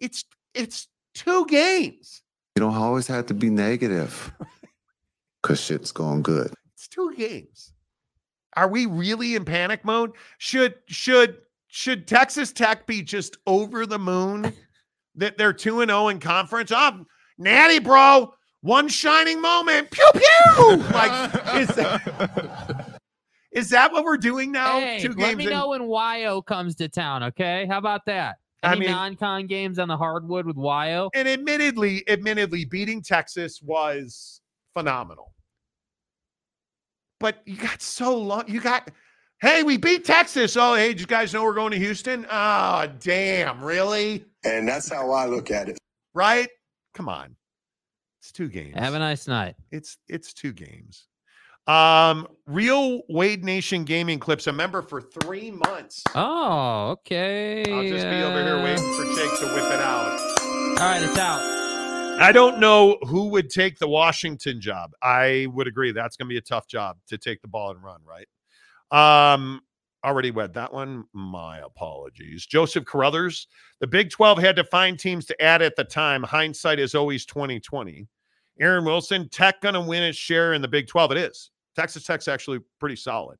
It's 0.00 0.24
it's 0.54 0.88
two 1.14 1.44
games. 1.46 2.22
You 2.56 2.60
don't 2.60 2.74
always 2.74 3.06
have 3.08 3.26
to 3.26 3.34
be 3.34 3.50
negative 3.50 4.32
because 5.42 5.60
shit's 5.60 5.92
going 5.92 6.22
good. 6.22 6.54
It's 6.74 6.88
two 6.88 7.14
games. 7.14 7.72
Are 8.58 8.66
we 8.66 8.86
really 8.86 9.36
in 9.36 9.44
panic 9.44 9.84
mode? 9.84 10.10
Should 10.38 10.74
should 10.86 11.36
should 11.68 12.08
Texas 12.08 12.52
Tech 12.52 12.88
be 12.88 13.02
just 13.02 13.36
over 13.46 13.86
the 13.86 14.00
moon 14.00 14.52
that 15.14 15.38
they're 15.38 15.52
2 15.52 15.82
and 15.82 15.90
0 15.92 16.08
in 16.08 16.18
conference? 16.18 16.72
Oh, 16.74 17.04
natty 17.38 17.78
bro, 17.78 18.34
one 18.62 18.88
shining 18.88 19.40
moment. 19.40 19.92
Pew 19.92 20.10
pew. 20.12 20.76
Like 20.92 21.32
is 21.54 21.68
that, 21.76 22.98
is 23.52 23.70
that 23.70 23.92
what 23.92 24.02
we're 24.02 24.16
doing 24.16 24.50
now? 24.50 24.80
Hey, 24.80 24.98
two 25.02 25.10
let 25.10 25.18
games 25.18 25.36
me 25.38 25.44
in? 25.44 25.50
know 25.50 25.68
when 25.68 25.88
YO 25.88 26.42
comes 26.42 26.74
to 26.76 26.88
town, 26.88 27.22
okay? 27.22 27.64
How 27.70 27.78
about 27.78 28.06
that? 28.06 28.38
I 28.64 28.72
Any 28.72 28.80
mean- 28.80 28.90
non-con 28.90 29.46
games 29.46 29.78
on 29.78 29.86
the 29.86 29.96
hardwood 29.96 30.46
with 30.46 30.56
YO? 30.56 31.10
And 31.14 31.28
admittedly, 31.28 32.02
admittedly, 32.08 32.64
beating 32.64 33.02
Texas 33.02 33.62
was 33.62 34.40
phenomenal. 34.74 35.32
But 37.20 37.42
you 37.46 37.56
got 37.56 37.82
so 37.82 38.16
long. 38.16 38.44
You 38.46 38.60
got, 38.60 38.90
hey, 39.40 39.62
we 39.62 39.76
beat 39.76 40.04
Texas. 40.04 40.56
Oh, 40.56 40.74
hey, 40.74 40.88
did 40.88 41.00
you 41.00 41.06
guys 41.06 41.34
know 41.34 41.42
we're 41.42 41.54
going 41.54 41.72
to 41.72 41.78
Houston? 41.78 42.26
Oh, 42.30 42.88
damn, 43.00 43.62
really? 43.62 44.24
And 44.44 44.68
that's 44.68 44.88
how 44.88 45.10
I 45.10 45.26
look 45.26 45.50
at 45.50 45.68
it. 45.68 45.78
Right? 46.14 46.48
Come 46.94 47.08
on. 47.08 47.34
It's 48.20 48.32
two 48.32 48.48
games. 48.48 48.76
Have 48.76 48.94
a 48.94 48.98
nice 48.98 49.26
night. 49.26 49.56
It's 49.70 49.96
it's 50.08 50.32
two 50.32 50.52
games. 50.52 51.06
Um, 51.66 52.26
real 52.46 53.02
Wade 53.08 53.44
Nation 53.44 53.84
gaming 53.84 54.18
clips. 54.18 54.46
A 54.46 54.52
member 54.52 54.82
for 54.82 55.00
three 55.00 55.50
months. 55.50 56.02
Oh, 56.14 56.90
okay. 56.90 57.64
I'll 57.70 57.88
just 57.88 58.08
be 58.08 58.22
over 58.22 58.42
here 58.42 58.62
waiting 58.62 58.94
for 58.94 59.04
Jake 59.14 59.38
to 59.40 59.46
whip 59.54 59.72
it 59.72 59.80
out. 59.80 60.18
All 60.40 60.76
right, 60.76 61.02
it's 61.02 61.18
out. 61.18 61.57
I 62.18 62.32
don't 62.32 62.58
know 62.58 62.98
who 63.06 63.28
would 63.28 63.48
take 63.48 63.78
the 63.78 63.88
Washington 63.88 64.60
job. 64.60 64.92
I 65.02 65.46
would 65.52 65.68
agree 65.68 65.92
that's 65.92 66.16
going 66.16 66.28
to 66.28 66.32
be 66.32 66.38
a 66.38 66.42
tough 66.42 66.66
job 66.66 66.96
to 67.08 67.16
take 67.16 67.40
the 67.42 67.48
ball 67.48 67.70
and 67.70 67.82
run, 67.82 68.00
right? 68.04 68.26
Um, 69.32 69.60
already 70.04 70.32
read 70.32 70.54
that 70.54 70.72
one. 70.72 71.04
My 71.12 71.58
apologies. 71.58 72.44
Joseph 72.44 72.84
Carruthers. 72.84 73.46
The 73.80 73.86
Big 73.86 74.10
12 74.10 74.38
had 74.38 74.56
to 74.56 74.64
find 74.64 74.98
teams 74.98 75.26
to 75.26 75.42
add 75.42 75.62
at 75.62 75.76
the 75.76 75.84
time. 75.84 76.22
Hindsight 76.24 76.80
is 76.80 76.94
always 76.94 77.24
2020. 77.24 78.08
Aaron 78.60 78.84
Wilson, 78.84 79.28
Tech 79.28 79.60
going 79.60 79.74
to 79.74 79.80
win 79.80 80.02
its 80.02 80.18
share 80.18 80.54
in 80.54 80.62
the 80.62 80.68
Big 80.68 80.88
12. 80.88 81.12
It 81.12 81.18
is. 81.18 81.50
Texas 81.76 82.02
Tech's 82.02 82.26
actually 82.26 82.58
pretty 82.80 82.96
solid. 82.96 83.38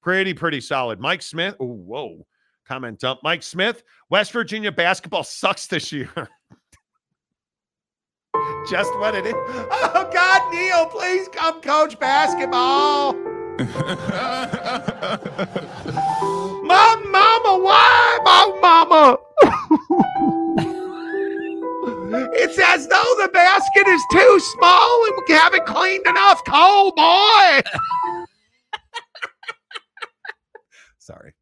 Pretty, 0.00 0.32
pretty 0.32 0.60
solid. 0.60 1.00
Mike 1.00 1.22
Smith. 1.22 1.56
Whoa. 1.58 2.24
Comment 2.68 2.98
dump. 2.98 3.20
Mike 3.24 3.42
Smith. 3.42 3.82
West 4.10 4.30
Virginia 4.30 4.70
basketball 4.70 5.24
sucks 5.24 5.66
this 5.66 5.90
year. 5.90 6.10
Just 8.68 8.92
what 8.98 9.14
it 9.14 9.26
is. 9.26 9.34
Oh 9.36 10.10
God, 10.12 10.52
Neal, 10.52 10.86
please 10.86 11.28
come 11.28 11.60
coach 11.60 11.98
basketball. 12.00 13.12
Mountain 16.64 17.12
Mama, 17.12 17.58
why, 17.62 18.18
Mountain 18.24 18.60
Mama? 18.60 19.18
it's 22.34 22.58
as 22.58 22.88
though 22.88 23.14
the 23.22 23.30
basket 23.32 23.86
is 23.86 24.02
too 24.12 24.40
small 24.40 25.06
and 25.06 25.14
we 25.28 25.34
haven't 25.34 25.66
cleaned 25.66 26.06
enough. 26.06 26.42
Cold 26.44 26.96
boy. 26.96 27.60
Sorry. 30.98 31.35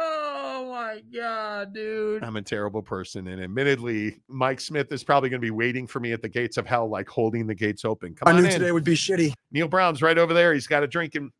Oh 0.00 0.68
my 0.70 1.02
god, 1.12 1.74
dude. 1.74 2.22
I'm 2.22 2.36
a 2.36 2.42
terrible 2.42 2.82
person. 2.82 3.26
And 3.28 3.42
admittedly, 3.42 4.20
Mike 4.28 4.60
Smith 4.60 4.92
is 4.92 5.02
probably 5.02 5.28
going 5.28 5.40
to 5.40 5.44
be 5.44 5.50
waiting 5.50 5.86
for 5.88 5.98
me 5.98 6.12
at 6.12 6.22
the 6.22 6.28
gates 6.28 6.56
of 6.56 6.66
hell, 6.66 6.88
like 6.88 7.08
holding 7.08 7.46
the 7.46 7.54
gates 7.54 7.84
open. 7.84 8.14
Come 8.14 8.28
I 8.28 8.32
on 8.32 8.42
knew 8.42 8.48
in. 8.48 8.52
today 8.52 8.72
would 8.72 8.84
be 8.84 8.94
shitty. 8.94 9.32
Neal 9.50 9.68
Brown's 9.68 10.00
right 10.00 10.16
over 10.16 10.32
there. 10.32 10.54
He's 10.54 10.68
got 10.68 10.84
a 10.84 10.86
drink 10.86 11.16
in, 11.16 11.30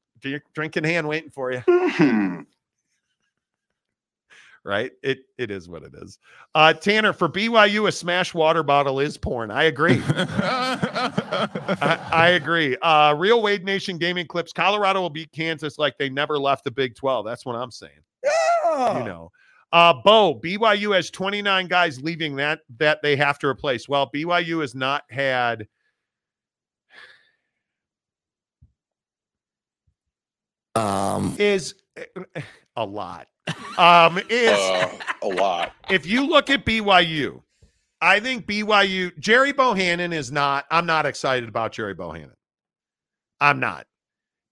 drink 0.55 0.77
in 0.77 0.85
hand 0.85 1.09
waiting 1.09 1.31
for 1.31 1.53
you. 1.53 1.63
Hmm. 1.69 2.41
right? 4.65 4.91
It 5.03 5.21
it 5.39 5.51
is 5.51 5.69
what 5.69 5.83
it 5.85 5.93
is. 5.95 6.19
Uh 6.55 6.73
Tanner, 6.73 7.13
for 7.13 7.29
BYU, 7.29 7.89
a 7.89 7.93
smash 7.93 8.35
water 8.35 8.63
bottle 8.63 9.01
is 9.01 9.17
porn. 9.17 9.51
I 9.51 9.65
agree. 9.65 10.03
I, 10.09 11.99
I 12.13 12.29
agree. 12.31 12.77
Uh 12.83 13.15
real 13.17 13.41
Wade 13.41 13.65
Nation 13.65 13.99
gaming 13.99 14.27
clips. 14.27 14.53
Colorado 14.53 15.01
will 15.01 15.11
beat 15.11 15.31
Kansas 15.33 15.79
like 15.79 15.97
they 15.97 16.09
never 16.09 16.39
left 16.39 16.65
the 16.65 16.71
Big 16.71 16.97
12. 16.97 17.25
That's 17.25 17.47
what 17.47 17.57
I'm 17.57 17.71
saying. 17.71 17.93
Yeah. 18.79 18.99
You 18.99 19.05
know. 19.05 19.31
Uh 19.71 19.93
Bo, 20.05 20.41
BYU 20.43 20.95
has 20.95 21.11
29 21.11 21.67
guys 21.69 22.01
leaving 22.01 22.37
that 22.37 22.61
that 22.79 23.03
they 23.03 23.17
have 23.17 23.39
to 23.41 23.47
replace. 23.49 23.89
Well, 23.89 24.11
BYU 24.15 24.61
has 24.63 24.75
not 24.75 25.03
had 25.11 25.67
Um, 30.75 31.35
is 31.39 31.75
a 32.77 32.85
lot. 32.85 33.27
Um 33.79 34.19
is 34.29 34.51
Uh, 34.59 34.99
a 35.23 35.27
lot. 35.29 35.73
if 35.91 36.07
you 36.07 36.27
look 36.27 36.51
at 36.51 36.65
BYU, 36.65 37.43
I 38.01 38.21
think 38.21 38.47
BYU, 38.47 39.19
Gerry 39.19 39.53
Bohanon 39.53 40.13
is 40.13 40.31
not, 40.31 40.67
I'm 40.71 40.87
not 40.87 41.05
excited 41.07 41.49
about 41.49 41.73
Gerry 41.73 41.95
Bohanon. 41.95 42.37
I'm 43.41 43.59
not. 43.59 43.87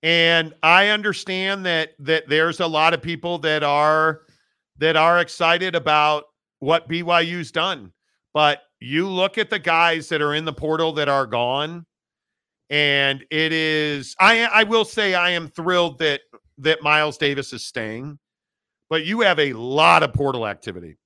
And 0.02 0.54
I 0.62 0.88
understand 0.88 1.64
that 1.66 1.90
that 2.00 2.28
there's 2.28 2.60
a 2.60 2.66
lot 2.66 2.94
of 2.94 3.02
people 3.02 3.38
that 3.38 3.62
are 3.62 4.22
that 4.78 4.96
are 4.96 5.20
excited 5.20 5.74
about 5.74 6.24
what 6.58 6.88
BYU's 6.88 7.50
done. 7.50 7.92
But 8.34 8.60
you 8.80 9.08
look 9.08 9.38
at 9.38 9.50
the 9.50 9.58
guys 9.58 10.08
that 10.10 10.20
are 10.20 10.34
in 10.34 10.44
the 10.44 10.52
portal 10.52 10.92
that 10.92 11.08
are 11.08 11.26
gone, 11.26 11.86
and 12.70 13.24
it 13.30 13.52
is 13.52 14.14
I 14.20 14.44
I 14.44 14.62
will 14.64 14.84
say 14.84 15.14
I 15.14 15.30
am 15.30 15.48
thrilled 15.48 15.98
that 15.98 16.20
that 16.58 16.82
Miles 16.82 17.18
Davis 17.18 17.52
is 17.52 17.64
staying, 17.64 18.18
but 18.88 19.04
you 19.04 19.20
have 19.20 19.38
a 19.38 19.52
lot 19.54 20.02
of 20.02 20.12
portal 20.12 20.46
activity. 20.46 20.96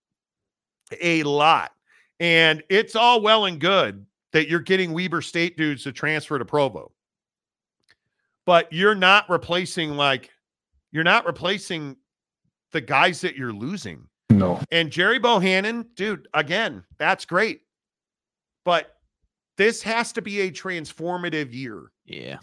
A 1.00 1.22
lot. 1.22 1.72
And 2.18 2.62
it's 2.68 2.96
all 2.96 3.20
well 3.20 3.46
and 3.46 3.60
good 3.60 4.04
that 4.32 4.48
you're 4.48 4.60
getting 4.60 4.92
Weber 4.92 5.22
State 5.22 5.56
dudes 5.56 5.84
to 5.84 5.92
transfer 5.92 6.38
to 6.38 6.44
Provo. 6.44 6.92
But 8.46 8.72
you're 8.72 8.94
not 8.94 9.28
replacing 9.30 9.90
like 9.96 10.30
you're 10.92 11.04
not 11.04 11.26
replacing 11.26 11.96
the 12.72 12.80
guys 12.80 13.20
that 13.20 13.36
you're 13.36 13.52
losing. 13.52 14.06
No. 14.30 14.60
And 14.70 14.90
Gerry 14.90 15.18
Bohanon, 15.18 15.86
dude, 15.94 16.26
again, 16.34 16.84
that's 16.98 17.24
great. 17.24 17.60
But 18.64 18.96
this 19.56 19.82
has 19.82 20.12
to 20.12 20.22
be 20.22 20.40
a 20.42 20.50
transformative 20.50 21.52
year 21.52 21.90
Yeah. 22.06 22.38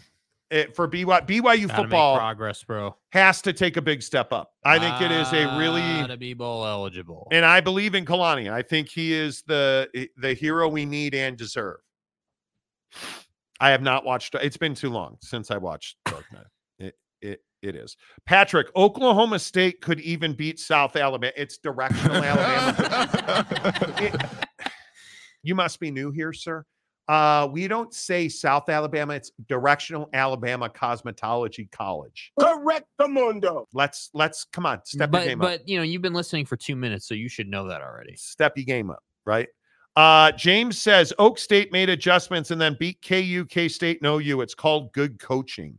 eh, 0.50 0.66
for 0.74 0.86
BYU. 0.88 1.26
BYU 1.26 1.66
Gotta 1.68 1.82
football 1.82 2.16
progress, 2.16 2.62
bro. 2.62 2.96
has 3.12 3.42
to 3.42 3.52
take 3.52 3.76
a 3.76 3.82
big 3.82 4.02
step 4.02 4.32
up. 4.32 4.52
I 4.64 4.78
think 4.78 5.00
it 5.00 5.10
is 5.10 5.32
a 5.32 5.58
really 5.58 6.06
to 6.06 6.16
be 6.16 6.32
bowl 6.34 6.64
eligible. 6.64 7.26
and 7.32 7.44
I 7.44 7.60
believe 7.60 7.94
in 7.94 8.04
Kalani. 8.04 8.50
I 8.52 8.62
think 8.62 8.88
he 8.88 9.12
is 9.12 9.42
the 9.46 9.88
eh, 9.94 10.06
the 10.16 10.34
hero 10.34 10.68
we 10.68 10.84
need 10.84 11.14
and 11.14 11.36
deserve. 11.36 11.78
I 13.60 13.70
have 13.70 13.82
not 13.82 14.04
watched. 14.04 14.34
It's 14.36 14.56
been 14.56 14.74
too 14.74 14.90
long 14.90 15.16
since 15.20 15.50
I 15.50 15.56
watched 15.56 15.96
Dark 16.04 16.24
Knight. 16.32 16.46
It 16.78 16.94
it 17.20 17.40
it 17.62 17.74
is. 17.74 17.96
Patrick, 18.24 18.68
Oklahoma 18.76 19.38
State 19.40 19.80
could 19.80 20.00
even 20.00 20.32
beat 20.32 20.60
South 20.60 20.94
Alabama. 20.96 21.32
It's 21.36 21.58
directional 21.58 22.22
Alabama. 22.22 23.46
It- 24.00 24.20
you 25.44 25.54
must 25.54 25.78
be 25.80 25.90
new 25.90 26.10
here, 26.10 26.32
sir. 26.32 26.64
Uh, 27.08 27.48
we 27.50 27.68
don't 27.68 27.94
say 27.94 28.28
South 28.28 28.68
Alabama. 28.68 29.14
It's 29.14 29.30
directional 29.48 30.10
Alabama 30.12 30.68
Cosmetology 30.68 31.70
College. 31.70 32.32
Correct 32.38 32.84
the 32.98 33.08
mundo. 33.08 33.66
Let's 33.72 34.10
let's 34.12 34.44
come 34.52 34.66
on, 34.66 34.80
step 34.84 35.08
your 35.08 35.20
but 35.20 35.26
game 35.26 35.40
up. 35.40 35.48
but 35.48 35.68
you 35.68 35.78
know 35.78 35.84
you've 35.84 36.02
been 36.02 36.12
listening 36.12 36.44
for 36.44 36.56
two 36.56 36.76
minutes, 36.76 37.06
so 37.08 37.14
you 37.14 37.28
should 37.28 37.48
know 37.48 37.66
that 37.68 37.80
already. 37.80 38.14
step 38.16 38.56
your 38.56 38.66
game 38.66 38.90
up, 38.90 39.02
right? 39.24 39.48
Uh, 39.98 40.30
James 40.30 40.78
says 40.78 41.12
Oak 41.18 41.38
State 41.38 41.72
made 41.72 41.88
adjustments 41.88 42.52
and 42.52 42.60
then 42.60 42.76
beat 42.78 43.02
KU, 43.04 43.44
K 43.46 43.66
State, 43.66 44.00
no 44.00 44.18
you. 44.18 44.42
It's 44.42 44.54
called 44.54 44.92
good 44.92 45.18
coaching. 45.18 45.76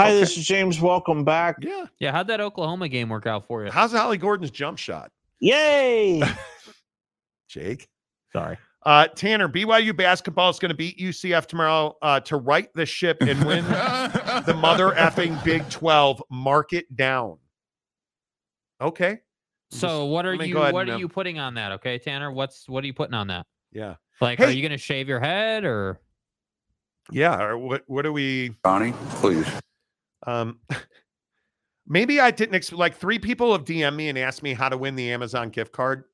Hi, 0.00 0.06
Okay. 0.08 0.20
this 0.20 0.38
is 0.38 0.46
James. 0.46 0.80
Welcome 0.80 1.24
back. 1.24 1.56
Yeah. 1.60 1.84
Yeah, 1.98 2.10
how'd 2.12 2.26
that 2.28 2.40
Oklahoma 2.40 2.88
game 2.88 3.10
work 3.10 3.26
out 3.26 3.46
for 3.46 3.66
you? 3.66 3.70
How's 3.70 3.94
Ollie 3.94 4.16
Gordon's 4.16 4.50
jump 4.50 4.78
shot, 4.78 5.12
Yay! 5.40 6.22
Jake? 7.50 7.86
Sorry. 8.32 8.56
Uh, 8.82 9.08
Tanner, 9.08 9.46
BYU 9.50 9.94
basketball 9.94 10.48
is 10.48 10.58
going 10.58 10.70
to 10.70 10.74
beat 10.74 10.98
UCF 10.98 11.44
tomorrow 11.44 11.94
uh, 12.00 12.20
to 12.20 12.38
right 12.38 12.72
the 12.72 12.86
ship 12.86 13.18
and 13.20 13.44
win 13.44 13.62
the 13.66 14.56
mother 14.58 14.90
effing 14.96 15.42
Big 15.44 15.68
12. 15.68 16.22
Mark 16.30 16.72
it 16.72 16.96
down. 16.96 17.36
Okay. 18.80 19.18
So 19.78 20.04
what 20.06 20.24
are 20.26 20.34
you 20.34 20.56
what 20.56 20.88
are 20.88 20.94
um, 20.94 21.00
you 21.00 21.08
putting 21.08 21.38
on 21.38 21.54
that? 21.54 21.72
Okay, 21.72 21.98
Tanner. 21.98 22.30
What's 22.32 22.68
what 22.68 22.84
are 22.84 22.86
you 22.86 22.94
putting 22.94 23.14
on 23.14 23.26
that? 23.28 23.46
Yeah. 23.72 23.94
Like, 24.20 24.40
are 24.40 24.50
you 24.50 24.62
gonna 24.62 24.78
shave 24.78 25.08
your 25.08 25.20
head 25.20 25.64
or 25.64 25.98
Yeah. 27.10 27.40
Or 27.42 27.58
what, 27.58 27.82
what 27.86 28.06
are 28.06 28.12
we. 28.12 28.54
Donnie, 28.62 28.92
please. 29.16 29.46
Um, 30.26 30.60
maybe 31.88 32.20
I 32.20 32.30
didn't 32.30 32.54
ex- 32.54 32.72
like 32.72 32.94
three 32.96 33.18
people 33.18 33.52
have 33.52 33.64
DM 33.64 33.94
me 33.96 34.08
and 34.08 34.16
asked 34.18 34.42
me 34.42 34.54
how 34.54 34.68
to 34.68 34.76
win 34.78 34.94
the 34.94 35.10
Amazon 35.12 35.48
gift 35.50 35.72
card. 35.72 36.04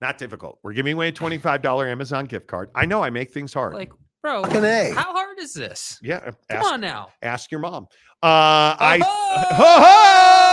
Not 0.00 0.16
difficult. 0.16 0.58
We're 0.62 0.72
giving 0.72 0.94
away 0.94 1.08
a 1.08 1.12
$25 1.12 1.86
Amazon 1.90 2.24
gift 2.24 2.46
card. 2.46 2.70
I 2.74 2.86
know 2.86 3.02
I 3.04 3.10
make 3.10 3.30
things 3.32 3.52
hard. 3.52 3.74
like, 3.74 3.92
bro? 4.22 4.42
Fucking 4.44 4.64
A. 4.64 4.92
How 4.94 5.12
hard 5.12 5.38
is 5.38 5.52
this? 5.52 5.98
yeah. 6.02 6.20
Come 6.20 6.34
Ask, 6.48 6.72
on 6.72 6.80
now. 6.80 7.08
ask 7.20 7.50
your 7.50 7.60
mom. 7.60 7.84
Uh, 8.22 8.74
I, 8.80 9.00
Oh! 9.04 9.44
ho 9.50 9.64
ho! 9.78 10.49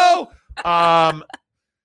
Um, 0.66 1.24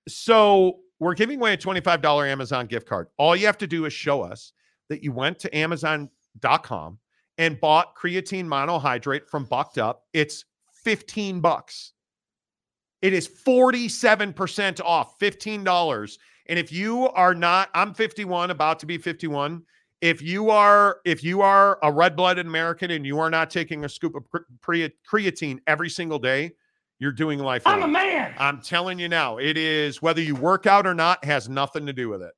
so 0.07 0.79
we're 0.99 1.13
giving 1.13 1.39
away 1.39 1.53
a 1.53 1.57
$25 1.57 2.31
Amazon 2.31 2.65
gift 2.67 2.87
card. 2.87 3.07
All 3.17 3.35
you 3.35 3.45
have 3.45 3.57
to 3.59 3.67
do 3.67 3.85
is 3.85 3.93
show 3.93 4.21
us 4.21 4.53
that 4.89 5.03
you 5.03 5.11
went 5.11 5.39
to 5.39 5.55
Amazon.com 5.55 6.99
and 7.37 7.59
bought 7.59 7.95
creatine 7.95 8.45
monohydrate 8.45 9.27
from 9.27 9.45
Bucked 9.45 9.77
Up. 9.77 10.03
It's 10.13 10.45
15 10.83 11.39
bucks. 11.39 11.93
It 13.01 13.13
is 13.13 13.27
47% 13.27 14.81
off, 14.81 15.19
$15. 15.19 16.17
And 16.47 16.59
if 16.59 16.71
you 16.71 17.09
are 17.09 17.35
not, 17.35 17.69
I'm 17.73 17.93
51, 17.93 18.51
about 18.51 18.79
to 18.79 18.85
be 18.85 18.97
51. 18.97 19.63
If 20.01 20.21
you 20.21 20.49
are, 20.49 20.97
if 21.05 21.23
you 21.23 21.41
are 21.41 21.79
a 21.81 21.91
red-blooded 21.91 22.45
American 22.45 22.91
and 22.91 23.05
you 23.05 23.19
are 23.19 23.29
not 23.29 23.49
taking 23.49 23.85
a 23.85 23.89
scoop 23.89 24.15
of 24.15 24.25
creatine 24.61 25.59
every 25.67 25.89
single 25.89 26.19
day, 26.19 26.51
you're 26.99 27.11
doing 27.11 27.39
life 27.39 27.63
I'm 27.65 27.83
a 27.83 27.87
man. 27.87 28.33
I'm 28.37 28.61
telling 28.61 28.99
you 28.99 29.09
now, 29.09 29.37
it 29.37 29.57
is 29.57 30.01
whether 30.01 30.21
you 30.21 30.35
work 30.35 30.65
out 30.67 30.87
or 30.87 30.93
not 30.93 31.23
has 31.25 31.49
nothing 31.49 31.85
to 31.85 31.93
do 31.93 32.09
with 32.09 32.21
it. 32.21 32.33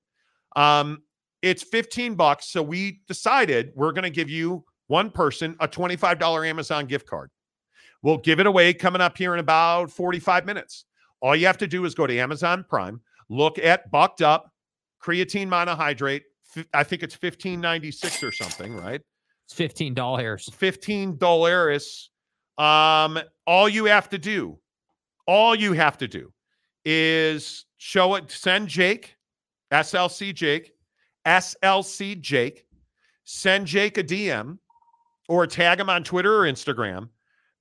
Um, 0.56 1.04
it's 1.42 1.64
15 1.64 2.16
bucks. 2.16 2.48
So 2.48 2.64
we 2.64 3.02
decided 3.08 3.72
we're 3.76 3.92
going 3.92 4.04
to 4.04 4.10
give 4.10 4.30
you 4.30 4.64
one 4.88 5.12
person 5.12 5.56
a 5.60 5.68
$25 5.68 6.48
Amazon 6.48 6.86
gift 6.86 7.08
card. 7.08 7.30
We'll 8.02 8.18
give 8.18 8.40
it 8.40 8.48
away 8.48 8.74
coming 8.74 9.02
up 9.02 9.18
here 9.18 9.34
in 9.34 9.40
about 9.40 9.92
45 9.92 10.46
minutes. 10.46 10.86
All 11.22 11.36
you 11.36 11.48
have 11.48 11.58
to 11.60 11.68
do 11.68 11.86
is 11.86 11.96
go 11.96 12.08
to 12.08 12.18
Amazon 12.18 12.66
Prime, 12.68 13.02
look 13.30 13.58
at 13.60 13.90
Bucked 13.92 14.22
Up 14.22 14.52
creatine 15.06 15.48
monohydrate. 15.48 16.22
I 16.74 16.84
think 16.84 17.04
it's 17.04 17.16
1596 17.16 18.24
or 18.24 18.32
something, 18.32 18.76
right? 18.76 19.02
It's 19.46 19.54
fifteen 19.54 19.94
dollars. 19.94 20.50
15 20.52 21.18
dollars. 21.18 22.10
Um, 22.58 23.20
all 23.46 23.68
you 23.68 23.86
have 23.86 24.10
to 24.10 24.18
do, 24.18 24.60
all 25.28 25.56
you 25.56 25.74
have 25.74 25.98
to 25.98 26.08
do 26.08 26.32
is 26.84 27.66
show 27.78 28.16
it, 28.16 28.32
send 28.32 28.68
Jake, 28.68 29.16
SLC 29.72 30.34
Jake, 30.34 30.72
SLC 31.26 32.20
Jake, 32.20 32.66
send 33.24 33.66
Jake 33.68 33.98
a 33.98 34.04
DM 34.04 34.58
or 35.28 35.48
tag 35.48 35.80
him 35.80 35.90
on 35.90 36.04
Twitter 36.04 36.44
or 36.44 36.44
Instagram 36.44 37.10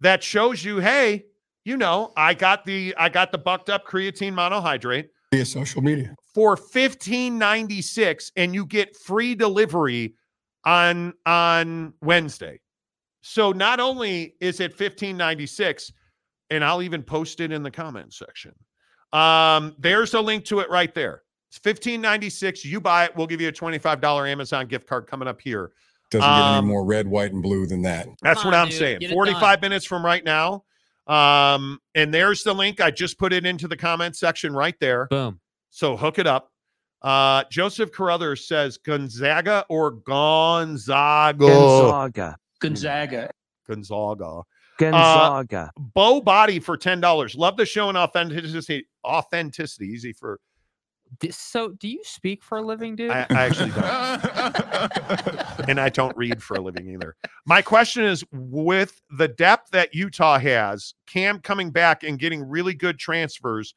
that 0.01 0.23
shows 0.23 0.65
you, 0.65 0.79
hey, 0.79 1.25
you 1.65 1.77
know, 1.77 2.13
I 2.17 2.35
got 2.35 2.65
the 2.65 2.95
I 2.99 3.09
got 3.09 3.33
the 3.33 3.39
bucked 3.39 3.71
up 3.71 3.87
creatine 3.87 4.35
monohydrate 4.35 5.09
Via 5.33 5.47
social 5.47 5.81
media. 5.83 6.15
for 6.35 6.51
1596 6.51 8.33
and 8.37 8.55
you 8.55 8.67
get 8.67 8.95
free 8.97 9.35
delivery 9.35 10.15
on 10.65 11.15
on 11.25 11.95
Wednesday. 12.03 12.61
So 13.27 13.53
not 13.53 13.81
only 13.81 14.35
is 14.43 14.61
it 14.61 14.73
1596 14.73 15.91
and 16.51 16.63
I'll 16.63 16.83
even 16.83 17.03
post 17.03 17.41
it 17.41 17.53
in 17.53 17.63
the 17.63 17.71
comment 17.71 18.13
section. 18.13 18.53
Um 19.15 19.75
there's 19.79 20.13
a 20.13 20.21
link 20.21 20.45
to 20.47 20.61
it 20.61 20.69
right 20.69 20.95
there. 20.95 21.23
It's 21.51 21.59
1596, 21.65 22.67
you 22.67 22.83
buy 22.83 23.07
it, 23.07 23.17
we'll 23.17 23.27
give 23.27 23.41
you 23.41 23.49
a 23.49 23.53
$25 23.53 24.31
Amazon 24.31 24.67
gift 24.67 24.87
card 24.87 25.07
coming 25.07 25.27
up 25.27 25.41
here. 25.41 25.73
Doesn't 26.11 26.29
get 26.29 26.35
any 26.35 26.43
get 26.43 26.49
any 26.51 26.59
Um, 26.59 26.67
more 26.67 26.85
red, 26.85 27.07
white, 27.09 27.33
and 27.33 27.43
blue 27.43 27.67
than 27.67 27.81
that. 27.83 28.09
That's 28.21 28.43
Come 28.43 28.51
what 28.53 28.59
on, 28.59 28.65
I'm 28.65 28.69
dude. 28.69 28.79
saying. 28.79 28.99
Get 28.99 29.11
it 29.11 29.15
45 29.15 29.63
minutes 29.63 29.87
from 29.87 30.05
right 30.05 30.23
now. 30.23 30.65
Um 31.07 31.79
and 31.95 32.13
there's 32.13 32.43
the 32.43 32.53
link. 32.55 32.83
I 32.83 32.91
just 32.91 33.19
put 33.19 33.33
it 33.33 33.47
into 33.47 33.69
the 33.69 33.77
comment 33.77 34.17
section 34.17 34.53
right 34.53 34.79
there. 34.81 35.07
Boom. 35.09 35.41
So 35.71 35.97
hook 35.97 36.19
it 36.19 36.27
up. 36.27 36.51
Uh, 37.01 37.45
Joseph 37.51 37.91
Carruthers 37.93 38.47
says 38.49 38.77
Gonzaga 38.79 39.65
or 39.71 39.91
Gonzaga. 39.93 41.39
Gonzaga. 41.47 42.37
Gonzaga. 42.61 43.31
Gonzaga. 43.69 44.43
Gonzaga. 44.79 45.71
Uh, 45.77 45.81
Bow 45.95 46.21
body 46.21 46.59
for 46.61 46.77
ten 46.77 47.01
dollars. 47.01 47.35
Love 47.35 47.57
the 47.57 47.67
show 47.67 47.89
and 47.89 47.97
authenticity. 47.99 48.87
Authenticity. 49.07 49.87
Easy 49.87 50.13
for. 50.13 50.41
D- 51.21 51.31
So, 51.31 51.69
do 51.71 51.87
you 51.89 52.01
speak 52.03 52.43
for 52.43 52.59
a 52.59 52.63
living, 52.63 52.97
dude? 52.97 53.11
I, 53.11 53.27
I 53.31 53.43
actually 53.45 53.71
don't, 53.71 55.69
and 55.69 55.79
I 55.81 55.89
don't 55.89 56.17
read 56.17 56.43
for 56.43 56.55
a 56.57 56.61
living 56.61 56.89
either. 56.91 57.15
My 57.47 57.63
question 57.63 58.05
is: 58.05 58.25
with 58.33 59.01
the 59.17 59.29
depth 59.29 59.71
that 59.71 59.95
Utah 59.95 60.39
has, 60.39 60.95
Cam 61.07 61.39
coming 61.41 61.71
back 61.71 62.03
and 62.03 62.19
getting 62.19 62.43
really 62.43 62.75
good 62.75 62.99
transfers, 62.99 63.75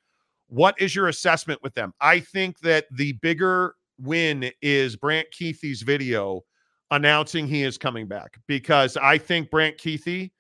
what 0.48 0.80
is 0.82 0.96
your 0.96 1.08
assessment 1.10 1.62
with 1.62 1.74
them? 1.76 1.94
I 2.02 2.22
think 2.22 2.60
that 2.60 2.86
the 2.92 3.14
bigger 3.14 3.76
win 4.00 4.52
is 4.62 4.96
Brant 4.96 5.28
Kuithe's 5.38 5.82
video 5.82 6.44
announcing 6.92 7.48
he 7.48 7.64
is 7.64 7.78
coming 7.78 8.08
back 8.08 8.40
because 8.48 8.98
I 8.98 9.18
think 9.18 9.50
Brant 9.50 9.78
Kuithe, 9.78 10.32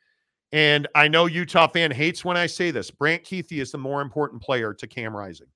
and 0.51 0.87
I 0.95 1.07
know 1.07 1.25
Utah 1.25 1.67
fan 1.67 1.91
hates 1.91 2.23
when 2.23 2.37
I 2.37 2.47
say 2.47 2.71
this, 2.71 2.89
Brant 2.89 3.23
Kuithe 3.23 3.59
is 3.59 3.71
the 3.71 3.77
more 3.77 4.01
important 4.01 4.41
player 4.41 4.73
to 4.73 4.87
Cam 4.87 5.15
Rising. 5.15 5.47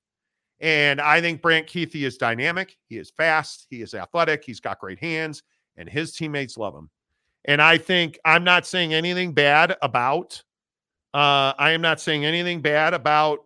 And 0.59 1.01
I 1.01 1.22
think 1.22 1.41
Brant 1.41 1.68
Kuithe 1.68 2.03
is 2.03 2.18
dynamic. 2.18 2.77
He 2.88 2.97
is 2.97 3.09
fast. 3.09 3.68
He 3.69 3.81
is 3.81 3.93
athletic. 3.93 4.43
He's 4.43 4.59
got 4.59 4.80
great 4.80 4.99
hands, 4.99 5.41
and 5.76 5.89
his 5.89 6.13
teammates 6.13 6.57
love 6.57 6.76
him. 6.76 6.89
And 7.45 7.61
I 7.61 7.77
think 7.77 8.19
I'm 8.26 8.43
not 8.43 8.68
saying 8.68 8.93
anything 8.93 9.34
bad 9.34 9.76
about 9.81 10.41
uh 11.13 11.53
I 11.57 11.72
am 11.72 11.81
not 11.81 11.99
saying 11.99 12.23
anything 12.23 12.61
bad 12.61 12.93
about 12.93 13.39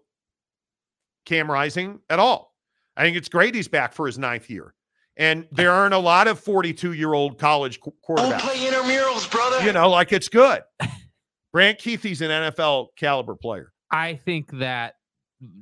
Cam 1.26 1.49
Rising 1.49 1.99
at 2.09 2.19
all. 2.19 2.53
I 2.97 3.03
think 3.03 3.17
it's 3.17 3.30
great 3.30 3.55
he's 3.55 3.67
back 3.67 3.93
for 3.93 4.05
his 4.05 4.19
ninth 4.19 4.49
year. 4.49 4.74
And 5.17 5.47
there 5.51 5.71
aren't 5.71 5.93
a 5.93 5.99
lot 5.99 6.27
of 6.27 6.39
42 6.39 6.93
year 6.93 7.13
old 7.13 7.37
college 7.39 7.79
qu- 7.79 7.93
Don't 8.07 8.17
quarterbacks. 8.17 8.41
play 8.41 8.57
intramurals, 8.57 9.29
brother. 9.31 9.63
You 9.65 9.71
know, 9.71 9.89
like 9.89 10.11
it's 10.11 10.27
good. 10.27 10.61
Brant 11.53 11.79
Kuithe's 11.79 12.21
an 12.21 12.29
NFL 12.29 12.87
caliber 12.97 13.35
player. 13.35 13.71
I 13.91 14.15
think 14.15 14.51
that 14.59 14.95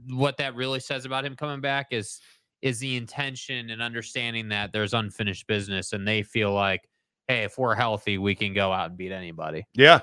what 0.09 0.37
that 0.37 0.55
really 0.55 0.79
says 0.79 1.05
about 1.05 1.25
him 1.25 1.35
coming 1.35 1.61
back 1.61 1.87
is 1.91 2.19
is 2.63 2.79
the 2.79 2.95
intention 2.95 3.69
and 3.69 3.81
understanding 3.81 4.47
that 4.49 4.71
there's 4.71 4.93
unfinished 4.93 5.45
business 5.47 5.91
and 5.91 6.07
they 6.07 6.23
feel 6.23 6.53
like, 6.53 6.87
hey, 7.27 7.43
if 7.43 7.57
we're 7.57 7.75
healthy, 7.75 8.17
we 8.17 8.33
can 8.33 8.53
go 8.53 8.71
out 8.71 8.89
and 8.89 8.97
beat 8.97 9.11
anybody. 9.11 9.67
Yeah. 9.73 9.99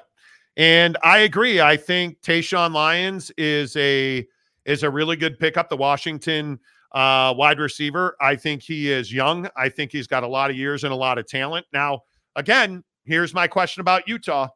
And 0.59 0.98
I 1.02 1.20
agree. 1.20 1.60
I 1.60 1.77
think 1.78 2.20
Taeshaun 2.20 2.72
Lyons 2.72 3.31
is 3.39 3.74
a 3.77 4.27
is 4.66 4.82
a 4.82 4.90
really 4.90 5.16
good 5.16 5.39
pickup. 5.39 5.70
The 5.70 5.77
Washington 5.77 6.60
uh, 6.93 7.35
wide 7.37 7.59
receiver. 7.59 8.17
I 8.21 8.37
think 8.37 8.62
he 8.62 8.91
is 8.91 9.12
young. 9.12 9.49
I 9.57 9.69
think 9.69 9.93
he's 9.93 10.07
got 10.07 10.23
a 10.23 10.29
lot 10.29 10.51
of 10.51 10.57
years 10.57 10.85
and 10.85 10.93
a 10.93 10.97
lot 10.97 11.19
of 11.19 11.27
talent. 11.27 11.67
Now, 11.73 12.03
again, 12.37 12.83
here's 13.05 13.35
my 13.35 13.47
question 13.47 13.81
about 13.81 14.09
Utah. 14.09 14.49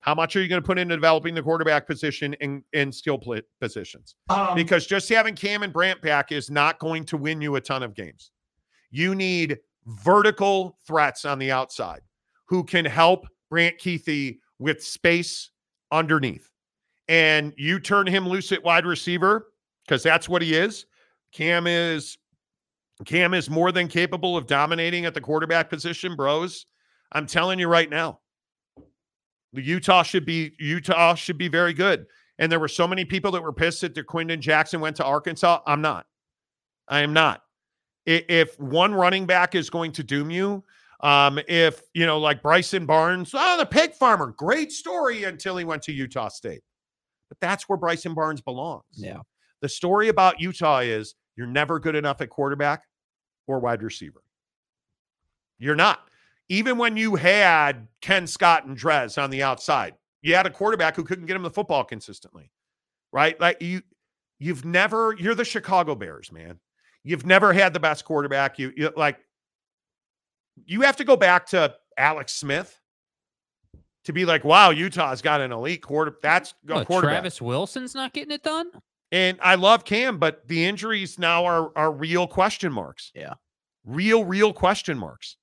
How 0.00 0.14
much 0.14 0.36
are 0.36 0.42
you 0.42 0.48
going 0.48 0.60
to 0.60 0.66
put 0.66 0.78
into 0.78 0.94
developing 0.94 1.34
the 1.34 1.42
quarterback 1.42 1.86
position 1.86 2.34
in, 2.34 2.62
in 2.74 2.92
skill 2.92 3.16
pl- 3.16 3.40
positions? 3.58 4.16
Um, 4.28 4.54
because 4.54 4.86
just 4.86 5.08
having 5.08 5.34
Cam 5.34 5.62
and 5.62 5.72
Brant 5.72 6.02
back 6.02 6.30
is 6.30 6.50
not 6.50 6.78
going 6.78 7.04
to 7.06 7.16
win 7.16 7.40
you 7.40 7.56
a 7.56 7.60
ton 7.60 7.82
of 7.82 7.94
games. 7.94 8.30
You 8.90 9.14
need 9.14 9.58
vertical 9.86 10.78
threats 10.86 11.24
on 11.24 11.38
the 11.38 11.50
outside 11.50 12.02
who 12.46 12.64
can 12.64 12.84
help 12.84 13.26
Brant 13.48 13.78
Kuithe 13.78 14.38
with 14.58 14.84
space 14.84 15.50
underneath. 15.90 16.50
And 17.08 17.54
you 17.56 17.80
turn 17.80 18.06
him 18.06 18.28
loose 18.28 18.52
at 18.52 18.62
wide 18.62 18.84
receiver 18.84 19.48
because 19.86 20.02
that's 20.02 20.28
what 20.28 20.42
he 20.42 20.54
is. 20.54 20.84
Cam 21.34 21.66
is 21.66 22.16
Cam 23.04 23.34
is 23.34 23.50
more 23.50 23.72
than 23.72 23.88
capable 23.88 24.36
of 24.36 24.46
dominating 24.46 25.04
at 25.04 25.14
the 25.14 25.20
quarterback 25.20 25.68
position, 25.68 26.14
bros. 26.16 26.66
I'm 27.12 27.26
telling 27.26 27.58
you 27.58 27.68
right 27.68 27.90
now. 27.90 28.20
The 29.52 29.62
Utah 29.62 30.02
should 30.02 30.24
be 30.24 30.52
Utah 30.58 31.14
should 31.14 31.36
be 31.36 31.48
very 31.48 31.74
good. 31.74 32.06
And 32.38 32.50
there 32.50 32.60
were 32.60 32.68
so 32.68 32.88
many 32.88 33.04
people 33.04 33.30
that 33.32 33.42
were 33.42 33.52
pissed 33.52 33.82
that 33.82 33.94
Quindon 34.06 34.40
Jackson 34.40 34.80
went 34.80 34.96
to 34.96 35.04
Arkansas. 35.04 35.60
I'm 35.66 35.80
not. 35.80 36.06
I 36.88 37.00
am 37.00 37.12
not. 37.12 37.42
If 38.06 38.58
one 38.58 38.94
running 38.94 39.26
back 39.26 39.54
is 39.54 39.70
going 39.70 39.92
to 39.92 40.02
doom 40.02 40.30
you, 40.30 40.62
um, 41.00 41.40
if 41.48 41.82
you 41.94 42.06
know, 42.06 42.18
like 42.18 42.42
Bryson 42.42 42.86
Barnes, 42.86 43.32
oh, 43.34 43.58
the 43.58 43.66
pig 43.66 43.94
farmer, 43.94 44.34
great 44.36 44.72
story 44.72 45.24
until 45.24 45.56
he 45.56 45.64
went 45.64 45.82
to 45.84 45.92
Utah 45.92 46.28
State. 46.28 46.62
But 47.28 47.38
that's 47.40 47.68
where 47.68 47.78
Bryson 47.78 48.14
Barnes 48.14 48.40
belongs. 48.40 48.84
Yeah. 48.92 49.20
The 49.62 49.68
story 49.68 50.08
about 50.08 50.40
Utah 50.40 50.80
is 50.80 51.14
you're 51.36 51.46
never 51.46 51.78
good 51.78 51.94
enough 51.94 52.20
at 52.20 52.30
quarterback 52.30 52.84
or 53.46 53.58
wide 53.58 53.82
receiver. 53.82 54.22
You're 55.58 55.76
not. 55.76 56.00
Even 56.48 56.78
when 56.78 56.96
you 56.96 57.14
had 57.14 57.88
Ken 58.00 58.26
Scott 58.26 58.66
and 58.66 58.76
Drez 58.76 59.22
on 59.22 59.30
the 59.30 59.42
outside, 59.42 59.94
you 60.22 60.34
had 60.34 60.46
a 60.46 60.50
quarterback 60.50 60.96
who 60.96 61.04
couldn't 61.04 61.26
get 61.26 61.36
him 61.36 61.42
the 61.42 61.50
football 61.50 61.84
consistently. 61.84 62.50
Right? 63.12 63.38
Like 63.40 63.62
you 63.62 63.82
you've 64.38 64.64
never 64.64 65.14
you're 65.18 65.34
the 65.34 65.44
Chicago 65.44 65.94
Bears, 65.94 66.32
man. 66.32 66.58
You've 67.02 67.26
never 67.26 67.52
had 67.52 67.72
the 67.72 67.80
best 67.80 68.04
quarterback. 68.04 68.58
You, 68.58 68.72
you 68.76 68.90
like 68.96 69.18
you 70.66 70.82
have 70.82 70.96
to 70.96 71.04
go 71.04 71.16
back 71.16 71.46
to 71.48 71.74
Alex 71.96 72.32
Smith 72.32 72.80
to 74.04 74.12
be 74.12 74.24
like, 74.24 74.44
wow, 74.44 74.70
Utah's 74.70 75.22
got 75.22 75.40
an 75.40 75.52
elite 75.52 75.82
quarter. 75.82 76.16
That's 76.22 76.54
a 76.68 76.74
What, 76.74 76.86
quarterback. 76.86 77.16
Travis 77.16 77.40
Wilson's 77.40 77.94
not 77.94 78.12
getting 78.12 78.32
it 78.32 78.42
done? 78.42 78.70
And 79.14 79.38
I 79.40 79.54
love 79.54 79.84
Cam, 79.84 80.18
but 80.18 80.46
the 80.48 80.64
injuries 80.64 81.20
now 81.20 81.44
are 81.44 81.70
are 81.78 81.92
real 81.92 82.26
question 82.26 82.72
marks. 82.72 83.12
Yeah. 83.14 83.34
Real, 83.86 84.24
real 84.24 84.52
question 84.52 84.98
marks. 84.98 85.36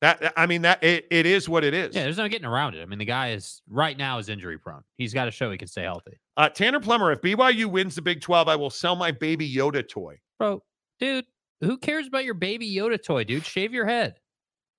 That 0.00 0.32
I 0.36 0.46
mean, 0.46 0.62
that 0.62 0.82
it, 0.82 1.06
it 1.12 1.26
is 1.26 1.48
what 1.48 1.62
it 1.62 1.74
is. 1.74 1.94
Yeah, 1.94 2.02
there's 2.02 2.16
no 2.16 2.28
getting 2.28 2.44
around 2.44 2.74
it. 2.74 2.82
I 2.82 2.86
mean, 2.86 2.98
the 2.98 3.04
guy 3.04 3.30
is 3.30 3.62
right 3.70 3.96
now 3.96 4.18
is 4.18 4.28
injury 4.28 4.58
prone. 4.58 4.82
He's 4.98 5.14
got 5.14 5.26
to 5.26 5.30
show 5.30 5.48
he 5.52 5.56
can 5.56 5.68
stay 5.68 5.84
healthy. 5.84 6.18
Uh, 6.36 6.48
Tanner 6.48 6.80
Plummer, 6.80 7.12
if 7.12 7.20
BYU 7.20 7.66
wins 7.66 7.94
the 7.94 8.02
Big 8.02 8.20
12, 8.20 8.48
I 8.48 8.56
will 8.56 8.68
sell 8.68 8.96
my 8.96 9.12
baby 9.12 9.48
Yoda 9.48 9.88
toy. 9.88 10.18
Bro, 10.40 10.62
dude, 10.98 11.24
who 11.60 11.78
cares 11.78 12.08
about 12.08 12.24
your 12.24 12.34
baby 12.34 12.68
Yoda 12.74 13.00
toy, 13.00 13.22
dude? 13.22 13.46
Shave 13.46 13.72
your 13.72 13.86
head. 13.86 14.16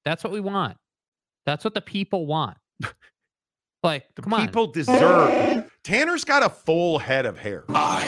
That's 0.04 0.26
what 0.26 0.34
we 0.34 0.42
want. 0.42 0.76
That's 1.46 1.64
what 1.64 1.74
the 1.74 1.82
people 1.82 2.26
want. 2.28 2.58
Like, 3.84 4.06
The 4.16 4.24
come 4.24 4.34
on. 4.34 4.46
people 4.46 4.68
deserve. 4.68 5.70
Tanner's 5.88 6.26
got 6.26 6.44
a 6.44 6.50
full 6.50 7.00
head 7.00 7.26
of 7.26 7.38
hair. 7.38 7.64
I 7.70 8.04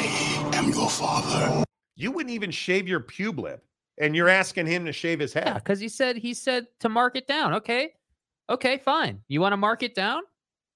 am 0.54 0.68
your 0.70 0.90
father. 0.90 1.64
You 1.96 2.12
wouldn't 2.12 2.34
even 2.36 2.52
shave 2.52 2.90
your 2.90 3.00
pube 3.00 3.38
lip, 3.40 3.64
and 3.98 4.14
you're 4.14 4.28
asking 4.28 4.66
him 4.68 4.84
to 4.86 4.92
shave 4.92 5.18
his 5.18 5.32
head. 5.32 5.46
Yeah, 5.48 5.54
because 5.54 5.80
he 5.80 5.88
said 5.88 6.18
he 6.18 6.34
said 6.34 6.68
to 6.82 6.90
mark 6.90 7.16
it 7.16 7.26
down. 7.26 7.54
Okay. 7.54 7.94
Okay, 8.50 8.80
fine. 8.80 9.22
You 9.30 9.40
want 9.40 9.54
to 9.54 9.58
mark 9.58 9.82
it 9.82 9.96
down? 9.96 10.24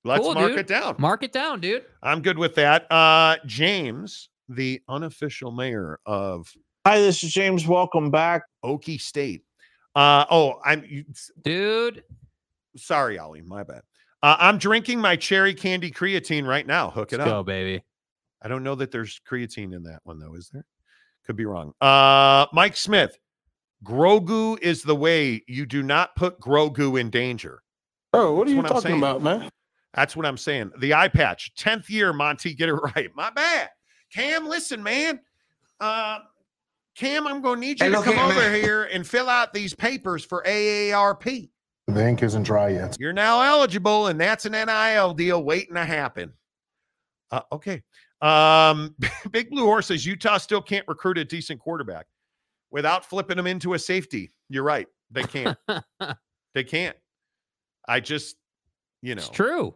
Let's 0.05 0.21
Cool, 0.23 0.34
mark 0.34 0.51
dude. 0.51 0.59
it 0.59 0.67
down. 0.67 0.95
Mark 0.97 1.23
it 1.23 1.34
down, 1.34 1.59
dude. 1.59 1.84
I'm 2.01 2.21
good 2.21 2.38
with 2.38 2.55
that. 2.55 2.89
Uh, 2.89 3.35
James, 3.45 4.30
the 4.47 4.81
unofficial 4.88 5.51
mayor 5.51 5.99
of 6.05 6.53
Hi, 6.88 6.99
this 7.01 7.21
is 7.21 7.34
James. 7.34 7.67
Welcome 7.67 8.11
back. 8.11 8.43
Okie 8.63 9.01
State. 9.01 9.43
Uh, 9.93 10.23
oh, 10.31 10.61
I'm 10.63 10.85
you- 10.88 11.03
Dude. 11.43 12.03
sorry, 12.77 13.19
Ollie. 13.19 13.41
My 13.41 13.63
bad. 13.63 13.81
Uh, 14.23 14.37
I'm 14.39 14.57
drinking 14.57 14.99
my 15.01 15.15
cherry 15.17 15.53
candy 15.53 15.91
creatine 15.91 16.47
right 16.47 16.65
now. 16.65 16.89
Hook 16.89 17.11
it 17.11 17.17
Let's 17.19 17.27
up. 17.29 17.33
go, 17.39 17.43
baby. 17.43 17.83
I 18.41 18.47
don't 18.47 18.63
know 18.63 18.73
that 18.75 18.89
there's 18.89 19.19
creatine 19.29 19.75
in 19.75 19.83
that 19.83 19.99
one 20.03 20.17
though. 20.17 20.33
Is 20.35 20.49
there? 20.49 20.65
Could 21.25 21.35
be 21.35 21.45
wrong. 21.45 21.73
Uh, 21.81 22.45
Mike 22.53 22.75
Smith. 22.77 23.17
Grogu 23.83 24.57
is 24.61 24.81
the 24.81 24.95
way. 24.95 25.43
You 25.47 25.65
do 25.65 25.83
not 25.83 26.15
put 26.15 26.39
Grogu 26.39 26.97
in 26.99 27.09
danger. 27.09 27.61
Bro, 28.13 28.35
what 28.35 28.47
are 28.47 28.51
you 28.51 28.57
what 28.57 28.67
talking 28.67 28.97
about, 28.97 29.21
man? 29.21 29.49
That's 29.93 30.15
what 30.15 30.25
I'm 30.25 30.37
saying. 30.37 30.71
The 30.79 30.93
eye 30.93 31.09
patch, 31.09 31.51
10th 31.57 31.89
year, 31.89 32.13
Monty, 32.13 32.53
get 32.53 32.69
it 32.69 32.73
right. 32.95 33.09
My 33.13 33.29
bad. 33.29 33.69
Cam, 34.13 34.47
listen, 34.47 34.81
man. 34.81 35.19
Uh, 35.81 36.19
Cam, 36.95 37.27
I'm 37.27 37.41
going 37.41 37.59
to 37.59 37.67
need 37.67 37.79
you 37.81 37.87
Hey, 37.87 37.91
to 37.91 37.97
look 37.97 38.05
come 38.05 38.15
here, 38.15 38.23
over 38.23 38.39
man. 38.39 38.55
here 38.61 38.83
and 38.85 39.05
fill 39.05 39.27
out 39.27 39.51
these 39.53 39.73
papers 39.73 40.23
for 40.23 40.43
AARP. 40.47 41.49
The 41.88 42.07
ink 42.07 42.23
isn't 42.23 42.43
dry 42.43 42.69
yet. 42.69 42.95
You're 42.99 43.14
now 43.14 43.41
eligible, 43.41 44.07
and 44.07 44.19
that's 44.19 44.45
an 44.45 44.53
NIL 44.53 45.14
deal 45.14 45.43
waiting 45.43 45.76
to 45.76 45.84
happen. 45.85 46.31
Uh, 47.31 47.41
okay. 47.51 47.84
Um, 48.22 48.95
Big 49.31 49.49
Blue 49.49 49.65
Horse 49.65 49.88
says 49.88 50.05
Utah 50.05 50.38
still 50.38 50.61
can't 50.61 50.88
recruit 50.88 51.18
a 51.18 51.26
decent 51.26 51.60
quarterback 51.60 52.05
without 52.72 53.05
flipping 53.05 53.38
them 53.38 53.47
into 53.47 53.73
a 53.73 53.80
safety. 53.80 54.31
You're 54.49 54.64
right. 54.64 54.88
They 55.11 55.23
can't. 55.23 55.57
they 56.53 56.64
can't. 56.64 56.95
I 57.88 57.99
just, 57.99 58.38
you 59.01 59.14
know, 59.15 59.19
It's 59.19 59.30
true. 59.30 59.76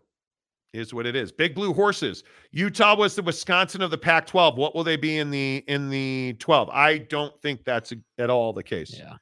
is 0.73 0.93
what 0.93 1.05
it 1.05 1.15
is. 1.15 1.31
Big 1.31 1.53
Blue 1.55 1.73
Horses. 1.73 2.23
Utah 2.51 2.95
was 2.95 3.15
the 3.15 3.21
Wisconsin 3.21 3.81
of 3.81 3.91
the 3.91 3.97
Pac-12. 3.97 4.55
What 4.55 4.73
will 4.73 4.83
they 4.85 4.95
be 4.95 5.17
in 5.17 5.29
the 5.29 5.57
in 5.67 5.89
the 5.89 6.37
12? 6.39 6.69
I 6.69 6.99
don't 6.99 7.39
think 7.41 7.65
that's 7.65 7.91
at 8.17 8.29
all 8.29 8.53
the 8.53 8.63
case. 8.63 8.95
Yeah. 8.97 9.15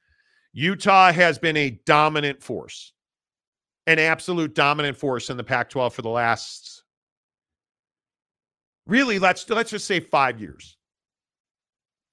Utah 0.57 1.11
has 1.11 1.37
been 1.37 1.57
a 1.57 1.69
dominant 1.85 2.41
force, 2.41 2.93
an 3.87 3.99
absolute 3.99 4.55
dominant 4.55 4.95
force 4.97 5.29
in 5.29 5.35
the 5.35 5.43
Pac-12 5.43 5.91
for 5.91 6.01
the 6.01 6.09
last 6.09 6.83
really 8.87 9.19
let's 9.19 9.49
let's 9.49 9.71
just 9.71 9.85
say 9.85 9.99
5 9.99 10.39
years. 10.39 10.77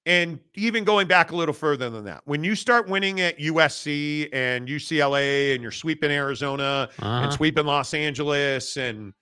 And 0.05 0.39
even 0.55 0.83
going 0.83 1.07
back 1.07 1.31
a 1.31 1.35
little 1.35 1.53
further 1.53 1.89
than 1.89 2.03
that. 2.03 2.23
When 2.25 2.43
you 2.43 2.55
start 2.55 2.89
winning 2.89 3.21
at 3.21 3.39
USC 3.39 4.27
and 4.33 4.67
UCLA 4.67 5.53
and 5.53 5.61
you're 5.61 5.71
sweeping 5.71 6.11
Arizona 6.11 6.89
Uh-huh. 6.99 7.07
and 7.23 7.31
sweeping 7.31 7.65
Los 7.65 7.93
Angeles 7.93 8.75
and 8.75 9.13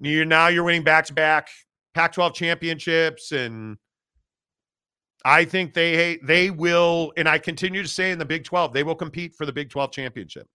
you're 0.00 0.24
now 0.24 0.48
you're 0.48 0.64
winning 0.64 0.82
back-to-back 0.84 1.48
Pac-12 1.92 2.32
championships 2.32 3.32
and 3.32 3.76
I 5.24 5.44
think 5.44 5.72
they 5.74 6.18
they 6.22 6.50
will 6.50 7.12
and 7.16 7.28
I 7.28 7.38
continue 7.38 7.82
to 7.82 7.88
say 7.88 8.10
in 8.10 8.18
the 8.18 8.24
Big 8.24 8.44
12 8.44 8.72
they 8.72 8.82
will 8.82 8.94
compete 8.94 9.34
for 9.34 9.46
the 9.46 9.52
Big 9.52 9.70
12 9.70 9.92
championship. 9.92 10.48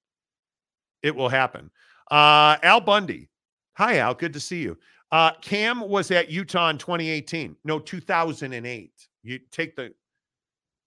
It 1.04 1.16
will 1.16 1.30
happen. 1.30 1.70
Uh 2.12 2.58
Al 2.64 2.82
Bundy. 2.82 3.30
Hi 3.78 4.00
Al, 4.00 4.14
good 4.14 4.34
to 4.34 4.40
see 4.40 4.62
you. 4.62 4.78
Uh 5.12 5.32
Cam 5.42 5.82
was 5.88 6.12
at 6.12 6.30
Utah 6.30 6.70
in 6.70 6.78
2018. 6.78 7.56
No, 7.64 7.80
2008. 7.80 8.92
You 9.24 9.40
take 9.52 9.76
the 9.76 9.94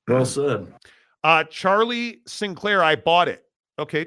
Well 0.08 0.26
said. 0.26 0.72
uh 1.24 1.44
Charlie 1.44 2.20
Sinclair 2.26 2.82
I 2.84 2.96
bought 2.96 3.28
it. 3.28 3.44
Okay. 3.78 4.06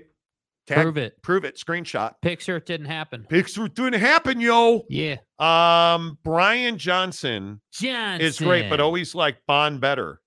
Tag- 0.65 0.81
Prove 0.83 0.97
it. 0.97 1.21
Prove 1.21 1.43
it. 1.43 1.57
Screenshot. 1.57 2.13
Picture 2.21 2.55
it 2.57 2.65
didn't 2.65 2.85
happen. 2.85 3.25
Picture 3.29 3.65
it 3.65 3.75
didn't 3.75 3.99
happen, 3.99 4.39
yo. 4.39 4.85
Yeah. 4.89 5.17
Um, 5.37 6.17
Brian 6.23 6.77
Johnson 6.77 7.59
Johnson. 7.73 8.25
is 8.25 8.37
great, 8.39 8.69
but 8.69 8.79
always 8.79 9.13
like 9.13 9.37
Bond 9.45 9.81
better. 9.81 10.21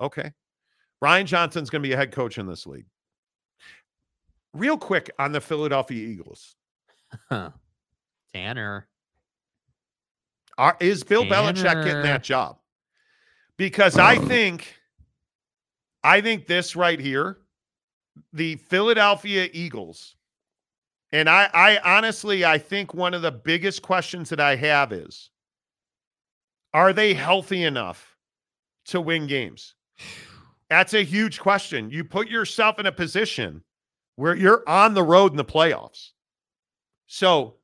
Okay. 0.00 0.32
Brian 1.00 1.26
Johnson's 1.26 1.70
going 1.70 1.80
to 1.82 1.88
be 1.88 1.92
a 1.92 1.96
head 1.96 2.10
coach 2.10 2.38
in 2.38 2.46
this 2.48 2.66
league. 2.66 2.86
real 4.52 4.76
quick 4.76 5.10
on 5.18 5.30
the 5.30 5.40
Philadelphia 5.40 6.08
Eagles. 6.08 6.56
Huh. 7.28 7.50
Tanner. 8.34 8.88
Are, 10.56 10.76
is 10.80 11.04
Bill 11.04 11.24
Belichick 11.24 11.84
getting 11.84 12.02
that 12.02 12.24
job? 12.24 12.58
Because 13.56 13.96
I 13.96 14.18
think, 14.18 14.74
I 16.02 16.20
think 16.20 16.46
this 16.48 16.74
right 16.74 16.98
here, 16.98 17.38
the 18.32 18.56
Philadelphia 18.56 19.48
Eagles, 19.52 20.16
and 21.12 21.28
I, 21.28 21.48
I 21.54 21.96
honestly, 21.96 22.44
I 22.44 22.58
think 22.58 22.94
one 22.94 23.14
of 23.14 23.22
the 23.22 23.32
biggest 23.32 23.82
questions 23.82 24.28
that 24.30 24.40
I 24.40 24.56
have 24.56 24.92
is, 24.92 25.30
are 26.74 26.92
they 26.92 27.14
healthy 27.14 27.64
enough 27.64 28.16
to 28.86 29.00
win 29.00 29.26
games? 29.26 29.74
That's 30.68 30.94
a 30.94 31.02
huge 31.02 31.40
question. 31.40 31.90
You 31.90 32.04
put 32.04 32.28
yourself 32.28 32.78
in 32.78 32.86
a 32.86 32.92
position 32.92 33.62
where 34.16 34.36
you're 34.36 34.68
on 34.68 34.94
the 34.94 35.02
road 35.02 35.30
in 35.30 35.36
the 35.36 35.44
playoffs. 35.44 36.10
So, 37.06 37.54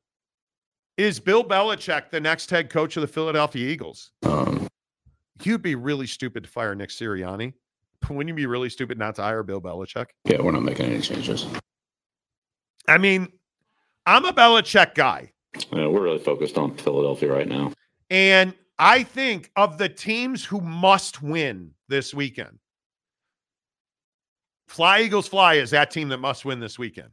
is 0.97 1.19
Bill 1.19 1.43
Belichick 1.43 2.09
the 2.09 2.19
next 2.19 2.49
head 2.49 2.69
coach 2.69 2.97
of 2.97 3.01
the 3.01 3.07
Philadelphia 3.07 3.67
Eagles? 3.67 4.11
Um, 4.23 4.67
You'd 5.43 5.61
be 5.61 5.75
really 5.75 6.07
stupid 6.07 6.45
to 6.45 6.49
fire 6.49 6.73
Nick 6.75 6.89
Sirianni. 6.89 7.53
Wouldn't 8.09 8.27
you 8.27 8.33
be 8.35 8.45
really 8.45 8.69
stupid 8.69 8.97
not 8.97 9.15
to 9.15 9.21
hire 9.21 9.43
Bill 9.43 9.61
Belichick? 9.61 10.07
yeah, 10.25 10.41
we're 10.41 10.51
not 10.51 10.63
making 10.63 10.87
any 10.87 11.01
changes. 11.01 11.45
I 12.87 12.97
mean, 12.97 13.27
I'm 14.05 14.25
a 14.25 14.33
Belichick 14.33 14.93
guy. 14.95 15.31
Uh, 15.55 15.89
we're 15.89 16.03
really 16.03 16.19
focused 16.19 16.57
on 16.57 16.75
Philadelphia 16.77 17.31
right 17.31 17.47
now. 17.47 17.71
And 18.09 18.53
I 18.77 19.03
think 19.03 19.51
of 19.55 19.77
the 19.77 19.89
teams 19.89 20.43
who 20.43 20.61
must 20.61 21.21
win 21.21 21.71
this 21.87 22.13
weekend, 22.13 22.59
Fly 24.67 25.01
Eagles 25.01 25.27
Fly 25.27 25.55
is 25.55 25.71
that 25.71 25.91
team 25.91 26.09
that 26.09 26.17
must 26.17 26.45
win 26.45 26.59
this 26.59 26.77
weekend. 26.77 27.09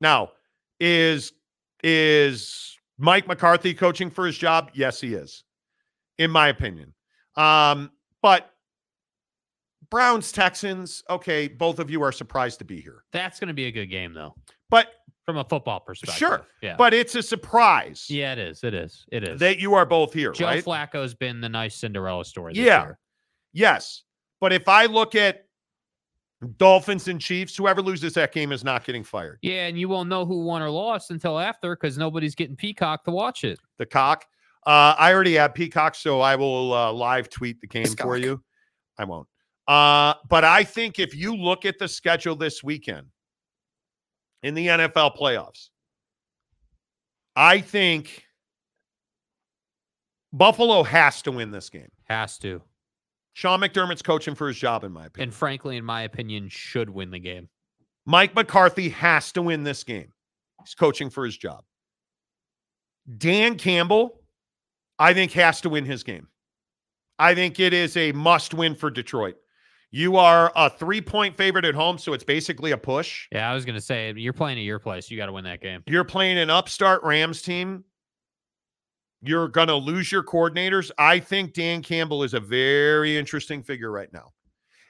Now, 0.00 0.32
is 0.78 1.32
is 1.82 2.78
Mike 2.98 3.26
McCarthy 3.26 3.74
coaching 3.74 4.10
for 4.10 4.26
his 4.26 4.36
job? 4.36 4.70
Yes, 4.74 5.00
he 5.00 5.14
is, 5.14 5.44
in 6.18 6.30
my 6.30 6.48
opinion. 6.48 6.92
Um, 7.36 7.90
but 8.22 8.50
Browns 9.90 10.32
Texans, 10.32 11.02
okay, 11.10 11.48
both 11.48 11.78
of 11.78 11.90
you 11.90 12.02
are 12.02 12.12
surprised 12.12 12.58
to 12.60 12.64
be 12.64 12.80
here, 12.80 13.04
That's 13.12 13.40
going 13.40 13.48
to 13.48 13.54
be 13.54 13.66
a 13.66 13.72
good 13.72 13.86
game, 13.86 14.14
though, 14.14 14.34
but 14.70 14.88
from 15.26 15.36
a 15.36 15.44
football 15.44 15.80
perspective. 15.80 16.16
sure, 16.16 16.46
Yeah. 16.62 16.76
but 16.76 16.94
it's 16.94 17.14
a 17.14 17.22
surprise 17.22 18.06
yeah, 18.08 18.32
it 18.32 18.38
is. 18.38 18.62
It 18.64 18.74
is. 18.74 19.04
It 19.12 19.24
is. 19.24 19.40
that 19.40 19.58
you 19.58 19.74
are 19.74 19.84
both 19.86 20.12
here, 20.12 20.32
Joe 20.32 20.46
right? 20.46 20.64
Flacco's 20.64 21.14
been 21.14 21.40
the 21.40 21.48
nice 21.48 21.74
Cinderella 21.76 22.24
story. 22.24 22.54
This 22.54 22.64
Yeah. 22.64 22.82
year. 22.82 22.98
Yes. 23.52 24.02
But 24.40 24.52
if 24.52 24.68
I 24.68 24.86
look 24.86 25.14
at 25.14 25.44
Dolphins 26.56 27.06
and 27.08 27.20
Chiefs, 27.20 27.54
whoever 27.56 27.82
loses 27.82 28.14
that 28.14 28.32
game 28.32 28.50
is 28.52 28.64
not 28.64 28.84
getting 28.84 29.04
fired. 29.04 29.38
Yeah, 29.42 29.66
and 29.66 29.78
you 29.78 29.88
won't 29.88 30.08
know 30.08 30.24
who 30.24 30.42
won 30.44 30.62
or 30.62 30.70
lost 30.70 31.10
until 31.10 31.38
after 31.38 31.76
because 31.76 31.98
nobody's 31.98 32.34
getting 32.34 32.56
Peacock 32.56 33.04
to 33.04 33.10
watch 33.10 33.44
it. 33.44 33.58
The 33.76 33.84
cock. 33.86 34.24
Uh, 34.66 34.94
I 34.98 35.12
already 35.12 35.34
have 35.34 35.52
Peacock, 35.54 35.94
so 35.94 36.20
I 36.20 36.36
will 36.36 36.72
uh, 36.72 36.92
live 36.92 37.28
tweet 37.28 37.60
the 37.60 37.66
game 37.66 37.86
for 37.86 38.16
you. 38.16 38.42
I 38.98 39.04
won't. 39.04 39.26
Uh, 39.70 40.14
but 40.28 40.42
I 40.42 40.64
think 40.64 40.98
if 40.98 41.14
you 41.14 41.36
look 41.36 41.64
at 41.64 41.78
the 41.78 41.86
schedule 41.86 42.34
this 42.34 42.60
weekend 42.60 43.06
in 44.42 44.54
the 44.54 44.66
NFL 44.66 45.16
playoffs, 45.16 45.68
I 47.36 47.60
think 47.60 48.24
Buffalo 50.32 50.82
has 50.82 51.22
to 51.22 51.30
win 51.30 51.52
this 51.52 51.70
game. 51.70 51.86
Has 52.08 52.36
to. 52.38 52.60
Sean 53.34 53.60
McDermott's 53.60 54.02
coaching 54.02 54.34
for 54.34 54.48
his 54.48 54.58
job, 54.58 54.82
in 54.82 54.90
my 54.90 55.06
opinion. 55.06 55.28
And 55.28 55.34
frankly, 55.34 55.76
in 55.76 55.84
my 55.84 56.02
opinion, 56.02 56.48
should 56.48 56.90
win 56.90 57.12
the 57.12 57.20
game. 57.20 57.48
Mike 58.06 58.34
McCarthy 58.34 58.88
has 58.88 59.30
to 59.30 59.42
win 59.42 59.62
this 59.62 59.84
game. 59.84 60.12
He's 60.64 60.74
coaching 60.74 61.10
for 61.10 61.24
his 61.24 61.36
job. 61.36 61.62
Dan 63.18 63.56
Campbell, 63.56 64.20
I 64.98 65.14
think, 65.14 65.30
has 65.30 65.60
to 65.60 65.68
win 65.68 65.84
his 65.84 66.02
game. 66.02 66.26
I 67.20 67.36
think 67.36 67.60
it 67.60 67.72
is 67.72 67.96
a 67.96 68.10
must 68.10 68.52
win 68.52 68.74
for 68.74 68.90
Detroit. 68.90 69.36
You 69.92 70.16
are 70.16 70.52
a 70.54 70.70
three 70.70 71.00
point 71.00 71.36
favorite 71.36 71.64
at 71.64 71.74
home, 71.74 71.98
so 71.98 72.12
it's 72.12 72.24
basically 72.24 72.70
a 72.70 72.78
push. 72.78 73.26
Yeah, 73.32 73.50
I 73.50 73.54
was 73.54 73.64
gonna 73.64 73.80
say 73.80 74.12
you're 74.16 74.32
playing 74.32 74.58
at 74.58 74.64
your 74.64 74.78
place. 74.78 75.10
You 75.10 75.16
got 75.16 75.26
to 75.26 75.32
win 75.32 75.44
that 75.44 75.60
game. 75.60 75.82
You're 75.86 76.04
playing 76.04 76.38
an 76.38 76.50
upstart 76.50 77.02
Rams 77.02 77.42
team. 77.42 77.84
You're 79.22 79.48
going 79.48 79.68
to 79.68 79.74
lose 79.74 80.10
your 80.10 80.22
coordinators. 80.24 80.90
I 80.96 81.18
think 81.18 81.52
Dan 81.52 81.82
Campbell 81.82 82.22
is 82.22 82.32
a 82.32 82.40
very 82.40 83.18
interesting 83.18 83.62
figure 83.62 83.90
right 83.90 84.10
now. 84.12 84.32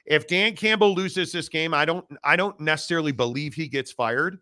If 0.05 0.27
Dan 0.27 0.55
Campbell 0.55 0.93
loses 0.93 1.31
this 1.31 1.49
game, 1.49 1.73
I 1.73 1.85
don't 1.85 2.05
I 2.23 2.35
don't 2.35 2.59
necessarily 2.59 3.11
believe 3.11 3.53
he 3.53 3.67
gets 3.67 3.91
fired. 3.91 4.39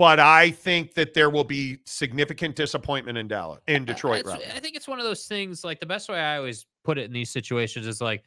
But 0.00 0.18
I 0.18 0.50
think 0.50 0.94
that 0.94 1.12
there 1.12 1.28
will 1.28 1.44
be 1.44 1.80
significant 1.84 2.56
disappointment 2.56 3.18
in 3.18 3.28
Dallas, 3.28 3.60
in 3.68 3.84
Detroit. 3.84 4.20
It's- 4.20 4.56
I 4.56 4.58
think 4.58 4.74
it's 4.74 4.88
one 4.88 4.98
of 4.98 5.04
those 5.04 5.26
things. 5.26 5.62
Like 5.62 5.78
the 5.78 5.84
best 5.84 6.08
way 6.08 6.18
I 6.18 6.38
always 6.38 6.64
put 6.84 6.96
it 6.96 7.02
in 7.02 7.12
these 7.12 7.28
situations 7.28 7.86
is 7.86 8.00
like, 8.00 8.24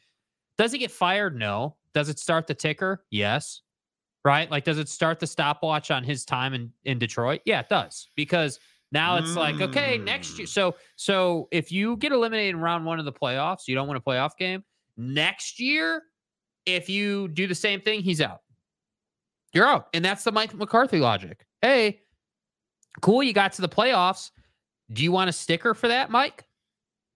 does 0.60 0.72
he 0.72 0.78
get 0.78 0.92
fired? 0.92 1.36
No. 1.36 1.78
Does 1.96 2.10
it 2.10 2.20
start 2.20 2.46
the 2.46 2.54
ticker? 2.54 3.04
Yes. 3.10 3.62
Right? 4.24 4.52
Like, 4.52 4.66
does 4.66 4.78
it 4.78 4.88
start 4.88 5.20
the 5.20 5.26
stopwatch 5.26 5.90
on 5.90 6.04
his 6.04 6.26
time 6.26 6.54
in 6.54 6.72
in 6.84 7.00
Detroit? 7.00 7.42
Yeah, 7.44 7.62
it 7.62 7.70
does. 7.70 8.08
Because 8.16 8.60
now 8.92 9.18
it's 9.18 9.36
like, 9.36 9.60
okay, 9.60 9.98
next 9.98 10.38
year. 10.38 10.46
Mm. 10.46 10.52
So 10.52 10.76
so 10.96 11.48
if 11.50 11.72
you 11.72 11.98
get 11.98 12.12
eliminated 12.12 12.54
in 12.54 12.62
round 12.62 12.86
one 12.86 13.00
of 13.00 13.06
the 13.06 13.12
playoffs, 13.12 13.62
you 13.68 13.74
don't 13.74 13.88
win 13.88 13.98
a 13.98 14.00
playoff 14.00 14.38
game. 14.38 14.64
Next 14.96 15.60
year, 15.60 16.04
if 16.68 16.88
you 16.88 17.30
do 17.30 17.48
the 17.48 17.56
same 17.56 17.82
thing, 17.82 18.04
he's 18.04 18.22
out. 18.22 18.42
You're 19.54 19.66
out. 19.66 19.88
And 19.96 20.06
that's 20.06 20.24
the 20.24 20.32
Mike 20.32 20.54
McCarthy 20.54 21.00
logic. 21.00 21.48
Hey, 21.64 22.02
cool, 23.02 23.24
you 23.24 23.32
got 23.32 23.54
to 23.54 23.62
the 23.62 23.70
playoffs. 23.70 24.32
Do 24.92 25.02
you 25.02 25.14
want 25.14 25.30
a 25.30 25.34
sticker 25.34 25.74
for 25.74 25.88
that, 25.88 26.12
Mike? 26.12 26.44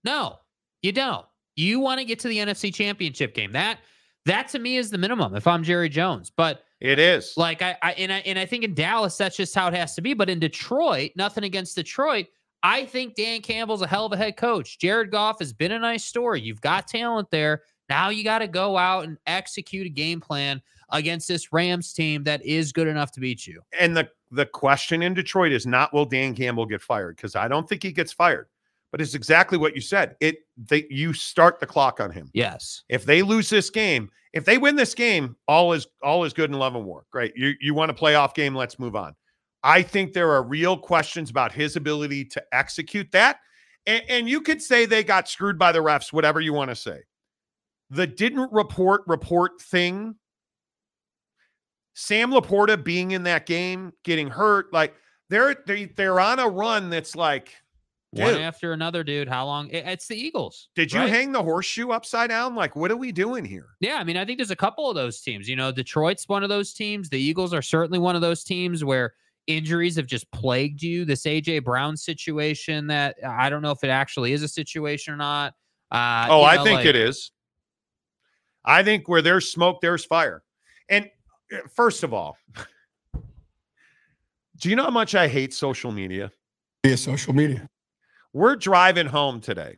No, 0.05 0.37
you 0.81 0.93
don't. 0.93 1.25
You 1.57 1.81
want 1.81 1.99
to 1.99 2.05
get 2.05 2.19
to 2.19 2.29
the 2.29 2.37
NFC 2.37 2.73
Championship 2.73 3.35
game. 3.35 3.51
That 3.51 3.79
that 4.25 4.47
to 4.49 4.59
me 4.59 4.77
is 4.77 4.89
the 4.89 4.97
minimum 4.97 5.35
if 5.35 5.45
I'm 5.47 5.63
Jerry 5.63 5.89
Jones. 5.89 6.31
But 6.35 6.63
It 6.79 6.97
is. 6.97 7.33
like 7.35 7.61
I, 7.61 7.75
I 7.81 7.91
and 7.93 8.13
I 8.13 8.19
and 8.19 8.39
I 8.39 8.45
think 8.45 8.63
in 8.63 8.73
Dallas 8.73 9.17
that's 9.17 9.35
just 9.35 9.53
how 9.53 9.67
it 9.67 9.73
has 9.73 9.95
to 9.95 10.01
be. 10.01 10.13
But 10.13 10.29
in 10.29 10.39
Detroit, 10.39 11.11
nothing 11.17 11.43
against 11.43 11.75
Detroit. 11.75 12.27
I 12.63 12.85
think 12.85 13.15
Dan 13.15 13.41
Campbell's 13.41 13.81
a 13.81 13.87
hell 13.87 14.05
of 14.05 14.13
a 14.13 14.17
head 14.17 14.37
coach. 14.37 14.79
Jared 14.79 15.11
Goff 15.11 15.39
has 15.39 15.51
been 15.51 15.73
a 15.73 15.79
nice 15.79 16.05
story. 16.05 16.39
You've 16.41 16.61
got 16.61 16.87
talent 16.87 17.29
there. 17.31 17.63
Now 17.89 18.09
you 18.09 18.23
got 18.23 18.39
to 18.39 18.47
go 18.47 18.77
out 18.77 19.03
and 19.05 19.17
execute 19.27 19.87
a 19.87 19.89
game 19.89 20.21
plan 20.21 20.61
against 20.89 21.27
this 21.27 21.51
Rams 21.51 21.93
team 21.93 22.23
that 22.23 22.45
is 22.45 22.71
good 22.71 22.87
enough 22.87 23.11
to 23.13 23.19
beat 23.19 23.45
you. 23.45 23.61
And 23.79 23.95
the 23.95 24.09
the 24.31 24.45
question 24.45 25.01
in 25.01 25.13
Detroit 25.13 25.51
is 25.51 25.65
not 25.65 25.93
will 25.93 26.05
Dan 26.05 26.35
Campbell 26.35 26.65
get 26.65 26.81
fired 26.81 27.15
because 27.15 27.35
I 27.35 27.47
don't 27.47 27.67
think 27.67 27.83
he 27.83 27.91
gets 27.91 28.11
fired. 28.11 28.47
But 28.91 29.01
it's 29.01 29.15
exactly 29.15 29.57
what 29.57 29.75
you 29.75 29.81
said. 29.81 30.15
It 30.19 30.39
they 30.57 30.87
you 30.89 31.13
start 31.13 31.59
the 31.59 31.67
clock 31.67 31.99
on 31.99 32.11
him. 32.11 32.29
Yes. 32.33 32.83
If 32.89 33.05
they 33.05 33.21
lose 33.21 33.49
this 33.49 33.69
game, 33.69 34.09
if 34.33 34.45
they 34.45 34.57
win 34.57 34.75
this 34.75 34.93
game, 34.93 35.35
all 35.47 35.73
is 35.73 35.87
all 36.01 36.23
is 36.23 36.33
good 36.33 36.49
in 36.49 36.57
love 36.57 36.75
and 36.75 36.85
war. 36.85 37.05
Great. 37.11 37.35
You 37.35 37.53
you 37.59 37.73
want 37.73 37.91
a 37.91 37.93
playoff 37.93 38.33
game? 38.33 38.55
Let's 38.55 38.79
move 38.79 38.95
on. 38.95 39.15
I 39.63 39.81
think 39.81 40.13
there 40.13 40.31
are 40.31 40.43
real 40.43 40.77
questions 40.77 41.29
about 41.29 41.51
his 41.51 41.75
ability 41.75 42.25
to 42.25 42.43
execute 42.53 43.11
that. 43.11 43.39
And, 43.85 44.03
and 44.07 44.29
you 44.29 44.41
could 44.41 44.61
say 44.61 44.85
they 44.85 45.03
got 45.03 45.27
screwed 45.27 45.57
by 45.57 45.71
the 45.71 45.79
refs, 45.79 46.13
whatever 46.13 46.39
you 46.39 46.53
want 46.53 46.69
to 46.69 46.75
say. 46.75 46.99
The 47.89 48.07
didn't 48.07 48.51
report 48.51 49.01
report 49.07 49.61
thing. 49.61 50.15
Sam 51.99 52.29
Laporta 52.29 52.81
being 52.83 53.11
in 53.11 53.23
that 53.23 53.47
game, 53.47 53.91
getting 54.03 54.27
hurt, 54.27 54.71
like 54.71 54.93
they're 55.31 55.55
they, 55.65 55.85
they're 55.85 56.19
on 56.19 56.37
a 56.37 56.47
run 56.47 56.91
that's 56.91 57.15
like, 57.15 57.55
One 58.11 58.35
after 58.35 58.71
another, 58.71 59.03
dude. 59.03 59.27
How 59.27 59.47
long? 59.47 59.67
it- 59.69 59.83
it's 59.87 60.07
the 60.07 60.15
Eagles. 60.15 60.69
did 60.75 60.93
you 60.93 60.99
right? 60.99 61.09
hang 61.09 61.31
the 61.31 61.41
horseshoe 61.41 61.89
upside 61.89 62.29
down? 62.29 62.53
Like, 62.53 62.75
what 62.75 62.91
are 62.91 62.97
we 62.97 63.11
doing 63.11 63.43
here? 63.43 63.69
Yeah, 63.79 63.95
I 63.95 64.03
mean, 64.03 64.15
I 64.15 64.25
think 64.25 64.37
there's 64.37 64.51
a 64.51 64.55
couple 64.55 64.87
of 64.87 64.95
those 64.95 65.21
teams. 65.21 65.49
You 65.49 65.55
know, 65.55 65.71
Detroit's 65.71 66.29
one 66.29 66.43
of 66.43 66.49
those 66.49 66.71
teams. 66.71 67.09
The 67.09 67.19
Eagles 67.19 67.51
are 67.51 67.63
certainly 67.63 67.97
one 67.97 68.15
of 68.15 68.21
those 68.21 68.43
teams 68.43 68.85
where 68.85 69.15
injuries 69.47 69.95
have 69.95 70.05
just 70.05 70.29
plagued 70.31 70.83
you. 70.83 71.03
This 71.03 71.23
AJ 71.23 71.63
Brown 71.63 71.97
situation 71.97 72.85
that 72.87 73.15
I 73.27 73.49
don't 73.49 73.63
know 73.63 73.71
if 73.71 73.83
it 73.83 73.89
actually 73.89 74.33
is 74.33 74.43
a 74.43 74.47
situation 74.47 75.15
or 75.15 75.17
not. 75.17 75.55
Uh, 75.91 76.27
oh, 76.29 76.41
you 76.41 76.45
I 76.45 76.57
think 76.57 76.77
like- 76.77 76.85
it 76.85 76.95
is. 76.95 77.31
I 78.63 78.83
think 78.83 79.09
where 79.09 79.23
there's 79.23 79.49
smoke, 79.49 79.81
there's 79.81 80.05
fire. 80.05 80.43
And 80.89 81.09
Eh, 81.51 81.59
first 81.73 82.03
of 82.03 82.13
all, 82.13 82.37
do 84.57 84.69
you 84.69 84.75
know 84.75 84.83
how 84.83 84.89
much 84.89 85.15
I 85.15 85.27
hate 85.27 85.53
social 85.53 85.91
media? 85.91 86.31
Via 86.83 86.97
social 86.97 87.33
media. 87.33 87.69
We're 88.33 88.55
driving 88.55 89.07
home 89.07 89.41
today, 89.41 89.77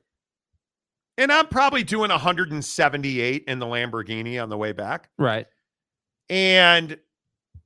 and 1.17 1.31
I'm 1.31 1.47
probably 1.47 1.83
doing 1.83 2.09
178 2.09 3.43
in 3.47 3.59
the 3.59 3.65
Lamborghini 3.65 4.41
on 4.41 4.49
the 4.49 4.57
way 4.57 4.71
back. 4.73 5.09
Right. 5.17 5.47
And 6.29 6.97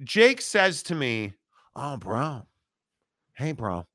Jake 0.04 0.42
says 0.42 0.84
to 0.84 0.96
me, 0.96 1.34
Oh, 1.76 1.98
bro. 1.98 2.46
Hey, 3.36 3.52
bro. 3.52 3.86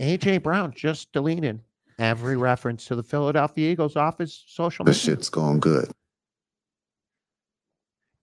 AJ 0.00 0.42
Brown 0.42 0.72
just 0.74 1.12
deleted 1.12 1.60
every 1.98 2.36
reference 2.36 2.86
to 2.86 2.96
the 2.96 3.02
Philadelphia 3.02 3.70
Eagles 3.70 3.96
off 3.96 4.18
his 4.18 4.44
social 4.46 4.84
This 4.84 5.00
shit's 5.00 5.28
going 5.28 5.60
good. 5.60 5.90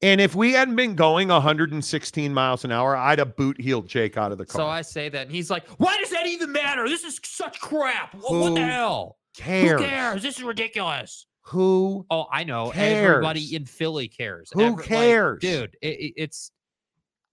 And 0.06 0.22
if 0.22 0.36
we 0.36 0.52
hadn't 0.54 0.76
been 0.76 0.94
going 0.94 1.30
116 1.30 2.32
miles 2.32 2.64
an 2.64 2.72
hour, 2.72 2.96
I'd 2.96 3.18
have 3.18 3.36
boot 3.36 3.60
heeled 3.60 3.88
Jake 3.88 4.18
out 4.18 4.32
of 4.32 4.38
the 4.38 4.46
car. 4.46 4.62
So 4.62 4.68
I 4.68 4.84
say 4.84 5.10
that, 5.10 5.24
and 5.24 5.32
he's 5.32 5.50
like, 5.50 5.68
"Why 5.80 5.98
does 5.98 6.12
that 6.12 6.28
even 6.28 6.52
matter? 6.52 6.88
This 6.88 7.04
is 7.04 7.20
such 7.24 7.60
crap. 7.60 8.14
What, 8.14 8.32
what 8.40 8.54
the 8.54 8.62
hell? 8.62 9.18
cares? 9.36 9.82
Who 9.82 9.88
cares? 9.88 10.22
This 10.22 10.38
is 10.38 10.44
ridiculous." 10.44 11.26
Who 11.48 12.06
Oh, 12.12 12.28
I 12.32 12.44
know. 12.44 12.70
Cares? 12.70 13.08
Everybody 13.10 13.56
in 13.56 13.66
Philly 13.66 14.08
cares. 14.08 14.52
Who 14.54 14.62
Every- 14.62 14.76
like, 14.78 14.86
cares? 14.86 15.40
dude? 15.42 15.76
It, 15.82 15.88
it- 16.00 16.14
it's. 16.18 16.52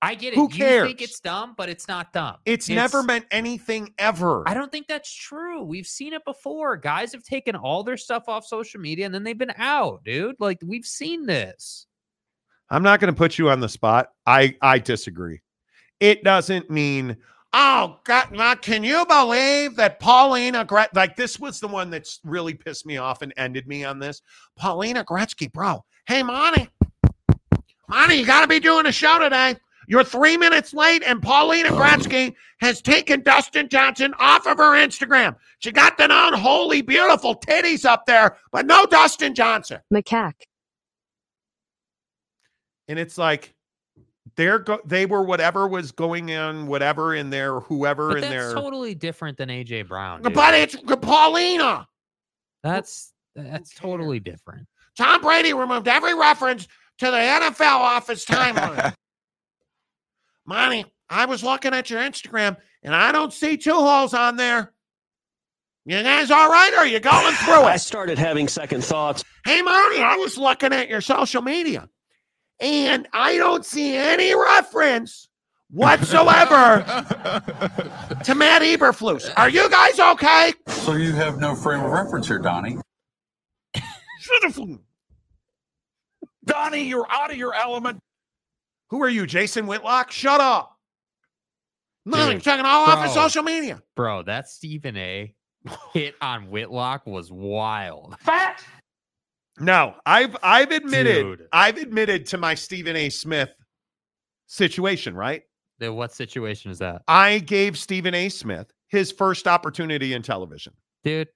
I 0.01 0.15
get 0.15 0.33
it. 0.33 0.37
Who 0.37 0.49
You 0.51 0.85
think 0.87 1.03
it's 1.03 1.21
dumb, 1.21 1.55
but 1.59 1.69
it's 1.69 1.89
not 1.89 2.13
dumb. 2.15 2.37
It's, 2.47 2.71
never 2.71 3.03
meant 3.03 3.27
anything 3.31 3.93
ever. 3.99 4.49
I 4.49 4.55
don't 4.55 4.73
think 4.73 4.89
that's 4.89 5.13
true. 5.15 5.63
We've 5.63 5.87
seen 5.87 6.13
it 6.15 6.25
before. 6.25 6.77
Guys 6.79 7.13
have 7.13 7.23
taken 7.23 7.55
all 7.55 7.85
their 7.85 7.97
stuff 7.99 8.29
off 8.29 8.45
social 8.47 8.81
media 8.81 9.05
and 9.07 9.15
then 9.15 9.23
they've 9.25 9.37
been 9.39 9.53
out, 9.59 10.03
dude. 10.05 10.37
Like 10.41 10.59
we've 10.65 10.87
seen 10.87 11.27
this. 11.27 11.87
I'm 12.73 12.83
not 12.83 13.01
going 13.01 13.13
to 13.13 13.17
put 13.17 13.39
you 13.39 13.51
on 13.51 13.61
the 13.61 13.69
spot. 13.69 14.13
I 14.27 14.57
I 14.63 14.79
disagree. 14.79 15.41
It 16.01 16.25
doesn't 16.25 16.71
mean 16.71 17.19
oh 17.53 17.99
God, 18.05 18.33
now 18.33 18.55
can 18.55 18.83
you 18.83 19.05
believe 19.07 19.77
that 19.77 20.01
Paulina 20.01 20.65
Gret 20.65 20.95
like 20.95 21.15
this 21.15 21.39
was 21.39 21.61
the 21.61 21.69
one 21.69 21.91
that's 21.91 22.19
really 22.25 22.55
pissed 22.55 22.87
me 22.87 22.97
off 22.97 23.21
and 23.21 23.33
ended 23.37 23.67
me 23.69 23.85
on 23.85 23.99
this. 23.99 24.23
Paulina 24.57 25.05
Gretzky, 25.05 25.53
bro. 25.53 25.85
Hey, 26.07 26.23
Monty, 26.23 26.69
Monty, 27.89 28.17
you 28.17 28.27
got 28.27 28.41
to 28.41 28.49
be 28.49 28.59
doing 28.59 28.87
a 28.87 28.93
show 28.93 29.19
today. 29.19 29.55
You're 29.87 30.05
three 30.05 30.39
minutes 30.39 30.73
late, 30.73 31.03
and 31.05 31.21
Paulina 31.21 31.69
oh. 31.71 31.77
Gretzky 31.77 32.35
has 32.61 32.81
taken 32.81 33.21
Dustin 33.21 33.69
Johnson 33.69 34.15
off 34.19 34.47
of 34.47 34.57
her 34.57 34.75
Instagram. 34.75 35.37
She 35.59 35.73
got 35.73 35.99
the 35.99 36.05
unholy, 36.11 36.81
beautiful 36.81 37.39
titties 37.39 37.85
up 37.85 38.07
there, 38.07 38.39
but 38.51 38.65
no 38.65 38.87
Dustin 38.87 39.35
Johnson. 39.35 39.81
Macaque. 39.93 40.47
And 42.93 43.01
it's 43.01 43.17
like 43.17 43.55
they're 44.37 44.59
go- 44.59 44.81
they 44.85 45.07
were 45.07 45.23
whatever 45.23 45.67
was 45.67 45.91
going 45.93 46.29
in 46.29 46.67
whatever 46.67 47.15
in 47.15 47.31
there 47.31 47.59
whoever 47.61 48.09
But 48.09 48.17
in 48.19 48.21
that's 48.21 48.33
their 48.33 48.55
totally 48.55 48.95
different 48.95 49.39
than 49.39 49.49
AJ 49.49 49.89
Brown. 49.89 50.21
dude. 50.23 50.35
but 50.35 50.53
it's 50.55 50.77
Paulina. 50.77 51.89
that's 52.63 53.13
that's 53.35 53.75
totally 53.75 54.21
different. 54.21 54.67
Tom 54.99 55.23
Brady 55.23 55.55
removed 55.55 55.89
every 55.89 56.15
reference 56.15 56.69
to 56.99 57.07
the 57.07 57.17
NFL 57.17 57.61
off 57.79 58.09
his 58.09 58.25
timeline. 58.27 58.95
Monty, 60.47 60.85
I 61.09 61.25
was 61.27 61.43
looking 61.43 61.73
at 61.73 61.89
your 61.89 62.01
Instagram 62.01 62.57
and 62.83 62.95
I 62.95 63.11
don't 63.13 63.33
see 63.33 63.57
two 63.57 63.73
holes 63.73 64.13
on 64.13 64.37
there. 64.37 64.73
You 65.85 66.01
guys 66.03 66.31
all 66.31 66.49
right? 66.49 66.73
Or 66.75 66.79
are 66.81 66.87
you 66.87 67.01
going 67.01 67.35
through 67.37 67.55
it? 67.63 67.65
I 67.65 67.77
started 67.77 68.19
having 68.19 68.49
second 68.49 68.85
thoughts. 68.85 69.25
Hey, 69.45 69.63
Marty, 69.63 70.01
I 70.01 70.17
was 70.17 70.37
looking 70.39 70.73
at 70.73 70.89
your 70.89 71.01
social 71.01 71.43
media 71.43 71.89
and 72.63 73.09
I 73.13 73.37
don't 73.37 73.67
see 73.67 73.97
any 73.97 74.35
reference 74.35 75.29
whatsoever 75.71 76.85
to 78.25 78.35
Matt 78.35 78.63
Eberflus. 78.63 79.31
Are 79.37 79.49
you 79.49 79.69
guys 79.69 79.99
okay? 79.99 80.53
So 80.69 80.95
you 80.95 81.13
have 81.13 81.39
no 81.41 81.55
frame 81.57 81.81
of 81.81 81.91
reference 81.91 82.29
here, 82.29 82.39
Donnie. 82.39 82.79
Donnie, 86.45 86.83
you're 86.83 87.07
out 87.11 87.31
of 87.31 87.37
your 87.37 87.55
element. 87.55 87.99
Who 88.91 89.03
are 89.03 89.09
you, 89.09 89.27
Jason 89.27 89.67
Whitlock? 89.67 90.11
Shut 90.11 90.41
up. 90.41 90.77
Nothing. 92.05 92.25
you're 92.25 92.35
Dude, 92.35 92.45
taking 92.45 92.65
all 92.65 92.85
off 92.89 93.05
of 93.05 93.11
social 93.13 93.43
media. 93.43 93.83
Bro, 93.97 94.25
that 94.25 94.49
Stephen 94.49 94.97
A 94.97 95.35
hit 95.93 96.15
on 96.21 96.51
Whitlock 96.51 97.07
was 97.07 97.31
wild. 97.33 98.17
Fat. 98.21 98.63
No, 99.63 99.95
I've 100.05 100.37
I've 100.43 100.71
admitted 100.73 101.23
Dude. 101.23 101.49
I've 101.53 101.77
admitted 101.79 102.27
to 102.27 102.39
my 102.39 102.55
Stephen 102.55 102.97
A. 102.97 103.09
Smith 103.11 103.55
situation, 104.47 105.15
right? 105.15 105.43
The, 105.79 105.93
what 105.93 106.13
situation 106.13 106.71
is 106.71 106.79
that? 106.81 107.03
I 107.09 107.39
gave 107.39 107.79
Stephen 107.79 108.15
A. 108.15 108.29
Smith 108.29 108.73
his 108.89 109.11
first 109.13 109.47
opportunity 109.49 110.13
in 110.15 110.23
television. 110.23 110.73
Dude, 111.05 111.29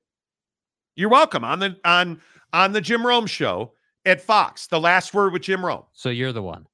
You're 0.97 1.09
welcome 1.09 1.44
on 1.44 1.61
the 1.61 1.77
on 1.85 2.20
on 2.53 2.73
the 2.73 2.81
Jim 2.81 3.07
Rome 3.07 3.27
show 3.27 3.73
at 4.05 4.20
Fox, 4.20 4.66
the 4.66 4.81
last 4.81 5.15
word 5.15 5.32
with 5.32 5.43
Jim 5.43 5.65
Rome, 5.65 5.85
so 5.93 6.11
you're 6.11 6.32
the 6.32 6.43
one. 6.43 6.66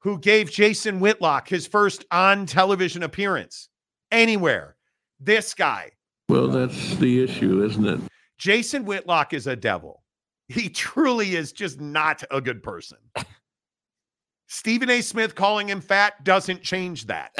who 0.00 0.18
gave 0.18 0.50
Jason 0.50 0.98
Whitlock 1.00 1.48
his 1.48 1.66
first 1.66 2.04
on 2.10 2.46
television 2.46 3.02
appearance 3.02 3.68
anywhere. 4.10 4.76
This 5.20 5.52
guy, 5.52 5.90
Well, 6.28 6.48
that's 6.48 6.96
the 6.96 7.22
issue, 7.22 7.62
isn't 7.64 7.86
it? 7.86 8.00
Jason 8.38 8.84
Whitlock 8.86 9.34
is 9.34 9.46
a 9.46 9.54
devil. 9.54 9.99
He 10.50 10.68
truly 10.68 11.36
is 11.36 11.52
just 11.52 11.80
not 11.80 12.24
a 12.30 12.40
good 12.40 12.62
person. 12.62 12.98
Stephen 14.48 14.90
A. 14.90 15.00
Smith 15.00 15.36
calling 15.36 15.68
him 15.68 15.80
fat 15.80 16.24
doesn't 16.24 16.62
change 16.62 17.06
that. 17.06 17.30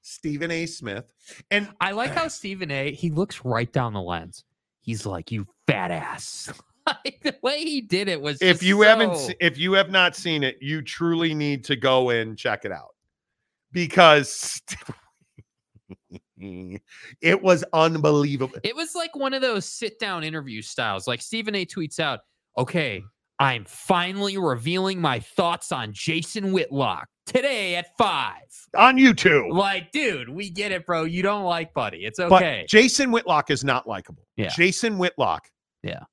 Stephen 0.00 0.50
A. 0.50 0.64
Smith. 0.64 1.12
And 1.50 1.68
I 1.80 1.92
like 1.92 2.12
how 2.12 2.28
Stephen 2.28 2.70
A. 2.70 2.92
He 2.92 3.10
looks 3.10 3.44
right 3.44 3.70
down 3.70 3.92
the 3.92 4.00
lens. 4.00 4.44
He's 4.80 5.04
like, 5.04 5.30
"You 5.30 5.46
fat 5.66 5.90
ass." 5.90 6.50
like 6.86 7.20
the 7.22 7.36
way 7.42 7.62
he 7.62 7.82
did 7.82 8.08
it 8.08 8.20
was. 8.20 8.40
if 8.40 8.62
you 8.62 8.80
haven't 8.80 9.14
se- 9.16 9.36
if 9.40 9.58
you 9.58 9.74
have 9.74 9.90
not 9.90 10.16
seen 10.16 10.42
it, 10.42 10.56
you 10.62 10.80
truly 10.80 11.34
need 11.34 11.64
to 11.64 11.76
go 11.76 12.10
and 12.10 12.38
check 12.38 12.64
it 12.64 12.72
out. 12.72 12.94
Because 13.72 14.62
it 17.20 17.42
was 17.42 17.64
unbelievable. 17.72 18.58
It 18.62 18.76
was 18.76 18.94
like 18.94 19.14
one 19.16 19.34
of 19.34 19.42
those 19.42 19.64
sit 19.64 19.98
down 19.98 20.24
interview 20.24 20.62
styles. 20.62 21.06
Like 21.06 21.22
Stephen 21.22 21.54
A 21.54 21.64
tweets 21.64 22.00
out, 22.00 22.20
okay, 22.58 23.02
I'm 23.38 23.64
finally 23.64 24.38
revealing 24.38 25.00
my 25.00 25.20
thoughts 25.20 25.72
on 25.72 25.92
Jason 25.92 26.52
Whitlock 26.52 27.08
today 27.26 27.76
at 27.76 27.96
five. 27.96 28.42
On 28.76 28.96
YouTube. 28.96 29.52
Like, 29.52 29.90
dude, 29.92 30.28
we 30.28 30.50
get 30.50 30.72
it, 30.72 30.86
bro. 30.86 31.04
You 31.04 31.22
don't 31.22 31.44
like 31.44 31.74
Buddy. 31.74 32.04
It's 32.04 32.18
But 32.18 32.32
okay. 32.32 32.66
Jason 32.68 33.10
Whitlock 33.10 33.50
is 33.50 33.64
not 33.64 33.88
likable. 33.88 34.26
Yeah. 34.36 34.48
Jason 34.48 34.98
Whitlock. 34.98 35.48
Yeah. 35.82 36.04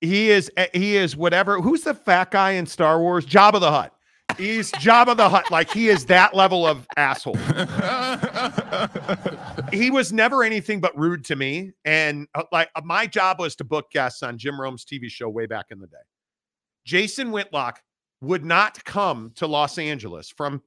He 0.00 0.30
is 0.30 0.50
eh, 0.58 0.66
he 0.74 0.96
is 0.96 1.16
whatever. 1.16 1.60
Who's 1.60 1.82
the 1.82 1.94
fat 1.94 2.30
guy 2.30 2.52
in 2.52 2.66
Star 2.66 3.00
Wars? 3.00 3.24
Job 3.24 3.54
of 3.54 3.62
the 3.62 3.70
Hutt. 3.70 3.93
He's 4.36 4.70
Jabba 4.72 5.16
the 5.16 5.28
Hutt. 5.28 5.50
Like 5.50 5.70
he 5.70 5.88
is 5.88 6.06
that 6.06 6.34
level 6.34 6.66
of 6.66 6.86
asshole. 6.96 7.36
he 9.72 9.90
was 9.90 10.12
never 10.12 10.42
anything 10.42 10.80
but 10.80 10.96
rude 10.98 11.24
to 11.26 11.36
me. 11.36 11.72
And 11.84 12.26
uh, 12.34 12.44
like 12.52 12.70
uh, 12.74 12.82
my 12.84 13.06
job 13.06 13.40
was 13.40 13.56
to 13.56 13.64
book 13.64 13.90
guests 13.90 14.22
on 14.22 14.38
Jim 14.38 14.60
Rome's 14.60 14.84
TV 14.84 15.08
show 15.08 15.28
way 15.28 15.46
back 15.46 15.66
in 15.70 15.80
the 15.80 15.86
day. 15.86 15.96
Jason 16.84 17.30
Whitlock 17.30 17.80
would 18.20 18.44
not 18.44 18.82
come 18.84 19.32
to 19.36 19.46
Los 19.46 19.78
Angeles 19.78 20.30
from 20.30 20.62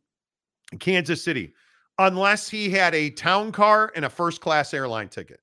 Kansas 0.80 1.23
City 1.23 1.53
unless 1.99 2.49
he 2.49 2.69
had 2.69 2.94
a 2.94 3.10
town 3.10 3.52
car 3.52 3.91
and 3.95 4.06
a 4.06 4.10
first 4.10 4.41
class 4.41 4.73
airline 4.73 5.10
ticket. 5.10 5.39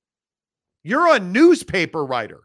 You're 0.83 1.15
a 1.15 1.19
newspaper 1.19 2.05
writer. 2.05 2.41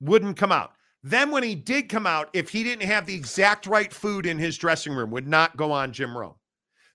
Wouldn't 0.00 0.36
come 0.36 0.52
out. 0.52 0.72
Then 1.02 1.30
when 1.30 1.42
he 1.42 1.54
did 1.54 1.88
come 1.88 2.06
out, 2.06 2.30
if 2.32 2.48
he 2.50 2.62
didn't 2.62 2.86
have 2.86 3.06
the 3.06 3.14
exact 3.14 3.66
right 3.66 3.92
food 3.92 4.26
in 4.26 4.38
his 4.38 4.56
dressing 4.56 4.92
room, 4.92 5.10
would 5.10 5.26
not 5.26 5.56
go 5.56 5.72
on 5.72 5.92
Jim 5.92 6.16
Rome. 6.16 6.34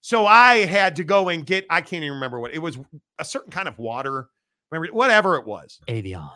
So 0.02 0.26
I 0.26 0.66
had 0.66 0.96
to 0.98 1.04
go 1.04 1.30
and 1.30 1.46
get, 1.46 1.66
I 1.70 1.82
can't 1.82 2.04
even 2.04 2.14
remember 2.14 2.40
what 2.40 2.54
it 2.54 2.60
was, 2.60 2.78
a 3.20 3.26
certain 3.26 3.52
kind 3.52 3.68
of 3.68 3.78
water, 3.78 4.30
remember, 4.72 4.96
whatever 4.96 5.36
it 5.36 5.46
was. 5.46 5.80
Avion. 5.90 6.32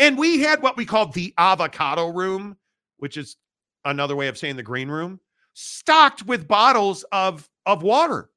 And 0.00 0.18
we 0.18 0.40
had 0.40 0.62
what 0.62 0.76
we 0.76 0.84
called 0.84 1.12
the 1.12 1.32
avocado 1.38 2.08
room, 2.08 2.56
which 2.96 3.16
is 3.16 3.36
another 3.84 4.16
way 4.16 4.28
of 4.28 4.38
saying 4.38 4.56
the 4.56 4.62
green 4.62 4.88
room, 4.88 5.20
stocked 5.52 6.26
with 6.26 6.48
bottles 6.48 7.04
of 7.12 7.48
of 7.66 7.82
water. 7.82 8.30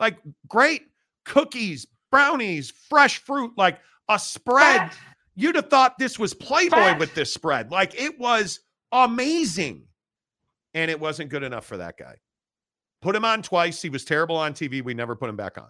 Like 0.00 0.18
great 0.48 0.82
cookies, 1.24 1.86
brownies, 2.10 2.72
fresh 2.88 3.18
fruit, 3.18 3.52
like 3.56 3.78
a 4.08 4.18
spread. 4.18 4.90
You'd 5.36 5.56
have 5.56 5.70
thought 5.70 5.98
this 5.98 6.18
was 6.18 6.34
Playboy 6.34 6.98
with 6.98 7.14
this 7.14 7.32
spread. 7.32 7.70
Like 7.70 8.00
it 8.00 8.18
was 8.18 8.60
amazing. 8.92 9.84
And 10.74 10.90
it 10.90 11.00
wasn't 11.00 11.30
good 11.30 11.42
enough 11.42 11.66
for 11.66 11.78
that 11.78 11.96
guy. 11.96 12.16
Put 13.02 13.16
him 13.16 13.24
on 13.24 13.42
twice. 13.42 13.80
He 13.82 13.88
was 13.88 14.04
terrible 14.04 14.36
on 14.36 14.52
TV. 14.52 14.84
We 14.84 14.94
never 14.94 15.16
put 15.16 15.28
him 15.28 15.36
back 15.36 15.58
on. 15.58 15.68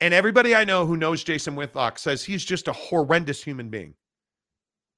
And 0.00 0.14
everybody 0.14 0.54
I 0.54 0.64
know 0.64 0.86
who 0.86 0.96
knows 0.96 1.24
Jason 1.24 1.56
Whitlock 1.56 1.98
says 1.98 2.24
he's 2.24 2.44
just 2.44 2.68
a 2.68 2.72
horrendous 2.72 3.42
human 3.42 3.68
being. 3.68 3.94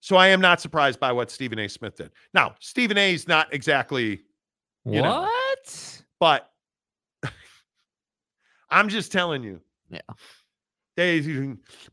So 0.00 0.16
I 0.16 0.28
am 0.28 0.40
not 0.40 0.60
surprised 0.60 1.00
by 1.00 1.12
what 1.12 1.30
Stephen 1.30 1.58
A. 1.58 1.68
Smith 1.68 1.96
did. 1.96 2.10
Now, 2.34 2.54
Stephen 2.60 2.98
A. 2.98 3.14
is 3.14 3.26
not 3.26 3.52
exactly 3.52 4.20
you 4.84 5.02
know, 5.02 5.22
What? 5.22 6.02
but 6.18 6.50
I'm 8.70 8.88
just 8.88 9.12
telling 9.12 9.42
you. 9.42 9.60
Yeah. 9.90 10.00
They, 11.00 11.20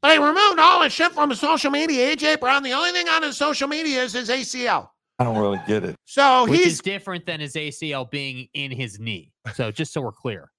but 0.01 0.11
he 0.11 0.17
removed 0.17 0.59
all 0.59 0.81
his 0.81 0.91
shit 0.91 1.13
from 1.13 1.29
his 1.29 1.39
social 1.39 1.71
media. 1.71 2.13
AJ 2.13 2.41
Brown, 2.41 2.61
the 2.61 2.73
only 2.73 2.91
thing 2.91 3.07
on 3.07 3.23
his 3.23 3.37
social 3.37 3.67
media 3.69 4.03
is 4.03 4.11
his 4.11 4.29
ACL. 4.29 4.89
I 5.17 5.23
don't 5.23 5.37
really 5.37 5.61
get 5.65 5.85
it. 5.85 5.95
So 6.03 6.43
Which 6.43 6.59
he's 6.59 6.73
is 6.73 6.79
different 6.81 7.25
than 7.25 7.39
his 7.39 7.53
ACL 7.55 8.11
being 8.11 8.49
in 8.53 8.69
his 8.69 8.99
knee. 8.99 9.31
So 9.53 9.71
just 9.79 9.93
so 9.93 10.01
we're 10.01 10.11
clear. 10.11 10.51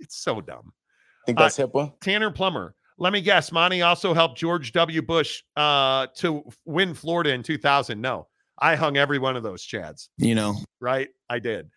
it's 0.00 0.16
so 0.16 0.40
dumb. 0.40 0.72
I 0.72 1.26
Think 1.26 1.38
Uh, 1.38 1.42
that's 1.42 1.58
HIPAA? 1.58 1.92
Tanner 2.00 2.30
Plummer. 2.30 2.74
Let 2.98 3.12
me 3.12 3.20
guess. 3.20 3.52
Monty 3.52 3.82
also 3.82 4.14
helped 4.14 4.38
George 4.38 4.72
W. 4.72 5.02
Bush 5.02 5.42
uh, 5.56 6.06
to 6.16 6.44
win 6.64 6.94
Florida 6.94 7.34
in 7.34 7.42
2000. 7.42 8.00
No, 8.00 8.26
I 8.58 8.74
hung 8.74 8.96
every 8.96 9.18
one 9.18 9.36
of 9.36 9.42
those 9.42 9.66
Chads. 9.66 10.08
You 10.16 10.34
know, 10.34 10.54
right? 10.80 11.10
I 11.28 11.40
did. 11.40 11.68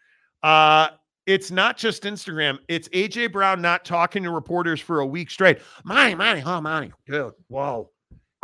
Uh, 0.41 0.87
it's 1.29 1.51
not 1.51 1.77
just 1.77 2.03
Instagram. 2.03 2.57
It's 2.67 2.87
AJ 2.89 3.31
Brown 3.31 3.61
not 3.61 3.85
talking 3.85 4.23
to 4.23 4.31
reporters 4.31 4.81
for 4.81 5.01
a 5.01 5.05
week 5.05 5.29
straight. 5.29 5.59
Money, 5.85 6.15
money, 6.15 6.41
oh, 6.43 6.59
money. 6.59 6.91
Dude, 7.05 7.33
whoa. 7.49 7.91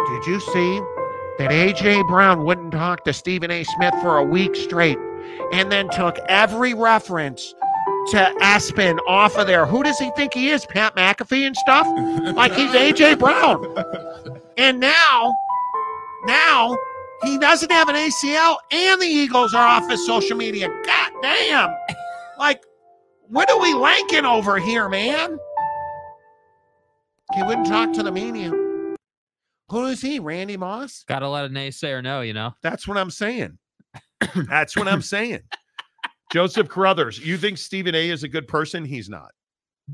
Did 0.08 0.28
you 0.28 0.40
see 0.40 0.80
that 1.40 1.50
AJ 1.50 2.08
Brown 2.08 2.46
wouldn't 2.46 2.72
talk 2.72 3.04
to 3.06 3.12
Stephen 3.12 3.50
A. 3.50 3.64
Smith 3.64 3.96
for 4.04 4.20
a 4.20 4.24
week 4.24 4.56
straight 4.56 5.00
and 5.52 5.72
then 5.72 5.90
took 5.90 6.20
every 6.30 6.76
reference 6.76 7.56
to 8.12 8.32
Aspen 8.40 9.00
off 9.08 9.36
of 9.36 9.48
there? 9.48 9.66
Who 9.66 9.82
does 9.82 9.98
he 9.98 10.12
think 10.16 10.36
he 10.36 10.50
is? 10.50 10.68
Pat 10.68 10.96
McAfee 10.96 11.48
and 11.48 11.58
stuff? 11.58 11.88
like 12.36 12.54
he's 12.54 12.70
AJ 12.70 13.18
Brown. 13.20 13.66
And 14.58 14.80
now, 14.80 15.34
now 16.26 16.78
he 17.24 17.40
doesn't 17.40 17.72
have 17.72 17.90
an 17.90 17.96
ACL 17.96 18.58
and 18.70 19.02
the 19.02 19.08
Eagles 19.08 19.56
are 19.56 19.66
off 19.66 19.90
his 19.90 20.06
social 20.06 20.38
media. 20.38 20.70
God 20.86 21.12
damn. 21.24 21.76
Like, 22.38 22.62
what 23.30 23.50
are 23.52 23.60
we 23.62 23.74
lanking 23.74 24.26
over 24.26 24.58
here, 24.58 24.90
man? 24.90 25.38
He 27.34 27.44
wouldn't 27.44 27.68
talk 27.68 27.92
to 27.94 28.04
the 28.04 28.12
media. 28.12 28.52
Who 29.70 29.86
is 29.86 30.02
he? 30.02 30.20
Randy 30.20 30.58
Moss? 30.58 31.04
Let 31.10 31.24
a 31.24 31.26
naysayer 31.26 32.04
no, 32.04 32.22
you 32.22 32.34
know. 32.34 32.54
That's 32.62 32.88
what 32.88 32.98
I'm 32.98 33.10
saying. 33.10 33.58
That's 34.50 34.76
what 34.78 34.88
I'm 34.88 35.02
saying. 35.02 35.40
Joseph 36.32 36.70
Carruthers, 36.70 37.20
you 37.20 37.38
think 37.38 37.58
Stephen 37.58 37.96
A 37.96 38.10
is 38.10 38.24
a 38.24 38.28
good 38.28 38.48
person? 38.48 38.86
He's 38.86 39.10
not. 39.10 39.32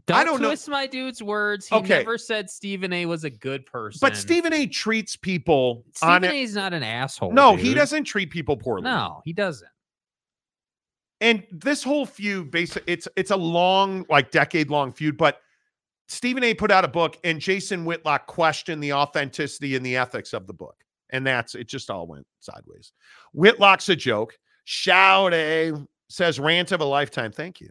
Don't 0.08 0.18
I 0.18 0.24
don't 0.24 0.42
know- 0.42 0.50
twist 0.50 0.70
my 0.70 0.88
dude's 0.88 1.22
words. 1.22 1.68
He 1.68 1.76
Okay. 1.76 2.00
never 2.00 2.18
said 2.18 2.50
Stephen 2.50 2.92
A 2.94 3.06
was 3.06 3.24
a 3.24 3.30
good 3.30 3.66
person. 3.66 4.00
But 4.02 4.16
Stephen 4.18 4.54
A 4.54 4.66
treats 4.68 5.16
people 5.16 5.84
on 6.02 6.22
Stephen 6.22 6.36
it. 6.36 6.42
A's 6.42 6.56
not 6.56 6.74
an 6.74 6.84
asshole. 6.84 7.32
No, 7.34 7.56
he 7.56 7.74
doesn't 7.74 8.06
treat 8.06 8.30
people 8.30 8.56
poorly. 8.58 8.84
No, 8.84 9.22
he 9.26 9.34
doesn't. 9.34 9.70
And 11.22 11.44
this 11.52 11.84
whole 11.84 12.06
feud 12.08 12.50
basically 12.50 12.92
it's 12.92 13.08
it's 13.16 13.32
a 13.32 13.38
long 13.38 14.06
like 14.10 14.32
decade 14.32 14.72
long 14.72 14.92
feud 14.92 15.18
but 15.18 15.40
stephen 16.08 16.44
a. 16.44 16.54
put 16.54 16.72
out 16.72 16.84
a 16.84 16.88
book 16.88 17.18
and 17.24 17.40
jason 17.40 17.86
whitlock 17.86 18.26
questioned 18.26 18.84
the 18.84 18.92
authenticity 18.92 19.76
and 19.76 19.86
the 19.86 19.96
ethics 19.96 20.34
of 20.34 20.48
the 20.48 20.54
book. 20.54 20.76
And 21.12 21.26
that's 21.26 21.56
it 21.56 21.68
just 21.68 21.90
all 21.92 22.08
went 22.08 22.26
sideways. 22.40 22.94
Whitlock's 23.34 23.90
a 23.90 23.96
joke. 23.96 24.38
Shout 24.64 25.34
a 25.34 25.74
says 26.10 26.40
rant 26.40 26.72
of 26.72 26.82
a 26.82 26.86
lifetime. 26.86 27.32
Thank 27.32 27.62
you. 27.62 27.70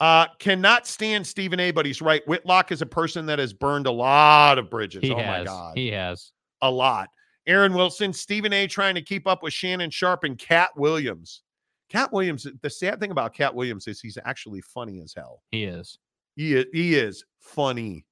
Uh 0.00 0.26
cannot 0.38 0.86
stand 0.86 1.26
stephen 1.26 1.60
a 1.60 1.70
but 1.70 1.84
he's 1.84 2.00
right. 2.00 2.26
Whitlock 2.26 2.72
is 2.72 2.80
a 2.82 2.86
person 2.86 3.26
that 3.26 3.38
has 3.38 3.52
burned 3.52 3.86
a 3.86 3.92
lot 3.92 4.58
of 4.58 4.70
bridges. 4.70 5.02
He 5.02 5.12
oh 5.12 5.18
has. 5.18 5.26
my 5.26 5.44
god. 5.44 5.76
He 5.76 5.88
has. 5.90 6.32
a 6.62 6.70
lot. 6.70 7.10
Aaron 7.46 7.74
wilson 7.74 8.12
stephen 8.12 8.52
a 8.52 8.66
trying 8.66 8.94
to 8.94 9.02
keep 9.02 9.26
up 9.26 9.42
with 9.42 9.52
Shannon 9.52 9.90
Sharpe 9.90 10.24
and 10.24 10.38
Katt 10.38 10.70
Williams 10.76 11.42
Katt 11.90 12.12
Williams, 12.12 12.46
the 12.62 12.70
sad 12.70 13.00
thing 13.00 13.10
about 13.10 13.34
Katt 13.34 13.54
Williams 13.54 13.86
is 13.86 14.00
he's 14.00 14.18
actually 14.24 14.60
funny 14.60 15.00
as 15.00 15.14
hell. 15.14 15.42
He 15.50 15.64
is. 15.64 15.98
He 16.34 16.54
is, 16.54 16.64
he 16.72 16.94
is 16.96 17.24
funny. 17.40 18.04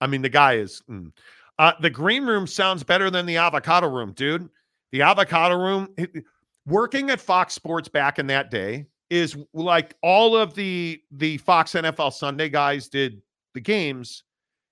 I 0.00 0.06
mean, 0.06 0.22
the 0.22 0.28
guy 0.28 0.54
is. 0.54 0.82
mm. 0.90 1.12
Uh, 1.58 1.72
the 1.80 1.90
green 1.90 2.24
room 2.24 2.46
sounds 2.46 2.82
better 2.82 3.10
than 3.10 3.26
the 3.26 3.36
avocado 3.36 3.86
room, 3.88 4.12
dude. 4.12 4.48
The 4.92 5.02
avocado 5.02 5.56
room, 5.56 5.88
it- 5.98 6.24
working 6.66 7.10
at 7.10 7.20
Fox 7.20 7.52
Sports 7.54 7.88
back 7.88 8.18
in 8.18 8.26
that 8.28 8.50
day 8.50 8.86
is 9.10 9.36
like 9.52 9.94
all 10.02 10.36
of 10.36 10.54
the 10.54 11.02
the 11.10 11.36
Fox 11.38 11.72
NFL 11.72 12.12
Sunday 12.12 12.48
guys 12.48 12.88
did 12.88 13.20
the 13.54 13.60
games 13.60 14.22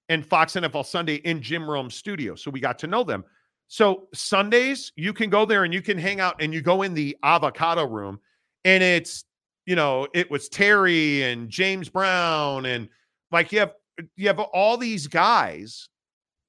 and 0.09 0.25
Fox 0.25 0.55
NFL 0.55 0.87
Sunday 0.87 1.17
in 1.17 1.43
Jim 1.43 1.69
Rome's 1.69 1.95
studio. 1.95 2.35
So 2.37 2.51
we 2.51 2.61
got 2.61 2.79
to 2.79 2.87
know 2.87 3.03
them. 3.05 3.25
So 3.69 4.09
Sundays, 4.15 4.93
you 4.97 5.13
can 5.13 5.29
go 5.29 5.45
there 5.45 5.65
and 5.65 5.73
you 5.73 5.83
can 5.83 5.99
hang 5.99 6.21
out 6.21 6.37
and 6.41 6.53
you 6.53 6.63
go 6.63 6.83
in 6.83 6.95
the 6.95 7.17
avocado 7.23 7.87
room 7.87 8.19
and 8.65 8.83
it's, 8.83 9.25
you 9.67 9.77
know, 9.77 10.09
it 10.15 10.31
was 10.31 10.49
Terry 10.49 11.23
and 11.25 11.51
James 11.51 11.91
Brown 11.91 12.65
and 12.65 12.89
like 13.31 13.53
you 13.53 13.59
have 13.61 13.75
you 14.17 14.29
have 14.29 14.39
all 14.41 14.79
these 14.79 15.07
guys 15.07 15.91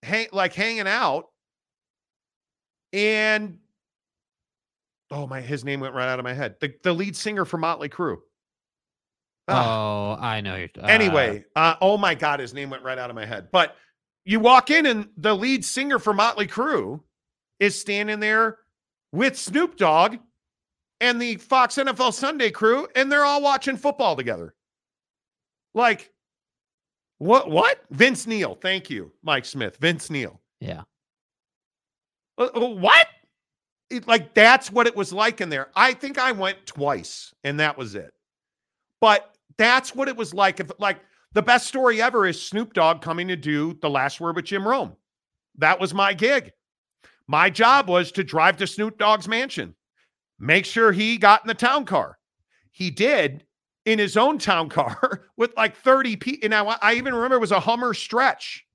hang 0.02 0.28
like 0.32 0.54
hanging 0.54 0.88
out 0.88 1.26
and 2.94 3.58
oh 5.12 5.28
my 5.28 5.42
his 5.42 5.66
name 5.66 5.82
went 5.82 5.94
right 5.94 6.08
out 6.08 6.20
of 6.20 6.24
my 6.24 6.34
head. 6.34 6.56
The 6.62 6.74
the 6.84 6.94
lead 6.94 7.18
singer 7.18 7.44
for 7.44 7.58
Motley 7.58 7.90
Crue. 7.90 8.18
Ah. 9.50 9.66
Oh, 9.66 10.18
I 10.22 10.40
know. 10.42 10.56
You're, 10.56 10.70
uh, 10.80 10.86
Anyway, 10.86 11.44
uh, 11.56 11.76
oh 11.82 11.98
my 11.98 12.16
God, 12.16 12.40
his 12.40 12.54
name 12.54 12.70
went 12.70 12.84
right 12.84 12.98
out 12.98 13.10
of 13.10 13.16
my 13.16 13.26
head. 13.26 13.50
But 13.52 13.76
you 14.24 14.40
walk 14.40 14.70
in, 14.70 14.86
and 14.86 15.10
the 15.18 15.36
lead 15.36 15.66
singer 15.66 15.98
for 15.98 16.14
Motley 16.14 16.48
Crue 16.48 17.02
is 17.60 17.80
standing 17.80 18.20
there 18.20 18.58
with 19.12 19.38
Snoop 19.38 19.78
Dogg 19.78 20.18
and 21.02 21.22
the 21.22 21.36
Fox 21.38 21.76
NFL 21.76 22.14
Sunday 22.14 22.52
crew, 22.52 22.88
and 22.96 23.12
they're 23.12 23.26
all 23.26 23.42
watching 23.42 23.78
football 23.78 24.16
together. 24.16 24.54
Like, 25.74 26.12
what? 27.20 27.50
What? 27.50 27.82
Vince 27.92 28.28
Neil. 28.28 28.56
Thank 28.56 28.90
you, 28.90 29.12
Mike 29.24 29.46
Smith. 29.46 29.78
Vince 29.78 30.10
Neil. 30.10 30.40
yeah. 30.60 30.84
Uh, 32.38 32.50
uh, 32.56 32.70
What? 32.70 33.08
It- 33.90 34.08
like 34.08 34.34
that's 34.34 34.72
what 34.72 34.88
it 34.88 34.96
was 34.96 35.12
like 35.12 35.42
in 35.42 35.50
there. 35.50 35.70
I 35.76 35.94
think 35.94 36.18
I 36.18 36.32
went 36.32 36.66
twice, 36.66 37.34
and 37.44 37.60
that 37.60 37.78
was 37.78 37.96
it. 37.96 38.14
But 39.02 39.36
that's 39.58 39.96
what 39.96 40.08
it 40.08 40.16
was 40.16 40.34
like. 40.34 40.60
If 40.60 40.72
like 40.80 41.00
the 41.34 41.42
best 41.42 41.68
story 41.68 42.02
ever 42.02 42.26
is 42.28 42.42
Snoop 42.42 42.74
Dogg 42.74 43.02
coming 43.02 43.28
to 43.30 43.36
do 43.36 43.74
the 43.82 43.90
last 43.90 44.22
word 44.22 44.36
with 44.36 44.46
Jim 44.46 44.68
Rome. 44.68 44.96
That 45.58 45.80
was 45.80 45.94
my 45.94 46.14
gig. 46.14 46.54
My 47.30 47.52
job 47.52 47.88
was 47.88 48.12
to 48.14 48.24
drive 48.24 48.58
to 48.58 48.66
Snoop 48.66 48.98
Dogg's 48.98 49.28
mansion, 49.28 49.76
make 50.40 50.66
sure 50.66 50.92
he 50.92 51.16
got 51.16 51.44
in 51.44 51.48
the 51.48 51.54
town 51.54 51.86
car. 51.86 52.18
He 52.72 52.90
did 52.90 53.46
in 53.86 54.00
his 54.00 54.18
own 54.18 54.40
town 54.40 54.68
car 54.68 55.28
with 55.38 55.56
like 55.56 55.78
30 55.78 56.16
people. 56.16 56.50
Now, 56.50 56.70
I, 56.82 56.96
even 56.96 57.14
remember 57.14 57.36
it 57.36 57.40
was 57.42 57.52
a 57.52 57.60
Hummer 57.60 57.94
stretch. 57.94 58.66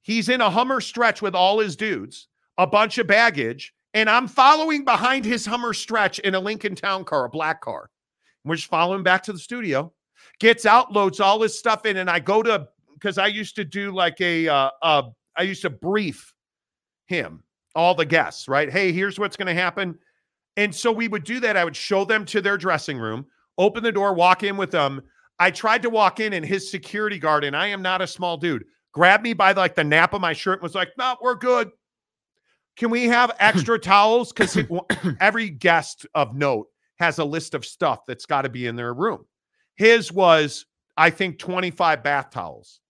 He's 0.00 0.30
in 0.30 0.40
a 0.40 0.48
Hummer 0.48 0.80
stretch 0.80 1.20
with 1.20 1.34
all 1.34 1.58
his 1.58 1.76
dudes, 1.76 2.28
a 2.56 2.66
bunch 2.66 2.96
of 2.96 3.08
baggage, 3.08 3.74
and 3.92 4.08
I'm 4.08 4.26
following 4.26 4.86
behind 4.86 5.26
his 5.26 5.44
Hummer 5.44 5.74
stretch 5.74 6.18
in 6.20 6.34
a 6.34 6.40
Lincoln 6.40 6.76
Town 6.76 7.04
car, 7.04 7.26
a 7.26 7.28
black 7.28 7.60
car. 7.60 7.90
We're 8.42 8.56
just 8.56 8.70
following 8.70 9.02
back 9.02 9.22
to 9.24 9.34
the 9.34 9.38
studio. 9.38 9.92
Gets 10.40 10.64
out, 10.64 10.94
loads 10.94 11.20
all 11.20 11.42
his 11.42 11.58
stuff 11.58 11.84
in, 11.84 11.98
and 11.98 12.08
I 12.08 12.20
go 12.20 12.42
to 12.42 12.68
because 12.94 13.18
I 13.18 13.26
used 13.26 13.54
to 13.56 13.66
do 13.66 13.92
like 13.92 14.18
a 14.22 14.48
uh, 14.48 14.70
uh 14.80 15.02
I 15.36 15.42
used 15.42 15.60
to 15.60 15.70
brief 15.70 16.32
him, 17.06 17.42
all 17.76 17.94
the 17.94 18.04
guests, 18.04 18.48
right? 18.48 18.70
Hey, 18.70 18.90
here's 18.92 19.18
what's 19.18 19.36
going 19.36 19.46
to 19.46 19.54
happen. 19.54 19.96
And 20.56 20.74
so 20.74 20.90
we 20.90 21.06
would 21.08 21.24
do 21.24 21.38
that. 21.40 21.56
I 21.56 21.64
would 21.64 21.76
show 21.76 22.04
them 22.04 22.24
to 22.26 22.40
their 22.40 22.56
dressing 22.56 22.98
room, 22.98 23.26
open 23.58 23.82
the 23.82 23.92
door, 23.92 24.14
walk 24.14 24.42
in 24.42 24.56
with 24.56 24.70
them. 24.70 25.02
I 25.38 25.50
tried 25.50 25.82
to 25.82 25.90
walk 25.90 26.18
in, 26.18 26.32
and 26.32 26.44
his 26.44 26.70
security 26.70 27.18
guard, 27.18 27.44
and 27.44 27.54
I 27.54 27.66
am 27.66 27.82
not 27.82 28.00
a 28.00 28.06
small 28.06 28.38
dude, 28.38 28.64
grabbed 28.92 29.22
me 29.22 29.34
by 29.34 29.52
like 29.52 29.74
the 29.74 29.84
nap 29.84 30.14
of 30.14 30.22
my 30.22 30.32
shirt 30.32 30.54
and 30.54 30.62
was 30.62 30.74
like, 30.74 30.92
"No, 30.96 31.16
we're 31.20 31.34
good. 31.34 31.70
Can 32.76 32.90
we 32.90 33.04
have 33.04 33.36
extra 33.38 33.78
towels? 33.78 34.32
Because 34.32 34.58
every 35.20 35.50
guest 35.50 36.06
of 36.14 36.34
note 36.34 36.68
has 36.98 37.18
a 37.18 37.24
list 37.24 37.54
of 37.54 37.66
stuff 37.66 38.06
that's 38.06 38.26
got 38.26 38.42
to 38.42 38.48
be 38.48 38.66
in 38.66 38.76
their 38.76 38.94
room. 38.94 39.26
His 39.76 40.10
was, 40.10 40.64
I 40.96 41.10
think, 41.10 41.38
25 41.38 42.02
bath 42.02 42.30
towels. 42.30 42.80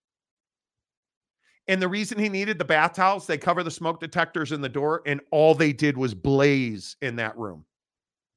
And 1.68 1.82
the 1.82 1.88
reason 1.88 2.18
he 2.18 2.28
needed 2.28 2.58
the 2.58 2.64
bath 2.64 2.94
towels, 2.94 3.26
they 3.26 3.38
cover 3.38 3.62
the 3.64 3.70
smoke 3.70 4.00
detectors 4.00 4.52
in 4.52 4.60
the 4.60 4.68
door, 4.68 5.02
and 5.04 5.20
all 5.32 5.54
they 5.54 5.72
did 5.72 5.96
was 5.96 6.14
blaze 6.14 6.96
in 7.02 7.16
that 7.16 7.36
room. 7.36 7.64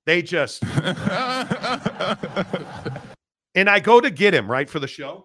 They 0.05 0.23
just. 0.23 0.63
and 3.53 3.69
I 3.69 3.79
go 3.79 4.01
to 4.01 4.09
get 4.09 4.33
him, 4.33 4.49
right, 4.49 4.67
for 4.67 4.79
the 4.79 4.87
show. 4.87 5.21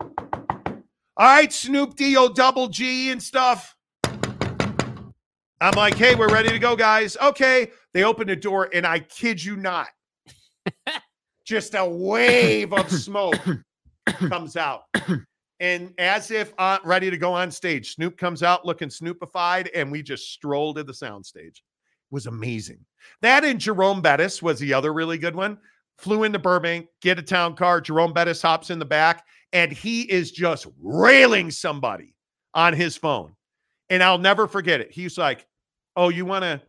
All 1.17 1.27
right, 1.27 1.53
Snoop 1.53 1.97
D 1.97 2.17
O 2.17 2.29
double 2.29 2.69
G 2.69 3.11
and 3.11 3.23
stuff. 3.23 3.75
I'm 5.61 5.75
like, 5.77 5.95
hey, 5.95 6.15
we're 6.15 6.29
ready 6.29 6.51
to 6.51 6.59
go, 6.59 6.77
guys. 6.77 7.17
Okay. 7.17 7.71
They 7.95 8.03
open 8.03 8.27
the 8.27 8.37
door, 8.37 8.69
and 8.75 8.87
I 8.87 8.99
kid 8.99 9.43
you 9.43 9.57
not, 9.57 9.89
just 11.47 11.75
a 11.75 11.87
wave 11.87 12.73
of 12.73 12.91
smoke 12.91 13.41
comes 14.07 14.57
out. 14.57 14.83
And 15.65 15.95
as 15.97 16.31
if 16.31 16.53
uh, 16.59 16.77
ready 16.85 17.09
to 17.11 17.17
go 17.17 17.33
on 17.33 17.51
stage, 17.51 17.95
Snoop 17.95 18.19
comes 18.19 18.43
out 18.43 18.67
looking 18.67 18.91
snoopified, 18.91 19.71
and 19.75 19.91
we 19.91 20.03
just 20.03 20.31
stroll 20.31 20.75
to 20.75 20.85
the 20.85 20.93
soundstage. 20.93 21.57
It 21.57 21.63
was 22.11 22.27
amazing. 22.27 22.85
That 23.23 23.47
and 23.47 23.59
Jerome 23.59 24.03
Bettis 24.03 24.43
was 24.43 24.59
the 24.59 24.75
other 24.75 24.93
really 24.93 25.17
good 25.17 25.35
one. 25.35 25.57
Flew 25.97 26.25
into 26.25 26.39
Burbank, 26.39 26.89
get 27.01 27.19
a 27.19 27.23
town 27.23 27.57
car. 27.57 27.81
Jerome 27.81 28.13
Bettis 28.13 28.43
hops 28.43 28.69
in 28.69 28.79
the 28.79 28.85
back, 28.85 29.25
and 29.55 29.73
he 29.73 30.03
is 30.03 30.33
just 30.33 30.67
railing 30.83 31.51
somebody 31.51 32.15
on 32.53 32.75
his 32.75 32.99
phone. 32.99 33.35
And 33.89 34.03
I'll 34.03 34.19
never 34.19 34.47
forget 34.47 34.83
it. 34.83 34.93
He's 34.93 35.17
like, 35.17 35.47
Oh, 35.97 36.11
you 36.11 36.27
want 36.27 36.43
to? 36.43 36.61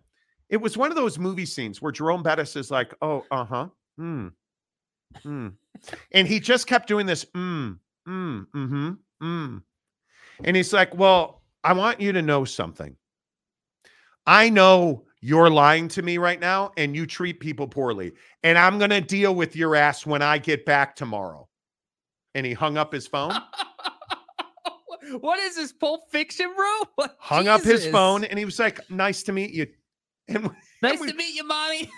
It 0.47 0.61
was 0.61 0.77
one 0.77 0.89
of 0.89 0.95
those 0.95 1.19
movie 1.19 1.45
scenes 1.45 1.81
where 1.81 1.91
Jerome 1.91 2.23
Bettis 2.23 2.55
is 2.55 2.72
like, 2.72 2.93
Oh, 3.01 3.26
uh 3.30 3.43
huh. 3.43 3.67
Hmm. 3.97 4.27
Hmm. 5.22 5.49
And 6.13 6.30
he 6.30 6.39
just 6.39 6.65
kept 6.65 6.88
doing 6.88 7.05
this. 7.05 7.26
Mm, 7.35 7.80
mm, 8.07 8.45
mm-hmm, 8.56 8.91
mm. 9.23 9.61
And 10.44 10.56
he's 10.56 10.73
like, 10.73 10.94
Well, 10.95 11.41
I 11.64 11.73
want 11.73 11.99
you 12.02 12.11
to 12.11 12.22
know 12.22 12.45
something. 12.45 12.95
I 14.27 14.49
know 14.49 15.06
you're 15.22 15.49
lying 15.49 15.88
to 15.90 16.02
me 16.02 16.18
right 16.18 16.40
now 16.40 16.72
and 16.77 16.95
you 16.95 17.06
treat 17.06 17.40
people 17.40 17.68
poorly. 17.68 18.11
And 18.44 18.57
I'm 18.57 18.77
going 18.77 18.90
to 18.91 19.02
deal 19.02 19.34
with 19.36 19.56
your 19.56 19.76
ass 19.76 20.06
when 20.06 20.22
I 20.22 20.38
get 20.38 20.65
back 20.65 20.95
tomorrow. 20.95 21.48
And 22.36 22.45
he 22.45 22.53
hung 22.53 22.77
up 22.77 22.91
his 22.91 23.07
phone, 23.07 23.34
what 25.19 25.40
is 25.40 25.56
this 25.56 25.72
Pulp 25.72 26.11
Fiction, 26.11 26.53
bro? 26.56 26.65
What- 26.95 27.15
hung 27.19 27.48
up 27.48 27.61
his 27.61 27.88
phone, 27.88 28.23
and 28.26 28.38
he 28.38 28.45
was 28.45 28.60
like, 28.60 28.80
Nice 28.90 29.23
to 29.23 29.32
meet 29.32 29.52
you. 29.52 29.68
And 30.27 30.49
Nice 30.82 30.99
we- 30.99 31.07
to 31.11 31.15
meet 31.15 31.36
you, 31.36 31.44
Monty. 31.48 31.90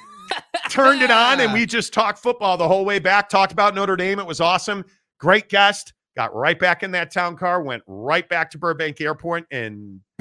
turned 0.69 1.01
it 1.01 1.09
on 1.09 1.39
and 1.39 1.53
we 1.53 1.65
just 1.65 1.93
talked 1.93 2.19
football 2.19 2.57
the 2.57 2.67
whole 2.67 2.83
way 2.83 2.99
back, 2.99 3.29
talked 3.29 3.53
about 3.53 3.73
Notre 3.73 3.95
Dame. 3.95 4.19
It 4.19 4.27
was 4.27 4.41
awesome. 4.41 4.83
Great 5.19 5.47
guest. 5.47 5.93
Got 6.17 6.35
right 6.35 6.57
back 6.57 6.81
in 6.81 6.89
that 6.91 7.11
town 7.11 7.37
car, 7.37 7.61
went 7.61 7.83
right 7.85 8.27
back 8.27 8.49
to 8.49 8.57
Burbank 8.57 8.99
Airport, 8.99 9.45
and 9.51 10.01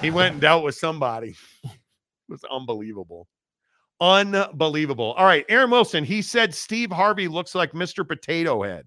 he 0.00 0.10
went 0.10 0.32
and 0.32 0.40
dealt 0.40 0.64
with 0.64 0.74
somebody. 0.74 1.36
It 1.62 1.70
was 2.28 2.42
unbelievable. 2.50 3.28
Unbelievable. 4.00 5.12
All 5.16 5.24
right, 5.24 5.44
Aaron 5.48 5.70
Wilson, 5.70 6.02
he 6.02 6.22
said 6.22 6.52
Steve 6.52 6.90
Harvey 6.90 7.28
looks 7.28 7.54
like 7.54 7.70
Mr. 7.70 8.06
Potato 8.06 8.64
Head. 8.64 8.84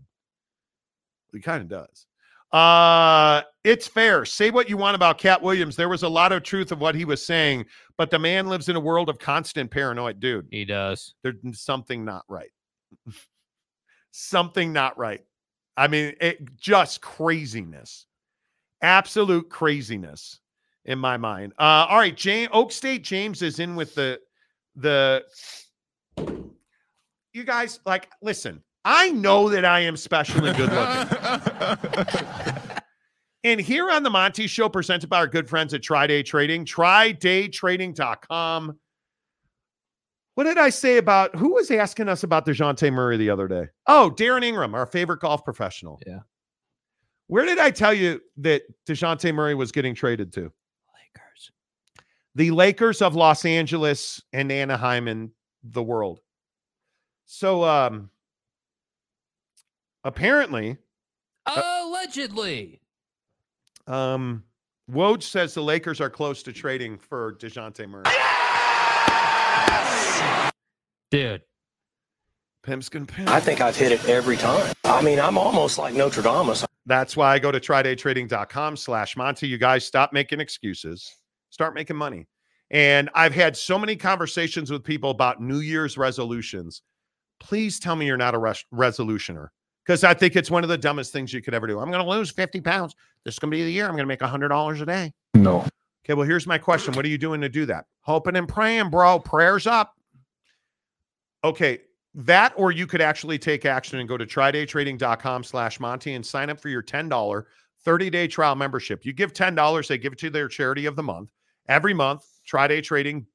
He 1.32 1.40
kind 1.40 1.62
of 1.62 1.70
does. 1.70 2.06
Uh, 2.52 3.44
it's 3.64 3.88
fair. 3.88 4.26
Say 4.26 4.52
what 4.52 4.70
you 4.70 4.76
want 4.76 4.96
about 4.96 5.20
Katt 5.20 5.42
Williams. 5.42 5.78
There 5.78 5.88
was 5.88 6.04
a 6.04 6.10
lot 6.10 6.34
of 6.34 6.44
truth 6.44 6.74
of 6.74 6.82
what 6.82 6.96
he 6.96 7.06
was 7.06 7.26
saying, 7.26 7.66
but 7.98 8.12
the 8.12 8.20
man 8.20 8.48
lives 8.48 8.68
in 8.68 8.76
a 8.76 8.82
world 8.82 9.08
of 9.08 9.20
constant 9.20 9.72
paranoid, 9.72 10.20
dude. 10.20 10.50
He 10.52 10.66
does. 10.66 11.14
There's 11.24 11.38
something 11.54 12.04
not 12.04 12.26
right. 12.28 12.52
something 14.12 14.74
not 14.74 14.98
right. 14.98 15.24
I 15.76 15.88
mean, 15.88 16.16
it 16.20 16.58
just 16.58 17.02
craziness. 17.02 18.08
Absolute 18.82 19.50
craziness 19.50 20.40
in 20.86 21.00
my 21.00 21.18
mind. 21.18 21.54
Uh, 21.60 21.86
all 21.90 21.98
right, 21.98 22.16
James 22.16 22.50
Oak 22.54 22.72
State 22.72 23.04
James 23.04 23.42
is 23.42 23.60
in 23.60 23.76
with 23.76 23.96
the 23.96 24.22
the 24.76 25.26
you 27.34 27.44
guys 27.44 27.82
like 27.86 28.10
listen. 28.22 28.64
I 28.86 29.10
know 29.12 29.50
that 29.50 29.66
I 29.66 29.82
am 29.82 29.98
special 29.98 30.46
and 30.46 30.56
good 30.56 30.72
looking. 30.72 31.18
and 33.44 33.60
here 33.60 33.92
on 33.92 34.04
the 34.04 34.10
Monty 34.10 34.48
Show, 34.48 34.70
presented 34.70 35.10
by 35.10 35.18
our 35.18 35.28
good 35.28 35.50
friends 35.50 35.74
at 35.74 35.82
Triday 35.82 36.24
Trading, 36.24 36.64
trydaytrading.com. 36.64 38.80
What 40.38 40.44
did 40.44 40.60
I 40.60 40.70
say 40.70 40.98
about 40.98 41.36
who 41.36 41.56
was 41.56 41.72
asking 41.72 42.10
us 42.10 42.22
about 42.22 42.46
DeJounte 42.46 42.94
Murray 42.94 43.18
the 43.18 43.28
other 43.28 43.48
day? 43.48 43.70
Oh, 43.88 44.14
Darren 44.16 44.44
Ingram, 44.44 44.76
our 44.76 44.86
favorite 44.86 45.20
golf 45.20 45.44
professional. 45.44 46.00
Yeah. 46.06 46.20
Where 47.26 47.44
did 47.44 47.58
I 47.58 47.72
tell 47.72 47.92
you 47.92 48.22
that 48.38 48.62
DeJounte 48.86 49.34
Murray 49.34 49.56
was 49.56 49.72
getting 49.72 49.96
traded 49.96 50.32
to? 50.34 50.42
Lakers. 50.42 51.52
The 52.36 52.52
Lakers 52.52 53.02
of 53.02 53.16
Los 53.16 53.46
Angeles 53.46 54.22
and 54.32 54.52
Anaheim 54.52 55.08
and 55.08 55.32
the 55.64 55.82
world. 55.82 56.20
So 57.26 57.64
um 57.64 58.12
apparently, 60.04 60.78
Allegedly. 61.48 62.80
um 63.88 64.44
Woj 64.92 65.24
says 65.24 65.56
the 65.56 65.64
Lakers 65.64 66.00
are 66.00 66.12
close 66.12 66.44
to 66.44 66.54
trading 66.54 67.00
for 67.00 67.34
DeJounte 67.40 67.90
Murray. 67.90 68.04
Dude. 71.12 71.42
Pimp's 72.64 72.90
gonna 72.90 73.06
pimp. 73.06 73.30
I 73.30 73.40
think 73.40 73.62
I've 73.62 73.76
hit 73.78 73.92
it 73.94 74.08
every 74.10 74.36
time. 74.36 74.74
I 74.84 75.02
mean, 75.02 75.20
I'm 75.20 75.38
almost 75.38 75.78
like 75.78 75.94
Notre 75.94 76.22
Dame. 76.22 76.54
That's 76.86 77.16
why 77.16 77.34
I 77.34 77.40
go 77.40 77.52
to 77.52 77.60
trydaytrading.com 77.60 78.78
slash 78.78 79.16
Monty. 79.16 79.48
You 79.48 79.58
guys 79.58 79.86
stop 79.86 80.12
making 80.14 80.40
excuses, 80.40 81.16
start 81.50 81.74
making 81.76 81.96
money. 81.96 82.28
And 82.70 83.10
I've 83.14 83.34
had 83.34 83.56
so 83.56 83.80
many 83.80 83.96
conversations 83.96 84.72
with 84.72 84.84
people 84.84 85.10
about 85.10 85.42
New 85.42 85.60
Year's 85.60 85.98
resolutions. 85.98 86.82
Please 87.40 87.80
tell 87.80 87.96
me 87.96 88.06
you're 88.06 88.18
not 88.18 88.36
a 88.36 88.40
res- 88.40 88.66
resolutioner 88.74 89.48
because 89.86 90.04
I 90.04 90.14
think 90.14 90.36
it's 90.36 90.52
one 90.52 90.64
of 90.64 90.70
the 90.70 90.78
dumbest 90.78 91.14
things 91.14 91.32
you 91.32 91.42
could 91.42 91.54
ever 91.54 91.68
do. 91.68 91.80
I'm 91.80 91.90
going 91.92 92.04
to 92.04 92.10
lose 92.10 92.32
50 92.32 92.60
pounds. 92.62 92.96
This 93.24 93.36
is 93.36 93.40
going 93.40 93.52
to 93.52 93.58
be 93.58 93.64
the 93.64 93.72
year. 93.72 93.86
I'm 93.86 93.92
going 93.92 94.04
to 94.04 94.06
make 94.06 94.20
$100 94.20 94.82
a 94.82 94.86
day. 94.86 95.14
No. 95.36 95.66
Okay, 96.06 96.14
well, 96.14 96.28
here's 96.28 96.48
my 96.48 96.58
question. 96.58 96.94
What 96.94 97.06
are 97.06 97.10
you 97.10 97.18
doing 97.18 97.42
to 97.42 97.50
do 97.50 97.66
that? 97.68 97.86
Hoping 98.02 98.36
and 98.36 98.48
praying, 98.48 98.90
bro. 98.90 99.20
Prayers 99.20 99.68
up. 99.68 99.97
Okay, 101.44 101.80
that 102.14 102.54
or 102.56 102.72
you 102.72 102.88
could 102.88 103.02
actually 103.02 103.38
take 103.38 103.66
action 103.66 104.00
and 104.00 104.10
go 104.10 104.18
to 104.18 104.26
trydaytrading.com 104.26 105.44
slash 105.44 105.80
Monty 105.80 106.14
and 106.14 106.26
sign 106.26 106.50
up 106.50 106.60
for 106.60 106.70
your 106.70 106.82
$10 106.82 107.44
30-day 107.86 108.28
trial 108.28 108.56
membership. 108.56 109.06
You 109.06 109.14
give 109.14 109.34
$10, 109.34 109.88
they 109.88 109.98
give 109.98 110.14
it 110.14 110.20
to 110.20 110.30
their 110.30 110.48
charity 110.48 110.86
of 110.88 110.96
the 110.96 111.04
month. 111.04 111.32
Every 111.70 111.94
month, 111.94 112.26
Triday 112.50 112.82
Trading 112.82 113.26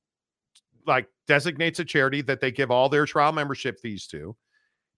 like 0.87 1.07
designates 1.29 1.79
a 1.79 1.85
charity 1.85 2.23
that 2.23 2.41
they 2.41 2.51
give 2.51 2.71
all 2.71 2.89
their 2.89 3.07
trial 3.07 3.33
membership 3.33 3.79
fees 3.81 4.07
to. 4.09 4.37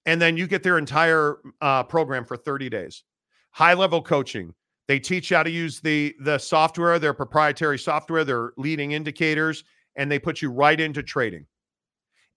And 0.06 0.20
then 0.20 0.36
you 0.36 0.46
get 0.46 0.62
their 0.62 0.78
entire 0.78 1.38
uh, 1.60 1.82
program 1.82 2.24
for 2.24 2.36
30 2.36 2.68
days. 2.68 3.04
High 3.50 3.74
level 3.74 4.02
coaching. 4.02 4.54
They 4.86 4.98
teach 4.98 5.30
you 5.30 5.36
how 5.36 5.42
to 5.42 5.50
use 5.50 5.80
the 5.80 6.14
the 6.20 6.36
software, 6.36 6.98
their 6.98 7.14
proprietary 7.14 7.78
software, 7.78 8.24
their 8.24 8.52
leading 8.58 8.92
indicators, 8.92 9.64
and 9.96 10.10
they 10.10 10.18
put 10.18 10.42
you 10.42 10.50
right 10.50 10.78
into 10.78 11.02
trading. 11.02 11.46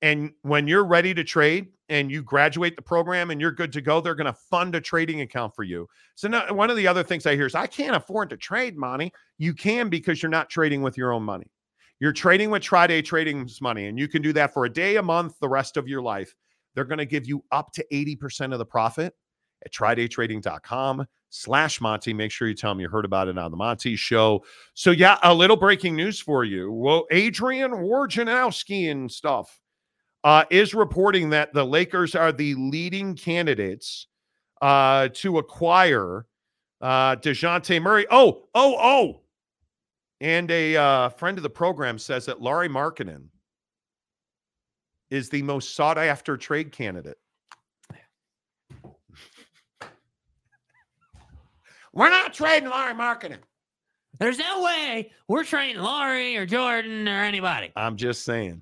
And 0.02 0.32
when 0.44 0.68
you're 0.68 0.86
ready 0.86 1.14
to 1.14 1.24
trade 1.24 1.68
and 1.90 2.11
you 2.11 2.22
graduate 2.22 2.76
the 2.76 2.82
program 2.82 3.32
and 3.32 3.41
you're 3.41 3.52
good 3.52 3.74
to 3.74 3.82
go, 3.82 3.99
they're 3.99 4.15
going 4.15 4.32
to 4.32 4.34
fund 4.34 4.76
a 4.76 4.82
trading 4.82 5.22
account 5.22 5.56
for 5.56 5.64
you. 5.64 5.88
So 6.15 6.28
now, 6.28 6.53
one 6.53 6.69
of 6.69 6.78
the 6.78 6.88
other 6.88 7.03
things 7.03 7.26
I 7.26 7.36
hear 7.36 7.48
is, 7.48 7.56
I 7.56 7.68
can't 7.68 7.95
afford 7.95 8.30
to 8.30 8.38
trade 8.38 8.78
money. 8.78 9.11
You 9.38 9.53
can 9.53 9.90
because 9.90 10.22
you're 10.22 10.30
not 10.30 10.49
trading 10.49 10.82
with 10.82 10.98
your 10.98 11.14
own 11.14 11.24
money. 11.24 11.48
You're 11.99 12.14
trading 12.14 12.52
with 12.52 12.61
Triday 12.61 13.03
Trading's 13.03 13.60
money, 13.60 13.88
and 13.88 13.98
you 13.98 14.07
can 14.07 14.22
do 14.22 14.32
that 14.34 14.53
for 14.53 14.65
a 14.65 14.69
day, 14.69 14.98
a 14.98 15.02
month, 15.02 15.40
the 15.40 15.49
rest 15.49 15.78
of 15.78 15.88
your 15.88 16.02
life. 16.02 16.36
They're 16.76 16.86
going 16.86 16.99
to 16.99 17.06
give 17.06 17.28
you 17.28 17.44
up 17.52 17.72
to 17.74 17.86
80% 17.91 18.53
of 18.53 18.60
the 18.60 18.65
profit 18.65 19.15
at 19.65 19.74
trydaytrading.com 19.74 21.07
slash 21.30 21.82
Monty. 21.82 22.14
Make 22.14 22.32
sure 22.32 22.48
you 22.48 22.53
tell 22.53 22.69
them 22.72 22.80
you 22.80 22.88
heard 22.88 23.06
about 23.06 23.30
it 23.30 23.38
on 23.40 23.49
the 23.49 23.57
Monty 23.57 23.95
show. 23.95 24.44
So 24.76 24.91
yeah, 24.91 25.18
a 25.24 25.34
little 25.34 25.57
breaking 25.57 25.95
news 25.95 26.19
for 26.19 26.44
you. 26.44 26.72
Well, 26.72 27.07
Adrian 27.10 27.72
Wojnarowski 27.72 28.91
and 28.91 29.11
stuff 29.11 29.60
uh, 30.28 30.44
is 30.49 30.76
reporting 30.76 31.30
that 31.30 31.54
the 31.54 31.64
Lakers 31.64 32.14
are 32.14 32.34
the 32.34 32.54
leading 32.56 33.16
candidates 33.16 34.08
uh, 34.62 35.08
to 35.14 35.38
acquire 35.38 36.26
uh, 36.82 37.16
DeJounte 37.16 37.82
Murray. 37.82 38.06
Oh, 38.12 38.49
oh, 38.54 38.76
oh. 38.78 39.22
And 40.20 40.52
a 40.52 40.76
uh, 40.76 41.08
friend 41.08 41.38
of 41.38 41.44
the 41.44 41.49
program 41.49 41.98
says 41.98 42.26
that 42.26 42.41
Lauri 42.41 42.68
Markkanen 42.68 43.28
is 45.10 45.30
the 45.30 45.44
most 45.44 45.76
sought 45.76 45.98
after 45.98 46.36
trade 46.36 46.74
candidate. 46.74 47.20
We're 51.94 52.10
not 52.10 52.34
trading 52.34 52.68
Lauri 52.68 52.94
Markkanen. 52.95 53.40
There's 54.20 54.40
no 54.40 54.62
way 54.62 55.14
we're 55.30 55.45
trading 55.45 55.82
Lauri 55.82 56.36
or 56.36 56.45
Jordan 56.45 57.08
or 57.08 57.24
anybody. 57.24 57.72
I'm 57.78 57.95
just 57.95 58.26
saying. 58.26 58.62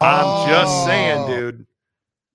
I'm 0.00 0.48
just 0.48 0.84
saying, 0.84 1.22
Oh. 1.22 1.28
dude. 1.28 1.66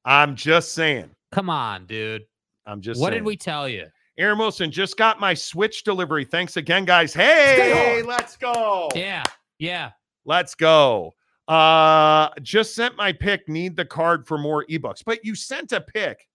I'm 0.05 0.35
just 0.35 0.73
saying. 0.73 1.11
Come 1.31 1.49
on, 1.49 1.85
dude. 1.85 2.23
I'm 2.65 2.81
just 2.81 2.99
what 2.99 3.11
saying. 3.11 3.23
did 3.23 3.25
we 3.27 3.37
tell 3.37 3.69
you? 3.69 3.85
Aaron 4.17 4.37
Wilson 4.39 4.71
just 4.71 4.97
got 4.97 5.19
my 5.19 5.33
Switch 5.33 5.83
delivery. 5.83 6.25
Thanks 6.25 6.57
again, 6.57 6.85
guys. 6.85 7.13
Hey, 7.13 8.01
let's 8.03 8.35
go. 8.37 8.89
Yeah. 8.95 9.23
Yeah. 9.59 9.91
Let's 10.25 10.55
go. 10.55 11.13
Uh 11.47 12.29
just 12.41 12.75
sent 12.75 12.95
my 12.97 13.11
pick. 13.13 13.47
Need 13.49 13.75
the 13.75 13.85
card 13.85 14.25
for 14.27 14.37
more 14.37 14.65
ebooks. 14.69 15.03
But 15.05 15.23
you 15.23 15.33
sent 15.35 15.71
a 15.71 15.81
pick, 15.81 16.27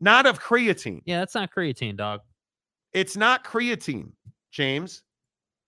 not 0.00 0.26
of 0.26 0.40
creatine. 0.40 1.00
Yeah, 1.04 1.18
that's 1.20 1.34
not 1.34 1.50
creatine, 1.52 1.96
dog. 1.96 2.20
It's 2.92 3.16
not 3.16 3.44
creatine, 3.44 4.12
James. 4.50 5.02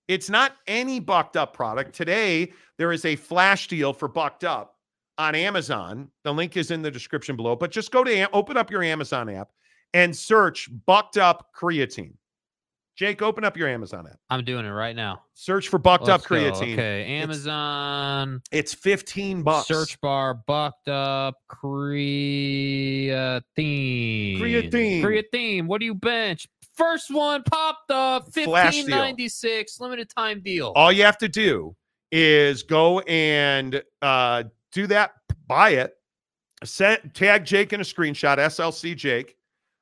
It's 0.08 0.30
not 0.30 0.52
any 0.66 1.00
bucked 1.00 1.36
up 1.36 1.52
product. 1.52 1.94
Today, 1.94 2.52
there 2.78 2.92
is 2.92 3.04
a 3.04 3.16
flash 3.16 3.66
deal 3.68 3.92
for 3.92 4.08
bucked 4.08 4.44
up 4.44 4.76
on 5.18 5.34
Amazon. 5.34 6.10
The 6.24 6.32
link 6.32 6.56
is 6.56 6.70
in 6.70 6.82
the 6.82 6.90
description 6.90 7.36
below, 7.36 7.56
but 7.56 7.70
just 7.70 7.90
go 7.90 8.04
to 8.04 8.30
open 8.32 8.56
up 8.56 8.70
your 8.70 8.82
Amazon 8.82 9.28
app 9.28 9.48
and 9.94 10.14
search 10.16 10.68
bucked 10.86 11.16
up 11.16 11.48
creatine. 11.58 12.12
Jake, 12.96 13.20
open 13.20 13.44
up 13.44 13.58
your 13.58 13.68
Amazon 13.68 14.06
app. 14.06 14.18
I'm 14.30 14.42
doing 14.42 14.64
it 14.64 14.70
right 14.70 14.96
now. 14.96 15.20
Search 15.34 15.68
for 15.68 15.78
bucked 15.78 16.06
Let's 16.06 16.24
up 16.24 16.28
go. 16.30 16.36
creatine. 16.36 16.72
Okay, 16.72 17.02
It's- 17.02 17.22
Amazon 17.24 18.40
It's 18.50 18.72
15 18.72 19.42
bucks. 19.42 19.68
search 19.68 20.00
bar 20.00 20.32
bucked 20.32 20.88
up 20.88 21.34
creatine. 21.50 23.10
Creatine. 24.40 25.02
Creatine. 25.02 25.66
What 25.66 25.80
do 25.80 25.84
you 25.84 25.94
bench? 25.94 26.48
First 26.76 27.10
one 27.10 27.42
popped 27.42 27.90
up. 27.90 28.32
Flash 28.32 28.74
deal. 28.74 28.84
1596 28.84 29.80
limited 29.80 30.10
time 30.10 30.40
deal. 30.40 30.72
All 30.76 30.92
you 30.92 31.04
have 31.04 31.18
to 31.18 31.28
do 31.28 31.74
is 32.12 32.62
go 32.62 33.00
and 33.00 33.82
uh, 34.02 34.44
do 34.72 34.86
that, 34.86 35.12
buy 35.46 35.70
it, 35.70 35.94
tag 37.14 37.44
Jake 37.44 37.72
in 37.72 37.80
a 37.80 37.84
screenshot, 37.84 38.38
SLC 38.38 38.96
Jake, 38.96 39.36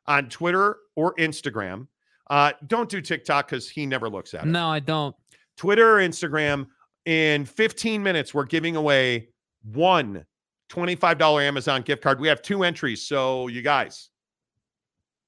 on 0.06 0.28
Twitter 0.28 0.76
or 0.96 1.14
Instagram. 1.16 1.86
Uh, 2.30 2.52
don't 2.66 2.88
do 2.88 3.00
TikTok 3.00 3.48
because 3.48 3.68
he 3.68 3.86
never 3.86 4.08
looks 4.08 4.34
at 4.34 4.44
it. 4.44 4.48
No, 4.48 4.68
I 4.68 4.80
don't. 4.80 5.14
Twitter, 5.56 5.98
or 5.98 6.00
Instagram. 6.00 6.66
In 7.06 7.44
15 7.44 8.02
minutes, 8.02 8.32
we're 8.32 8.44
giving 8.44 8.76
away 8.76 9.28
one 9.62 10.24
$25 10.70 11.42
Amazon 11.42 11.82
gift 11.82 12.02
card. 12.02 12.18
We 12.18 12.28
have 12.28 12.40
two 12.40 12.64
entries. 12.64 13.06
So, 13.06 13.48
you 13.48 13.60
guys, 13.60 14.08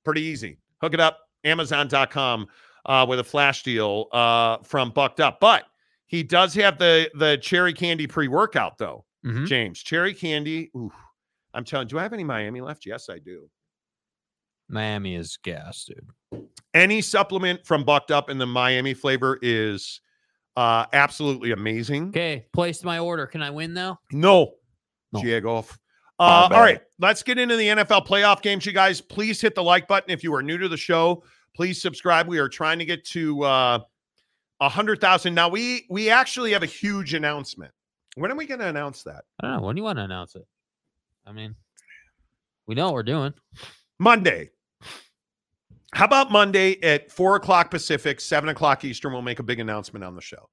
pretty 0.05 0.23
easy. 0.23 0.59
Hook 0.81 0.95
it 0.95 1.01
up, 1.01 1.19
Amazon.com 1.47 2.47
uh, 2.85 3.07
with 3.09 3.19
a 3.21 3.25
flash 3.25 3.63
deal 3.63 4.07
uh, 4.13 4.59
from 4.65 4.91
Bucked 4.91 5.21
Up. 5.21 5.41
But 5.41 5.65
he 6.07 6.23
does 6.23 6.55
have 6.55 6.79
the 6.79 7.11
the 7.15 7.39
cherry 7.39 7.73
candy 7.73 8.07
pre 8.07 8.29
workout, 8.29 8.79
though, 8.79 9.05
Mhm. 9.25 9.47
James. 9.47 9.83
Cherry 9.83 10.13
candy. 10.15 10.71
Ooh, 10.77 10.93
I'm 11.55 11.65
telling 11.65 11.89
do 11.89 11.99
I 11.99 12.03
have 12.03 12.13
any 12.13 12.25
Miami 12.25 12.61
left? 12.61 12.85
Yes, 12.87 13.09
I 13.09 13.19
do. 13.19 13.49
Miami 14.69 15.15
is 15.15 15.37
gas, 15.43 15.85
dude. 15.85 16.47
Any 16.75 17.01
supplement 17.01 17.65
from 17.65 17.85
Bucked 17.85 18.11
Up 18.11 18.29
in 18.31 18.39
the 18.39 18.47
Miami 18.47 18.95
flavor 18.95 19.39
is 19.41 20.01
uh, 20.57 20.87
absolutely 20.93 21.53
amazing. 21.53 22.09
Okay, 22.09 22.47
placed 22.53 22.85
my 22.85 22.99
order. 22.99 23.27
Can 23.27 23.43
I 23.43 23.51
win 23.51 23.73
now? 23.75 24.01
No. 24.13 24.55
No. 25.13 25.21
Jagoff. 25.21 25.77
Uh, 26.19 26.23
all 26.23 26.49
bad. 26.49 26.61
right, 26.61 26.81
let's 26.99 27.23
get 27.23 27.39
into 27.39 27.57
the 27.57 27.69
NFL 27.69 28.07
playoff 28.07 28.41
games, 28.43 28.65
you 28.67 28.73
guys. 28.73 29.01
Please 29.01 29.41
hit 29.41 29.55
the 29.55 29.63
like 29.63 29.87
button 29.87 30.11
if 30.11 30.25
you 30.25 30.35
are 30.35 30.43
new 30.43 30.57
to 30.59 30.67
the 30.69 30.77
show. 30.77 31.23
Please 31.57 31.81
subscribe. 31.81 32.29
We 32.29 32.39
are 32.39 32.51
trying 32.51 32.79
to 32.81 32.85
get 32.85 33.03
to 33.07 33.43
uh, 33.43 33.79
a 34.61 34.69
hundred 34.69 35.01
thousand. 35.01 35.35
Now 35.35 35.49
we 35.49 35.87
we 35.89 36.11
actually 36.11 36.53
have 36.53 36.63
a 36.63 36.67
huge 36.67 37.15
announcement. 37.15 37.73
When 38.15 38.31
are 38.31 38.35
we 38.35 38.45
going 38.47 38.61
to 38.61 38.69
announce 38.69 39.03
that? 39.05 39.25
I 39.41 39.47
don't 39.47 39.57
know. 39.57 39.67
When 39.67 39.75
do 39.75 39.81
you 39.81 39.85
want 39.85 39.99
to 39.99 40.05
announce 40.05 40.35
it? 40.37 40.47
I 41.27 41.33
mean, 41.33 41.55
we 42.67 42.75
know 42.75 42.87
what 42.87 42.95
we're 42.95 43.03
doing. 43.05 43.33
Monday. 43.99 44.51
How 45.95 46.05
about 46.05 46.31
Monday 46.31 46.79
at 46.83 47.11
four 47.11 47.37
o'clock 47.37 47.71
Pacific, 47.71 48.21
seven 48.21 48.51
o'clock 48.51 48.85
Eastern? 48.85 49.15
We'll 49.15 49.23
make 49.23 49.39
a 49.39 49.43
big 49.43 49.59
announcement 49.59 50.05
on 50.05 50.15
the 50.15 50.21
show. 50.21 50.51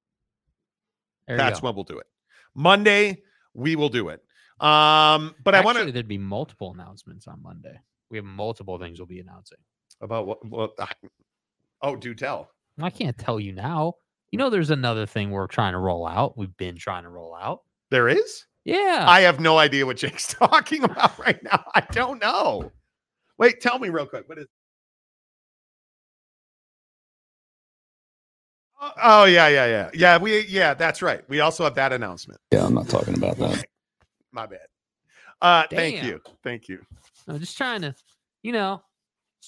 There 1.27 1.35
That's 1.35 1.61
when 1.61 1.75
we'll 1.75 1.83
do 1.83 1.99
it. 1.99 2.07
Monday, 2.55 3.23
we 3.53 3.75
will 3.75 3.89
do 3.89 4.07
it. 4.07 4.21
Um, 4.61 5.35
but 5.43 5.53
I 5.53 5.59
want 5.59 5.79
to 5.79 5.91
there'd 5.91 6.07
be 6.07 6.17
multiple 6.17 6.71
announcements 6.73 7.27
on 7.27 7.43
Monday. 7.43 7.77
We 8.09 8.17
have 8.17 8.25
multiple 8.25 8.79
things 8.79 8.99
we'll 8.99 9.07
be 9.07 9.19
announcing. 9.19 9.57
About 10.03 10.27
what, 10.27 10.45
what 10.45 10.71
oh, 11.81 11.95
do 11.95 12.13
tell. 12.13 12.49
I 12.79 12.89
can't 12.89 13.17
tell 13.17 13.39
you 13.39 13.53
now. 13.53 13.93
You 14.31 14.39
know, 14.39 14.49
there's 14.49 14.71
another 14.71 15.05
thing 15.05 15.31
we're 15.31 15.47
trying 15.47 15.73
to 15.73 15.79
roll 15.79 16.05
out. 16.05 16.37
We've 16.37 16.55
been 16.57 16.75
trying 16.75 17.03
to 17.03 17.09
roll 17.09 17.35
out. 17.35 17.61
There 17.91 18.09
is? 18.09 18.45
Yeah. 18.65 19.05
I 19.07 19.21
have 19.21 19.39
no 19.39 19.57
idea 19.57 19.85
what 19.85 19.97
Jake's 19.97 20.27
talking 20.33 20.83
about 20.83 21.17
right 21.19 21.41
now. 21.43 21.63
I 21.75 21.81
don't 21.91 22.21
know. 22.21 22.71
Wait, 23.37 23.61
tell 23.61 23.79
me 23.79 23.89
real 23.89 24.05
quick. 24.05 24.27
What 24.27 24.39
is 24.39 24.47
Oh, 28.81 28.91
oh 29.01 29.23
yeah, 29.25 29.47
yeah, 29.47 29.65
yeah. 29.65 29.89
Yeah, 29.93 30.17
we 30.17 30.41
yeah, 30.41 30.73
that's 30.73 31.01
right. 31.01 31.21
We 31.29 31.39
also 31.39 31.63
have 31.63 31.75
that 31.75 31.93
announcement. 31.93 32.41
Yeah, 32.51 32.65
I'm 32.65 32.73
not 32.73 32.89
talking 32.89 33.15
about 33.15 33.37
that. 33.37 33.65
My 34.33 34.45
bad. 34.45 34.67
Uh 35.41 35.63
thank 35.69 36.03
you. 36.03 36.19
Thank 36.43 36.67
you. 36.67 36.85
I'm 37.27 37.39
just 37.39 37.55
trying 37.55 37.81
to, 37.81 37.95
you 38.41 38.51
know, 38.51 38.81
just 38.81 38.92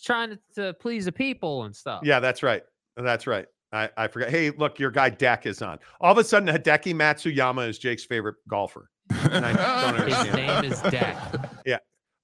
trying 0.02 0.32
to, 0.32 0.40
to 0.56 0.74
please 0.76 1.06
the 1.06 1.12
people 1.12 1.64
and 1.64 1.76
stuff. 1.76 2.02
Yeah, 2.04 2.20
that's 2.20 2.44
right. 2.44 2.64
That's 2.98 3.28
right. 3.28 3.46
I, 3.72 3.90
I 3.98 4.08
forgot. 4.08 4.30
Hey, 4.30 4.52
look, 4.52 4.80
your 4.80 4.92
guy 4.92 5.10
Deck 5.10 5.46
is 5.46 5.62
on. 5.62 5.80
All 6.00 6.12
of 6.12 6.18
a 6.18 6.24
sudden, 6.24 6.48
Hideki 6.48 6.94
Matsuyama 6.94 7.68
is 7.68 7.78
Jake's 7.78 8.06
favorite 8.06 8.36
golfer. 8.48 8.90
And 9.10 9.46
I 9.46 9.92
don't 9.92 10.08
His 10.08 10.34
name 10.34 10.66
is 10.66 10.82
Deck. 10.84 11.18
Yeah. 11.66 11.78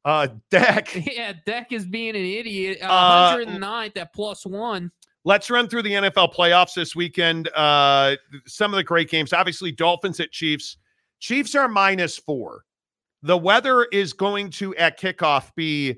Uh, 0.05 0.27
Deck. 0.49 0.89
yeah, 1.15 1.33
Deck 1.45 1.71
is 1.71 1.85
being 1.85 2.15
an 2.15 2.23
idiot. 2.23 2.79
Uh, 2.81 2.85
Uh, 2.85 3.37
109th 3.37 3.97
at 3.97 4.13
plus 4.13 4.45
one. 4.45 4.91
Let's 5.25 5.49
run 5.49 5.67
through 5.67 5.83
the 5.83 5.91
NFL 5.91 6.33
playoffs 6.33 6.73
this 6.73 6.95
weekend. 6.95 7.47
Uh, 7.49 8.15
some 8.47 8.71
of 8.73 8.77
the 8.77 8.83
great 8.83 9.09
games. 9.09 9.33
Obviously, 9.33 9.71
Dolphins 9.71 10.19
at 10.19 10.31
Chiefs. 10.31 10.77
Chiefs 11.19 11.53
are 11.53 11.67
minus 11.67 12.17
four. 12.17 12.63
The 13.21 13.37
weather 13.37 13.83
is 13.83 14.13
going 14.13 14.49
to 14.51 14.75
at 14.77 14.99
kickoff 14.99 15.53
be, 15.55 15.97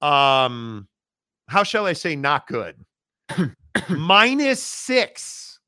um, 0.00 0.88
how 1.52 1.62
shall 1.62 1.86
I 1.86 1.92
say, 1.92 2.16
not 2.16 2.46
good. 2.46 2.76
minus 3.90 4.62
six, 4.62 5.60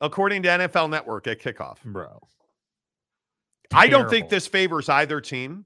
according 0.00 0.42
to 0.42 0.48
NFL 0.48 0.90
Network 0.90 1.28
at 1.28 1.40
kickoff. 1.40 1.76
Bro. 1.84 2.26
I 3.72 3.86
don't 3.86 4.10
think 4.10 4.28
this 4.28 4.48
favors 4.48 4.88
either 4.88 5.20
team. 5.20 5.64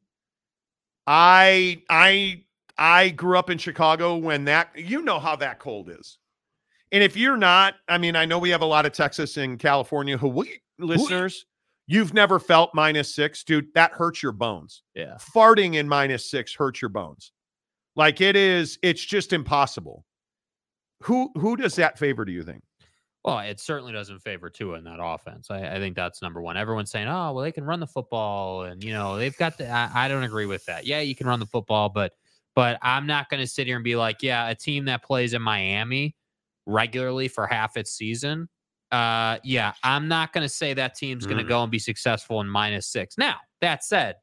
I 1.07 1.83
I 1.89 2.45
I 2.77 3.09
grew 3.09 3.39
up 3.39 3.49
in 3.49 3.57
Chicago 3.57 4.17
when 4.17 4.45
that 4.45 4.69
you 4.77 5.01
know 5.03 5.19
how 5.19 5.37
that 5.37 5.59
cold 5.59 5.89
is. 5.89 6.19
And 6.93 7.03
if 7.03 7.17
you're 7.17 7.39
not, 7.39 7.75
I 7.89 7.99
mean, 7.99 8.15
I 8.15 8.27
know 8.27 8.39
we 8.39 8.51
have 8.51 8.61
a 8.61 8.67
lot 8.67 8.87
of 8.87 8.93
Texas 8.93 9.39
and 9.39 9.59
California 9.59 10.19
Hawaii 10.19 10.59
listeners. 10.79 11.47
You've 11.89 12.15
never 12.15 12.39
felt 12.39 12.75
minus 12.75 13.15
six, 13.15 13.43
dude. 13.43 13.73
That 13.75 13.93
hurts 13.93 14.23
your 14.23 14.33
bones. 14.33 14.83
Yeah. 14.95 15.17
Farting 15.35 15.77
in 15.77 15.89
minus 15.89 16.31
six 16.31 16.55
hurts 16.55 16.83
your 16.83 16.91
bones. 16.91 17.33
Like 17.97 18.21
it 18.21 18.37
is, 18.37 18.79
it's 18.83 19.05
just 19.05 19.33
impossible. 19.33 20.05
Who 21.03 21.31
who 21.37 21.57
does 21.57 21.75
that 21.77 21.99
favor, 21.99 22.25
do 22.25 22.33
you 22.33 22.43
think? 22.43 22.63
Well, 23.25 23.41
it 23.41 23.59
certainly 23.59 23.93
doesn't 23.93 24.21
favor 24.21 24.49
Tua 24.49 24.79
in 24.79 24.85
that 24.85 24.99
offense. 25.03 25.51
I, 25.51 25.75
I 25.75 25.79
think 25.79 25.97
that's 25.97 26.23
number 26.23 26.41
one. 26.41 26.57
Everyone's 26.57 26.91
saying, 26.91 27.09
"Oh, 27.09 27.33
well, 27.33 27.43
they 27.43 27.53
can 27.53 27.65
run 27.65 27.81
the 27.81 27.87
football," 27.87 28.63
and 28.63 28.83
you 28.85 28.93
know 28.93 29.17
they've 29.17 29.37
got 29.37 29.59
the. 29.59 29.69
I, 29.69 29.91
I 29.93 30.09
don't 30.09 30.23
agree 30.23 30.47
with 30.47 30.65
that. 30.67 30.87
Yeah, 30.87 31.01
you 31.01 31.15
can 31.17 31.27
run 31.27 31.41
the 31.41 31.47
football, 31.47 31.89
but 31.89 32.13
but 32.55 32.79
I'm 32.83 33.07
not 33.07 33.29
going 33.29 33.41
to 33.43 33.47
sit 33.47 33.67
here 33.67 33.77
and 33.77 33.85
be 33.85 33.97
like, 33.97 34.23
"Yeah, 34.23 34.49
a 34.49 34.55
team 34.55 34.85
that 34.87 35.03
plays 35.03 35.33
in 35.35 35.43
Miami 35.43 36.15
regularly 36.67 37.29
for 37.29 37.47
half 37.47 37.77
its 37.77 37.91
season." 37.93 38.49
Uh, 38.93 39.39
yeah, 39.43 39.73
I'm 39.83 40.07
not 40.07 40.33
going 40.33 40.45
to 40.45 40.49
say 40.49 40.73
that 40.75 40.95
team's 40.95 41.27
going 41.27 41.39
to 41.39 41.45
Mm. 41.45 41.49
go 41.49 41.63
and 41.65 41.73
be 41.73 41.81
successful 41.81 42.41
in 42.41 42.49
minus 42.49 42.87
six. 42.87 43.19
Now, 43.19 43.37
that 43.61 43.83
said, 43.83 44.15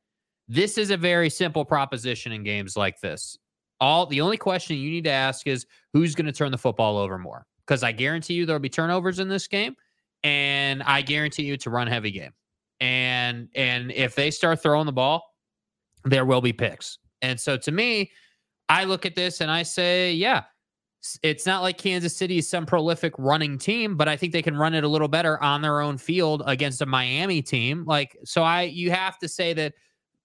this 0.48 0.78
is 0.78 0.90
a 0.90 0.96
very 0.98 1.30
simple 1.30 1.66
proposition 1.66 2.32
in 2.32 2.44
games 2.44 2.78
like 2.78 3.02
this. 3.02 3.38
All 3.80 4.06
the 4.06 4.22
only 4.22 4.38
question 4.38 4.78
you 4.78 4.90
need 4.90 5.04
to 5.06 5.12
ask 5.12 5.48
is 5.48 5.66
who's 5.94 6.16
going 6.16 6.26
to 6.26 6.32
turn 6.32 6.52
the 6.52 6.58
football 6.58 6.98
over 6.98 7.18
more? 7.18 7.46
Because 7.66 7.84
I 7.84 7.92
guarantee 7.92 8.34
you 8.34 8.46
there'll 8.46 8.60
be 8.60 8.70
turnovers 8.70 9.20
in 9.20 9.28
this 9.28 9.48
game, 9.48 9.76
and 10.24 10.84
I 10.84 11.02
guarantee 11.02 11.44
you 11.44 11.54
it's 11.54 11.66
a 11.66 11.70
run 11.70 11.88
heavy 11.88 12.12
game. 12.12 12.32
And 12.80 13.50
and 13.56 13.92
if 13.92 14.16
they 14.16 14.32
start 14.32 14.62
throwing 14.62 14.86
the 14.86 14.92
ball, 14.92 15.24
there 16.06 16.26
will 16.26 16.42
be 16.42 16.54
picks. 16.54 16.98
And 17.22 17.40
so 17.40 17.58
to 17.58 17.72
me, 17.72 18.12
I 18.70 18.84
look 18.84 19.06
at 19.06 19.16
this 19.16 19.42
and 19.42 19.50
I 19.50 19.64
say, 19.64 20.14
yeah, 20.14 20.44
it's 21.22 21.46
not 21.46 21.62
like 21.62 21.78
Kansas 21.78 22.16
City 22.16 22.38
is 22.38 22.50
some 22.50 22.66
prolific 22.66 23.14
running 23.18 23.58
team, 23.58 23.98
but 23.98 24.08
I 24.08 24.16
think 24.16 24.34
they 24.34 24.42
can 24.42 24.56
run 24.56 24.74
it 24.74 24.84
a 24.84 24.88
little 24.88 25.08
better 25.08 25.42
on 25.44 25.62
their 25.62 25.82
own 25.82 25.98
field 25.98 26.44
against 26.46 26.82
a 26.82 26.86
Miami 26.86 27.42
team. 27.42 27.84
Like, 27.86 28.18
so 28.24 28.44
I 28.44 28.64
you 28.64 28.92
have 28.92 29.18
to 29.20 29.28
say 29.28 29.54
that 29.54 29.74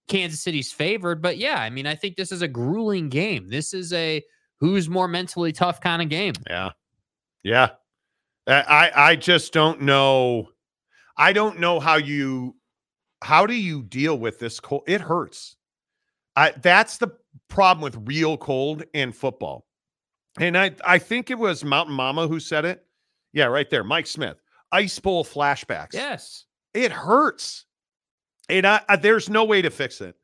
Kansas 0.09 0.41
City's 0.41 0.71
favored, 0.71 1.21
but 1.21 1.37
yeah, 1.37 1.61
I 1.61 1.69
mean, 1.69 1.87
I 1.87 1.95
think 1.95 2.17
this 2.17 2.31
is 2.31 2.41
a 2.41 2.47
grueling 2.47 3.09
game. 3.09 3.47
This 3.47 3.73
is 3.73 3.93
a 3.93 4.21
who's 4.59 4.89
more 4.89 5.07
mentally 5.07 5.53
tough 5.53 5.79
kind 5.79 6.01
of 6.01 6.09
game. 6.09 6.33
Yeah. 6.47 6.71
Yeah. 7.43 7.69
I 8.47 8.91
I 8.95 9.15
just 9.15 9.53
don't 9.53 9.81
know. 9.81 10.49
I 11.17 11.33
don't 11.33 11.59
know 11.59 11.79
how 11.79 11.95
you 11.95 12.55
how 13.21 13.45
do 13.45 13.53
you 13.53 13.83
deal 13.83 14.17
with 14.17 14.39
this 14.39 14.59
cold? 14.59 14.83
It 14.87 15.01
hurts. 15.01 15.55
I 16.35 16.51
that's 16.61 16.97
the 16.97 17.09
problem 17.47 17.83
with 17.83 18.07
real 18.07 18.37
cold 18.37 18.83
in 18.93 19.11
football. 19.11 19.67
And 20.39 20.57
I 20.57 20.71
I 20.83 20.97
think 20.97 21.29
it 21.29 21.37
was 21.37 21.63
Mountain 21.63 21.95
Mama 21.95 22.27
who 22.27 22.39
said 22.39 22.65
it. 22.65 22.83
Yeah, 23.33 23.45
right 23.45 23.69
there. 23.69 23.83
Mike 23.83 24.07
Smith. 24.07 24.41
Ice 24.71 24.97
bowl 24.99 25.23
flashbacks. 25.23 25.93
Yes. 25.93 26.45
It 26.73 26.91
hurts. 26.91 27.65
And 28.49 28.65
I, 28.67 28.81
I- 28.89 28.95
there's 28.97 29.29
no 29.29 29.43
way 29.45 29.61
to 29.61 29.69
fix 29.69 30.01
it. 30.01 30.15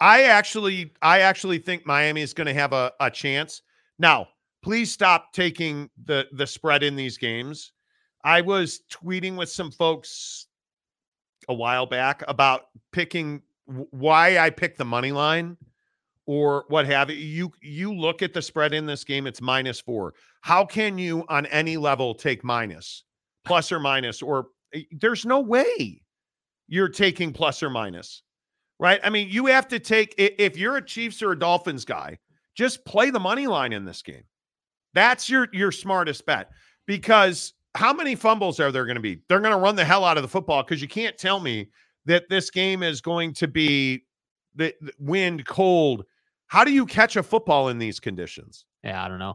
I 0.00 0.24
actually, 0.24 0.92
I 1.02 1.20
actually 1.20 1.58
think 1.58 1.86
Miami 1.86 2.20
is 2.22 2.34
going 2.34 2.46
to 2.48 2.54
have 2.54 2.72
a, 2.72 2.92
a 3.00 3.10
chance. 3.10 3.62
Now, 3.98 4.28
please 4.62 4.90
stop 4.90 5.32
taking 5.32 5.88
the 6.04 6.26
the 6.32 6.46
spread 6.46 6.82
in 6.82 6.96
these 6.96 7.16
games. 7.16 7.72
I 8.24 8.40
was 8.40 8.80
tweeting 8.92 9.36
with 9.36 9.50
some 9.50 9.70
folks 9.70 10.46
a 11.48 11.54
while 11.54 11.86
back 11.86 12.22
about 12.26 12.62
picking 12.92 13.42
why 13.66 14.38
I 14.38 14.50
picked 14.50 14.78
the 14.78 14.84
money 14.84 15.12
line 15.12 15.56
or 16.26 16.64
what 16.68 16.86
have 16.86 17.10
you. 17.10 17.16
You 17.16 17.52
you 17.62 17.94
look 17.94 18.20
at 18.22 18.32
the 18.34 18.42
spread 18.42 18.74
in 18.74 18.86
this 18.86 19.04
game, 19.04 19.26
it's 19.26 19.40
minus 19.40 19.80
four. 19.80 20.14
How 20.40 20.64
can 20.64 20.98
you 20.98 21.24
on 21.28 21.46
any 21.46 21.76
level 21.76 22.14
take 22.14 22.42
minus, 22.42 23.04
plus 23.44 23.70
or 23.70 23.78
minus, 23.78 24.22
or 24.22 24.46
eh, 24.74 24.82
there's 24.90 25.24
no 25.24 25.40
way 25.40 26.02
you're 26.68 26.88
taking 26.88 27.32
plus 27.32 27.62
or 27.62 27.70
minus, 27.70 28.22
right? 28.78 29.00
I 29.02 29.10
mean, 29.10 29.28
you 29.30 29.46
have 29.46 29.68
to 29.68 29.78
take 29.78 30.14
if 30.18 30.56
you're 30.56 30.76
a 30.76 30.84
Chiefs 30.84 31.22
or 31.22 31.32
a 31.32 31.38
Dolphins 31.38 31.84
guy, 31.84 32.18
just 32.54 32.84
play 32.84 33.10
the 33.10 33.20
money 33.20 33.46
line 33.46 33.72
in 33.72 33.84
this 33.84 34.02
game. 34.02 34.24
That's 34.94 35.28
your 35.28 35.48
your 35.52 35.72
smartest 35.72 36.24
bet 36.26 36.50
because 36.86 37.54
how 37.74 37.92
many 37.92 38.14
fumbles 38.14 38.60
are 38.60 38.70
there 38.70 38.86
going 38.86 38.96
to 38.96 39.00
be? 39.00 39.20
They're 39.28 39.40
going 39.40 39.52
to 39.52 39.58
run 39.58 39.76
the 39.76 39.84
hell 39.84 40.04
out 40.04 40.16
of 40.16 40.22
the 40.22 40.28
football 40.28 40.62
because 40.62 40.80
you 40.80 40.88
can't 40.88 41.18
tell 41.18 41.40
me 41.40 41.70
that 42.06 42.28
this 42.28 42.50
game 42.50 42.82
is 42.82 43.00
going 43.00 43.34
to 43.34 43.48
be 43.48 44.04
the, 44.54 44.74
the 44.80 44.92
wind 44.98 45.46
cold. 45.46 46.04
How 46.46 46.64
do 46.64 46.72
you 46.72 46.86
catch 46.86 47.16
a 47.16 47.22
football 47.22 47.68
in 47.68 47.78
these 47.78 47.98
conditions? 47.98 48.64
Yeah, 48.84 49.04
I 49.04 49.08
don't 49.08 49.18
know. 49.18 49.34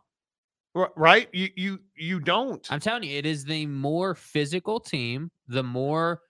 R- 0.76 0.94
right? 0.96 1.28
You 1.34 1.50
you 1.56 1.80
you 1.96 2.20
don't. 2.20 2.66
I'm 2.72 2.80
telling 2.80 3.04
you, 3.04 3.18
it 3.18 3.26
is 3.26 3.44
the 3.44 3.66
more 3.66 4.16
physical 4.16 4.80
team, 4.80 5.32
the 5.48 5.64
more 5.64 6.22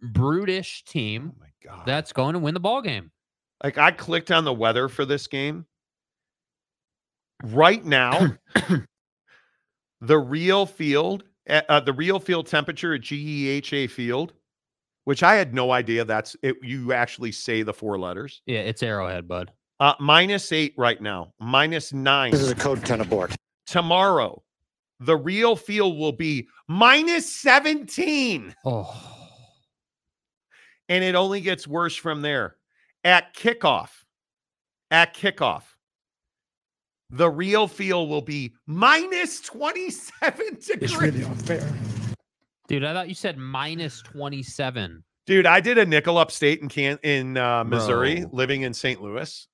brutish 0.00 0.84
team 0.84 1.32
oh 1.34 1.40
my 1.40 1.48
god. 1.62 1.86
that's 1.86 2.12
going 2.12 2.34
to 2.34 2.38
win 2.38 2.54
the 2.54 2.60
ball 2.60 2.82
game. 2.82 3.10
Like 3.62 3.78
I 3.78 3.90
clicked 3.92 4.30
on 4.30 4.44
the 4.44 4.52
weather 4.52 4.88
for 4.88 5.04
this 5.04 5.26
game. 5.26 5.66
Right 7.44 7.84
now, 7.84 8.36
the 10.00 10.18
real 10.18 10.66
field, 10.66 11.24
uh, 11.48 11.62
uh, 11.68 11.80
the 11.80 11.92
real 11.92 12.18
field 12.18 12.46
temperature 12.46 12.94
at 12.94 13.02
GEHA 13.02 13.90
Field, 13.90 14.32
which 15.04 15.22
I 15.22 15.34
had 15.34 15.54
no 15.54 15.72
idea 15.72 16.04
that's 16.04 16.36
it. 16.42 16.56
You 16.62 16.92
actually 16.92 17.32
say 17.32 17.62
the 17.62 17.72
four 17.72 17.98
letters. 17.98 18.42
Yeah, 18.46 18.60
it's 18.60 18.82
Arrowhead, 18.82 19.26
bud. 19.26 19.52
Uh, 19.80 19.94
minus 19.98 20.52
eight 20.52 20.74
right 20.76 21.00
now, 21.00 21.32
minus 21.40 21.92
nine. 21.92 22.30
This 22.30 22.40
is 22.40 22.50
a 22.50 22.54
code 22.54 22.84
10 22.84 23.00
abort. 23.00 23.34
Tomorrow, 23.66 24.42
the 25.00 25.16
real 25.16 25.56
field 25.56 25.98
will 25.98 26.12
be 26.12 26.46
minus 26.68 27.28
17. 27.34 28.54
Oh, 28.64 29.21
and 30.92 31.02
it 31.02 31.14
only 31.14 31.40
gets 31.40 31.66
worse 31.66 31.96
from 31.96 32.20
there. 32.20 32.56
At 33.02 33.34
kickoff, 33.34 33.88
at 34.90 35.16
kickoff, 35.16 35.62
the 37.08 37.30
real 37.30 37.66
feel 37.66 38.06
will 38.06 38.20
be 38.20 38.52
minus 38.66 39.40
27 39.40 40.34
degrees. 40.36 40.68
It's 40.82 40.96
really 40.96 41.24
unfair. 41.24 41.66
dude, 42.68 42.84
I 42.84 42.92
thought 42.92 43.08
you 43.08 43.14
said 43.14 43.38
minus 43.38 44.02
27. 44.02 45.02
Dude, 45.26 45.46
I 45.46 45.60
did 45.60 45.78
a 45.78 45.86
nickel 45.86 46.18
upstate 46.18 46.60
in 46.60 46.68
Can 46.68 46.98
in 47.02 47.38
uh, 47.38 47.64
Missouri, 47.64 48.20
Bro. 48.20 48.30
living 48.34 48.62
in 48.62 48.74
St. 48.74 49.00
Louis, 49.00 49.48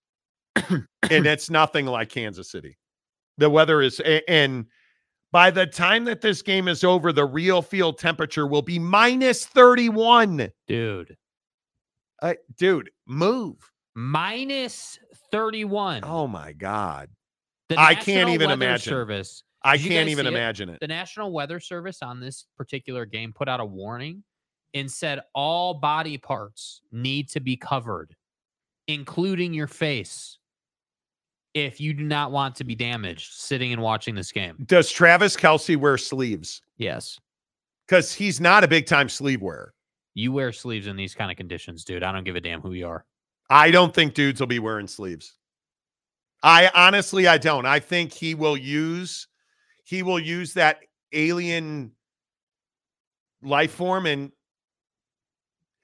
and 0.57 0.87
it's 1.27 1.51
nothing 1.51 1.87
like 1.87 2.09
Kansas 2.09 2.51
City. 2.51 2.77
The 3.37 3.49
weather 3.49 3.81
is, 3.81 4.01
and 4.27 4.67
by 5.31 5.53
the 5.53 5.67
time 5.67 6.05
that 6.07 6.21
this 6.21 6.43
game 6.43 6.67
is 6.67 6.83
over, 6.83 7.13
the 7.13 7.27
real 7.27 7.63
field 7.63 7.99
temperature 7.99 8.47
will 8.49 8.63
be 8.63 8.81
minus 8.81 9.47
31. 9.47 10.51
Dude, 10.67 11.17
Uh, 12.21 12.35
dude, 12.57 12.91
move. 13.07 13.57
minus 13.95 14.99
31. 15.31 16.03
Oh 16.05 16.27
my 16.27 16.53
God. 16.53 17.09
The 17.69 17.79
I 17.79 17.95
can't 17.95 18.07
National 18.09 18.35
even 18.35 18.49
Weather 18.51 18.65
imagine. 18.65 18.91
Service. 18.91 19.43
I 19.63 19.77
Did 19.77 19.85
you 19.85 19.91
can't 19.91 20.07
guys 20.07 20.13
even 20.13 20.25
see 20.25 20.29
it? 20.29 20.35
imagine 20.35 20.69
it. 20.71 20.81
The 20.81 20.89
National 20.89 21.33
Weather 21.33 21.61
Service 21.61 22.03
on 22.03 22.21
this 22.21 22.47
particular 22.57 23.05
game 23.05 23.33
put 23.33 23.49
out 23.49 23.61
a 23.61 23.65
warning 23.65 24.23
and 24.75 24.91
said 24.91 25.21
all 25.35 25.75
body 25.75 26.17
parts 26.19 26.81
need 26.93 27.29
to 27.31 27.41
be 27.41 27.57
covered, 27.57 28.15
including 28.87 29.53
your 29.55 29.67
face, 29.67 30.39
if 31.55 31.81
you 31.81 31.93
do 31.93 32.05
not 32.05 32.31
want 32.31 32.55
to 32.57 32.65
be 32.65 32.75
damaged 32.75 33.33
sitting 33.33 33.73
and 33.73 33.83
watching 33.83 34.15
this 34.15 34.31
game. 34.33 34.57
Does 34.67 34.91
Travis 34.91 35.37
Kelce 35.37 35.77
wear 35.77 35.99
sleeves? 35.99 36.63
Yes. 36.77 37.19
Because 37.87 38.13
he's 38.13 38.41
not 38.41 38.63
a 38.65 38.69
big 38.69 38.87
time 38.87 39.09
sleeve 39.09 39.41
wearer. 39.43 39.75
You 40.19 40.33
wear 40.33 40.51
sleeves 40.51 40.89
in 40.89 40.97
these 40.97 41.15
kind 41.15 41.31
of 41.31 41.37
conditions, 41.37 41.85
dude. 41.85 42.03
I 42.03 42.11
don't 42.11 42.25
give 42.25 42.35
a 42.35 42.41
damn 42.41 42.61
who 42.61 42.73
you 42.73 42.89
are. 42.89 43.05
I 43.49 43.71
don't 43.71 43.95
think 43.95 44.15
dudes 44.15 44.41
will 44.41 44.49
be 44.49 44.59
wearing 44.59 44.89
sleeves. 44.89 45.37
I 46.43 46.73
honestly, 46.75 47.29
I 47.29 47.39
don't. 47.39 47.67
I 47.67 47.79
think 47.79 48.13
he 48.13 48.35
will 48.35 48.57
use 48.57 49.29
he 49.85 50.03
will 50.03 50.19
use 50.19 50.55
that 50.55 50.81
alien 51.13 51.93
life 53.43 53.71
form 53.71 54.07
and 54.07 54.33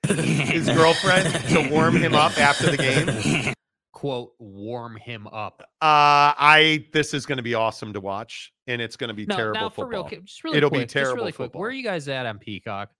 his 0.08 0.66
girlfriend 0.68 1.32
to 1.50 1.68
warm 1.70 1.94
him 1.96 2.14
up 2.14 2.36
after 2.36 2.72
the 2.72 2.76
game. 2.76 3.54
Quote, 3.92 4.32
warm 4.40 4.96
him 4.96 5.28
up. 5.28 5.62
Uh, 5.80 6.34
I 6.36 6.86
this 6.92 7.14
is 7.14 7.24
going 7.24 7.36
to 7.38 7.44
be 7.44 7.54
awesome 7.54 7.92
to 7.92 8.00
watch, 8.00 8.52
and 8.66 8.82
it's 8.82 8.96
going 8.96 9.08
to 9.08 9.14
be 9.14 9.26
No, 9.26 9.36
terrible 9.36 9.60
now 9.60 9.68
for 9.68 9.84
football. 9.86 10.08
real, 10.10 10.22
just 10.22 10.42
really 10.42 10.56
It'll 10.56 10.70
quick, 10.70 10.88
be 10.88 10.92
terrible 10.92 11.16
really 11.18 11.30
quick. 11.30 11.46
football. 11.46 11.60
Where 11.60 11.70
are 11.70 11.72
you 11.72 11.84
guys 11.84 12.08
at 12.08 12.26
on 12.26 12.40
Peacock? 12.40 12.90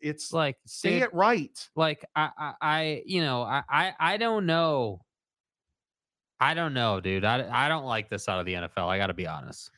It's 0.00 0.32
Like, 0.32 0.56
say 0.66 0.90
dude, 0.94 1.02
it 1.02 1.14
right. 1.14 1.68
like 1.74 2.04
I, 2.14 2.30
I, 2.38 2.52
I 2.60 3.02
you 3.06 3.20
know, 3.22 3.42
I, 3.42 3.62
I, 3.68 3.94
I 3.98 4.16
don't 4.16 4.46
know. 4.46 5.00
I 6.38 6.52
don't 6.54 6.74
know, 6.74 7.00
dude. 7.00 7.24
I, 7.24 7.48
I 7.50 7.68
don't 7.68 7.86
like 7.86 8.10
this 8.10 8.28
out 8.28 8.38
of 8.38 8.46
the 8.46 8.54
NFL. 8.54 8.88
I 8.88 8.98
got 8.98 9.06
to 9.06 9.14
be 9.14 9.26
honest. 9.26 9.70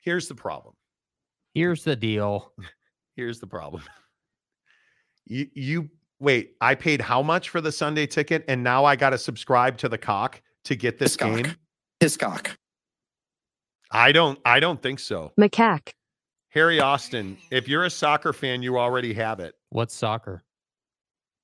Here's 0.00 0.28
the 0.28 0.34
problem. 0.34 0.74
Here's 1.52 1.84
the 1.84 1.96
deal. 1.96 2.52
Here's 3.16 3.38
the 3.40 3.46
problem. 3.46 3.82
You 5.26 5.48
you 5.54 5.90
wait, 6.20 6.52
I 6.60 6.74
paid 6.74 7.00
how 7.00 7.22
much 7.22 7.48
for 7.50 7.60
the 7.60 7.72
Sunday 7.72 8.06
ticket 8.06 8.44
and 8.48 8.62
now 8.62 8.84
I 8.84 8.96
got 8.96 9.10
to 9.10 9.18
subscribe 9.18 9.76
to 9.78 9.88
the 9.88 9.98
cock 9.98 10.40
to 10.64 10.76
get 10.76 10.98
this 10.98 11.12
Hiscock. 11.12 11.42
game? 11.44 11.54
Hiscock. 12.00 12.56
I 13.90 14.12
don't 14.12 14.38
I 14.44 14.60
don't 14.60 14.80
think 14.82 15.00
so. 15.00 15.32
Macaque. 15.38 15.92
Harry 16.56 16.80
Austin, 16.80 17.36
if 17.50 17.68
you're 17.68 17.84
a 17.84 17.90
soccer 17.90 18.32
fan, 18.32 18.62
you 18.62 18.78
already 18.78 19.12
have 19.12 19.40
it. 19.40 19.56
What's 19.68 19.94
soccer? 19.94 20.42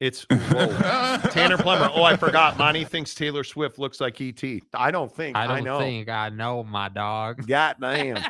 It's 0.00 0.22
whoa. 0.30 1.18
Tanner 1.28 1.58
Plummer. 1.58 1.90
Oh, 1.94 2.02
I 2.02 2.16
forgot. 2.16 2.56
Monty 2.58 2.84
thinks 2.84 3.14
Taylor 3.14 3.44
Swift 3.44 3.78
looks 3.78 4.00
like 4.00 4.18
ET. 4.22 4.42
I 4.72 4.90
don't 4.90 5.14
think. 5.14 5.36
I 5.36 5.46
don't 5.46 5.64
know. 5.64 5.78
think 5.80 6.08
I 6.08 6.30
know 6.30 6.64
my 6.64 6.88
dog. 6.88 7.46
God 7.46 7.76
damn. 7.78 8.24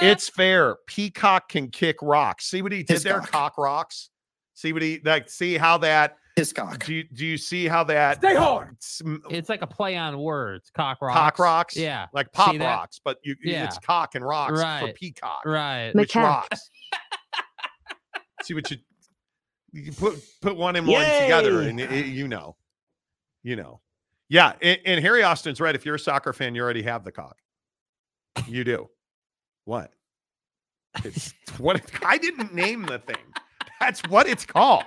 it's 0.00 0.28
fair. 0.28 0.76
Peacock 0.86 1.48
can 1.48 1.68
kick 1.68 1.96
rocks. 2.00 2.46
See 2.46 2.62
what 2.62 2.70
he 2.70 2.84
did 2.84 3.00
there? 3.00 3.20
Hiscock. 3.20 3.32
Cock 3.32 3.58
rocks. 3.58 4.10
See 4.54 4.72
what 4.72 4.82
he 4.82 5.00
like. 5.04 5.28
See 5.28 5.56
how 5.58 5.78
that. 5.78 6.16
Hiscock. 6.40 6.84
Do 6.84 6.94
you, 6.94 7.04
do 7.04 7.26
you 7.26 7.36
see 7.36 7.66
how 7.68 7.84
that? 7.84 8.18
Stay 8.18 8.34
hard. 8.34 8.76
sm- 8.82 9.16
It's 9.30 9.48
like 9.48 9.62
a 9.62 9.66
play 9.66 9.96
on 9.96 10.18
words. 10.18 10.70
Cock 10.74 10.98
rocks. 11.02 11.18
Cock 11.18 11.38
rocks. 11.38 11.76
Yeah. 11.76 12.06
like 12.12 12.32
pop 12.32 12.58
rocks, 12.58 13.00
but 13.04 13.18
you 13.22 13.36
Yeah. 13.42 13.64
it's 13.66 13.78
cock 13.78 14.14
and 14.14 14.24
rocks 14.24 14.60
for 14.80 14.92
peacock, 14.92 15.42
Right. 15.44 15.92
which 15.94 16.12
Macaque. 16.12 16.22
rocks. 16.22 16.70
see 18.42 18.54
what 18.54 18.70
you 18.70 18.78
you 19.72 19.92
put 19.92 20.20
put 20.40 20.56
one 20.56 20.74
and 20.76 20.86
one 20.86 21.04
together, 21.04 21.60
and 21.62 21.78
it- 21.80 21.92
it- 21.92 22.06
you 22.06 22.26
know, 22.26 22.56
you 23.42 23.54
know, 23.56 23.80
yeah. 24.28 24.54
And, 24.62 24.80
and 24.84 25.00
Harry 25.00 25.22
Austin's 25.22 25.60
right. 25.60 25.74
If 25.74 25.84
you're 25.86 25.94
a 25.94 25.98
soccer 25.98 26.32
fan, 26.32 26.54
you 26.54 26.62
already 26.62 26.82
have 26.82 27.04
the 27.04 27.12
cock. 27.12 27.36
You 28.48 28.64
do. 28.64 28.88
What? 29.64 29.92
It's 31.04 31.34
what 31.58 31.80
I 32.04 32.18
didn't 32.18 32.52
name 32.52 32.82
the 32.86 32.98
thing. 32.98 33.22
That's 33.78 34.00
what 34.08 34.26
it's 34.26 34.44
called. 34.44 34.84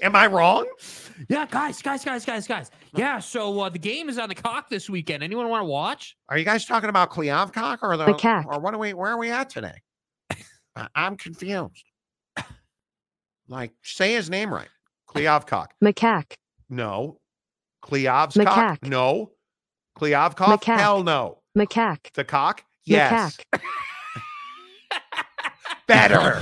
Am 0.00 0.16
I 0.16 0.26
wrong? 0.26 0.66
Yeah, 1.28 1.46
guys, 1.50 1.80
guys, 1.82 2.04
guys, 2.04 2.24
guys, 2.24 2.46
guys. 2.46 2.70
Yeah, 2.94 3.18
so 3.18 3.60
uh, 3.60 3.68
the 3.68 3.78
game 3.78 4.08
is 4.08 4.18
on 4.18 4.28
the 4.28 4.34
cock 4.34 4.68
this 4.68 4.88
weekend. 4.90 5.22
Anyone 5.22 5.48
want 5.48 5.60
to 5.62 5.66
watch? 5.66 6.16
Are 6.28 6.38
you 6.38 6.44
guys 6.44 6.64
talking 6.64 6.88
about 6.88 7.10
Cleavcock 7.10 7.78
or 7.82 7.96
the 7.96 8.06
Macaque. 8.06 8.46
or 8.46 8.58
what 8.60 8.74
are 8.74 8.78
we 8.78 8.94
where 8.94 9.10
are 9.12 9.18
we 9.18 9.30
at 9.30 9.50
today? 9.50 9.74
I- 10.76 10.88
I'm 10.94 11.16
confused. 11.16 11.84
Like, 13.48 13.72
say 13.82 14.14
his 14.14 14.30
name 14.30 14.52
right. 14.52 14.68
Cleavcock. 15.08 15.68
Macaque. 15.84 16.34
No. 16.70 17.18
Cleov's 17.84 18.34
cock? 18.36 18.80
Macaque. 18.80 18.88
No. 18.88 19.32
Cleovcock? 19.98 20.58
Macaque. 20.58 20.78
Hell 20.78 21.02
no. 21.02 21.38
Macaque. 21.56 22.12
The 22.14 22.24
cock? 22.24 22.64
Yes. 22.84 23.36
Macaque. 23.54 23.60
Better. 25.86 26.40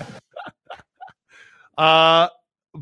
uh 1.80 2.28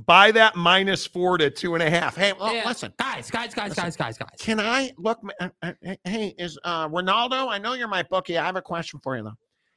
buy 0.04 0.30
that 0.32 0.54
minus 0.54 1.06
four 1.06 1.38
to 1.38 1.48
two 1.48 1.74
and 1.74 1.82
a 1.82 1.88
half. 1.88 2.14
Hey, 2.14 2.34
well, 2.38 2.52
Yeah. 2.54 2.66
listen. 2.68 2.92
Guys, 2.98 3.30
guys, 3.30 3.54
guys, 3.54 3.72
guys, 3.72 3.96
guys, 3.96 4.18
guys. 4.18 4.28
Can 4.38 4.60
I 4.60 4.92
look? 4.98 5.18
uh, 5.40 5.48
uh, 5.62 5.72
uh, 5.86 5.94
Hey, 6.04 6.34
is 6.38 6.58
uh, 6.64 6.88
Ronaldo? 6.88 7.48
I 7.48 7.56
know 7.58 7.72
you're 7.72 7.88
my 7.88 8.02
bookie. 8.02 8.36
I 8.36 8.44
have 8.44 8.56
a 8.56 8.62
question 8.62 9.00
for 9.02 9.16
you 9.16 9.22
though. 9.22 9.32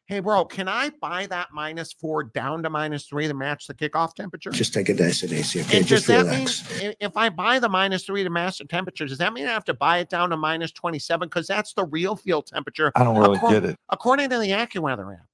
Hey, 0.08 0.20
bro, 0.20 0.44
can 0.44 0.68
I 0.68 0.90
buy 1.02 1.28
that 1.28 1.50
minus 1.54 1.94
four 1.94 2.26
down 2.26 2.62
to 2.64 2.70
minus 2.70 3.06
three 3.06 3.30
to 3.30 3.34
match 3.34 3.68
the 3.68 3.74
kickoff 3.74 4.14
temperature? 4.14 4.50
Just 4.50 4.74
take 4.74 4.90
a 4.90 4.94
dice 4.94 5.24
of 5.24 5.32
AC, 5.32 5.62
okay? 5.62 5.78
and 5.78 5.88
does 5.88 6.06
Just 6.06 6.08
that 6.08 6.26
relax. 6.26 6.82
mean 6.82 6.94
if 7.00 7.16
I 7.16 7.30
buy 7.30 7.60
the 7.60 7.70
minus 7.70 8.04
three 8.04 8.26
to 8.26 8.30
match 8.30 8.58
the 8.58 8.66
temperature, 8.66 9.06
does 9.06 9.20
that 9.20 9.32
mean 9.32 9.46
I 9.46 9.52
have 9.52 9.64
to 9.66 9.74
buy 9.74 10.00
it 10.00 10.10
down 10.10 10.32
to 10.32 10.36
minus 10.38 10.74
27? 10.74 11.30
Because 11.30 11.48
that's 11.48 11.74
the 11.74 11.86
real 11.86 12.18
field 12.18 12.48
temperature. 12.48 12.92
I 12.96 13.06
don't 13.06 13.18
really 13.18 13.38
Accor- 13.38 13.52
get 13.52 13.64
it. 13.64 13.78
According 13.90 14.32
to 14.32 14.40
the 14.40 14.48
AccuWeather 14.48 15.14
app. 15.14 15.26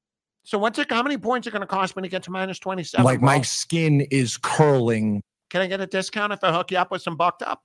So 0.48 0.58
what's 0.58 0.80
it? 0.80 0.90
How 0.90 1.04
many 1.04 1.18
points 1.18 1.46
are 1.46 1.52
going 1.52 1.60
to 1.60 1.68
cost 1.68 1.98
me 1.98 2.04
to 2.04 2.08
get 2.08 2.24
to 2.24 2.32
minus 2.32 2.58
27? 2.58 3.04
Like 3.04 3.20
bro? 3.20 3.26
my 3.26 3.42
skin 3.42 4.00
is 4.12 4.38
curling. 4.38 5.22
Can 5.50 5.62
I 5.62 5.68
get 5.68 5.82
a 5.82 5.86
discount 5.86 6.32
if 6.32 6.42
I 6.42 6.54
hook 6.54 6.72
you 6.72 6.78
up 6.78 6.90
with 6.90 7.02
some 7.02 7.18
bucked 7.18 7.42
up? 7.42 7.62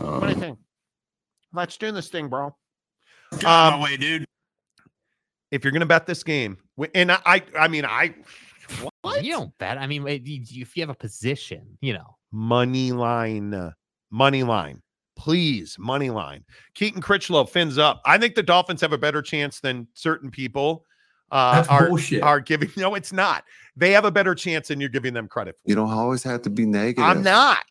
What 0.00 0.20
do 0.20 0.26
you 0.28 0.32
Um, 0.34 0.40
think? 0.40 0.58
Let's 1.52 1.76
do 1.76 1.92
this 1.92 2.08
thing, 2.08 2.28
bro. 2.28 2.56
Get 3.32 3.44
out 3.44 3.74
Um, 3.74 3.80
my 3.80 3.84
way, 3.84 3.96
dude. 3.98 4.24
if 5.50 5.62
you're 5.62 5.72
going 5.72 5.80
to 5.80 5.86
bet 5.86 6.06
this 6.06 6.24
game, 6.24 6.56
and 6.94 7.12
I, 7.12 7.18
I, 7.26 7.42
I 7.58 7.68
mean, 7.68 7.84
I 7.84 8.14
what? 9.02 9.22
You 9.22 9.32
don't 9.32 9.58
bet. 9.58 9.76
I 9.76 9.86
mean, 9.86 10.08
if 10.08 10.74
you 10.74 10.82
have 10.82 10.88
a 10.88 10.94
position, 10.94 11.76
you 11.82 11.92
know. 11.92 12.16
money 12.32 12.92
line, 12.92 13.52
uh, 13.52 13.72
money 14.10 14.42
line, 14.42 14.80
please, 15.16 15.76
money 15.78 16.08
line. 16.08 16.46
Keaton 16.74 17.02
Critchlow 17.02 17.44
fins 17.44 17.76
up. 17.76 18.00
I 18.06 18.16
think 18.16 18.36
the 18.36 18.42
Dolphins 18.42 18.80
have 18.80 18.94
a 18.94 18.98
better 18.98 19.20
chance 19.20 19.60
than 19.60 19.86
certain 19.92 20.30
people 20.30 20.86
uh, 21.32 21.54
That's 21.56 21.68
are 21.68 21.88
bullshit. 21.88 22.22
are 22.22 22.40
giving. 22.40 22.70
No, 22.76 22.94
it's 22.94 23.12
not. 23.12 23.44
They 23.76 23.90
have 23.92 24.04
a 24.04 24.10
better 24.10 24.34
chance 24.34 24.68
than 24.68 24.80
you're 24.80 24.88
giving 24.90 25.14
them 25.14 25.26
credit 25.26 25.56
for. 25.56 25.68
You 25.68 25.74
don't 25.74 25.90
always 25.90 26.22
have 26.22 26.42
to 26.42 26.50
be 26.50 26.66
negative. 26.66 27.04
I'm 27.04 27.22
not. 27.22 27.64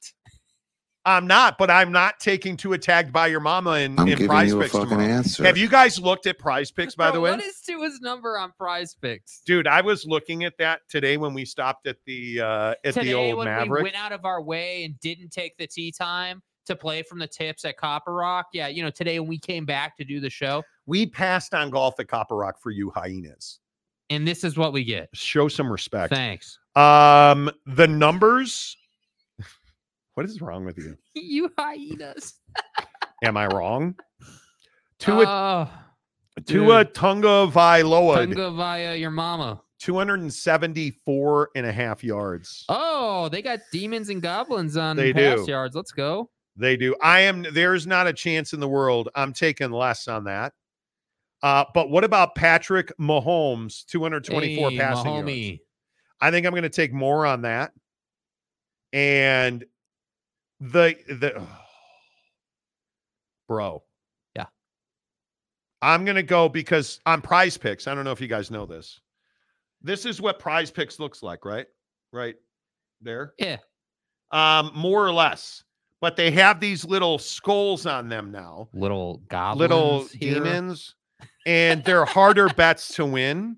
I'm 1.03 1.25
not, 1.25 1.57
but 1.57 1.71
I'm 1.71 1.91
not 1.91 2.19
taking 2.19 2.55
Tua 2.55 2.77
tagged 2.77 3.11
by 3.11 3.25
your 3.27 3.39
mama 3.39 3.79
in, 3.79 3.97
I'm 3.97 4.07
in 4.07 4.27
prize 4.27 4.49
you 4.49 4.59
a 4.59 4.61
picks 4.61 4.73
fucking 4.73 4.89
tomorrow. 4.89 5.09
answer. 5.09 5.43
Have 5.43 5.57
you 5.57 5.67
guys 5.67 5.99
looked 5.99 6.27
at 6.27 6.37
prize 6.37 6.69
picks, 6.69 6.93
by 6.93 7.07
Bro, 7.07 7.13
the 7.15 7.21
way? 7.21 7.31
what 7.31 7.43
is 7.43 7.59
Tua's 7.61 7.99
number 8.01 8.37
on 8.37 8.51
prize 8.55 8.95
picks? 9.01 9.41
Dude, 9.45 9.65
I 9.65 9.81
was 9.81 10.05
looking 10.05 10.43
at 10.43 10.53
that 10.59 10.81
today 10.89 11.17
when 11.17 11.33
we 11.33 11.43
stopped 11.43 11.87
at 11.87 11.97
the 12.05 12.41
uh 12.41 12.75
at 12.85 12.93
Today, 12.93 13.07
the 13.07 13.13
old 13.15 13.37
when 13.37 13.69
we 13.69 13.81
went 13.81 13.95
out 13.95 14.11
of 14.11 14.25
our 14.25 14.43
way 14.43 14.83
and 14.83 14.99
didn't 14.99 15.29
take 15.29 15.57
the 15.57 15.65
tea 15.65 15.91
time 15.91 16.43
to 16.67 16.75
play 16.75 17.01
from 17.01 17.17
the 17.17 17.27
tips 17.27 17.65
at 17.65 17.77
Copper 17.77 18.13
Rock. 18.13 18.47
Yeah, 18.53 18.67
you 18.67 18.83
know, 18.83 18.91
today 18.91 19.19
when 19.19 19.27
we 19.27 19.39
came 19.39 19.65
back 19.65 19.97
to 19.97 20.03
do 20.03 20.19
the 20.19 20.29
show, 20.29 20.61
We 20.91 21.05
passed 21.05 21.53
on 21.53 21.69
golf 21.69 21.97
at 22.01 22.09
Copper 22.09 22.35
Rock 22.35 22.59
for 22.61 22.69
you 22.69 22.91
hyenas. 22.93 23.59
and 24.09 24.27
this 24.27 24.43
is 24.43 24.57
what 24.57 24.73
we 24.73 24.83
get. 24.83 25.07
Show 25.13 25.47
some 25.47 25.71
respect. 25.71 26.13
Thanks. 26.13 26.59
Um, 26.75 27.49
the 27.65 27.87
numbers. 27.87 28.75
What 30.15 30.25
is 30.25 30.41
wrong 30.41 30.65
with 30.65 30.77
you? 30.77 30.97
You 31.15 31.49
hyenas. 31.57 32.33
Am 33.23 33.37
I 33.37 33.47
wrong? 33.47 33.95
Tua 34.99 35.23
Oh, 35.25 35.69
Tua 36.45 36.83
dude. 36.83 36.93
Tunga 36.93 37.47
Vailoa, 37.49 38.25
Tunga 38.25 38.51
via 38.51 38.95
your 38.95 39.11
mama. 39.11 39.61
274 39.79 41.49
and 41.55 41.65
a 41.65 41.71
half 41.71 42.03
yards. 42.03 42.65
Oh, 42.67 43.29
they 43.29 43.41
got 43.41 43.59
demons 43.71 44.09
and 44.09 44.21
goblins 44.21 44.75
on 44.75 44.97
They 44.97 45.13
pass 45.13 45.45
do. 45.45 45.51
yards. 45.51 45.73
Let's 45.73 45.93
go. 45.93 46.29
They 46.57 46.75
do. 46.75 46.93
I 47.01 47.21
am 47.21 47.45
there's 47.53 47.87
not 47.87 48.07
a 48.07 48.13
chance 48.13 48.51
in 48.51 48.59
the 48.59 48.67
world 48.67 49.07
I'm 49.15 49.31
taking 49.31 49.71
less 49.71 50.09
on 50.09 50.25
that. 50.25 50.51
Uh, 51.43 51.65
but 51.73 51.89
what 51.89 52.03
about 52.03 52.35
Patrick 52.35 52.95
Mahomes, 52.99 53.85
224 53.85 54.69
Hey, 54.71 54.77
passing 54.77 55.05
yards? 55.11 55.27
Mahomie. 55.27 55.59
I 56.19 56.29
think 56.29 56.45
I'm 56.45 56.51
going 56.51 56.63
to 56.63 56.69
take 56.69 56.93
more 56.93 57.25
on 57.25 57.41
that. 57.41 57.71
And 58.93 59.65
the 60.59 60.95
the 61.07 61.41
bro. 63.47 63.83
Yeah. 64.35 64.45
I'm 65.81 66.05
going 66.05 66.15
to 66.15 66.23
go 66.23 66.47
because 66.47 66.99
on 67.05 67.21
prize 67.21 67.57
picks, 67.57 67.87
I 67.87 67.95
don't 67.95 68.03
know 68.03 68.11
if 68.11 68.21
you 68.21 68.27
guys 68.27 68.51
know 68.51 68.65
this. 68.65 68.99
This 69.81 70.05
is 70.05 70.21
what 70.21 70.37
prize 70.37 70.69
picks 70.69 70.99
looks 70.99 71.23
like, 71.23 71.43
right? 71.45 71.65
Right 72.11 72.35
there. 73.01 73.33
Yeah. 73.39 73.57
Um 74.31 74.71
more 74.75 75.05
or 75.05 75.11
less. 75.11 75.63
But 76.01 76.15
they 76.15 76.31
have 76.31 76.59
these 76.59 76.83
little 76.83 77.17
skulls 77.17 77.85
on 77.85 78.09
them 78.09 78.31
now. 78.31 78.69
Little 78.73 79.17
goblins. 79.29 79.59
Little 79.59 80.07
demons 80.19 80.95
and 81.45 81.83
they're 81.83 82.05
harder 82.05 82.47
bets 82.49 82.95
to 82.95 83.05
win. 83.05 83.57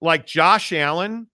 Like 0.00 0.26
Josh 0.26 0.72
Allen. 0.72 1.26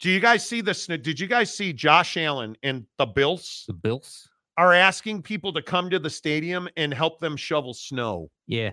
Do 0.00 0.08
you 0.10 0.20
guys 0.20 0.46
see 0.48 0.60
this? 0.62 0.86
Did 0.86 1.20
you 1.20 1.26
guys 1.26 1.54
see 1.54 1.72
Josh 1.74 2.16
Allen 2.16 2.56
and 2.62 2.86
the 2.96 3.04
Bills 3.06 3.64
The 3.66 3.74
Bills. 3.74 4.28
are 4.56 4.72
asking 4.72 5.22
people 5.22 5.52
to 5.52 5.60
come 5.62 5.90
to 5.90 5.98
the 5.98 6.08
stadium 6.08 6.68
and 6.78 6.94
help 6.94 7.20
them 7.20 7.36
shovel 7.36 7.74
snow 7.74 8.30
Yeah. 8.46 8.70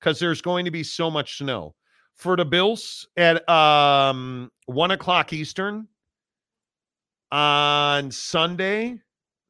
because 0.00 0.18
there's 0.18 0.40
going 0.40 0.64
to 0.64 0.70
be 0.70 0.82
so 0.82 1.10
much 1.10 1.36
snow. 1.38 1.74
For 2.16 2.36
the 2.36 2.44
Bills 2.46 3.06
at 3.18 3.46
um 3.48 4.50
one 4.66 4.92
o'clock 4.92 5.32
Eastern 5.34 5.88
on 7.32 8.10
Sunday, 8.10 9.00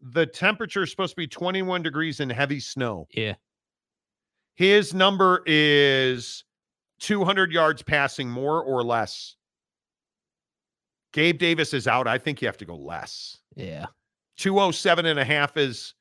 the 0.00 0.26
temperature 0.26 0.82
is 0.82 0.90
supposed 0.90 1.12
to 1.12 1.16
be 1.16 1.26
21 1.26 1.82
degrees 1.82 2.20
and 2.20 2.32
heavy 2.32 2.58
snow. 2.60 3.06
Yeah. 3.12 3.34
His 4.54 4.94
number 4.94 5.42
is 5.46 6.44
200 7.00 7.52
yards 7.52 7.82
passing 7.82 8.28
more 8.28 8.62
or 8.62 8.82
less. 8.82 9.36
Gabe 11.12 11.38
Davis 11.38 11.72
is 11.74 11.86
out. 11.86 12.06
I 12.08 12.18
think 12.18 12.42
you 12.42 12.48
have 12.48 12.56
to 12.58 12.64
go 12.64 12.76
less. 12.76 13.38
Yeah. 13.56 13.86
207 14.38 15.06
and 15.06 15.18
a 15.18 15.24
half 15.24 15.56
is 15.56 15.94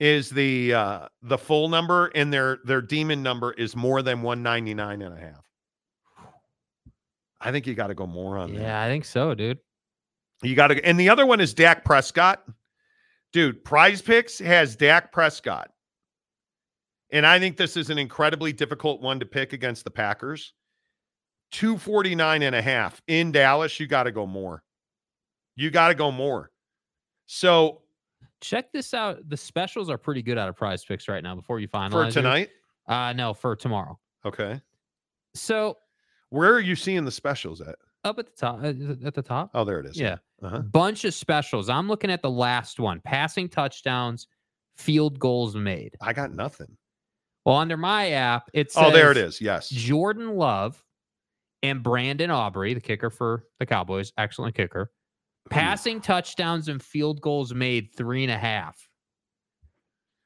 is 0.00 0.30
the 0.30 0.72
uh 0.72 1.08
the 1.22 1.36
full 1.36 1.68
number 1.68 2.06
and 2.14 2.32
their 2.32 2.58
their 2.64 2.80
demon 2.80 3.22
number 3.22 3.52
is 3.52 3.74
more 3.76 4.00
than 4.00 4.22
199 4.22 5.02
and 5.02 5.14
a 5.14 5.20
half. 5.20 5.44
I 7.40 7.52
think 7.52 7.66
you 7.66 7.74
got 7.74 7.88
to 7.88 7.94
go 7.94 8.06
more 8.06 8.38
on 8.38 8.54
that. 8.54 8.60
Yeah, 8.60 8.82
I 8.82 8.88
think 8.88 9.04
so, 9.04 9.34
dude. 9.34 9.58
You 10.42 10.54
got 10.54 10.68
to, 10.68 10.84
and 10.84 10.98
the 10.98 11.08
other 11.08 11.26
one 11.26 11.40
is 11.40 11.54
Dak 11.54 11.84
Prescott. 11.84 12.42
Dude, 13.32 13.64
Prize 13.64 14.00
Picks 14.00 14.38
has 14.38 14.76
Dak 14.76 15.12
Prescott. 15.12 15.70
And 17.10 17.26
I 17.26 17.38
think 17.38 17.56
this 17.56 17.76
is 17.76 17.90
an 17.90 17.98
incredibly 17.98 18.52
difficult 18.52 19.00
one 19.00 19.18
to 19.20 19.26
pick 19.26 19.52
against 19.52 19.84
the 19.84 19.90
Packers. 19.90 20.52
249 21.52 22.42
and 22.42 22.54
a 22.54 22.60
half 22.62 23.00
in 23.06 23.32
Dallas. 23.32 23.80
You 23.80 23.86
got 23.86 24.02
to 24.04 24.12
go 24.12 24.26
more. 24.26 24.62
You 25.56 25.70
got 25.70 25.88
to 25.88 25.94
go 25.94 26.10
more. 26.10 26.50
So 27.26 27.82
Check 28.40 28.70
this 28.72 28.94
out. 28.94 29.28
The 29.28 29.36
specials 29.36 29.90
are 29.90 29.98
pretty 29.98 30.22
good 30.22 30.38
out 30.38 30.48
of 30.48 30.54
prize 30.56 30.84
picks 30.84 31.08
right 31.08 31.22
now 31.24 31.34
before 31.34 31.58
you 31.58 31.66
finalize. 31.66 32.06
for 32.08 32.10
tonight, 32.12 32.50
Uh 32.86 33.12
no, 33.12 33.34
for 33.34 33.56
tomorrow. 33.56 33.98
okay. 34.24 34.60
So 35.34 35.76
Where 36.30 36.52
are 36.54 36.60
you 36.60 36.76
seeing 36.76 37.04
the 37.04 37.10
specials 37.10 37.60
at? 37.60 37.74
up 38.04 38.18
at 38.18 38.26
the 38.26 38.32
top 38.32 38.60
uh, 38.62 39.06
at 39.06 39.14
the 39.14 39.22
top. 39.22 39.50
Oh, 39.54 39.64
there 39.64 39.80
it 39.80 39.86
is. 39.86 39.98
Yeah. 39.98 40.18
Uh-huh. 40.42 40.60
Bunch 40.60 41.04
of 41.04 41.14
specials. 41.14 41.68
I'm 41.68 41.88
looking 41.88 42.10
at 42.12 42.22
the 42.22 42.30
last 42.30 42.78
one. 42.78 43.00
Passing 43.00 43.48
touchdowns, 43.48 44.28
field 44.76 45.18
goals 45.18 45.56
made. 45.56 45.96
I 46.00 46.12
got 46.12 46.32
nothing. 46.32 46.76
Well, 47.48 47.56
under 47.56 47.78
my 47.78 48.10
app, 48.10 48.50
it 48.52 48.70
says 48.70 48.84
Oh, 48.86 48.90
there 48.90 49.10
it 49.10 49.16
is. 49.16 49.40
Yes. 49.40 49.70
Jordan 49.70 50.36
Love 50.36 50.84
and 51.62 51.82
Brandon 51.82 52.30
Aubrey, 52.30 52.74
the 52.74 52.80
kicker 52.80 53.08
for 53.08 53.46
the 53.58 53.64
Cowboys, 53.64 54.12
excellent 54.18 54.54
kicker. 54.54 54.90
Passing 55.48 56.02
touchdowns 56.02 56.68
and 56.68 56.82
field 56.82 57.22
goals 57.22 57.54
made 57.54 57.94
three 57.96 58.22
and 58.22 58.30
a 58.30 58.36
half. 58.36 58.86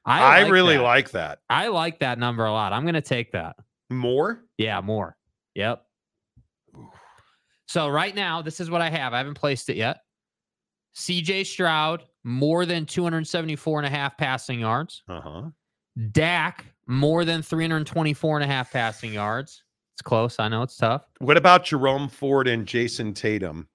I, 0.03 0.43
like 0.43 0.51
really 0.51 0.75
that. 0.75 0.83
like 0.83 1.11
that. 1.11 1.39
I 1.49 1.69
like 1.69 1.99
that 1.99 2.19
number 2.19 2.43
a 2.43 2.51
lot. 2.51 2.73
I'm 2.73 2.83
going 2.83 2.93
to 2.95 3.01
take 3.01 3.31
that. 3.31 3.55
More? 3.89 4.43
Yeah, 4.57 4.81
more. 4.81 5.15
Yep. 5.55 5.81
So 7.69 7.87
right 7.87 8.13
now, 8.13 8.41
this 8.41 8.59
is 8.59 8.69
what 8.69 8.81
I 8.81 8.89
have. 8.89 9.13
I 9.13 9.19
haven't 9.19 9.35
placed 9.35 9.69
it 9.69 9.77
yet. 9.77 9.99
CJ 10.97 11.45
Stroud, 11.45 12.03
more 12.25 12.65
than 12.65 12.85
274 12.85 13.79
and 13.79 13.87
a 13.87 13.89
half 13.89 14.17
passing 14.17 14.59
yards. 14.59 15.03
Uh-huh. 15.07 15.43
Dak, 16.11 16.65
more 16.87 17.25
than 17.25 17.41
324 17.41 18.37
and 18.37 18.43
a 18.43 18.47
half 18.47 18.71
passing 18.71 19.13
yards. 19.13 19.63
It's 19.95 20.01
close. 20.01 20.39
I 20.39 20.47
know 20.47 20.63
it's 20.63 20.77
tough. 20.77 21.05
What 21.19 21.37
about 21.37 21.65
Jerome 21.65 22.09
Ford 22.09 22.47
and 22.47 22.65
Jayson 22.67 23.13
Tatum? 23.13 23.67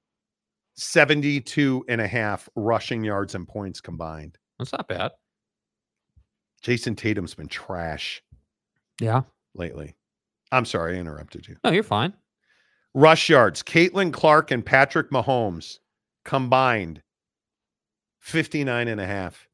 72 0.76 1.85
and 1.89 2.01
a 2.01 2.06
half 2.06 2.48
rushing 2.55 3.02
yards 3.05 3.35
and 3.35 3.47
points 3.48 3.80
combined. 3.80 4.39
That's 4.59 4.72
not 4.72 4.86
bad. 4.89 5.12
Jayson 6.62 6.97
Tatum's 6.97 7.35
been 7.35 7.48
trash 7.48 8.22
Yeah. 9.01 9.22
lately. 9.55 9.97
I'm 10.51 10.64
sorry, 10.64 10.97
I 10.97 11.01
interrupted 11.01 11.47
you. 11.48 11.56
No, 11.64 11.70
you're 11.70 11.82
fine. 11.82 12.14
Rush 12.94 13.28
yards, 13.28 13.62
Caitlin 13.62 14.12
Clark 14.12 14.51
and 14.51 14.64
Patrick 14.64 15.10
Mahomes 15.10 15.78
combined 16.24 17.02
59 18.20 18.89
and 18.89 19.01
a 19.01 19.06
half. 19.06 19.47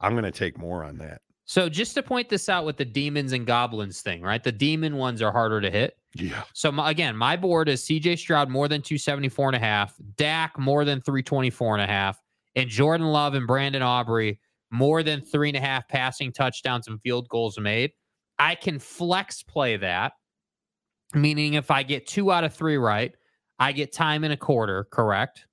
I'm 0.00 0.12
going 0.12 0.24
to 0.24 0.32
take 0.32 0.58
more 0.58 0.82
on 0.82 0.98
that. 0.98 1.22
So 1.46 1.68
just 1.68 1.94
to 1.94 2.02
point 2.02 2.30
this 2.30 2.48
out 2.48 2.64
with 2.64 2.78
the 2.78 2.84
demons 2.84 3.32
and 3.32 3.46
goblins 3.46 4.00
thing, 4.00 4.22
right? 4.22 4.42
The 4.42 4.52
demon 4.52 4.96
ones 4.96 5.20
are 5.20 5.30
harder 5.30 5.60
to 5.60 5.70
hit. 5.70 5.98
Yeah. 6.14 6.44
So 6.54 6.72
my, 6.72 6.90
again, 6.90 7.16
my 7.16 7.36
board 7.36 7.68
is 7.68 7.82
CJ 7.82 8.18
Stroud 8.18 8.48
more 8.48 8.66
than 8.66 8.80
274 8.80 9.48
and 9.48 9.56
a 9.56 9.58
half, 9.58 9.94
Dak 10.16 10.58
more 10.58 10.84
than 10.84 11.00
324 11.00 11.74
and 11.74 11.82
a 11.82 11.86
half, 11.86 12.20
and 12.56 12.68
Jordan 12.70 13.08
Love 13.08 13.34
and 13.34 13.46
Brandon 13.46 13.82
Aubrey 13.82 14.40
more 14.70 15.02
than 15.02 15.20
three 15.20 15.48
and 15.48 15.56
a 15.56 15.60
half 15.60 15.86
passing 15.88 16.32
touchdowns 16.32 16.88
and 16.88 17.00
field 17.02 17.28
goals 17.28 17.58
made. 17.58 17.92
I 18.38 18.54
can 18.54 18.78
flex 18.78 19.42
play 19.42 19.76
that, 19.76 20.12
meaning 21.14 21.54
if 21.54 21.70
I 21.70 21.82
get 21.82 22.06
two 22.06 22.32
out 22.32 22.44
of 22.44 22.54
three 22.54 22.78
right, 22.78 23.14
I 23.58 23.72
get 23.72 23.92
time 23.92 24.24
and 24.24 24.32
a 24.32 24.36
quarter, 24.36 24.84
correct? 24.90 25.46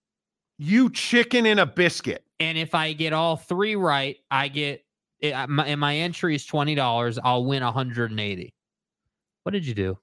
You 0.58 0.90
chicken 0.90 1.46
in 1.46 1.60
a 1.60 1.66
biscuit. 1.66 2.24
And 2.40 2.58
if 2.58 2.74
I 2.74 2.94
get 2.94 3.14
all 3.14 3.36
three 3.36 3.76
right, 3.76 4.18
I 4.32 4.48
get 4.48 4.84
it, 5.22 5.50
my, 5.50 5.66
and 5.68 5.80
my 5.80 5.96
entry 5.96 6.36
is 6.36 6.46
twenty 6.46 6.76
dollars. 6.76 7.18
I'll 7.24 7.46
win 7.46 7.64
180. 7.64 8.54
What 9.44 9.52
did 9.52 9.66
you 9.66 9.74
do? 9.74 9.98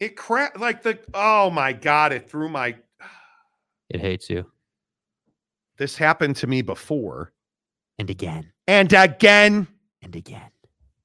It 0.00 0.16
crap 0.16 0.58
like 0.58 0.82
the 0.82 0.98
oh 1.14 1.50
my 1.50 1.72
god, 1.72 2.12
it 2.12 2.28
threw 2.30 2.48
my 2.48 2.76
It 3.90 4.00
hates 4.00 4.28
you. 4.30 4.44
this 5.78 5.96
happened 5.96 6.36
to 6.36 6.46
me 6.46 6.62
before. 6.62 7.32
And 7.98 8.10
again. 8.10 8.52
And 8.66 8.92
again. 8.92 9.66
And 10.02 10.14
again. 10.14 10.50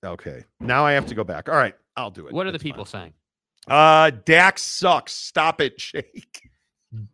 Okay. 0.06 0.44
Now 0.60 0.86
I 0.86 0.92
have 0.92 1.06
to 1.08 1.16
go 1.16 1.24
back. 1.24 1.48
All 1.50 1.56
right, 1.56 1.74
I'll 1.96 2.12
do 2.12 2.28
it. 2.28 2.34
What 2.34 2.46
are 2.46 2.52
the 2.52 2.56
It's 2.56 2.64
people 2.64 2.86
saying? 2.86 3.14
fine. 3.68 3.76
Uh 3.76 4.12
Dak 4.26 4.60
sucks. 4.60 5.14
Stop 5.14 5.62
it, 5.62 5.78
Jake. 5.80 6.50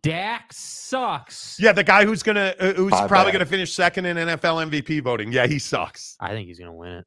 Dak 0.01 0.51
sucks. 0.51 1.57
Yeah, 1.59 1.71
the 1.71 1.83
guy 1.83 2.03
who's 2.05 2.21
gonna 2.23 2.53
uh, 2.59 2.73
who's 2.73 2.93
I 2.93 3.07
probably 3.07 3.31
bet. 3.31 3.39
gonna 3.39 3.45
finish 3.49 3.73
second 3.73 4.05
in 4.05 4.17
NFL 4.17 4.69
MVP 4.69 5.01
voting. 5.03 5.31
Yeah, 5.31 5.47
he 5.47 5.59
sucks. 5.59 6.15
I 6.19 6.29
think 6.29 6.47
he's 6.47 6.59
gonna 6.59 6.73
win 6.75 6.89
it. 6.97 7.05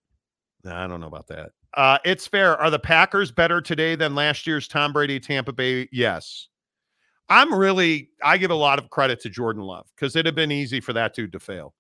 Nah, 0.65 0.85
I 0.85 0.87
don't 0.87 1.01
know 1.01 1.07
about 1.07 1.27
that. 1.29 1.51
Uh, 1.77 1.99
it's 2.05 2.27
fair. 2.27 2.57
Are 2.59 2.71
the 2.71 2.79
Packers 2.79 3.31
better 3.33 3.61
today 3.61 3.95
than 3.95 4.15
last 4.15 4.47
year's 4.47 4.69
Tom 4.69 4.93
Brady 4.93 5.19
Tampa 5.21 5.53
Bay? 5.53 5.89
Yes. 5.93 6.49
I'm 7.29 7.53
really 7.55 8.11
I 8.23 8.37
give 8.39 8.51
a 8.51 8.55
lot 8.55 8.79
of 8.79 8.91
credit 8.91 9.21
to 9.21 9.31
Jordan 9.31 9.63
Love 9.63 9.87
because 9.97 10.15
it'd 10.17 10.27
have 10.27 10.35
been 10.35 10.53
easy 10.53 10.81
for 10.81 10.93
that 10.93 11.15
dude 11.15 11.33
to 11.33 11.41
fail. 11.41 11.75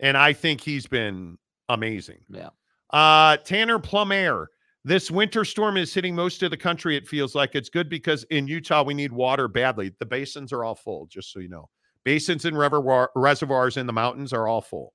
and 0.00 0.16
I 0.16 0.32
think 0.32 0.60
he's 0.60 0.86
been 0.86 1.38
amazing. 1.68 2.20
Yeah. 2.28 2.50
Uh, 2.90 3.36
Tanner 3.38 3.78
Plumaire. 3.78 4.46
This 4.84 5.10
winter 5.10 5.44
storm 5.44 5.76
is 5.76 5.94
hitting 5.94 6.14
most 6.14 6.42
of 6.42 6.50
the 6.50 6.56
country. 6.56 6.96
It 6.96 7.06
feels 7.06 7.34
like 7.34 7.54
it's 7.54 7.68
good 7.68 7.88
because 7.88 8.24
in 8.30 8.48
Utah 8.48 8.82
we 8.82 8.94
need 8.94 9.12
water 9.12 9.46
badly. 9.46 9.92
The 9.98 10.06
basins 10.06 10.52
are 10.52 10.64
all 10.64 10.74
full, 10.74 11.06
just 11.06 11.32
so 11.32 11.38
you 11.38 11.48
know. 11.48 11.68
Basins 12.04 12.44
and 12.44 12.58
reservoir, 12.58 13.10
reservoirs 13.14 13.76
in 13.76 13.86
the 13.86 13.92
mountains 13.92 14.32
are 14.32 14.48
all 14.48 14.60
full. 14.60 14.92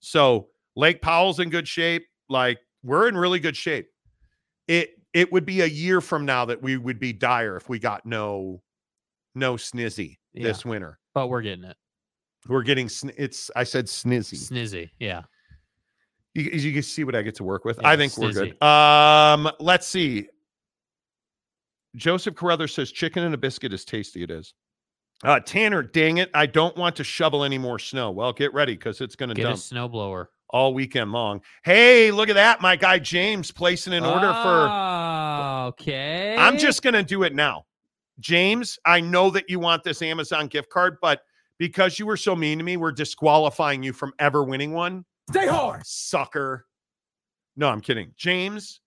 So 0.00 0.48
Lake 0.76 1.00
Powell's 1.00 1.40
in 1.40 1.48
good 1.48 1.66
shape. 1.66 2.06
Like 2.28 2.58
we're 2.82 3.08
in 3.08 3.16
really 3.16 3.40
good 3.40 3.56
shape. 3.56 3.88
It 4.68 4.90
it 5.14 5.32
would 5.32 5.46
be 5.46 5.62
a 5.62 5.66
year 5.66 6.02
from 6.02 6.26
now 6.26 6.44
that 6.44 6.60
we 6.62 6.76
would 6.76 6.98
be 6.98 7.14
dire 7.14 7.56
if 7.56 7.70
we 7.70 7.78
got 7.78 8.04
no 8.04 8.62
no 9.34 9.54
snizzy 9.54 10.18
this 10.34 10.64
winter. 10.66 10.98
But 11.14 11.28
we're 11.28 11.40
getting 11.40 11.64
it. 11.64 11.76
We're 12.46 12.62
getting 12.62 12.90
sn- 12.90 13.12
it's 13.16 13.50
I 13.56 13.64
said 13.64 13.86
snizzy. 13.86 14.36
Snizzy. 14.36 14.90
Yeah. 14.98 15.22
You, 16.36 16.50
you 16.50 16.72
can 16.74 16.82
see 16.82 17.02
what 17.02 17.14
I 17.16 17.22
get 17.22 17.34
to 17.36 17.44
work 17.44 17.64
with. 17.64 17.78
Yeah, 17.80 17.88
I 17.88 17.96
think 17.96 18.16
we're 18.18 18.32
good. 18.32 18.62
Um, 18.62 19.50
let's 19.58 19.86
see. 19.86 20.28
Joseph 21.94 22.34
Carruthers 22.34 22.74
says 22.74 22.92
chicken 22.92 23.22
and 23.24 23.34
a 23.34 23.38
biscuit 23.38 23.72
is 23.72 23.86
tasty. 23.86 24.22
It 24.22 24.30
is. 24.30 24.52
Uh, 25.24 25.40
Tanner, 25.40 25.82
dang 25.82 26.18
it. 26.18 26.30
I 26.34 26.44
don't 26.44 26.76
want 26.76 26.94
to 26.96 27.04
shovel 27.04 27.42
any 27.42 27.56
more 27.56 27.78
snow. 27.78 28.10
Well, 28.10 28.34
get 28.34 28.52
ready 28.52 28.74
because 28.74 29.00
it's 29.00 29.16
going 29.16 29.30
to 29.30 29.34
Get 29.34 29.46
a 29.46 29.54
snowblower. 29.54 30.26
all 30.50 30.74
weekend 30.74 31.10
long. 31.12 31.40
Hey, 31.64 32.10
look 32.10 32.28
at 32.28 32.34
that. 32.34 32.60
My 32.60 32.76
guy 32.76 32.98
James 32.98 33.50
placing 33.50 33.94
an 33.94 34.04
order 34.04 34.28
for. 34.28 34.68
Oh, 34.68 35.64
okay. 35.68 36.36
I'm 36.38 36.58
just 36.58 36.82
going 36.82 36.92
to 36.92 37.02
do 37.02 37.22
it 37.22 37.34
now. 37.34 37.64
James, 38.20 38.78
I 38.84 39.00
know 39.00 39.30
that 39.30 39.48
you 39.48 39.58
want 39.58 39.84
this 39.84 40.02
Amazon 40.02 40.48
gift 40.48 40.68
card, 40.68 40.98
but 41.00 41.22
because 41.56 41.98
you 41.98 42.04
were 42.04 42.18
so 42.18 42.36
mean 42.36 42.58
to 42.58 42.64
me, 42.64 42.76
we're 42.76 42.92
disqualifying 42.92 43.82
you 43.82 43.94
from 43.94 44.12
ever 44.18 44.44
winning 44.44 44.74
one. 44.74 45.06
Stay 45.30 45.46
hard. 45.46 45.82
Sucker. 45.84 46.66
No, 47.56 47.68
I'm 47.68 47.80
kidding. 47.80 48.12
James, 48.16 48.80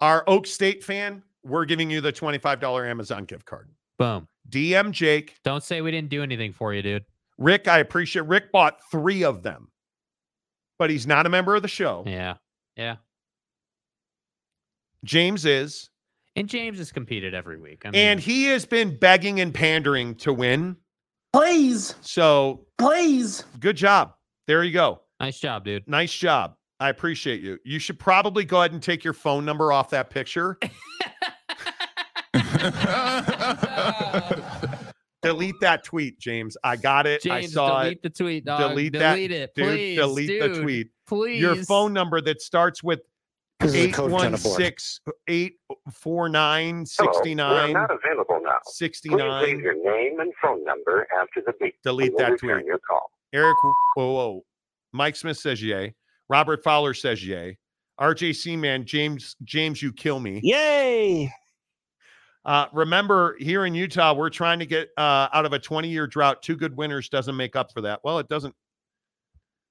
our 0.00 0.24
Oak 0.26 0.46
State 0.46 0.82
fan, 0.84 1.22
we're 1.44 1.64
giving 1.64 1.90
you 1.90 2.00
the 2.00 2.12
$25 2.12 2.88
Amazon 2.88 3.24
gift 3.24 3.44
card. 3.44 3.68
boom. 3.98 4.28
DM 4.48 4.92
Jake. 4.92 5.34
Don't 5.44 5.62
say 5.62 5.82
we 5.82 5.90
didn't 5.90 6.08
do 6.08 6.22
anything 6.22 6.52
for 6.54 6.72
you, 6.72 6.80
dude. 6.80 7.04
Rick, 7.36 7.68
I 7.68 7.78
appreciate 7.80 8.24
Rick 8.26 8.50
bought 8.50 8.78
three 8.90 9.22
of 9.22 9.42
them, 9.42 9.68
but 10.78 10.88
he's 10.88 11.06
not 11.06 11.26
a 11.26 11.28
member 11.28 11.54
of 11.54 11.60
the 11.62 11.68
show. 11.68 12.02
Yeah. 12.06 12.36
Yeah. 12.76 12.96
James 15.04 15.44
is. 15.44 15.90
And 16.36 16.48
James 16.48 16.78
has 16.78 16.92
competed 16.92 17.34
every 17.34 17.58
week. 17.58 17.82
I 17.84 17.90
mean, 17.90 18.00
And 18.00 18.20
he 18.20 18.44
has 18.44 18.64
been 18.64 18.96
begging 18.96 19.40
and 19.40 19.52
pandering 19.52 20.14
to 20.16 20.32
win. 20.32 20.76
Please, 21.32 21.94
So 22.00 22.66
please. 22.78 23.44
good 23.60 23.76
job. 23.76 24.14
There 24.46 24.62
you 24.64 24.72
go. 24.72 25.02
Nice 25.20 25.38
job, 25.38 25.64
dude. 25.64 25.86
Nice 25.88 26.12
job. 26.12 26.54
I 26.80 26.90
appreciate 26.90 27.40
you. 27.40 27.58
You 27.64 27.78
should 27.78 27.98
probably 27.98 28.44
go 28.44 28.58
ahead 28.58 28.72
and 28.72 28.82
take 28.82 29.02
your 29.02 29.12
phone 29.12 29.44
number 29.44 29.72
off 29.72 29.90
that 29.90 30.10
picture. 30.10 30.58
delete 35.22 35.58
that 35.60 35.82
tweet, 35.84 36.18
James. 36.20 36.56
I 36.62 36.76
got 36.76 37.06
it. 37.06 37.26
I 37.26 37.40
James, 37.40 37.52
saw 37.52 37.82
delete 37.82 37.98
it. 37.98 38.02
the 38.02 38.10
tweet, 38.10 38.44
dog. 38.44 38.70
delete 38.70 38.92
that, 38.92 39.18
it, 39.18 39.54
dude. 39.54 39.66
please. 39.66 39.96
delete 39.96 40.40
the 40.40 40.60
tweet. 40.62 40.90
Please. 41.06 41.40
Your 41.40 41.56
phone 41.56 41.92
number 41.92 42.20
that 42.20 42.40
starts 42.40 42.84
with 42.84 43.00
This 43.60 43.74
is 43.74 43.86
a 43.86 43.92
code 43.92 44.10
10 44.12 44.34
abort. 44.34 44.60
816 44.60 45.00
849 45.26 46.86
69 46.86 47.72
not 47.72 47.90
available 47.90 48.40
now. 48.42 48.58
Please 48.64 49.00
leave 49.04 49.60
your 49.60 49.74
name 49.74 50.20
and 50.20 50.32
phone 50.40 50.64
number 50.64 51.08
after 51.20 51.42
the 51.44 51.54
beep. 51.60 51.74
Delete 51.82 52.10
We 52.10 52.10
will 52.10 52.18
that 52.18 52.32
return 52.32 52.58
tweet. 52.60 52.66
Your 52.66 52.78
call. 52.78 53.10
Eric, 53.32 53.56
whoa, 53.94 54.12
whoa. 54.12 54.44
Mike 54.92 55.16
Smith 55.16 55.38
says 55.38 55.62
yay. 55.62 55.94
Robert 56.28 56.62
Fowler 56.62 56.94
says 56.94 57.24
yay. 57.24 57.58
RJC 58.00 58.58
man, 58.58 58.84
James, 58.84 59.36
James, 59.44 59.82
you 59.82 59.92
kill 59.92 60.20
me. 60.20 60.40
Yay! 60.42 61.32
Uh, 62.44 62.66
remember, 62.72 63.36
here 63.40 63.66
in 63.66 63.74
Utah, 63.74 64.14
we're 64.14 64.30
trying 64.30 64.58
to 64.60 64.66
get 64.66 64.88
uh, 64.96 65.28
out 65.32 65.44
of 65.44 65.52
a 65.52 65.58
20 65.58 65.88
year 65.88 66.06
drought. 66.06 66.42
Two 66.42 66.56
good 66.56 66.76
winners 66.76 67.08
doesn't 67.08 67.36
make 67.36 67.56
up 67.56 67.72
for 67.72 67.80
that. 67.82 68.00
Well, 68.04 68.18
it 68.18 68.28
doesn't. 68.28 68.54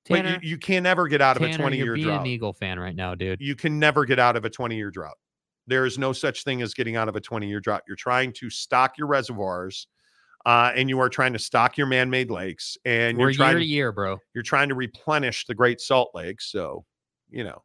But 0.10 0.18
Tanner, 0.18 0.40
you, 0.42 0.52
you 0.52 0.58
can 0.58 0.84
never 0.84 1.08
get 1.08 1.22
out 1.22 1.38
of 1.38 1.44
a 1.44 1.48
Tanner, 1.48 1.58
20 1.64 1.78
you're 1.78 1.86
year 1.86 1.96
being 1.96 2.08
drought. 2.08 2.22
an 2.22 2.28
Eagle 2.28 2.54
fan 2.54 2.80
right 2.80 2.96
now, 2.96 3.16
dude. 3.16 3.42
You 3.42 3.56
can 3.56 3.80
never 3.80 4.06
get 4.06 4.20
out 4.20 4.36
of 4.36 4.46
a 4.46 4.50
20 4.50 4.76
year 4.76 4.92
drought. 4.92 5.18
There 5.66 5.86
is 5.86 5.98
no 5.98 6.14
such 6.14 6.44
thing 6.44 6.62
as 6.62 6.74
getting 6.74 6.96
out 6.96 7.10
of 7.10 7.16
a 7.16 7.22
20 7.22 7.48
year 7.48 7.60
drought. 7.60 7.84
You're 7.88 7.98
trying 7.98 8.32
to 8.34 8.50
stock 8.50 8.98
your 8.98 9.08
reservoirs 9.08 9.88
uh, 10.46 10.72
and 10.76 10.90
you 10.90 11.00
are 11.00 11.10
trying 11.10 11.34
to 11.34 11.40
stock 11.40 11.78
your 11.78 11.88
man 11.88 12.10
made 12.10 12.30
lakes 12.32 12.78
and 12.86 13.18
We're 13.18 13.30
you're 13.30 13.34
trying 13.38 13.50
year 13.52 13.60
to 13.60 13.64
to 13.64 13.70
year, 13.70 13.92
bro. 13.92 14.18
you're 14.34 14.44
trying 14.44 14.70
to 14.70 14.76
replenish 14.76 15.46
the 15.46 15.56
Great 15.56 15.82
Salt 15.82 16.12
Lake. 16.14 16.42
So, 16.42 16.86
you 17.30 17.44
know. 17.44 17.64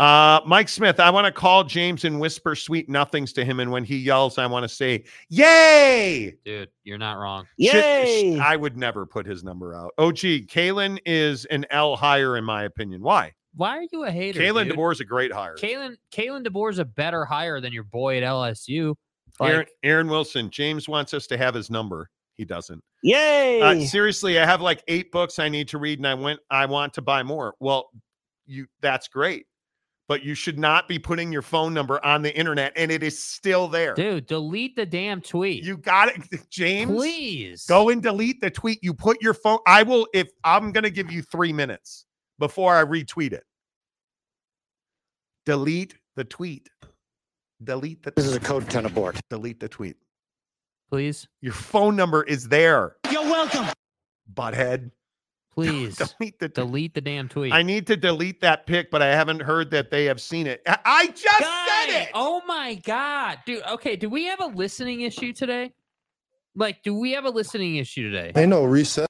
Uh, 0.00 0.40
Mike 0.46 0.68
Smith, 0.68 1.00
I 1.00 1.10
want 1.10 1.26
to 1.26 1.32
call 1.32 1.64
James 1.64 2.04
and 2.04 2.20
whisper 2.20 2.54
sweet 2.54 2.88
nothings 2.88 3.32
to 3.32 3.44
him. 3.44 3.58
And 3.58 3.72
when 3.72 3.82
he 3.82 3.96
yells, 3.96 4.38
I 4.38 4.46
want 4.46 4.62
to 4.62 4.68
say, 4.68 5.02
Yay! 5.28 6.36
Dude, 6.44 6.68
you're 6.84 6.98
not 6.98 7.14
wrong. 7.18 7.46
Shit, 7.60 7.72
sh- 7.72 8.22
Yay! 8.22 8.38
I 8.38 8.54
would 8.54 8.76
never 8.76 9.06
put 9.06 9.26
his 9.26 9.42
number 9.42 9.74
out. 9.74 9.90
Oh, 9.98 10.12
gee, 10.12 10.46
Kalen 10.46 11.00
is 11.04 11.46
an 11.46 11.66
L 11.70 11.96
higher, 11.96 12.36
in 12.36 12.44
my 12.44 12.62
opinion. 12.62 13.02
Why? 13.02 13.32
Why 13.56 13.78
are 13.78 13.86
you 13.90 14.04
a 14.04 14.10
hater? 14.12 14.40
Kalen 14.40 14.68
dude? 14.68 14.76
DeBoer 14.76 14.92
is 14.92 15.00
a 15.00 15.04
great 15.04 15.32
hire. 15.32 15.56
Kalen 15.56 15.96
Kalen 16.12 16.46
DeBoer's 16.46 16.78
a 16.78 16.84
better 16.84 17.24
hire 17.24 17.60
than 17.60 17.72
your 17.72 17.82
boy 17.82 18.18
at 18.18 18.22
LSU. 18.22 18.94
Aaron, 19.40 19.66
Aaron 19.82 20.08
Wilson, 20.08 20.50
James 20.50 20.88
wants 20.88 21.14
us 21.14 21.26
to 21.28 21.36
have 21.38 21.54
his 21.54 21.70
number. 21.70 22.10
He 22.36 22.44
doesn't. 22.44 22.82
Yay! 23.02 23.60
Uh, 23.60 23.80
seriously, 23.80 24.38
I 24.38 24.44
have 24.46 24.60
like 24.60 24.82
eight 24.88 25.10
books 25.12 25.38
I 25.38 25.48
need 25.48 25.68
to 25.68 25.78
read, 25.78 25.98
and 25.98 26.06
I 26.06 26.14
went. 26.14 26.40
I 26.50 26.66
want 26.66 26.94
to 26.94 27.02
buy 27.02 27.22
more. 27.22 27.54
Well, 27.60 27.90
you 28.46 28.66
that's 28.80 29.08
great, 29.08 29.46
but 30.06 30.22
you 30.22 30.34
should 30.34 30.58
not 30.58 30.86
be 30.86 30.98
putting 31.00 31.32
your 31.32 31.42
phone 31.42 31.74
number 31.74 32.04
on 32.04 32.22
the 32.22 32.36
internet, 32.36 32.72
and 32.76 32.90
it 32.92 33.02
is 33.02 33.18
still 33.18 33.66
there. 33.68 33.94
dude, 33.94 34.26
delete 34.26 34.76
the 34.76 34.86
damn 34.86 35.20
tweet. 35.20 35.64
You 35.64 35.76
got 35.76 36.08
it, 36.08 36.22
James. 36.50 36.92
Please. 36.92 37.66
go 37.66 37.88
and 37.90 38.00
delete 38.02 38.40
the 38.40 38.50
tweet. 38.50 38.78
You 38.82 38.94
put 38.94 39.20
your 39.20 39.34
phone. 39.34 39.58
I 39.66 39.82
will. 39.82 40.06
If 40.14 40.28
I'm 40.44 40.70
going 40.70 40.84
to 40.84 40.90
give 40.90 41.10
you 41.10 41.22
three 41.22 41.52
minutes 41.52 42.06
before 42.38 42.76
I 42.76 42.84
retweet 42.84 43.32
it. 43.32 43.42
Delete 45.44 45.94
the 46.14 46.24
tweet. 46.24 46.68
Delete 47.62 48.02
the. 48.02 48.12
This 48.16 48.26
is 48.26 48.36
a 48.36 48.40
code 48.40 48.68
10 48.70 48.86
abort. 48.86 49.20
delete 49.30 49.60
the 49.60 49.68
tweet. 49.68 49.96
Please. 50.90 51.26
Your 51.40 51.52
phone 51.52 51.96
number 51.96 52.22
is 52.22 52.48
there, 52.48 52.96
You're 53.10 53.22
welcome. 53.22 53.66
butthead. 54.32 54.90
Please. 55.54 55.96
Delete 55.96 56.38
the. 56.38 56.48
delete 56.48 56.94
the 56.94 57.00
damn 57.00 57.28
tweet. 57.28 57.52
I 57.52 57.62
need 57.64 57.88
to 57.88 57.96
delete 57.96 58.40
that 58.42 58.64
pic, 58.66 58.92
but 58.92 59.02
I 59.02 59.08
haven't 59.08 59.40
heard 59.42 59.72
that 59.72 59.90
they 59.90 60.04
have 60.04 60.20
seen 60.20 60.46
it. 60.46 60.62
I, 60.68 60.78
I 60.84 61.06
just 61.08 61.40
Guy, 61.40 61.66
said 61.88 62.02
it. 62.02 62.08
Oh 62.14 62.42
my 62.46 62.74
god, 62.84 63.38
dude. 63.44 63.64
Okay, 63.72 63.96
do 63.96 64.08
we 64.08 64.26
have 64.26 64.38
a 64.40 64.46
listening 64.46 65.00
issue 65.00 65.32
today? 65.32 65.72
Like, 66.54 66.84
do 66.84 66.94
we 66.94 67.10
have 67.12 67.24
a 67.24 67.30
listening 67.30 67.74
issue 67.76 68.08
today, 68.08 68.30
They 68.34 68.46
know 68.46 68.64
reset. 68.64 69.08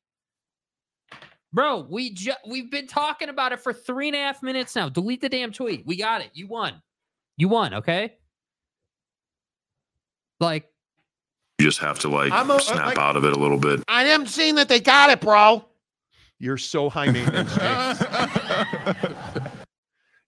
bro? 1.53 1.87
We 1.89 2.15
just 2.15 2.39
we've 2.49 2.71
been 2.71 2.87
talking 2.87 3.29
about 3.29 3.53
it 3.53 3.61
for 3.61 3.73
three 3.75 4.09
and 4.09 4.17
a 4.17 4.21
half 4.21 4.43
minutes 4.43 4.75
now. 4.75 4.89
Delete 4.89 5.21
the 5.21 5.29
damn 5.29 5.53
tweet. 5.53 5.85
We 5.87 5.97
got 5.97 6.23
it. 6.23 6.31
You 6.33 6.47
won. 6.47 6.81
You 7.37 7.49
won. 7.49 7.75
Okay. 7.75 8.15
Like, 10.41 10.69
You 11.59 11.67
just 11.67 11.79
have 11.81 11.99
to 12.01 12.09
like 12.09 12.33
I'm 12.33 12.51
a- 12.51 12.55
uh, 12.55 12.59
snap 12.59 12.87
like- 12.87 12.99
out 12.99 13.17
of 13.17 13.25
it 13.25 13.33
a 13.33 13.39
little 13.39 13.59
bit. 13.59 13.83
I 13.89 14.05
am 14.05 14.27
seeing 14.27 14.55
that 14.57 14.69
they 14.69 14.81
got 14.81 15.11
it, 15.11 15.21
bro. 15.21 15.65
You're 16.39 16.59
so 16.59 16.89
high 16.89 17.11
maintenance. 17.11 17.53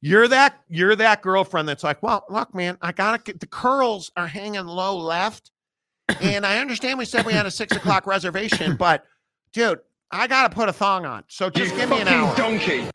You're 0.03 0.29
that 0.29 0.59
you're 0.69 0.97
that 0.97 1.21
girlfriend 1.21 1.69
that's 1.69 1.85
like, 1.85 2.03
well, 2.03 2.25
look, 2.31 2.55
man, 2.55 2.79
I 2.81 2.91
gotta 2.91 3.23
get 3.23 3.39
the 3.39 3.47
curls 3.47 4.11
are 4.17 4.27
hanging 4.27 4.65
low 4.65 4.97
left, 4.97 5.51
and 6.23 6.47
I 6.47 6.59
understand 6.59 6.99
we 6.99 7.05
said 7.05 7.27
we 7.27 7.35
had 7.35 7.45
a 7.45 7.51
six 7.51 7.77
o'clock 7.77 8.07
reservation, 8.07 8.77
but 8.77 9.05
dude, 9.53 9.81
I 10.11 10.27
gotta 10.27 10.55
put 10.55 10.71
a 10.71 10.73
thong 10.73 11.05
on, 11.05 11.25
so 11.29 11.51
just 11.51 11.77
give 11.77 11.91
me 11.91 12.01
an 12.01 12.09
hour. 12.09 12.35
donkey. 12.35 12.89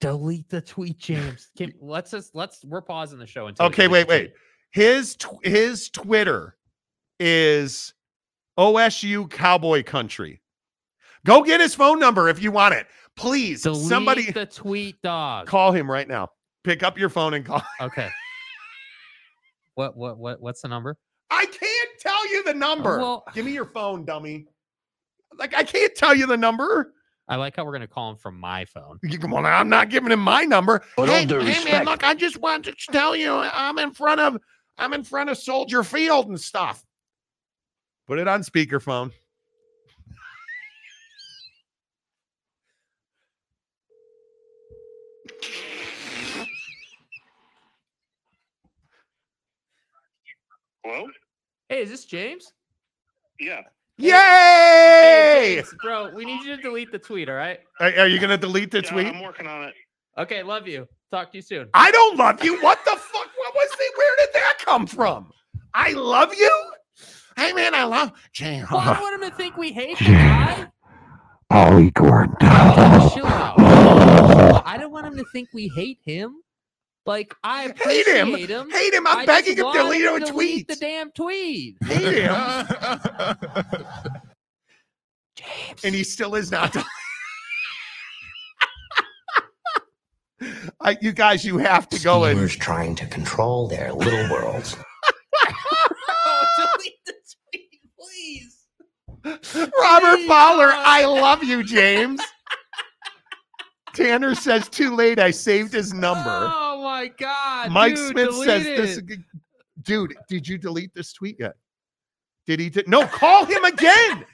delete 0.00 0.48
the 0.48 0.60
tweet, 0.60 0.98
James. 0.98 1.50
Can, 1.56 1.72
let's 1.80 2.10
just 2.10 2.34
let's 2.34 2.64
we're 2.64 2.82
pausing 2.82 3.20
the 3.20 3.26
show 3.26 3.46
until. 3.46 3.66
we 3.66 3.70
Okay, 3.72 3.86
wait, 3.86 4.08
wait, 4.08 4.18
tweet. 4.32 4.34
Wait. 4.76 4.82
His 4.84 5.16
tw- 5.16 5.44
his 5.44 5.88
Twitter 5.90 6.56
is 7.20 7.94
OSU 8.58 9.30
Cowboy 9.30 9.82
Country. 9.82 10.40
Go 11.24 11.42
get 11.42 11.60
his 11.60 11.74
phone 11.74 11.98
number 12.00 12.28
if 12.28 12.42
you 12.42 12.50
want 12.50 12.74
it. 12.74 12.86
Please, 13.16 13.62
Delete 13.62 13.88
somebody 13.88 14.30
the 14.30 14.46
tweet, 14.46 15.00
dog. 15.02 15.46
call 15.46 15.70
him 15.72 15.90
right 15.90 16.08
now. 16.08 16.28
Pick 16.64 16.82
up 16.82 16.98
your 16.98 17.08
phone 17.08 17.34
and 17.34 17.44
call. 17.44 17.62
Okay. 17.80 18.08
What 19.74 19.96
what 19.96 20.18
what 20.18 20.40
what's 20.42 20.60
the 20.60 20.68
number? 20.68 20.98
I 21.30 21.46
can't 21.46 21.90
tell 21.98 22.28
you 22.30 22.44
the 22.44 22.52
number. 22.52 22.98
well- 22.98 23.24
Give 23.34 23.46
me 23.46 23.52
your 23.52 23.64
phone, 23.64 24.04
dummy. 24.04 24.44
Like 25.38 25.54
I 25.54 25.62
can't 25.62 25.94
tell 25.94 26.14
you 26.14 26.26
the 26.26 26.36
number. 26.36 26.92
I 27.26 27.36
like 27.36 27.56
how 27.56 27.64
we're 27.64 27.72
gonna 27.72 27.86
call 27.86 28.10
him 28.10 28.16
from 28.18 28.38
my 28.38 28.66
phone. 28.66 28.98
You 29.02 29.18
come 29.18 29.32
on, 29.32 29.46
I'm 29.46 29.70
not 29.70 29.88
giving 29.88 30.12
him 30.12 30.20
my 30.20 30.44
number. 30.44 30.84
With 30.98 31.08
hey, 31.08 31.22
all 31.22 31.40
hey, 31.40 31.44
man, 31.46 31.46
respect. 31.46 31.86
look, 31.86 32.04
I 32.04 32.12
just 32.14 32.36
wanted 32.38 32.76
to 32.78 32.92
tell 32.92 33.16
you, 33.16 33.32
I'm 33.32 33.78
in 33.78 33.92
front 33.94 34.20
of, 34.20 34.36
I'm 34.78 34.92
in 34.94 35.04
front 35.04 35.30
of 35.30 35.38
Soldier 35.38 35.82
Field 35.82 36.28
and 36.28 36.40
stuff. 36.40 36.84
Put 38.06 38.18
it 38.18 38.28
on 38.28 38.42
speakerphone. 38.42 39.12
Hello? 50.84 51.06
Hey, 51.68 51.82
is 51.82 51.90
this 51.90 52.04
James? 52.04 52.52
Yeah. 53.38 53.60
Yay! 53.98 54.10
Hey, 54.10 55.54
James, 55.56 55.74
bro, 55.80 56.10
we 56.10 56.24
need 56.24 56.42
you 56.42 56.56
to 56.56 56.62
delete 56.62 56.90
the 56.90 56.98
tweet, 56.98 57.28
all 57.28 57.36
right? 57.36 57.60
Are, 57.78 58.08
you 58.08 58.18
going 58.18 58.30
to 58.30 58.36
delete 58.36 58.72
the 58.72 58.80
yeah, 58.82 58.90
tweet? 58.90 59.06
I'm 59.06 59.22
working 59.22 59.46
on 59.46 59.64
it. 59.64 59.74
Okay, 60.18 60.42
love 60.42 60.66
you. 60.66 60.88
Talk 61.12 61.30
to 61.32 61.38
you 61.38 61.42
soon. 61.42 61.68
I 61.72 61.90
don't 61.92 62.16
love 62.16 62.42
you. 62.42 62.60
What 62.62 62.84
the 62.84 62.92
fuck? 62.92 63.28
What 63.72 63.78
was 63.78 63.88
the? 63.92 63.98
Where 63.98 64.16
did 64.18 64.34
that 64.34 64.54
come 64.64 64.86
from? 64.86 65.32
I 65.74 65.92
love 65.92 66.34
you. 66.34 66.50
Hey 67.36 67.52
man, 67.52 67.74
I 67.74 67.84
love 67.84 68.12
James. 68.32 68.70
Well, 68.70 68.80
I 68.80 68.92
don't 68.94 69.00
want 69.02 69.22
him 69.22 69.30
to 69.30 69.36
think 69.42 69.56
we 69.56 69.72
hate 69.72 69.98
the 69.98 70.04
guy. 70.04 70.66
Ollie 71.50 71.90
Gordon. 71.90 72.34
Chill. 72.40 73.26
I 73.26 74.76
don't 74.80 74.90
want 74.92 75.06
him 75.06 75.16
to 75.16 75.24
think 75.32 75.48
we 75.52 75.68
hate 75.68 75.98
him. 76.04 76.36
Like 77.04 77.34
I 77.42 77.72
Hate 77.84 78.06
him. 78.06 78.28
appreciate 78.28 78.50
him. 78.50 78.70
Hate 78.70 78.94
him. 78.94 79.06
I'm 79.06 79.18
I 79.18 79.26
begging 79.26 79.52
him 79.52 79.56
to 79.58 79.64
want 79.64 79.78
delete 79.78 80.04
a 80.28 80.32
tweet. 80.32 80.68
The 80.68 80.76
damn 80.76 81.10
tweet. 81.10 81.76
Hate 81.84 82.24
him. 82.24 82.34
James. 85.36 85.80
And 85.84 85.94
he 85.94 86.04
still 86.04 86.34
is 86.36 86.50
not. 86.52 86.76
I, 90.84 90.96
you 91.00 91.12
guys, 91.12 91.44
you 91.44 91.58
have 91.58 91.88
to 91.90 92.00
go 92.00 92.24
in. 92.24 92.36
Schemers 92.36 92.56
trying 92.56 92.94
to 92.96 93.06
control 93.06 93.68
their 93.68 93.92
little 93.92 94.28
worlds. 94.30 94.76
Oh, 95.46 96.46
delete 96.76 97.04
the 97.06 97.14
tweet, 97.52 97.80
please. 97.98 98.66
Robert 99.80 100.26
Fowler, 100.26 100.72
I 100.74 101.04
love 101.04 101.44
you, 101.44 101.62
James. 101.62 102.20
Tanner 103.94 104.34
says 104.34 104.68
too 104.68 104.94
late. 104.94 105.18
I 105.18 105.30
saved 105.30 105.72
his 105.72 105.92
number. 105.92 106.50
Oh 106.52 106.80
my 106.82 107.08
god. 107.08 107.70
Mike 107.70 107.94
dude, 107.94 108.10
Smith 108.10 108.34
says 108.36 108.66
it. 108.66 108.76
this. 108.76 109.18
Dude, 109.82 110.14
did 110.28 110.48
you 110.48 110.58
delete 110.58 110.94
this 110.94 111.12
tweet 111.12 111.36
yet? 111.38 111.54
Did 112.46 112.60
he? 112.60 112.70
De- 112.70 112.88
no, 112.88 113.06
call 113.06 113.44
him 113.44 113.64
again. 113.64 114.24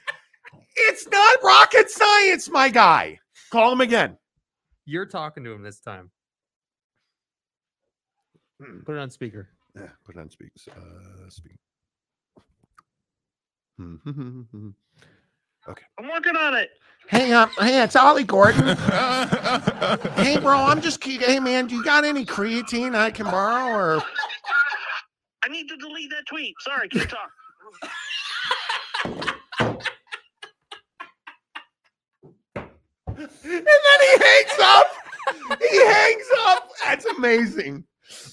it's 0.75 1.07
not 1.07 1.43
rocket 1.43 1.89
science, 1.89 2.49
my 2.49 2.69
guy. 2.69 3.19
Call 3.51 3.71
him 3.71 3.81
again. 3.81 4.17
You're 4.85 5.05
talking 5.05 5.43
to 5.43 5.51
him 5.51 5.61
this 5.61 5.79
time. 5.79 6.09
Hmm. 8.61 8.79
Put 8.81 8.95
it 8.95 8.99
on 8.99 9.09
speaker. 9.09 9.49
Yeah, 9.75 9.87
put 10.05 10.15
it 10.15 10.19
on 10.19 10.29
speak. 10.29 10.51
Uh, 10.69 11.29
speak. 11.29 11.57
Hmm, 13.77 13.95
hmm, 13.95 14.69
okay. 15.69 15.83
I'm 15.97 16.09
working 16.09 16.35
on 16.35 16.55
it. 16.55 16.69
Hey, 17.07 17.31
um, 17.31 17.49
hey, 17.59 17.81
it's 17.81 17.95
Ollie 17.95 18.25
Gordon. 18.25 18.75
hey, 20.17 20.37
bro, 20.39 20.57
I'm 20.57 20.81
just. 20.81 20.99
ke- 21.01 21.21
Hey, 21.21 21.39
man, 21.39 21.67
do 21.67 21.75
you 21.75 21.83
got 21.83 22.03
any 22.03 22.25
creatine 22.25 22.95
I 22.95 23.09
can 23.11 23.25
borrow? 23.25 23.73
Or 23.97 24.03
I 25.43 25.47
need 25.49 25.67
to 25.69 25.77
delete 25.77 26.09
that 26.11 26.25
tweet. 26.27 26.55
Sorry, 26.61 26.89
keep 26.89 27.03
talking. 27.09 27.29
and 33.43 33.65
then 33.67 33.99
he 34.01 34.23
hangs 34.23 34.59
up. 34.61 34.87
He 35.59 35.85
hangs 35.85 36.27
up. 36.47 36.69
That's 36.85 37.05
amazing. 37.05 37.83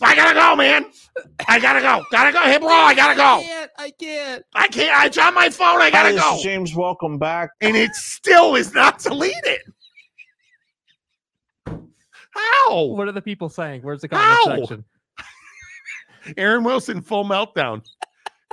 I 0.00 0.14
gotta 0.14 0.34
go, 0.34 0.56
man. 0.56 0.86
I 1.48 1.58
gotta 1.58 1.80
go. 1.80 2.04
Gotta 2.10 2.32
go. 2.32 2.42
Hey, 2.42 2.58
bro, 2.58 2.68
I 2.68 2.94
gotta 2.94 3.16
go. 3.16 3.40
can't. 3.42 3.70
I 3.78 3.90
can't. 3.90 4.44
I 4.54 4.68
can't. 4.68 5.18
I 5.20 5.26
on 5.26 5.34
my 5.34 5.50
phone. 5.50 5.80
I 5.80 5.90
gotta 5.90 6.12
this 6.12 6.22
go. 6.22 6.36
is 6.36 6.42
James, 6.42 6.74
welcome 6.74 7.18
back. 7.18 7.50
And 7.60 7.76
it 7.76 7.94
still 7.94 8.54
is 8.54 8.74
not 8.74 8.98
deleted. 9.00 9.60
How? 11.66 12.84
What 12.84 13.08
are 13.08 13.12
the 13.12 13.22
people 13.22 13.48
saying? 13.48 13.82
Where's 13.82 14.02
the 14.02 14.08
How? 14.10 14.44
comment 14.44 14.68
section? 14.68 14.84
Aaron 16.36 16.64
Wilson, 16.64 17.00
full 17.00 17.24
meltdown. 17.24 17.82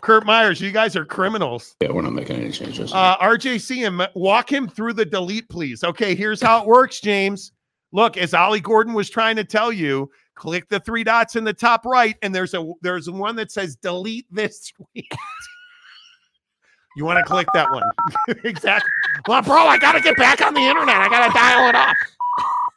Kurt 0.01 0.25
Myers, 0.25 0.59
you 0.59 0.71
guys 0.71 0.95
are 0.97 1.05
criminals. 1.05 1.75
Yeah, 1.81 1.91
we're 1.91 2.01
not 2.01 2.13
making 2.13 2.37
any 2.37 2.51
changes. 2.51 2.91
Uh, 2.93 3.17
RJC, 3.17 3.87
and 3.87 4.09
walk 4.15 4.51
him 4.51 4.67
through 4.67 4.93
the 4.93 5.05
delete, 5.05 5.47
please. 5.47 5.83
Okay, 5.83 6.13
here's 6.13 6.41
how 6.41 6.61
it 6.61 6.67
works, 6.67 6.99
James. 6.99 7.53
Look, 7.93 8.17
as 8.17 8.33
Ollie 8.33 8.59
Gordon 8.59 8.93
was 8.93 9.09
trying 9.09 9.37
to 9.37 9.45
tell 9.45 9.71
you, 9.71 10.09
click 10.35 10.67
the 10.69 10.79
three 10.79 11.03
dots 11.03 11.35
in 11.35 11.43
the 11.43 11.53
top 11.53 11.85
right, 11.85 12.15
and 12.21 12.33
there's 12.33 12.53
a 12.53 12.71
there's 12.81 13.09
one 13.09 13.35
that 13.37 13.51
says 13.51 13.75
delete 13.75 14.25
this 14.31 14.71
tweet. 14.71 15.11
you 16.95 17.05
want 17.05 17.17
to 17.17 17.23
click 17.23 17.47
that 17.53 17.69
one. 17.71 17.83
exactly. 18.43 18.89
Well, 19.27 19.41
bro, 19.41 19.57
I 19.57 19.77
gotta 19.77 20.01
get 20.01 20.17
back 20.17 20.41
on 20.41 20.53
the 20.53 20.61
internet. 20.61 20.95
I 20.95 21.09
gotta 21.09 21.33
dial 21.33 21.69
it 21.69 21.75
up. 21.75 21.95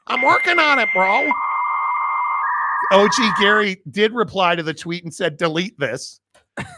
I'm 0.07 0.23
working 0.23 0.59
on 0.59 0.78
it, 0.78 0.89
bro. 0.95 1.31
OG 2.93 3.15
Gary 3.41 3.83
did 3.91 4.12
reply 4.12 4.55
to 4.55 4.62
the 4.62 4.74
tweet 4.74 5.03
and 5.05 5.12
said, 5.12 5.37
delete 5.37 5.78
this. 5.78 6.20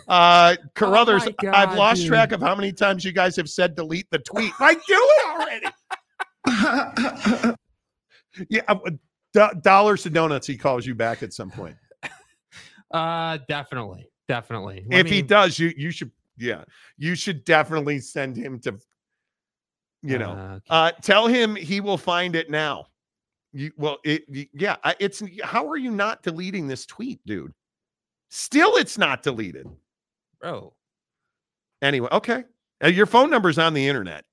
Uh 0.09 0.56
Carruthers, 0.74 1.24
Oh 1.26 1.32
my 1.42 1.62
I've 1.62 1.76
lost 1.76 2.00
dude. 2.00 2.09
track 2.09 2.32
of 2.32 2.40
how 2.40 2.55
many 2.55 2.72
times 2.72 3.05
you 3.05 3.12
guys 3.12 3.36
have 3.36 3.48
said 3.48 3.76
delete 3.76 4.10
the 4.10 4.18
tweet. 4.18 4.52
I 4.59 4.74
do 4.74 4.80
it 4.88 5.70
already. 6.48 7.55
yeah, 8.48 8.62
uh, 8.66 8.78
do- 9.34 9.60
dollars 9.62 10.02
to 10.05 10.10
donuts. 10.10 10.46
He 10.46 10.56
calls 10.56 10.86
you 10.86 10.94
back 10.94 11.22
at 11.22 11.32
some 11.32 11.50
point. 11.50 11.76
Uh, 12.90 13.36
definitely, 13.48 14.09
definitely. 14.28 14.82
Let 14.90 15.00
if 15.00 15.12
he 15.12 15.20
does, 15.20 15.59
you 15.59 15.74
you 15.76 15.90
should 15.90 16.10
yeah, 16.38 16.64
you 16.96 17.14
should 17.14 17.44
definitely 17.44 17.98
send 17.98 18.34
him 18.34 18.59
to 18.60 18.78
you 20.02 20.16
know. 20.16 20.30
Uh, 20.30 20.55
okay. 20.55 20.64
Uh 20.70 20.92
tell 21.02 21.26
him 21.26 21.55
he 21.55 21.80
will 21.80 21.98
find 21.98 22.34
it 22.34 22.48
now. 22.48 22.86
You 23.52 23.72
well 23.76 23.98
it 24.05 24.24
yeah, 24.55 24.76
it's 24.98 25.22
how 25.42 25.68
are 25.68 25.76
you 25.76 25.90
not 25.90 26.22
deleting 26.22 26.66
this 26.66 26.86
tweet, 26.86 27.20
dude? 27.26 27.52
Still 28.30 28.76
it's 28.76 28.96
not 28.96 29.22
deleted. 29.22 29.66
bro. 30.40 30.72
Anyway, 31.82 32.09
okay. 32.10 32.44
Uh, 32.82 32.88
your 32.88 33.05
phone 33.06 33.28
number's 33.28 33.59
on 33.59 33.74
the 33.74 33.86
internet. 33.86 34.24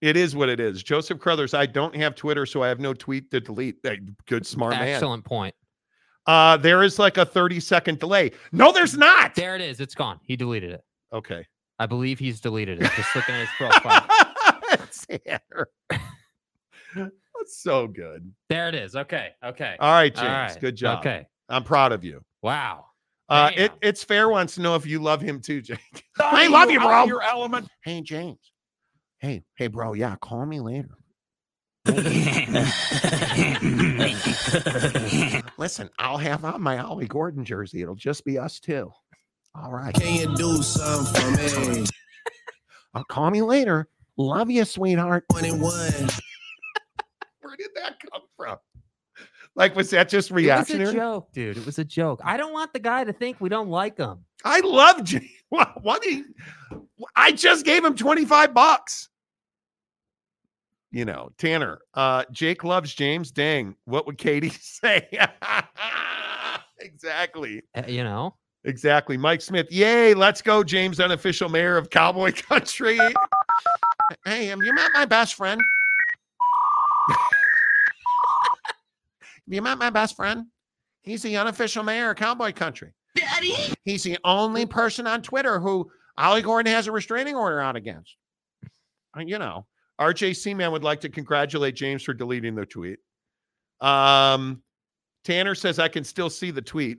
It 0.00 0.16
is 0.16 0.36
what 0.36 0.48
it 0.48 0.60
is. 0.60 0.82
Joseph 0.82 1.18
Crothers, 1.18 1.54
I 1.54 1.66
don't 1.66 1.94
have 1.96 2.14
Twitter, 2.14 2.44
so 2.44 2.62
I 2.62 2.68
have 2.68 2.80
no 2.80 2.92
tweet 2.92 3.30
to 3.30 3.40
delete. 3.40 3.76
Uh, 3.84 3.92
Good, 4.26 4.46
smart 4.46 4.72
man. 4.72 4.88
Excellent 4.88 5.24
point. 5.24 5.54
Uh, 6.26 6.56
there 6.56 6.82
is 6.82 6.98
like 6.98 7.16
a 7.16 7.24
30 7.24 7.60
second 7.60 7.98
delay. 7.98 8.32
No, 8.52 8.72
there's 8.72 8.96
not. 8.96 9.34
There 9.34 9.54
it 9.54 9.62
is. 9.62 9.80
It's 9.80 9.94
gone. 9.94 10.18
He 10.22 10.36
deleted 10.36 10.72
it. 10.72 10.82
Okay. 11.12 11.46
I 11.78 11.86
believe 11.86 12.18
he's 12.18 12.40
deleted 12.40 12.82
it. 12.82 12.90
Just 12.96 13.14
looking 13.14 13.34
at 13.34 13.40
his 13.42 13.50
profile. 13.56 14.06
Tanner. 15.08 15.68
That's 16.94 17.62
so 17.62 17.86
good. 17.86 18.32
There 18.48 18.68
it 18.68 18.74
is. 18.74 18.96
Okay. 18.96 19.30
Okay. 19.44 19.76
All 19.78 19.92
right, 19.92 20.14
James. 20.14 20.26
right. 20.26 20.60
Good 20.60 20.76
job. 20.76 21.00
Okay. 21.00 21.26
I'm 21.48 21.64
proud 21.64 21.92
of 21.92 22.02
you. 22.02 22.22
Wow. 22.42 22.86
Uh, 23.28 23.50
it, 23.56 23.72
it's 23.82 24.04
fair 24.04 24.28
wants 24.28 24.54
to 24.54 24.62
know 24.62 24.74
if 24.76 24.86
you 24.86 25.00
love 25.00 25.20
him 25.20 25.40
too, 25.40 25.60
Jake. 25.60 25.78
Donnie, 26.18 26.44
I 26.44 26.46
love 26.46 26.70
you 26.70 26.80
you, 26.80 26.86
bro. 26.86 27.04
your 27.06 27.22
element. 27.22 27.68
Hey, 27.82 28.00
James. 28.00 28.38
Hey, 29.18 29.42
hey, 29.56 29.68
bro. 29.68 29.94
Yeah, 29.94 30.16
call 30.16 30.44
me 30.44 30.60
later. 30.60 30.90
Listen, 35.56 35.88
I'll 35.98 36.18
have 36.18 36.44
on 36.44 36.60
my 36.60 36.78
Ollie 36.78 37.06
Gordon 37.06 37.44
jersey. 37.44 37.80
It'll 37.80 37.94
just 37.94 38.24
be 38.24 38.38
us 38.38 38.60
two. 38.60 38.90
All 39.54 39.70
right. 39.70 39.94
Can 39.94 40.14
you 40.14 40.36
do 40.36 40.62
something 40.62 41.36
for 41.48 41.70
me? 41.70 41.86
I'll 42.94 43.04
call 43.04 43.30
me 43.30 43.40
later. 43.42 43.88
Love 44.18 44.50
you, 44.50 44.64
sweetheart. 44.64 45.24
21. 45.30 45.60
Where 47.40 47.56
did 47.56 47.70
that 47.76 47.96
come 48.12 48.22
from? 48.36 48.58
Like, 49.56 49.74
was 49.74 49.90
that 49.90 50.08
just 50.10 50.30
reactionary? 50.30 50.82
It 50.82 50.86
was 50.86 50.94
a 50.94 50.98
joke, 50.98 51.32
dude. 51.32 51.56
It 51.56 51.66
was 51.66 51.78
a 51.78 51.84
joke. 51.84 52.20
I 52.22 52.36
don't 52.36 52.52
want 52.52 52.72
the 52.74 52.78
guy 52.78 53.04
to 53.04 53.12
think 53.12 53.40
we 53.40 53.48
don't 53.48 53.68
like 53.70 53.96
him. 53.96 54.18
I 54.44 54.60
love 54.60 55.02
James. 55.04 55.24
What? 55.48 55.80
what 55.84 56.02
he, 56.04 56.24
I 57.14 57.30
just 57.30 57.64
gave 57.64 57.84
him 57.84 57.94
25 57.94 58.52
bucks. 58.52 59.10
You 60.90 61.04
know, 61.04 61.30
Tanner, 61.38 61.78
uh, 61.94 62.24
Jake 62.32 62.64
loves 62.64 62.92
James. 62.92 63.30
Dang, 63.30 63.76
what 63.84 64.06
would 64.06 64.18
Katie 64.18 64.48
say? 64.60 65.08
exactly. 66.80 67.62
Uh, 67.76 67.82
you 67.86 68.02
know, 68.02 68.34
Exactly. 68.64 69.16
Mike 69.16 69.40
Smith. 69.40 69.70
Yay, 69.70 70.14
let's 70.14 70.42
go, 70.42 70.64
James, 70.64 70.98
unofficial 70.98 71.48
mayor 71.48 71.76
of 71.76 71.90
Cowboy 71.90 72.32
Country. 72.32 72.98
hey, 74.24 74.46
have 74.46 74.58
you 74.64 74.74
met 74.74 74.90
my 74.94 75.04
best 75.04 75.34
friend? 75.34 75.60
You 79.48 79.62
met 79.62 79.78
my 79.78 79.90
best 79.90 80.16
friend? 80.16 80.46
He's 81.02 81.22
the 81.22 81.36
unofficial 81.36 81.84
mayor 81.84 82.10
of 82.10 82.16
Cowboy 82.16 82.52
Country. 82.52 82.92
Daddy. 83.14 83.54
He's 83.84 84.02
the 84.02 84.18
only 84.24 84.66
person 84.66 85.06
on 85.06 85.22
Twitter 85.22 85.58
who 85.60 85.90
Ollie 86.18 86.42
Gordon 86.42 86.72
has 86.72 86.86
a 86.86 86.92
restraining 86.92 87.34
order 87.36 87.60
out 87.60 87.76
against. 87.76 88.16
Uh, 89.16 89.20
You 89.20 89.38
know, 89.38 89.66
RJ 90.00 90.36
Seaman 90.36 90.72
would 90.72 90.84
like 90.84 91.00
to 91.02 91.08
congratulate 91.08 91.76
James 91.76 92.02
for 92.02 92.12
deleting 92.12 92.54
the 92.54 92.66
tweet. 92.66 92.98
Um, 93.80 94.62
Tanner 95.24 95.54
says 95.54 95.78
I 95.78 95.88
can 95.88 96.04
still 96.04 96.30
see 96.30 96.50
the 96.50 96.62
tweet. 96.62 96.98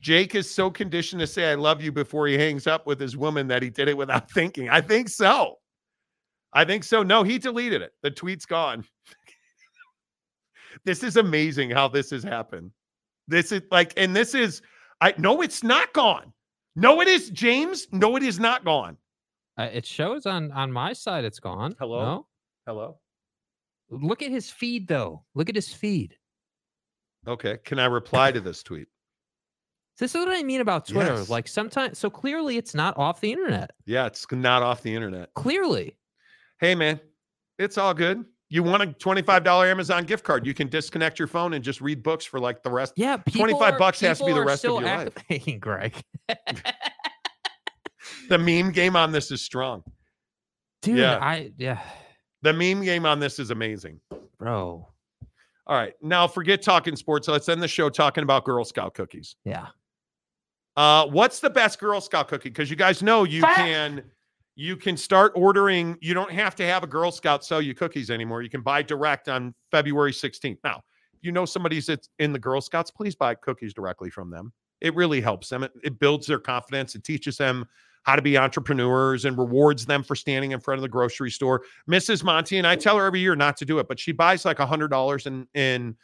Jake 0.00 0.34
is 0.34 0.50
so 0.50 0.70
conditioned 0.70 1.20
to 1.20 1.26
say 1.26 1.50
I 1.50 1.54
love 1.56 1.82
you 1.82 1.92
before 1.92 2.26
he 2.26 2.38
hangs 2.38 2.66
up 2.66 2.86
with 2.86 2.98
his 2.98 3.16
woman 3.16 3.46
that 3.48 3.62
he 3.62 3.68
did 3.68 3.88
it 3.88 3.96
without 3.96 4.30
thinking. 4.32 4.68
I 4.70 4.80
think 4.80 5.08
so. 5.08 5.56
I 6.52 6.64
think 6.64 6.84
so. 6.84 7.02
No, 7.02 7.22
he 7.22 7.38
deleted 7.38 7.82
it. 7.82 7.92
The 8.02 8.10
tweet's 8.10 8.46
gone. 8.46 8.84
this 10.84 11.02
is 11.02 11.16
amazing 11.16 11.70
how 11.70 11.88
this 11.88 12.10
has 12.10 12.22
happened. 12.22 12.70
This 13.28 13.52
is 13.52 13.62
like, 13.70 13.92
and 13.96 14.14
this 14.14 14.34
is, 14.34 14.62
I 15.00 15.14
no, 15.18 15.42
it's 15.42 15.62
not 15.62 15.92
gone. 15.92 16.32
No, 16.76 17.00
it 17.00 17.08
is, 17.08 17.30
James. 17.30 17.86
No, 17.92 18.16
it 18.16 18.22
is 18.22 18.38
not 18.38 18.64
gone. 18.64 18.96
Uh, 19.58 19.68
it 19.72 19.84
shows 19.84 20.26
on 20.26 20.50
on 20.52 20.72
my 20.72 20.92
side. 20.92 21.24
It's 21.24 21.40
gone. 21.40 21.74
Hello? 21.78 22.04
No? 22.04 22.26
Hello. 22.66 22.98
Look 23.90 24.22
at 24.22 24.30
his 24.30 24.50
feed 24.50 24.86
though. 24.86 25.24
Look 25.34 25.48
at 25.48 25.54
his 25.54 25.72
feed. 25.72 26.16
Okay. 27.26 27.58
Can 27.64 27.78
I 27.78 27.86
reply 27.86 28.32
to 28.32 28.40
this 28.40 28.62
tweet? 28.62 28.86
This 29.98 30.14
is 30.14 30.18
what 30.18 30.34
I 30.34 30.42
mean 30.42 30.62
about 30.62 30.86
Twitter. 30.86 31.14
Yes. 31.16 31.28
Like 31.28 31.46
sometimes, 31.46 31.98
so 31.98 32.08
clearly 32.08 32.56
it's 32.56 32.74
not 32.74 32.96
off 32.96 33.20
the 33.20 33.30
internet. 33.30 33.72
Yeah, 33.84 34.06
it's 34.06 34.26
not 34.32 34.62
off 34.62 34.82
the 34.82 34.94
internet. 34.94 35.34
Clearly. 35.34 35.98
Hey, 36.58 36.74
man, 36.74 37.00
it's 37.58 37.76
all 37.76 37.92
good. 37.92 38.24
You 38.52 38.62
want 38.64 38.82
a 38.82 38.86
$25 38.88 39.70
Amazon 39.70 40.04
gift 40.04 40.24
card. 40.24 40.44
You 40.44 40.54
can 40.54 40.68
disconnect 40.68 41.18
your 41.20 41.28
phone 41.28 41.54
and 41.54 41.62
just 41.62 41.80
read 41.80 42.02
books 42.02 42.24
for 42.24 42.40
like 42.40 42.62
the 42.64 42.70
rest. 42.70 42.94
Yeah, 42.96 43.16
people 43.18 43.42
25 43.46 43.74
are- 43.74 43.78
bucks 43.78 44.00
has 44.00 44.18
to 44.18 44.24
be 44.26 44.32
the 44.32 44.44
rest 44.44 44.64
of 44.64 44.80
your 44.80 44.88
act- 44.88 45.16
life. 45.30 45.40
Hey, 45.44 45.52
Greg, 45.54 45.94
The 48.28 48.38
meme 48.38 48.72
game 48.72 48.96
on 48.96 49.12
this 49.12 49.30
is 49.30 49.42
strong. 49.42 49.82
dude, 50.82 50.98
Yeah. 50.98 51.18
I 51.18 51.52
yeah, 51.58 51.80
The 52.42 52.52
meme 52.52 52.82
game 52.84 53.04
on 53.06 53.18
this 53.20 53.38
is 53.38 53.50
amazing. 53.50 54.00
bro, 54.38 54.88
All 55.66 55.76
right. 55.76 55.94
Now 56.02 56.26
forget 56.26 56.62
talking 56.62 56.96
sports. 56.96 57.28
Let's 57.28 57.48
end 57.48 57.62
the 57.62 57.68
show 57.68 57.88
talking 57.90 58.22
about 58.22 58.44
Girl 58.44 58.64
Scout 58.64 58.94
cookies. 58.94 59.36
yeah. 59.44 59.68
Uh, 60.76 61.06
what's 61.06 61.40
the 61.40 61.50
best 61.50 61.78
Girl 61.78 62.00
Scout 62.00 62.28
cookie? 62.28 62.48
Because 62.48 62.70
you 62.70 62.76
guys 62.76 63.02
know 63.02 63.24
you 63.24 63.42
can 63.42 64.02
you 64.60 64.76
can 64.76 64.94
start 64.94 65.32
ordering. 65.34 65.96
You 66.02 66.12
don't 66.12 66.30
have 66.30 66.54
to 66.56 66.66
have 66.66 66.84
a 66.84 66.86
Girl 66.86 67.10
Scout 67.10 67.42
sell 67.42 67.62
you 67.62 67.74
cookies 67.74 68.10
anymore. 68.10 68.42
You 68.42 68.50
can 68.50 68.60
buy 68.60 68.82
direct 68.82 69.26
on 69.26 69.54
February 69.70 70.12
16th. 70.12 70.58
Now, 70.62 70.82
if 71.14 71.20
you 71.22 71.32
know 71.32 71.46
somebody's 71.46 71.86
that's 71.86 72.10
in 72.18 72.34
the 72.34 72.38
Girl 72.38 72.60
Scouts, 72.60 72.90
please 72.90 73.14
buy 73.14 73.34
cookies 73.36 73.72
directly 73.72 74.10
from 74.10 74.30
them. 74.30 74.52
It 74.82 74.94
really 74.94 75.22
helps 75.22 75.48
them. 75.48 75.62
It, 75.62 75.72
it 75.82 75.98
builds 75.98 76.26
their 76.26 76.38
confidence. 76.38 76.94
It 76.94 77.04
teaches 77.04 77.38
them 77.38 77.64
how 78.02 78.16
to 78.16 78.20
be 78.20 78.36
entrepreneurs 78.36 79.24
and 79.24 79.38
rewards 79.38 79.86
them 79.86 80.02
for 80.02 80.14
standing 80.14 80.52
in 80.52 80.60
front 80.60 80.76
of 80.76 80.82
the 80.82 80.90
grocery 80.90 81.30
store. 81.30 81.62
Mrs. 81.90 82.22
Monty 82.22 82.58
and 82.58 82.66
I 82.66 82.76
tell 82.76 82.98
her 82.98 83.06
every 83.06 83.20
year 83.20 83.34
not 83.34 83.56
to 83.58 83.64
do 83.64 83.78
it, 83.78 83.88
but 83.88 83.98
she 83.98 84.12
buys 84.12 84.44
like 84.44 84.58
a 84.58 84.66
hundred 84.66 84.88
dollars 84.88 85.24
in 85.24 85.46
in 85.54 85.96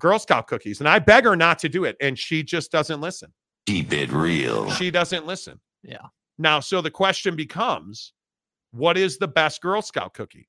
Girl 0.00 0.18
Scout 0.18 0.48
cookies, 0.48 0.80
and 0.80 0.88
I 0.88 0.98
beg 0.98 1.22
her 1.22 1.36
not 1.36 1.60
to 1.60 1.68
do 1.68 1.84
it, 1.84 1.96
and 2.00 2.18
she 2.18 2.42
just 2.42 2.72
doesn't 2.72 3.00
listen. 3.00 3.32
Keep 3.66 3.92
it 3.92 4.10
real. 4.10 4.70
She 4.72 4.90
doesn't 4.90 5.24
listen. 5.24 5.60
Yeah. 5.84 6.06
Now, 6.38 6.60
so 6.60 6.80
the 6.80 6.90
question 6.90 7.36
becomes, 7.36 8.12
what 8.72 8.96
is 8.96 9.18
the 9.18 9.28
best 9.28 9.60
Girl 9.60 9.82
Scout 9.82 10.14
cookie? 10.14 10.48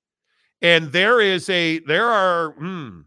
And 0.61 0.91
there 0.91 1.19
is 1.19 1.49
a 1.49 1.79
there 1.79 2.07
are 2.07 2.51
hmm. 2.51 3.01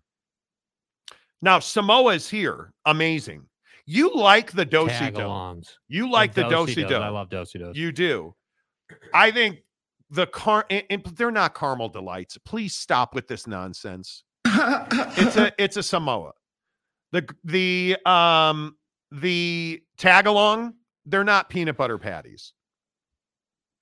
now 1.41 1.59
Samoa's 1.59 2.29
here, 2.29 2.73
amazing. 2.85 3.47
You 3.87 4.15
like 4.15 4.53
the 4.53 4.67
dosi 4.67 5.15
do. 5.15 5.63
You 5.89 6.11
like 6.11 6.35
the 6.35 6.43
dosi 6.43 6.75
do. 6.75 6.89
do. 6.89 6.95
I 6.97 7.09
love 7.09 7.31
dosi 7.31 7.59
dos. 7.61 7.77
You 7.77 7.93
do. 7.93 8.35
I 9.15 9.31
think 9.31 9.61
the 10.11 10.27
car 10.27 10.67
and, 10.71 10.85
and 10.91 11.05
they're 11.05 11.31
not 11.31 11.55
caramel 11.55 11.89
delights. 11.89 12.37
Please 12.45 12.75
stop 12.75 13.15
with 13.15 13.27
this 13.27 13.47
nonsense. 13.47 14.23
it's 14.45 15.37
a 15.37 15.53
it's 15.59 15.77
a 15.77 15.83
Samoa. 15.83 16.33
The 17.13 17.27
the 17.45 17.97
um 18.05 18.77
the 19.13 19.83
tag 19.97 20.27
along, 20.27 20.75
they're 21.07 21.25
not 21.25 21.49
peanut 21.49 21.77
butter 21.77 21.97
patties. 21.97 22.53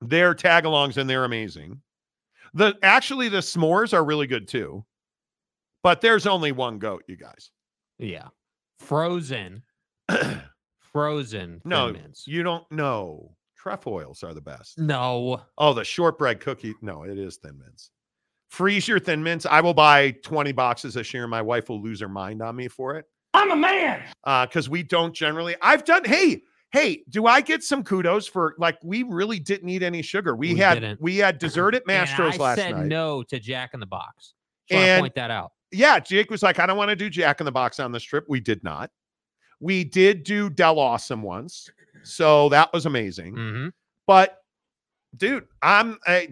They're 0.08 0.34
tag 0.34 0.64
alongs 0.64 0.96
and 0.96 1.08
they're 1.08 1.24
amazing. 1.24 1.80
The 2.54 2.74
actually 2.82 3.28
the 3.28 3.38
s'mores 3.38 3.92
are 3.92 4.04
really 4.04 4.26
good 4.26 4.46
too. 4.48 4.84
But 5.82 6.00
there's 6.00 6.26
only 6.26 6.52
one 6.52 6.78
goat, 6.78 7.04
you 7.08 7.16
guys. 7.16 7.50
Yeah, 7.98 8.28
frozen, 8.78 9.62
frozen. 10.92 11.60
No, 11.64 11.92
Thin 11.92 12.02
Mints. 12.02 12.26
you 12.26 12.42
don't 12.42 12.70
know. 12.70 13.36
Trefoils 13.56 14.22
are 14.22 14.34
the 14.34 14.40
best. 14.42 14.78
no. 14.78 15.40
Oh, 15.56 15.72
the 15.72 15.84
shortbread 15.84 16.40
cookie. 16.40 16.74
No, 16.82 17.04
it 17.04 17.18
is 17.18 17.36
thin 17.38 17.58
mints. 17.58 17.90
Freeze 18.50 18.86
your 18.86 18.98
thin 18.98 19.22
mints. 19.22 19.46
I 19.46 19.60
will 19.62 19.72
buy 19.74 20.10
20 20.22 20.52
boxes 20.52 20.94
this 20.94 21.14
year. 21.14 21.26
My 21.26 21.40
wife 21.40 21.68
will 21.70 21.82
lose 21.82 22.00
her 22.00 22.08
mind 22.08 22.42
on 22.42 22.54
me 22.56 22.68
for 22.68 22.96
it. 22.96 23.06
I'm 23.32 23.50
a 23.50 23.56
man. 23.56 24.02
Uh, 24.22 24.44
because 24.46 24.68
we 24.68 24.82
don't 24.82 25.14
generally. 25.14 25.56
I've 25.62 25.84
done, 25.84 26.04
hey, 26.04 26.42
hey, 26.74 27.04
do 27.08 27.26
I 27.26 27.40
get 27.40 27.62
some 27.62 27.84
kudos 27.84 28.26
for 28.26 28.56
like 28.58 28.76
we 28.82 29.04
really 29.04 29.38
didn't 29.38 29.68
eat 29.68 29.84
any 29.84 30.02
sugar? 30.02 30.34
We, 30.34 30.54
We 30.54 30.58
had 30.58 30.74
didn't. 30.74 31.00
we 31.00 31.18
had 31.18 31.38
dessert 31.38 31.72
at 31.76 31.86
Mastro's 31.88 32.36
last 32.36 32.58
said 32.58 32.72
night. 32.72 32.86
no 32.86 33.22
to 33.22 33.38
Jack 33.38 33.70
in 33.74 33.80
the 33.80 33.86
Box. 33.86 34.34
Just 34.68 34.76
want 34.78 34.84
to 34.86 34.90
And- 34.90 35.02
point 35.02 35.14
that 35.14 35.30
out. 35.30 35.52
Yeah, 35.70 35.98
Jake 36.00 36.30
was 36.30 36.42
like, 36.42 36.58
I 36.58 36.66
don't 36.66 36.76
want 36.76 36.90
to 36.90 36.96
do 36.96 37.08
Jack 37.08 37.40
in 37.40 37.44
the 37.44 37.52
Box 37.52 37.78
on 37.80 37.90
this 37.92 38.02
trip. 38.02 38.24
We 38.28 38.40
did 38.40 38.62
not. 38.64 38.90
We 39.60 39.82
did 39.84 40.24
do 40.24 40.50
Del 40.50 40.78
Awesome 40.80 41.22
once. 41.22 41.68
So 42.02 42.48
that 42.50 42.72
was 42.72 42.86
amazing. 42.86 43.34
hmm 43.36 43.68
But 44.06 44.38
dude, 45.16 45.46
I'm 45.62 45.96
I, 46.08 46.28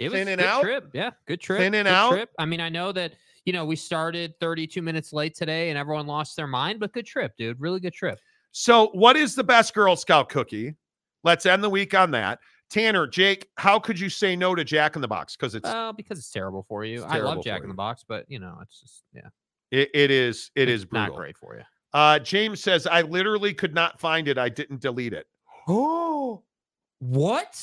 It 0.00 0.10
was 0.10 0.12
Thin 0.18 0.28
a 0.28 0.32
and 0.32 0.40
good 0.40 0.46
out? 0.48 0.62
trip. 0.62 0.90
Yeah, 0.92 1.10
good 1.26 1.40
trip. 1.40 1.60
And 1.60 1.72
good 1.72 1.86
out? 1.86 2.10
Trip. 2.12 2.30
I 2.38 2.46
mean, 2.46 2.60
I 2.60 2.68
know 2.68 2.90
that 2.92 3.12
you 3.44 3.52
know 3.52 3.64
we 3.64 3.76
started 3.76 4.34
32 4.40 4.82
minutes 4.82 5.12
late 5.12 5.34
today, 5.36 5.70
and 5.70 5.78
everyone 5.78 6.06
lost 6.08 6.34
their 6.36 6.46
mind, 6.48 6.80
but 6.80 6.92
good 6.92 7.06
trip, 7.06 7.32
dude. 7.38 7.60
Really 7.60 7.78
good 7.80 7.92
trip. 7.94 8.18
So, 8.56 8.90
what 8.92 9.16
is 9.16 9.34
the 9.34 9.42
best 9.42 9.74
Girl 9.74 9.96
Scout 9.96 10.28
cookie? 10.28 10.76
Let's 11.24 11.44
end 11.44 11.64
the 11.64 11.68
week 11.68 11.92
on 11.92 12.12
that. 12.12 12.38
Tanner, 12.70 13.04
Jake, 13.04 13.48
how 13.56 13.80
could 13.80 13.98
you 13.98 14.08
say 14.08 14.36
no 14.36 14.54
to 14.54 14.62
Jack 14.62 14.94
in 14.94 15.02
the 15.02 15.08
Box? 15.08 15.34
Because 15.34 15.56
it's 15.56 15.68
Uh, 15.68 15.90
because 15.90 16.20
it's 16.20 16.30
terrible 16.30 16.64
for 16.68 16.84
you. 16.84 17.02
It's 17.02 17.12
I 17.12 17.18
love 17.18 17.42
Jack 17.42 17.62
in 17.62 17.68
the 17.68 17.74
Box, 17.74 18.04
but 18.06 18.24
you 18.28 18.38
know, 18.38 18.56
it's 18.62 18.80
just 18.80 19.02
yeah, 19.12 19.26
it, 19.72 19.90
it 19.92 20.12
is 20.12 20.52
it 20.54 20.68
is 20.68 20.82
it's 20.82 20.88
brutal. 20.88 21.08
not 21.08 21.16
great 21.16 21.36
for 21.36 21.56
you. 21.56 21.62
Uh, 21.92 22.20
James 22.20 22.62
says 22.62 22.86
I 22.86 23.02
literally 23.02 23.52
could 23.54 23.74
not 23.74 23.98
find 23.98 24.28
it. 24.28 24.38
I 24.38 24.50
didn't 24.50 24.80
delete 24.80 25.14
it. 25.14 25.26
Oh, 25.66 26.44
what? 27.00 27.60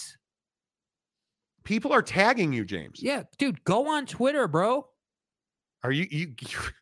People 1.63 1.93
are 1.93 2.01
tagging 2.01 2.51
you, 2.51 2.65
James. 2.65 3.01
Yeah, 3.01 3.23
dude, 3.37 3.63
go 3.63 3.87
on 3.87 4.05
Twitter, 4.05 4.45
bro. 4.49 4.87
Are 5.83 5.91
you 5.93 6.05
you? 6.11 6.35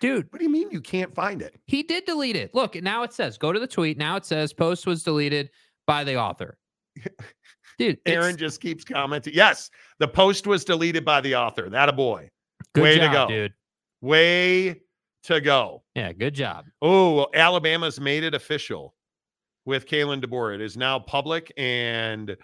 Dude, 0.00 0.26
What 0.32 0.38
do 0.38 0.44
you 0.44 0.50
mean 0.50 0.70
you 0.70 0.80
can't 0.80 1.14
find 1.14 1.42
it? 1.42 1.54
he 1.66 1.82
did 1.82 2.04
delete 2.06 2.36
it. 2.36 2.54
Look, 2.54 2.74
now 2.82 3.02
it 3.02 3.12
says 3.12 3.36
go 3.38 3.52
to 3.52 3.60
the 3.60 3.66
tweet. 3.66 3.98
Now 3.98 4.16
it 4.16 4.24
says 4.24 4.52
post 4.52 4.86
was 4.86 5.02
deleted 5.02 5.50
by 5.86 6.04
the 6.04 6.16
author. 6.16 6.56
Dude, 7.78 7.98
Aaron 8.06 8.36
just 8.36 8.60
keeps 8.60 8.84
commenting. 8.84 9.32
Yes, 9.34 9.70
the 9.98 10.08
post 10.08 10.46
was 10.46 10.64
deleted 10.64 11.04
by 11.04 11.20
the 11.20 11.34
author. 11.34 11.68
That 11.70 11.88
a 11.88 11.92
boy. 11.92 12.28
good 12.74 12.82
way 12.82 12.96
job, 12.98 13.10
to 13.10 13.14
go. 13.14 13.26
dude. 13.28 13.52
Way 14.02 14.80
to 15.24 15.40
go. 15.40 15.82
Yeah, 15.94 16.12
good 16.12 16.34
job. 16.34 16.66
Oh, 16.82 17.26
Alabama's 17.34 17.98
made 18.00 18.22
it 18.24 18.34
official 18.34 18.94
with 19.64 19.86
Kalen 19.86 20.22
DeBoer. 20.22 20.54
It 20.54 20.60
is 20.60 20.76
now 20.76 20.98
public, 20.98 21.52
and 21.56 22.36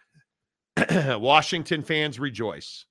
Washington 0.90 1.82
fans 1.82 2.18
rejoice. 2.18 2.86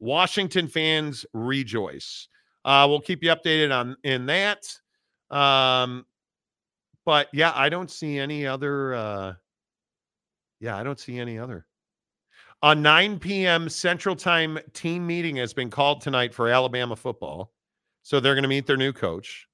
Washington 0.00 0.66
fans 0.68 1.24
rejoice. 1.32 2.28
Uh, 2.64 2.86
we'll 2.88 3.00
keep 3.00 3.22
you 3.22 3.30
updated 3.30 3.74
on 3.74 3.96
in 4.04 4.26
that. 4.26 4.66
Um, 5.30 6.06
but 7.04 7.28
yeah, 7.32 7.52
I 7.54 7.68
don't 7.68 7.90
see 7.90 8.18
any 8.18 8.46
other. 8.46 8.94
Uh, 8.94 9.32
yeah, 10.60 10.76
I 10.76 10.82
don't 10.82 11.00
see 11.00 11.18
any 11.18 11.38
other. 11.38 11.66
A 12.62 12.74
9 12.74 13.18
p.m. 13.18 13.68
Central 13.68 14.14
Time 14.14 14.58
team 14.72 15.04
meeting 15.04 15.36
has 15.36 15.52
been 15.52 15.68
called 15.68 16.00
tonight 16.00 16.32
for 16.32 16.48
Alabama 16.48 16.94
football. 16.94 17.52
So 18.04 18.20
they're 18.20 18.34
going 18.34 18.42
to 18.42 18.48
meet 18.48 18.66
their 18.66 18.76
new 18.76 18.92
coach. 18.92 19.48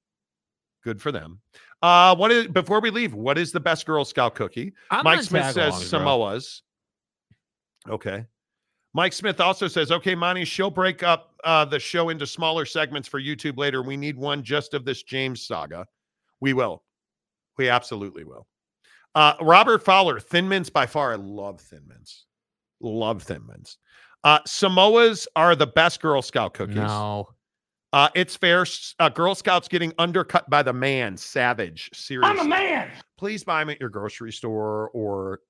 Good 0.83 1.01
for 1.01 1.11
them. 1.11 1.39
Uh, 1.81 2.15
what 2.15 2.31
is 2.31 2.47
before 2.47 2.81
we 2.81 2.91
leave? 2.91 3.13
What 3.13 3.37
is 3.37 3.51
the 3.51 3.59
best 3.59 3.85
Girl 3.85 4.05
Scout 4.05 4.35
cookie? 4.35 4.73
I'm 4.91 5.03
Mike 5.03 5.23
Smith 5.23 5.53
says. 5.53 5.87
Samoa's. 5.87 6.61
Okay. 7.87 8.25
Mike 8.93 9.13
Smith 9.13 9.39
also 9.39 9.67
says, 9.67 9.91
okay, 9.91 10.15
Monty, 10.15 10.45
she'll 10.45 10.71
break 10.71 11.03
up 11.03 11.35
uh, 11.43 11.63
the 11.65 11.79
show 11.79 12.09
into 12.09 12.25
smaller 12.25 12.65
segments 12.65 13.07
for 13.07 13.21
YouTube 13.21 13.57
later. 13.57 13.83
We 13.83 13.97
need 13.97 14.17
one 14.17 14.43
just 14.43 14.73
of 14.73 14.83
this 14.83 15.03
James 15.03 15.45
saga. 15.45 15.85
We 16.41 16.53
will. 16.53 16.83
We 17.57 17.69
absolutely 17.69 18.23
will. 18.23 18.47
Uh, 19.15 19.33
Robert 19.41 19.83
Fowler, 19.83 20.19
Thin 20.19 20.47
Mints 20.47 20.69
by 20.69 20.85
far. 20.85 21.13
I 21.13 21.15
love 21.15 21.61
Thin 21.61 21.81
Mints. 21.87 22.25
Love 22.81 23.23
Thin 23.23 23.45
Mints. 23.45 23.77
Uh, 24.23 24.39
Samoas 24.47 25.27
are 25.35 25.55
the 25.55 25.67
best 25.67 26.01
Girl 26.01 26.21
Scout 26.21 26.53
cookies. 26.53 26.75
No. 26.75 27.29
Uh, 27.91 28.09
it's 28.15 28.35
fair. 28.35 28.65
Uh, 28.99 29.09
Girl 29.09 29.35
Scouts 29.35 29.67
getting 29.67 29.93
undercut 29.97 30.49
by 30.49 30.61
the 30.63 30.73
man, 30.73 31.17
Savage. 31.17 31.89
Seriously. 31.93 32.39
I'm 32.39 32.45
a 32.45 32.47
man. 32.47 32.91
Please 33.17 33.43
buy 33.43 33.59
them 33.59 33.69
at 33.69 33.79
your 33.79 33.89
grocery 33.89 34.31
store 34.31 34.89
or, 34.93 35.41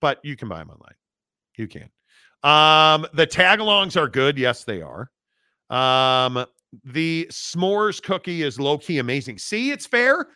but 0.00 0.18
you 0.24 0.36
can 0.36 0.48
buy 0.48 0.58
them 0.58 0.70
online. 0.70 0.94
You 1.56 1.68
can. 1.68 1.88
Um, 2.44 3.06
the 3.14 3.26
tagalongs 3.26 3.96
are 3.96 4.08
good. 4.08 4.38
Yes, 4.38 4.64
they 4.64 4.82
are. 4.82 5.10
Um, 5.70 6.44
the 6.84 7.26
s'mores 7.30 8.02
cookie 8.02 8.42
is 8.42 8.60
low 8.60 8.78
key 8.78 8.98
amazing. 8.98 9.38
See, 9.38 9.70
it's 9.70 9.86
fair. 9.86 10.28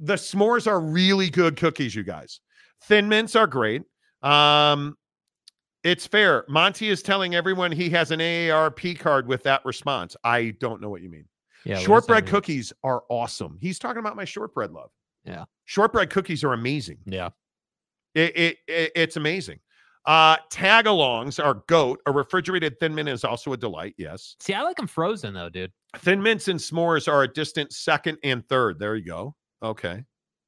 The 0.00 0.14
s'mores 0.14 0.66
are 0.66 0.80
really 0.80 1.30
good 1.30 1.56
cookies, 1.56 1.94
you 1.94 2.04
guys. 2.04 2.40
Thin 2.84 3.08
mints 3.08 3.34
are 3.34 3.46
great. 3.46 3.82
Um, 4.22 4.96
it's 5.82 6.06
fair. 6.06 6.44
Monty 6.48 6.90
is 6.90 7.02
telling 7.02 7.34
everyone 7.34 7.72
he 7.72 7.88
has 7.90 8.10
an 8.10 8.20
AARP 8.20 8.98
card 8.98 9.26
with 9.26 9.42
that 9.44 9.64
response. 9.64 10.16
I 10.24 10.54
don't 10.60 10.80
know 10.80 10.90
what 10.90 11.02
you 11.02 11.08
mean. 11.08 11.26
Yeah, 11.64 11.74
what 11.74 11.76
does 11.76 11.82
that 11.82 11.86
shortbread 11.86 12.26
cookies 12.26 12.72
are 12.84 13.02
awesome. 13.08 13.58
He's 13.60 13.78
talking 13.78 13.98
about 13.98 14.14
my 14.14 14.24
shortbread 14.24 14.70
love. 14.70 14.90
Yeah. 15.24 15.44
Shortbread 15.64 16.10
cookies 16.10 16.44
are 16.44 16.52
amazing. 16.52 16.98
Yeah. 17.06 17.30
It, 18.14 18.36
it, 18.36 18.56
it 18.68 18.92
it's 18.94 19.16
amazing. 19.16 19.58
Uh 20.06 20.36
tagalongs 20.50 21.42
are 21.42 21.62
goat. 21.66 22.00
A 22.06 22.12
refrigerated 22.12 22.78
thin 22.78 22.94
mint 22.94 23.08
is 23.08 23.24
also 23.24 23.52
a 23.52 23.56
delight. 23.56 23.94
Yes. 23.98 24.36
See, 24.40 24.54
I 24.54 24.62
like 24.62 24.76
them 24.76 24.86
frozen 24.86 25.34
though, 25.34 25.48
dude. 25.48 25.72
Thin 25.98 26.22
mints 26.22 26.48
and 26.48 26.60
s'mores 26.60 27.10
are 27.10 27.24
a 27.24 27.28
distant 27.32 27.72
second 27.72 28.18
and 28.22 28.48
third. 28.48 28.78
There 28.78 28.94
you 28.96 29.04
go. 29.04 29.34
Okay. 29.62 30.04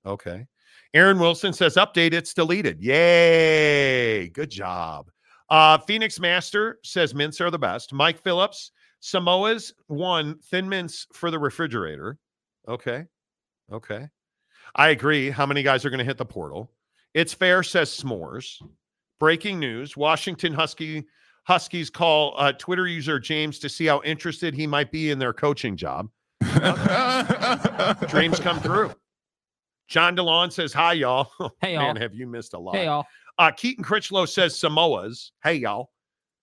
Okay. 0.06 0.46
Aaron 0.94 1.18
Wilson 1.18 1.52
says 1.52 1.74
update, 1.74 2.12
it's 2.12 2.32
deleted. 2.34 2.80
Yay. 2.80 4.28
Good 4.28 4.50
job. 4.50 5.10
Uh 5.50 5.78
Phoenix 5.78 6.20
Master 6.20 6.78
says 6.84 7.14
mints 7.14 7.40
are 7.40 7.50
the 7.50 7.58
best. 7.58 7.92
Mike 7.92 8.22
Phillips, 8.22 8.70
Samoa's 9.00 9.72
one, 9.88 10.38
thin 10.50 10.68
mints 10.68 11.06
for 11.12 11.30
the 11.30 11.38
refrigerator. 11.38 12.18
Okay. 12.68 13.04
Okay. 13.72 14.08
I 14.74 14.90
agree. 14.90 15.30
How 15.30 15.46
many 15.46 15.62
guys 15.62 15.84
are 15.84 15.90
going 15.90 15.98
to 15.98 16.04
hit 16.04 16.18
the 16.18 16.24
portal? 16.26 16.70
It's 17.14 17.32
fair, 17.32 17.62
says 17.62 17.90
s'mores. 17.90 18.60
Breaking 19.18 19.58
news: 19.58 19.96
Washington 19.96 20.52
Husky 20.52 21.04
Huskies 21.44 21.88
call 21.90 22.34
uh, 22.36 22.52
Twitter 22.52 22.86
user 22.86 23.18
James 23.18 23.58
to 23.60 23.68
see 23.68 23.86
how 23.86 24.02
interested 24.04 24.54
he 24.54 24.66
might 24.66 24.92
be 24.92 25.10
in 25.10 25.18
their 25.18 25.32
coaching 25.32 25.76
job. 25.76 26.08
Dreams 28.08 28.38
come 28.38 28.60
true. 28.60 28.92
John 29.88 30.14
DeLon 30.14 30.52
says, 30.52 30.72
"Hi, 30.74 30.92
y'all." 30.92 31.30
Hey, 31.60 31.74
y'all. 31.74 31.96
have 31.96 32.14
you 32.14 32.26
missed 32.26 32.54
a 32.54 32.58
lot? 32.58 32.76
Hey, 32.76 32.84
y'all. 32.84 33.06
Uh, 33.38 33.50
Keaton 33.50 33.82
Critchlow 33.82 34.26
says 34.26 34.54
Samoas. 34.54 35.30
Hey, 35.42 35.54
y'all. 35.54 35.90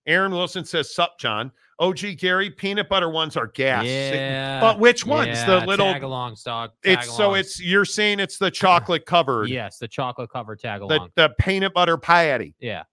Aaron 0.07 0.32
Wilson 0.32 0.65
says, 0.65 0.94
Sup, 0.94 1.18
John. 1.19 1.52
OG 1.77 2.18
Gary, 2.18 2.49
peanut 2.49 2.88
butter 2.88 3.10
ones 3.10 3.36
are 3.36 3.48
gas. 3.48 3.84
Yeah. 3.86 4.61
But 4.61 4.80
which 4.80 5.06
ones? 5.06 5.27
Yeah, 5.27 5.60
the 5.60 5.65
little 5.65 5.91
tag-alongs, 5.91 6.41
dog. 6.44 6.72
It's 6.84 7.14
so 7.14 7.34
it's 7.34 7.61
you're 7.61 7.84
saying 7.84 8.22
it's 8.22 8.38
the 8.38 8.49
chocolate 8.49 9.06
covered, 9.06 9.49
yes, 9.49 9.77
the 9.77 9.88
chocolate 9.90 10.30
covered 10.30 10.60
tag 10.61 10.80
the 10.80 10.86
along. 10.86 11.10
the 11.15 11.32
peanut 11.38 11.73
butter 11.73 11.98
patty, 11.98 12.56
Yeah. 12.61 12.84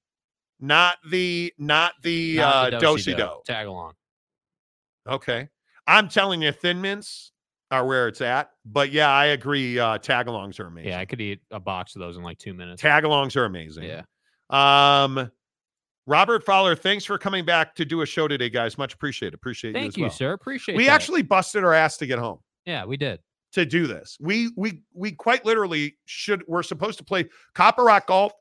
not 0.59 0.97
the 1.09 1.53
not 1.59 1.93
the 2.03 2.39
Not 2.39 2.55
uh 2.55 2.71
the 2.71 2.79
do-si-do, 2.85 3.17
dough. 3.17 3.43
Tag 3.47 3.69
along. 3.69 3.93
Okay, 5.09 5.49
I'm 5.87 6.09
telling 6.09 6.43
you, 6.43 6.51
thin 6.51 6.81
mints 6.81 7.31
are 7.71 7.87
where 7.87 8.09
it's 8.09 8.21
at. 8.21 8.51
But 8.65 8.91
yeah, 8.91 9.11
I 9.13 9.27
agree. 9.27 9.79
Uh, 9.79 9.99
tagalongs 9.99 10.59
are 10.59 10.67
amazing. 10.67 10.91
Yeah, 10.91 10.99
I 10.99 11.05
could 11.05 11.21
eat 11.21 11.41
a 11.53 11.61
box 11.61 11.95
of 11.95 12.01
those 12.01 12.17
in 12.17 12.25
like 12.25 12.39
two 12.39 12.53
minutes. 12.53 12.83
Tagalongs 12.83 13.37
are 13.37 13.45
amazing. 13.45 13.85
Yeah. 13.85 14.03
Um, 14.51 15.31
Robert 16.07 16.45
Fowler, 16.45 16.75
thanks 16.75 17.05
for 17.05 17.17
coming 17.19 17.45
back 17.45 17.75
to 17.77 17.85
do 17.85 18.03
a 18.03 18.07
show 18.07 18.27
today, 18.27 18.51
guys. 18.51 18.77
Much 18.77 18.93
appreciated. 18.95 19.35
Appreciate 19.35 19.71
you. 19.71 19.75
Thank 19.75 19.89
as 19.89 19.97
you, 19.97 20.03
well. 20.05 20.11
sir. 20.11 20.33
Appreciate 20.33 20.77
We 20.77 20.87
that. 20.87 20.93
actually 20.93 21.23
busted 21.23 21.63
our 21.63 21.73
ass 21.73 21.97
to 21.99 22.07
get 22.07 22.19
home 22.19 22.39
Yeah, 22.67 22.85
we 22.85 22.97
did. 22.97 23.21
to 23.53 23.65
do 23.65 23.87
this. 23.87 24.17
We 24.21 24.51
we 24.57 24.81
we 24.95 25.13
quite 25.13 25.45
literally 25.45 25.97
should. 26.07 26.43
We're 26.49 26.65
supposed 26.65 26.99
to 26.99 27.05
play 27.05 27.29
Copper 27.55 27.85
Rock 27.85 28.09
Golf, 28.09 28.33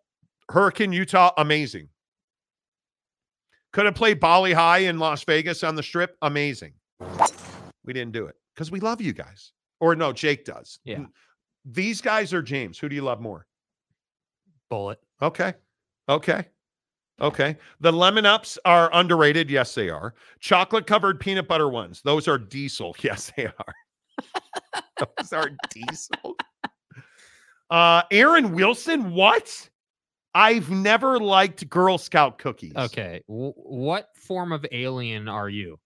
Hurricane 0.50 0.92
Utah. 0.92 1.32
Amazing. 1.38 1.90
Could 3.74 3.86
have 3.86 3.96
played 3.96 4.20
Bali 4.20 4.54
Hai 4.54 4.80
in 4.80 4.98
Las 5.00 5.24
Vegas 5.24 5.64
on 5.64 5.76
the 5.76 5.84
Strip. 5.84 6.18
Amazing. 6.24 6.74
We 7.86 7.94
didn't 7.94 8.12
do 8.12 8.26
it 8.26 8.36
because 8.56 8.72
we 8.72 8.80
love 8.80 9.02
you 9.02 9.14
guys. 9.14 9.54
Or 9.80 9.96
no, 9.96 10.12
Jake 10.14 10.46
does. 10.46 10.80
Yeah. 10.84 11.06
These 11.66 12.02
guys 12.02 12.34
are 12.34 12.42
James. 12.42 12.78
Who 12.80 12.90
do 12.90 12.96
you 12.96 13.02
love 13.04 13.22
more? 13.22 13.46
Bullet. 14.70 15.00
Okay. 15.22 15.54
Okay. 16.10 16.46
Okay. 17.22 17.56
The 17.80 17.92
lemon 17.94 18.26
ups 18.26 18.58
are 18.66 18.90
underrated. 18.94 19.50
Yes, 19.50 19.76
they 19.76 19.90
are. 19.90 20.16
Chocolate 20.40 20.88
covered 20.88 21.20
peanut 21.20 21.48
butter 21.48 21.70
ones. 21.70 22.02
Those 22.04 22.28
are 22.28 22.38
diesel. 22.38 22.96
Yes, 23.04 23.32
they 23.38 23.46
are. 23.46 23.74
Those 25.18 25.34
are 25.34 25.50
diesel. 25.70 26.36
Uh 27.70 28.02
Aaron 28.12 28.54
Wilson, 28.54 29.14
what? 29.14 29.70
I've 30.34 30.70
never 30.70 31.20
liked 31.20 31.68
Girl 31.70 31.98
Scout 31.98 32.38
cookies. 32.38 32.74
Okay. 32.76 33.22
W- 33.28 33.54
what 33.56 34.08
form 34.16 34.52
of 34.52 34.66
alien 34.72 35.28
are 35.28 35.50
you? 35.50 35.78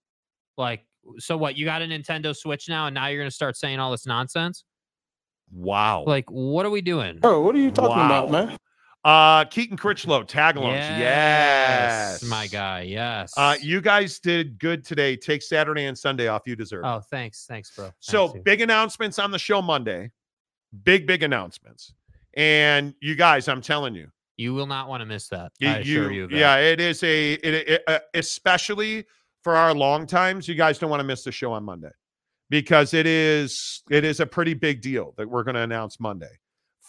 Like, 0.58 0.86
so 1.18 1.36
what? 1.36 1.58
You 1.58 1.66
got 1.66 1.82
a 1.82 1.86
Nintendo 1.86 2.36
Switch 2.36 2.70
now, 2.70 2.86
and 2.88 2.94
now 2.94 3.08
you're 3.08 3.20
going 3.20 3.30
to 3.30 3.36
start 3.36 3.58
saying 3.58 3.80
all 3.80 3.90
this 3.92 4.06
nonsense? 4.06 4.64
Wow. 5.52 6.04
Like, 6.06 6.30
what 6.30 6.66
are 6.66 6.70
we 6.70 6.82
doing? 6.82 7.18
Bro, 7.20 7.42
what 7.42 7.56
are 7.56 7.60
you 7.60 7.72
talking 7.72 7.98
Wow. 7.98 8.26
about, 8.26 8.32
man? 8.32 8.58
Uh 9.06 9.46
Keaton 9.46 9.78
Critchlow, 9.78 10.24
tagalongs. 10.24 10.74
Yes, 10.76 11.00
Yes. 11.00 12.24
my 12.24 12.48
guy. 12.48 12.82
Yes. 12.82 13.32
Uh 13.38 13.56
you 13.62 13.80
guys 13.80 14.20
did 14.20 14.58
good 14.60 14.84
today. 14.84 15.16
Take 15.16 15.42
Saturday 15.44 15.86
and 15.86 15.96
Sunday 15.98 16.28
off. 16.28 16.42
You 16.46 16.56
deserve 16.56 16.84
oh, 16.86 17.00
thanks, 17.12 17.46
thanks, 17.48 17.70
bro. 17.76 17.92
So 18.00 18.30
Thanks, 18.30 18.44
big 18.44 18.62
announcements 18.62 19.20
on 19.20 19.30
the 19.32 19.40
show 19.40 19.62
Monday. 19.62 20.12
Big, 20.84 21.06
big 21.08 21.22
announcements. 21.24 21.94
And 22.34 22.94
you 23.00 23.16
guys, 23.16 23.48
I'm 23.48 23.62
telling 23.62 23.96
you, 23.96 24.08
you 24.38 24.54
will 24.54 24.66
not 24.68 24.90
want 24.90 25.00
to 25.02 25.06
miss 25.06 25.30
that. 25.30 25.54
you, 25.60 25.70
I 25.70 25.78
assure 25.78 26.12
you. 26.12 26.28
that. 26.28 26.36
yeah, 26.36 26.58
it 26.58 26.82
is 26.82 27.02
a, 27.04 27.34
it, 27.36 27.54
it, 27.70 27.84
uh, 27.88 28.00
especially 28.14 29.06
for 29.44 29.56
our 29.56 29.74
long 29.74 30.06
times, 30.06 30.48
you 30.48 30.56
guys 30.56 30.78
don't 30.78 30.90
want 30.90 31.00
to 31.00 31.06
miss 31.06 31.24
the 31.24 31.32
show 31.32 31.54
on 31.54 31.64
Monday 31.64 31.92
because 32.50 32.94
it 32.94 33.06
is, 33.08 33.84
it 33.90 34.04
is 34.04 34.20
a 34.20 34.26
pretty 34.26 34.54
big 34.54 34.82
deal 34.82 35.14
that 35.16 35.30
we're 35.30 35.44
going 35.44 35.56
to 35.56 35.62
announce 35.62 36.00
Monday. 36.02 36.32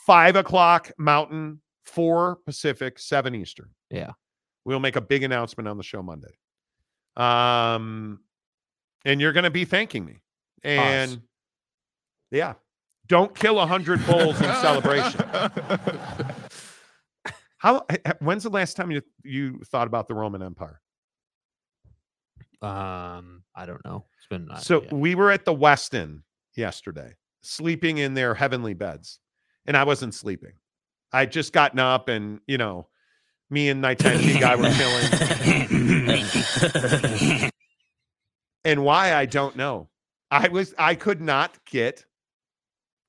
Five 0.07 0.35
o'clock 0.35 0.91
Mountain, 0.99 1.61
four 1.87 2.39
Pacific, 2.45 2.99
seven 2.99 3.35
Eastern. 3.35 3.71
Yeah. 3.91 4.13
We'll 4.65 4.81
make 4.81 4.97
a 4.97 5.01
big 5.01 5.23
announcement 5.23 5.69
on 5.69 5.77
the 5.77 5.83
show 5.83 6.03
Monday. 6.03 6.37
Um, 7.17 8.21
and 9.05 9.21
you're 9.21 9.33
going 9.33 9.45
to 9.45 9.51
be 9.51 9.65
thanking 9.65 10.05
me. 10.05 10.23
And 10.65 11.23
yeah, 12.31 12.55
don't 13.07 13.35
kill 13.35 13.61
a 13.61 13.67
hundred 13.67 14.05
bulls 14.07 14.41
in 14.41 14.53
celebration. 14.57 15.21
How? 17.59 17.87
When's 18.21 18.43
the 18.43 18.51
last 18.51 18.77
time 18.77 18.91
you 18.91 19.03
you 19.23 19.61
thought 19.67 19.87
about 19.87 20.09
the 20.09 20.15
Roman 20.15 20.43
Empire? 20.43 20.81
Um, 22.63 23.45
I 23.55 23.67
don't 23.67 23.85
know. 23.85 24.07
It's 24.19 24.27
been 24.29 24.51
uh, 24.51 24.59
So 24.59 24.83
yeah. 24.83 24.95
we 24.95 25.15
were 25.15 25.31
at 25.31 25.45
the 25.45 25.55
Westin 25.55 26.23
yesterday, 26.57 27.15
sleeping 27.43 27.99
in 27.99 28.15
their 28.15 28.35
heavenly 28.35 28.75
beds, 28.75 29.21
and 29.67 29.77
I 29.77 29.85
wasn't 29.85 30.15
sleeping. 30.15 30.55
I 31.13 31.27
just 31.27 31.53
gotten 31.53 31.79
up, 31.79 32.09
and 32.09 32.41
you 32.47 32.59
know, 32.59 32.89
me 33.51 33.69
and 33.69 33.81
nighttime 33.81 34.19
tea 34.19 34.39
guy 34.39 34.57
were 34.57 34.71
chilling. 34.71 35.11
and 38.65 38.85
why 38.85 39.15
I 39.15 39.27
don't 39.27 39.57
know. 39.57 39.89
I 40.31 40.49
was 40.49 40.75
I 40.79 40.95
could 40.95 41.21
not 41.21 41.65
get 41.65 42.05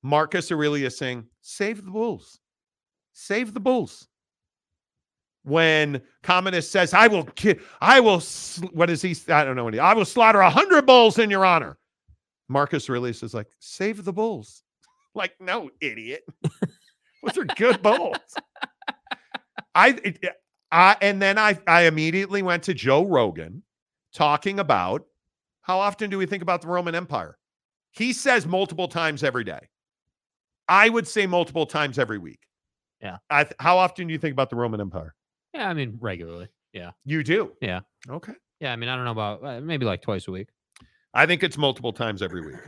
Marcus 0.04 0.52
Aurelius 0.52 0.98
saying, 0.98 1.26
"Save 1.42 1.84
the 1.84 1.92
bulls, 1.92 2.40
save 3.14 3.54
the 3.54 3.60
bulls." 3.60 4.08
When 5.44 6.02
Commodus 6.24 6.70
says, 6.70 6.94
"I 6.94 7.08
will, 7.08 7.24
ki- 7.24 7.60
I 7.80 8.02
will," 8.02 8.20
sl- 8.20 8.66
what 8.68 8.90
is 8.90 9.02
he? 9.02 9.16
I 9.30 9.46
don't 9.46 9.56
know 9.56 9.64
what 9.64 9.74
he. 9.74 9.80
I 9.80 9.94
will 9.94 10.06
slaughter 10.06 10.42
a 10.42 10.50
hundred 10.50 10.86
bulls 10.86 11.20
in 11.20 11.30
your 11.30 11.46
honor. 11.46 11.78
Marcus 12.50 12.90
Aurelius 12.90 13.24
is 13.24 13.34
like, 13.34 13.48
"Save 13.60 14.06
the 14.06 14.14
bulls." 14.14 14.64
Like, 15.16 15.34
no, 15.42 15.72
idiot. 15.82 16.24
Those 17.28 17.38
are 17.38 17.46
good 17.56 17.82
bulls. 17.82 18.18
I, 19.76 20.16
I, 20.72 20.96
and 21.02 21.22
then 21.22 21.38
I, 21.38 21.58
I 21.68 21.84
immediately 21.84 22.42
went 22.42 22.64
to 22.64 22.74
Joe 22.74 23.06
Rogan 23.06 23.64
talking 24.14 24.60
about 24.60 25.06
how 25.62 25.80
often 25.80 26.10
do 26.10 26.18
we 26.18 26.26
think 26.26 26.42
about 26.42 26.62
the 26.62 26.68
Roman 26.68 26.96
Empire? 26.96 27.38
He 27.92 28.14
says 28.14 28.46
multiple 28.46 28.88
times 28.88 29.24
every 29.24 29.44
day. 29.44 29.70
I 30.68 30.90
would 30.90 31.08
say 31.08 31.28
multiple 31.28 31.66
times 31.66 32.00
every 32.00 32.18
week. 32.18 32.40
Yeah. 33.02 33.18
I 33.30 33.44
th- 33.44 33.56
how 33.60 33.78
often 33.78 34.08
do 34.08 34.14
you 34.14 34.20
think 34.20 34.34
about 34.34 34.50
the 34.50 34.56
Roman 34.56 34.82
Empire? 34.82 35.14
yeah, 35.54 35.70
I 35.70 35.74
mean 35.74 35.98
regularly. 36.02 36.48
Yeah, 36.74 36.92
You 37.06 37.24
do. 37.24 37.54
yeah, 37.62 37.80
Okay. 38.10 38.34
yeah. 38.60 38.72
I 38.72 38.76
mean, 38.76 38.90
I 38.90 38.96
don't 38.96 39.06
know 39.06 39.12
about 39.12 39.44
uh, 39.44 39.62
maybe 39.62 39.86
like 39.86 40.02
twice 40.02 40.28
a 40.28 40.32
week. 40.32 40.50
I 41.14 41.26
think 41.26 41.42
it's 41.42 41.58
multiple 41.58 41.92
times 41.94 42.22
every 42.22 42.42
week. 42.46 42.60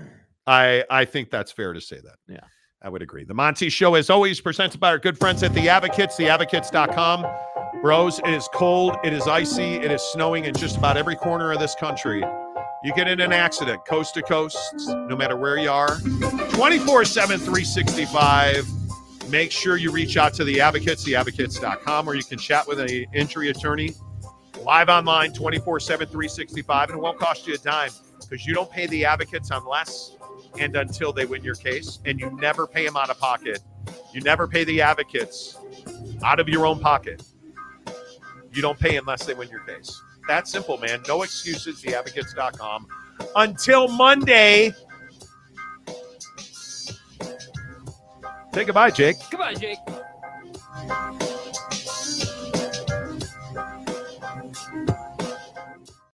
I 0.47 0.83
I 0.89 1.05
think 1.05 1.29
that's 1.29 1.51
fair 1.51 1.73
to 1.73 1.81
say 1.81 1.97
that. 1.99 2.15
Yeah. 2.27 2.39
I 2.81 2.87
would 2.89 3.01
agree. 3.01 3.25
The 3.25 3.33
Monty 3.33 3.69
Show, 3.69 3.95
as 3.95 4.09
always, 4.09 4.39
presented 4.39 4.79
by 4.79 4.89
our 4.89 4.99
good 4.99 5.17
friends 5.17 5.43
at 5.43 5.53
The 5.53 5.67
Advocates, 5.67 6.15
theadvocates.com. 6.15 7.25
Bros, 7.81 8.19
it 8.19 8.29
is 8.29 8.47
cold, 8.53 8.95
it 9.03 9.11
is 9.11 9.27
icy, 9.27 9.75
it 9.75 9.91
is 9.91 10.01
snowing 10.01 10.45
in 10.45 10.53
just 10.53 10.77
about 10.77 10.95
every 10.95 11.15
corner 11.15 11.51
of 11.51 11.59
this 11.59 11.75
country. 11.75 12.23
You 12.83 12.93
get 12.93 13.09
in 13.09 13.19
an 13.19 13.33
accident, 13.33 13.85
coast 13.85 14.13
to 14.13 14.21
coast, 14.21 14.57
no 14.87 15.15
matter 15.17 15.35
where 15.35 15.57
you 15.57 15.69
are, 15.69 15.97
24 16.51 17.03
7, 17.03 17.37
365. 17.37 18.65
Make 19.29 19.51
sure 19.51 19.75
you 19.75 19.91
reach 19.91 20.15
out 20.15 20.33
to 20.35 20.45
The 20.45 20.61
Advocates, 20.61 21.03
theadvocates.com, 21.05 22.05
where 22.05 22.15
you 22.15 22.23
can 22.23 22.39
chat 22.39 22.65
with 22.65 22.79
an 22.79 22.89
injury 23.13 23.49
attorney 23.49 23.93
live 24.63 24.89
online 24.89 25.33
24 25.33 25.81
7, 25.81 26.07
365, 26.07 26.89
and 26.89 26.97
it 26.97 27.01
won't 27.01 27.19
cost 27.19 27.45
you 27.45 27.53
a 27.53 27.57
dime 27.57 27.91
because 28.21 28.45
you 28.45 28.53
don't 28.53 28.71
pay 28.71 28.87
the 28.87 29.05
advocates 29.05 29.49
unless 29.51 30.15
and 30.59 30.75
until 30.75 31.11
they 31.13 31.25
win 31.25 31.43
your 31.43 31.55
case, 31.55 31.99
and 32.05 32.19
you 32.19 32.29
never 32.39 32.67
pay 32.67 32.85
them 32.85 32.97
out 32.97 33.09
of 33.09 33.19
pocket. 33.19 33.59
You 34.13 34.21
never 34.21 34.47
pay 34.47 34.63
the 34.63 34.81
advocates 34.81 35.57
out 36.23 36.39
of 36.39 36.49
your 36.49 36.65
own 36.65 36.79
pocket. 36.79 37.23
You 38.51 38.61
don't 38.61 38.79
pay 38.79 38.97
unless 38.97 39.25
they 39.25 39.33
win 39.33 39.49
your 39.49 39.61
case. 39.61 40.01
That 40.27 40.47
simple, 40.47 40.77
man. 40.77 41.01
No 41.07 41.23
excuses. 41.23 41.81
Theadvocates.com. 41.81 42.87
Until 43.35 43.87
Monday. 43.87 44.73
Say 48.53 48.65
goodbye, 48.65 48.91
Jake. 48.91 49.17
Goodbye, 49.29 49.53
Jake. 49.53 49.77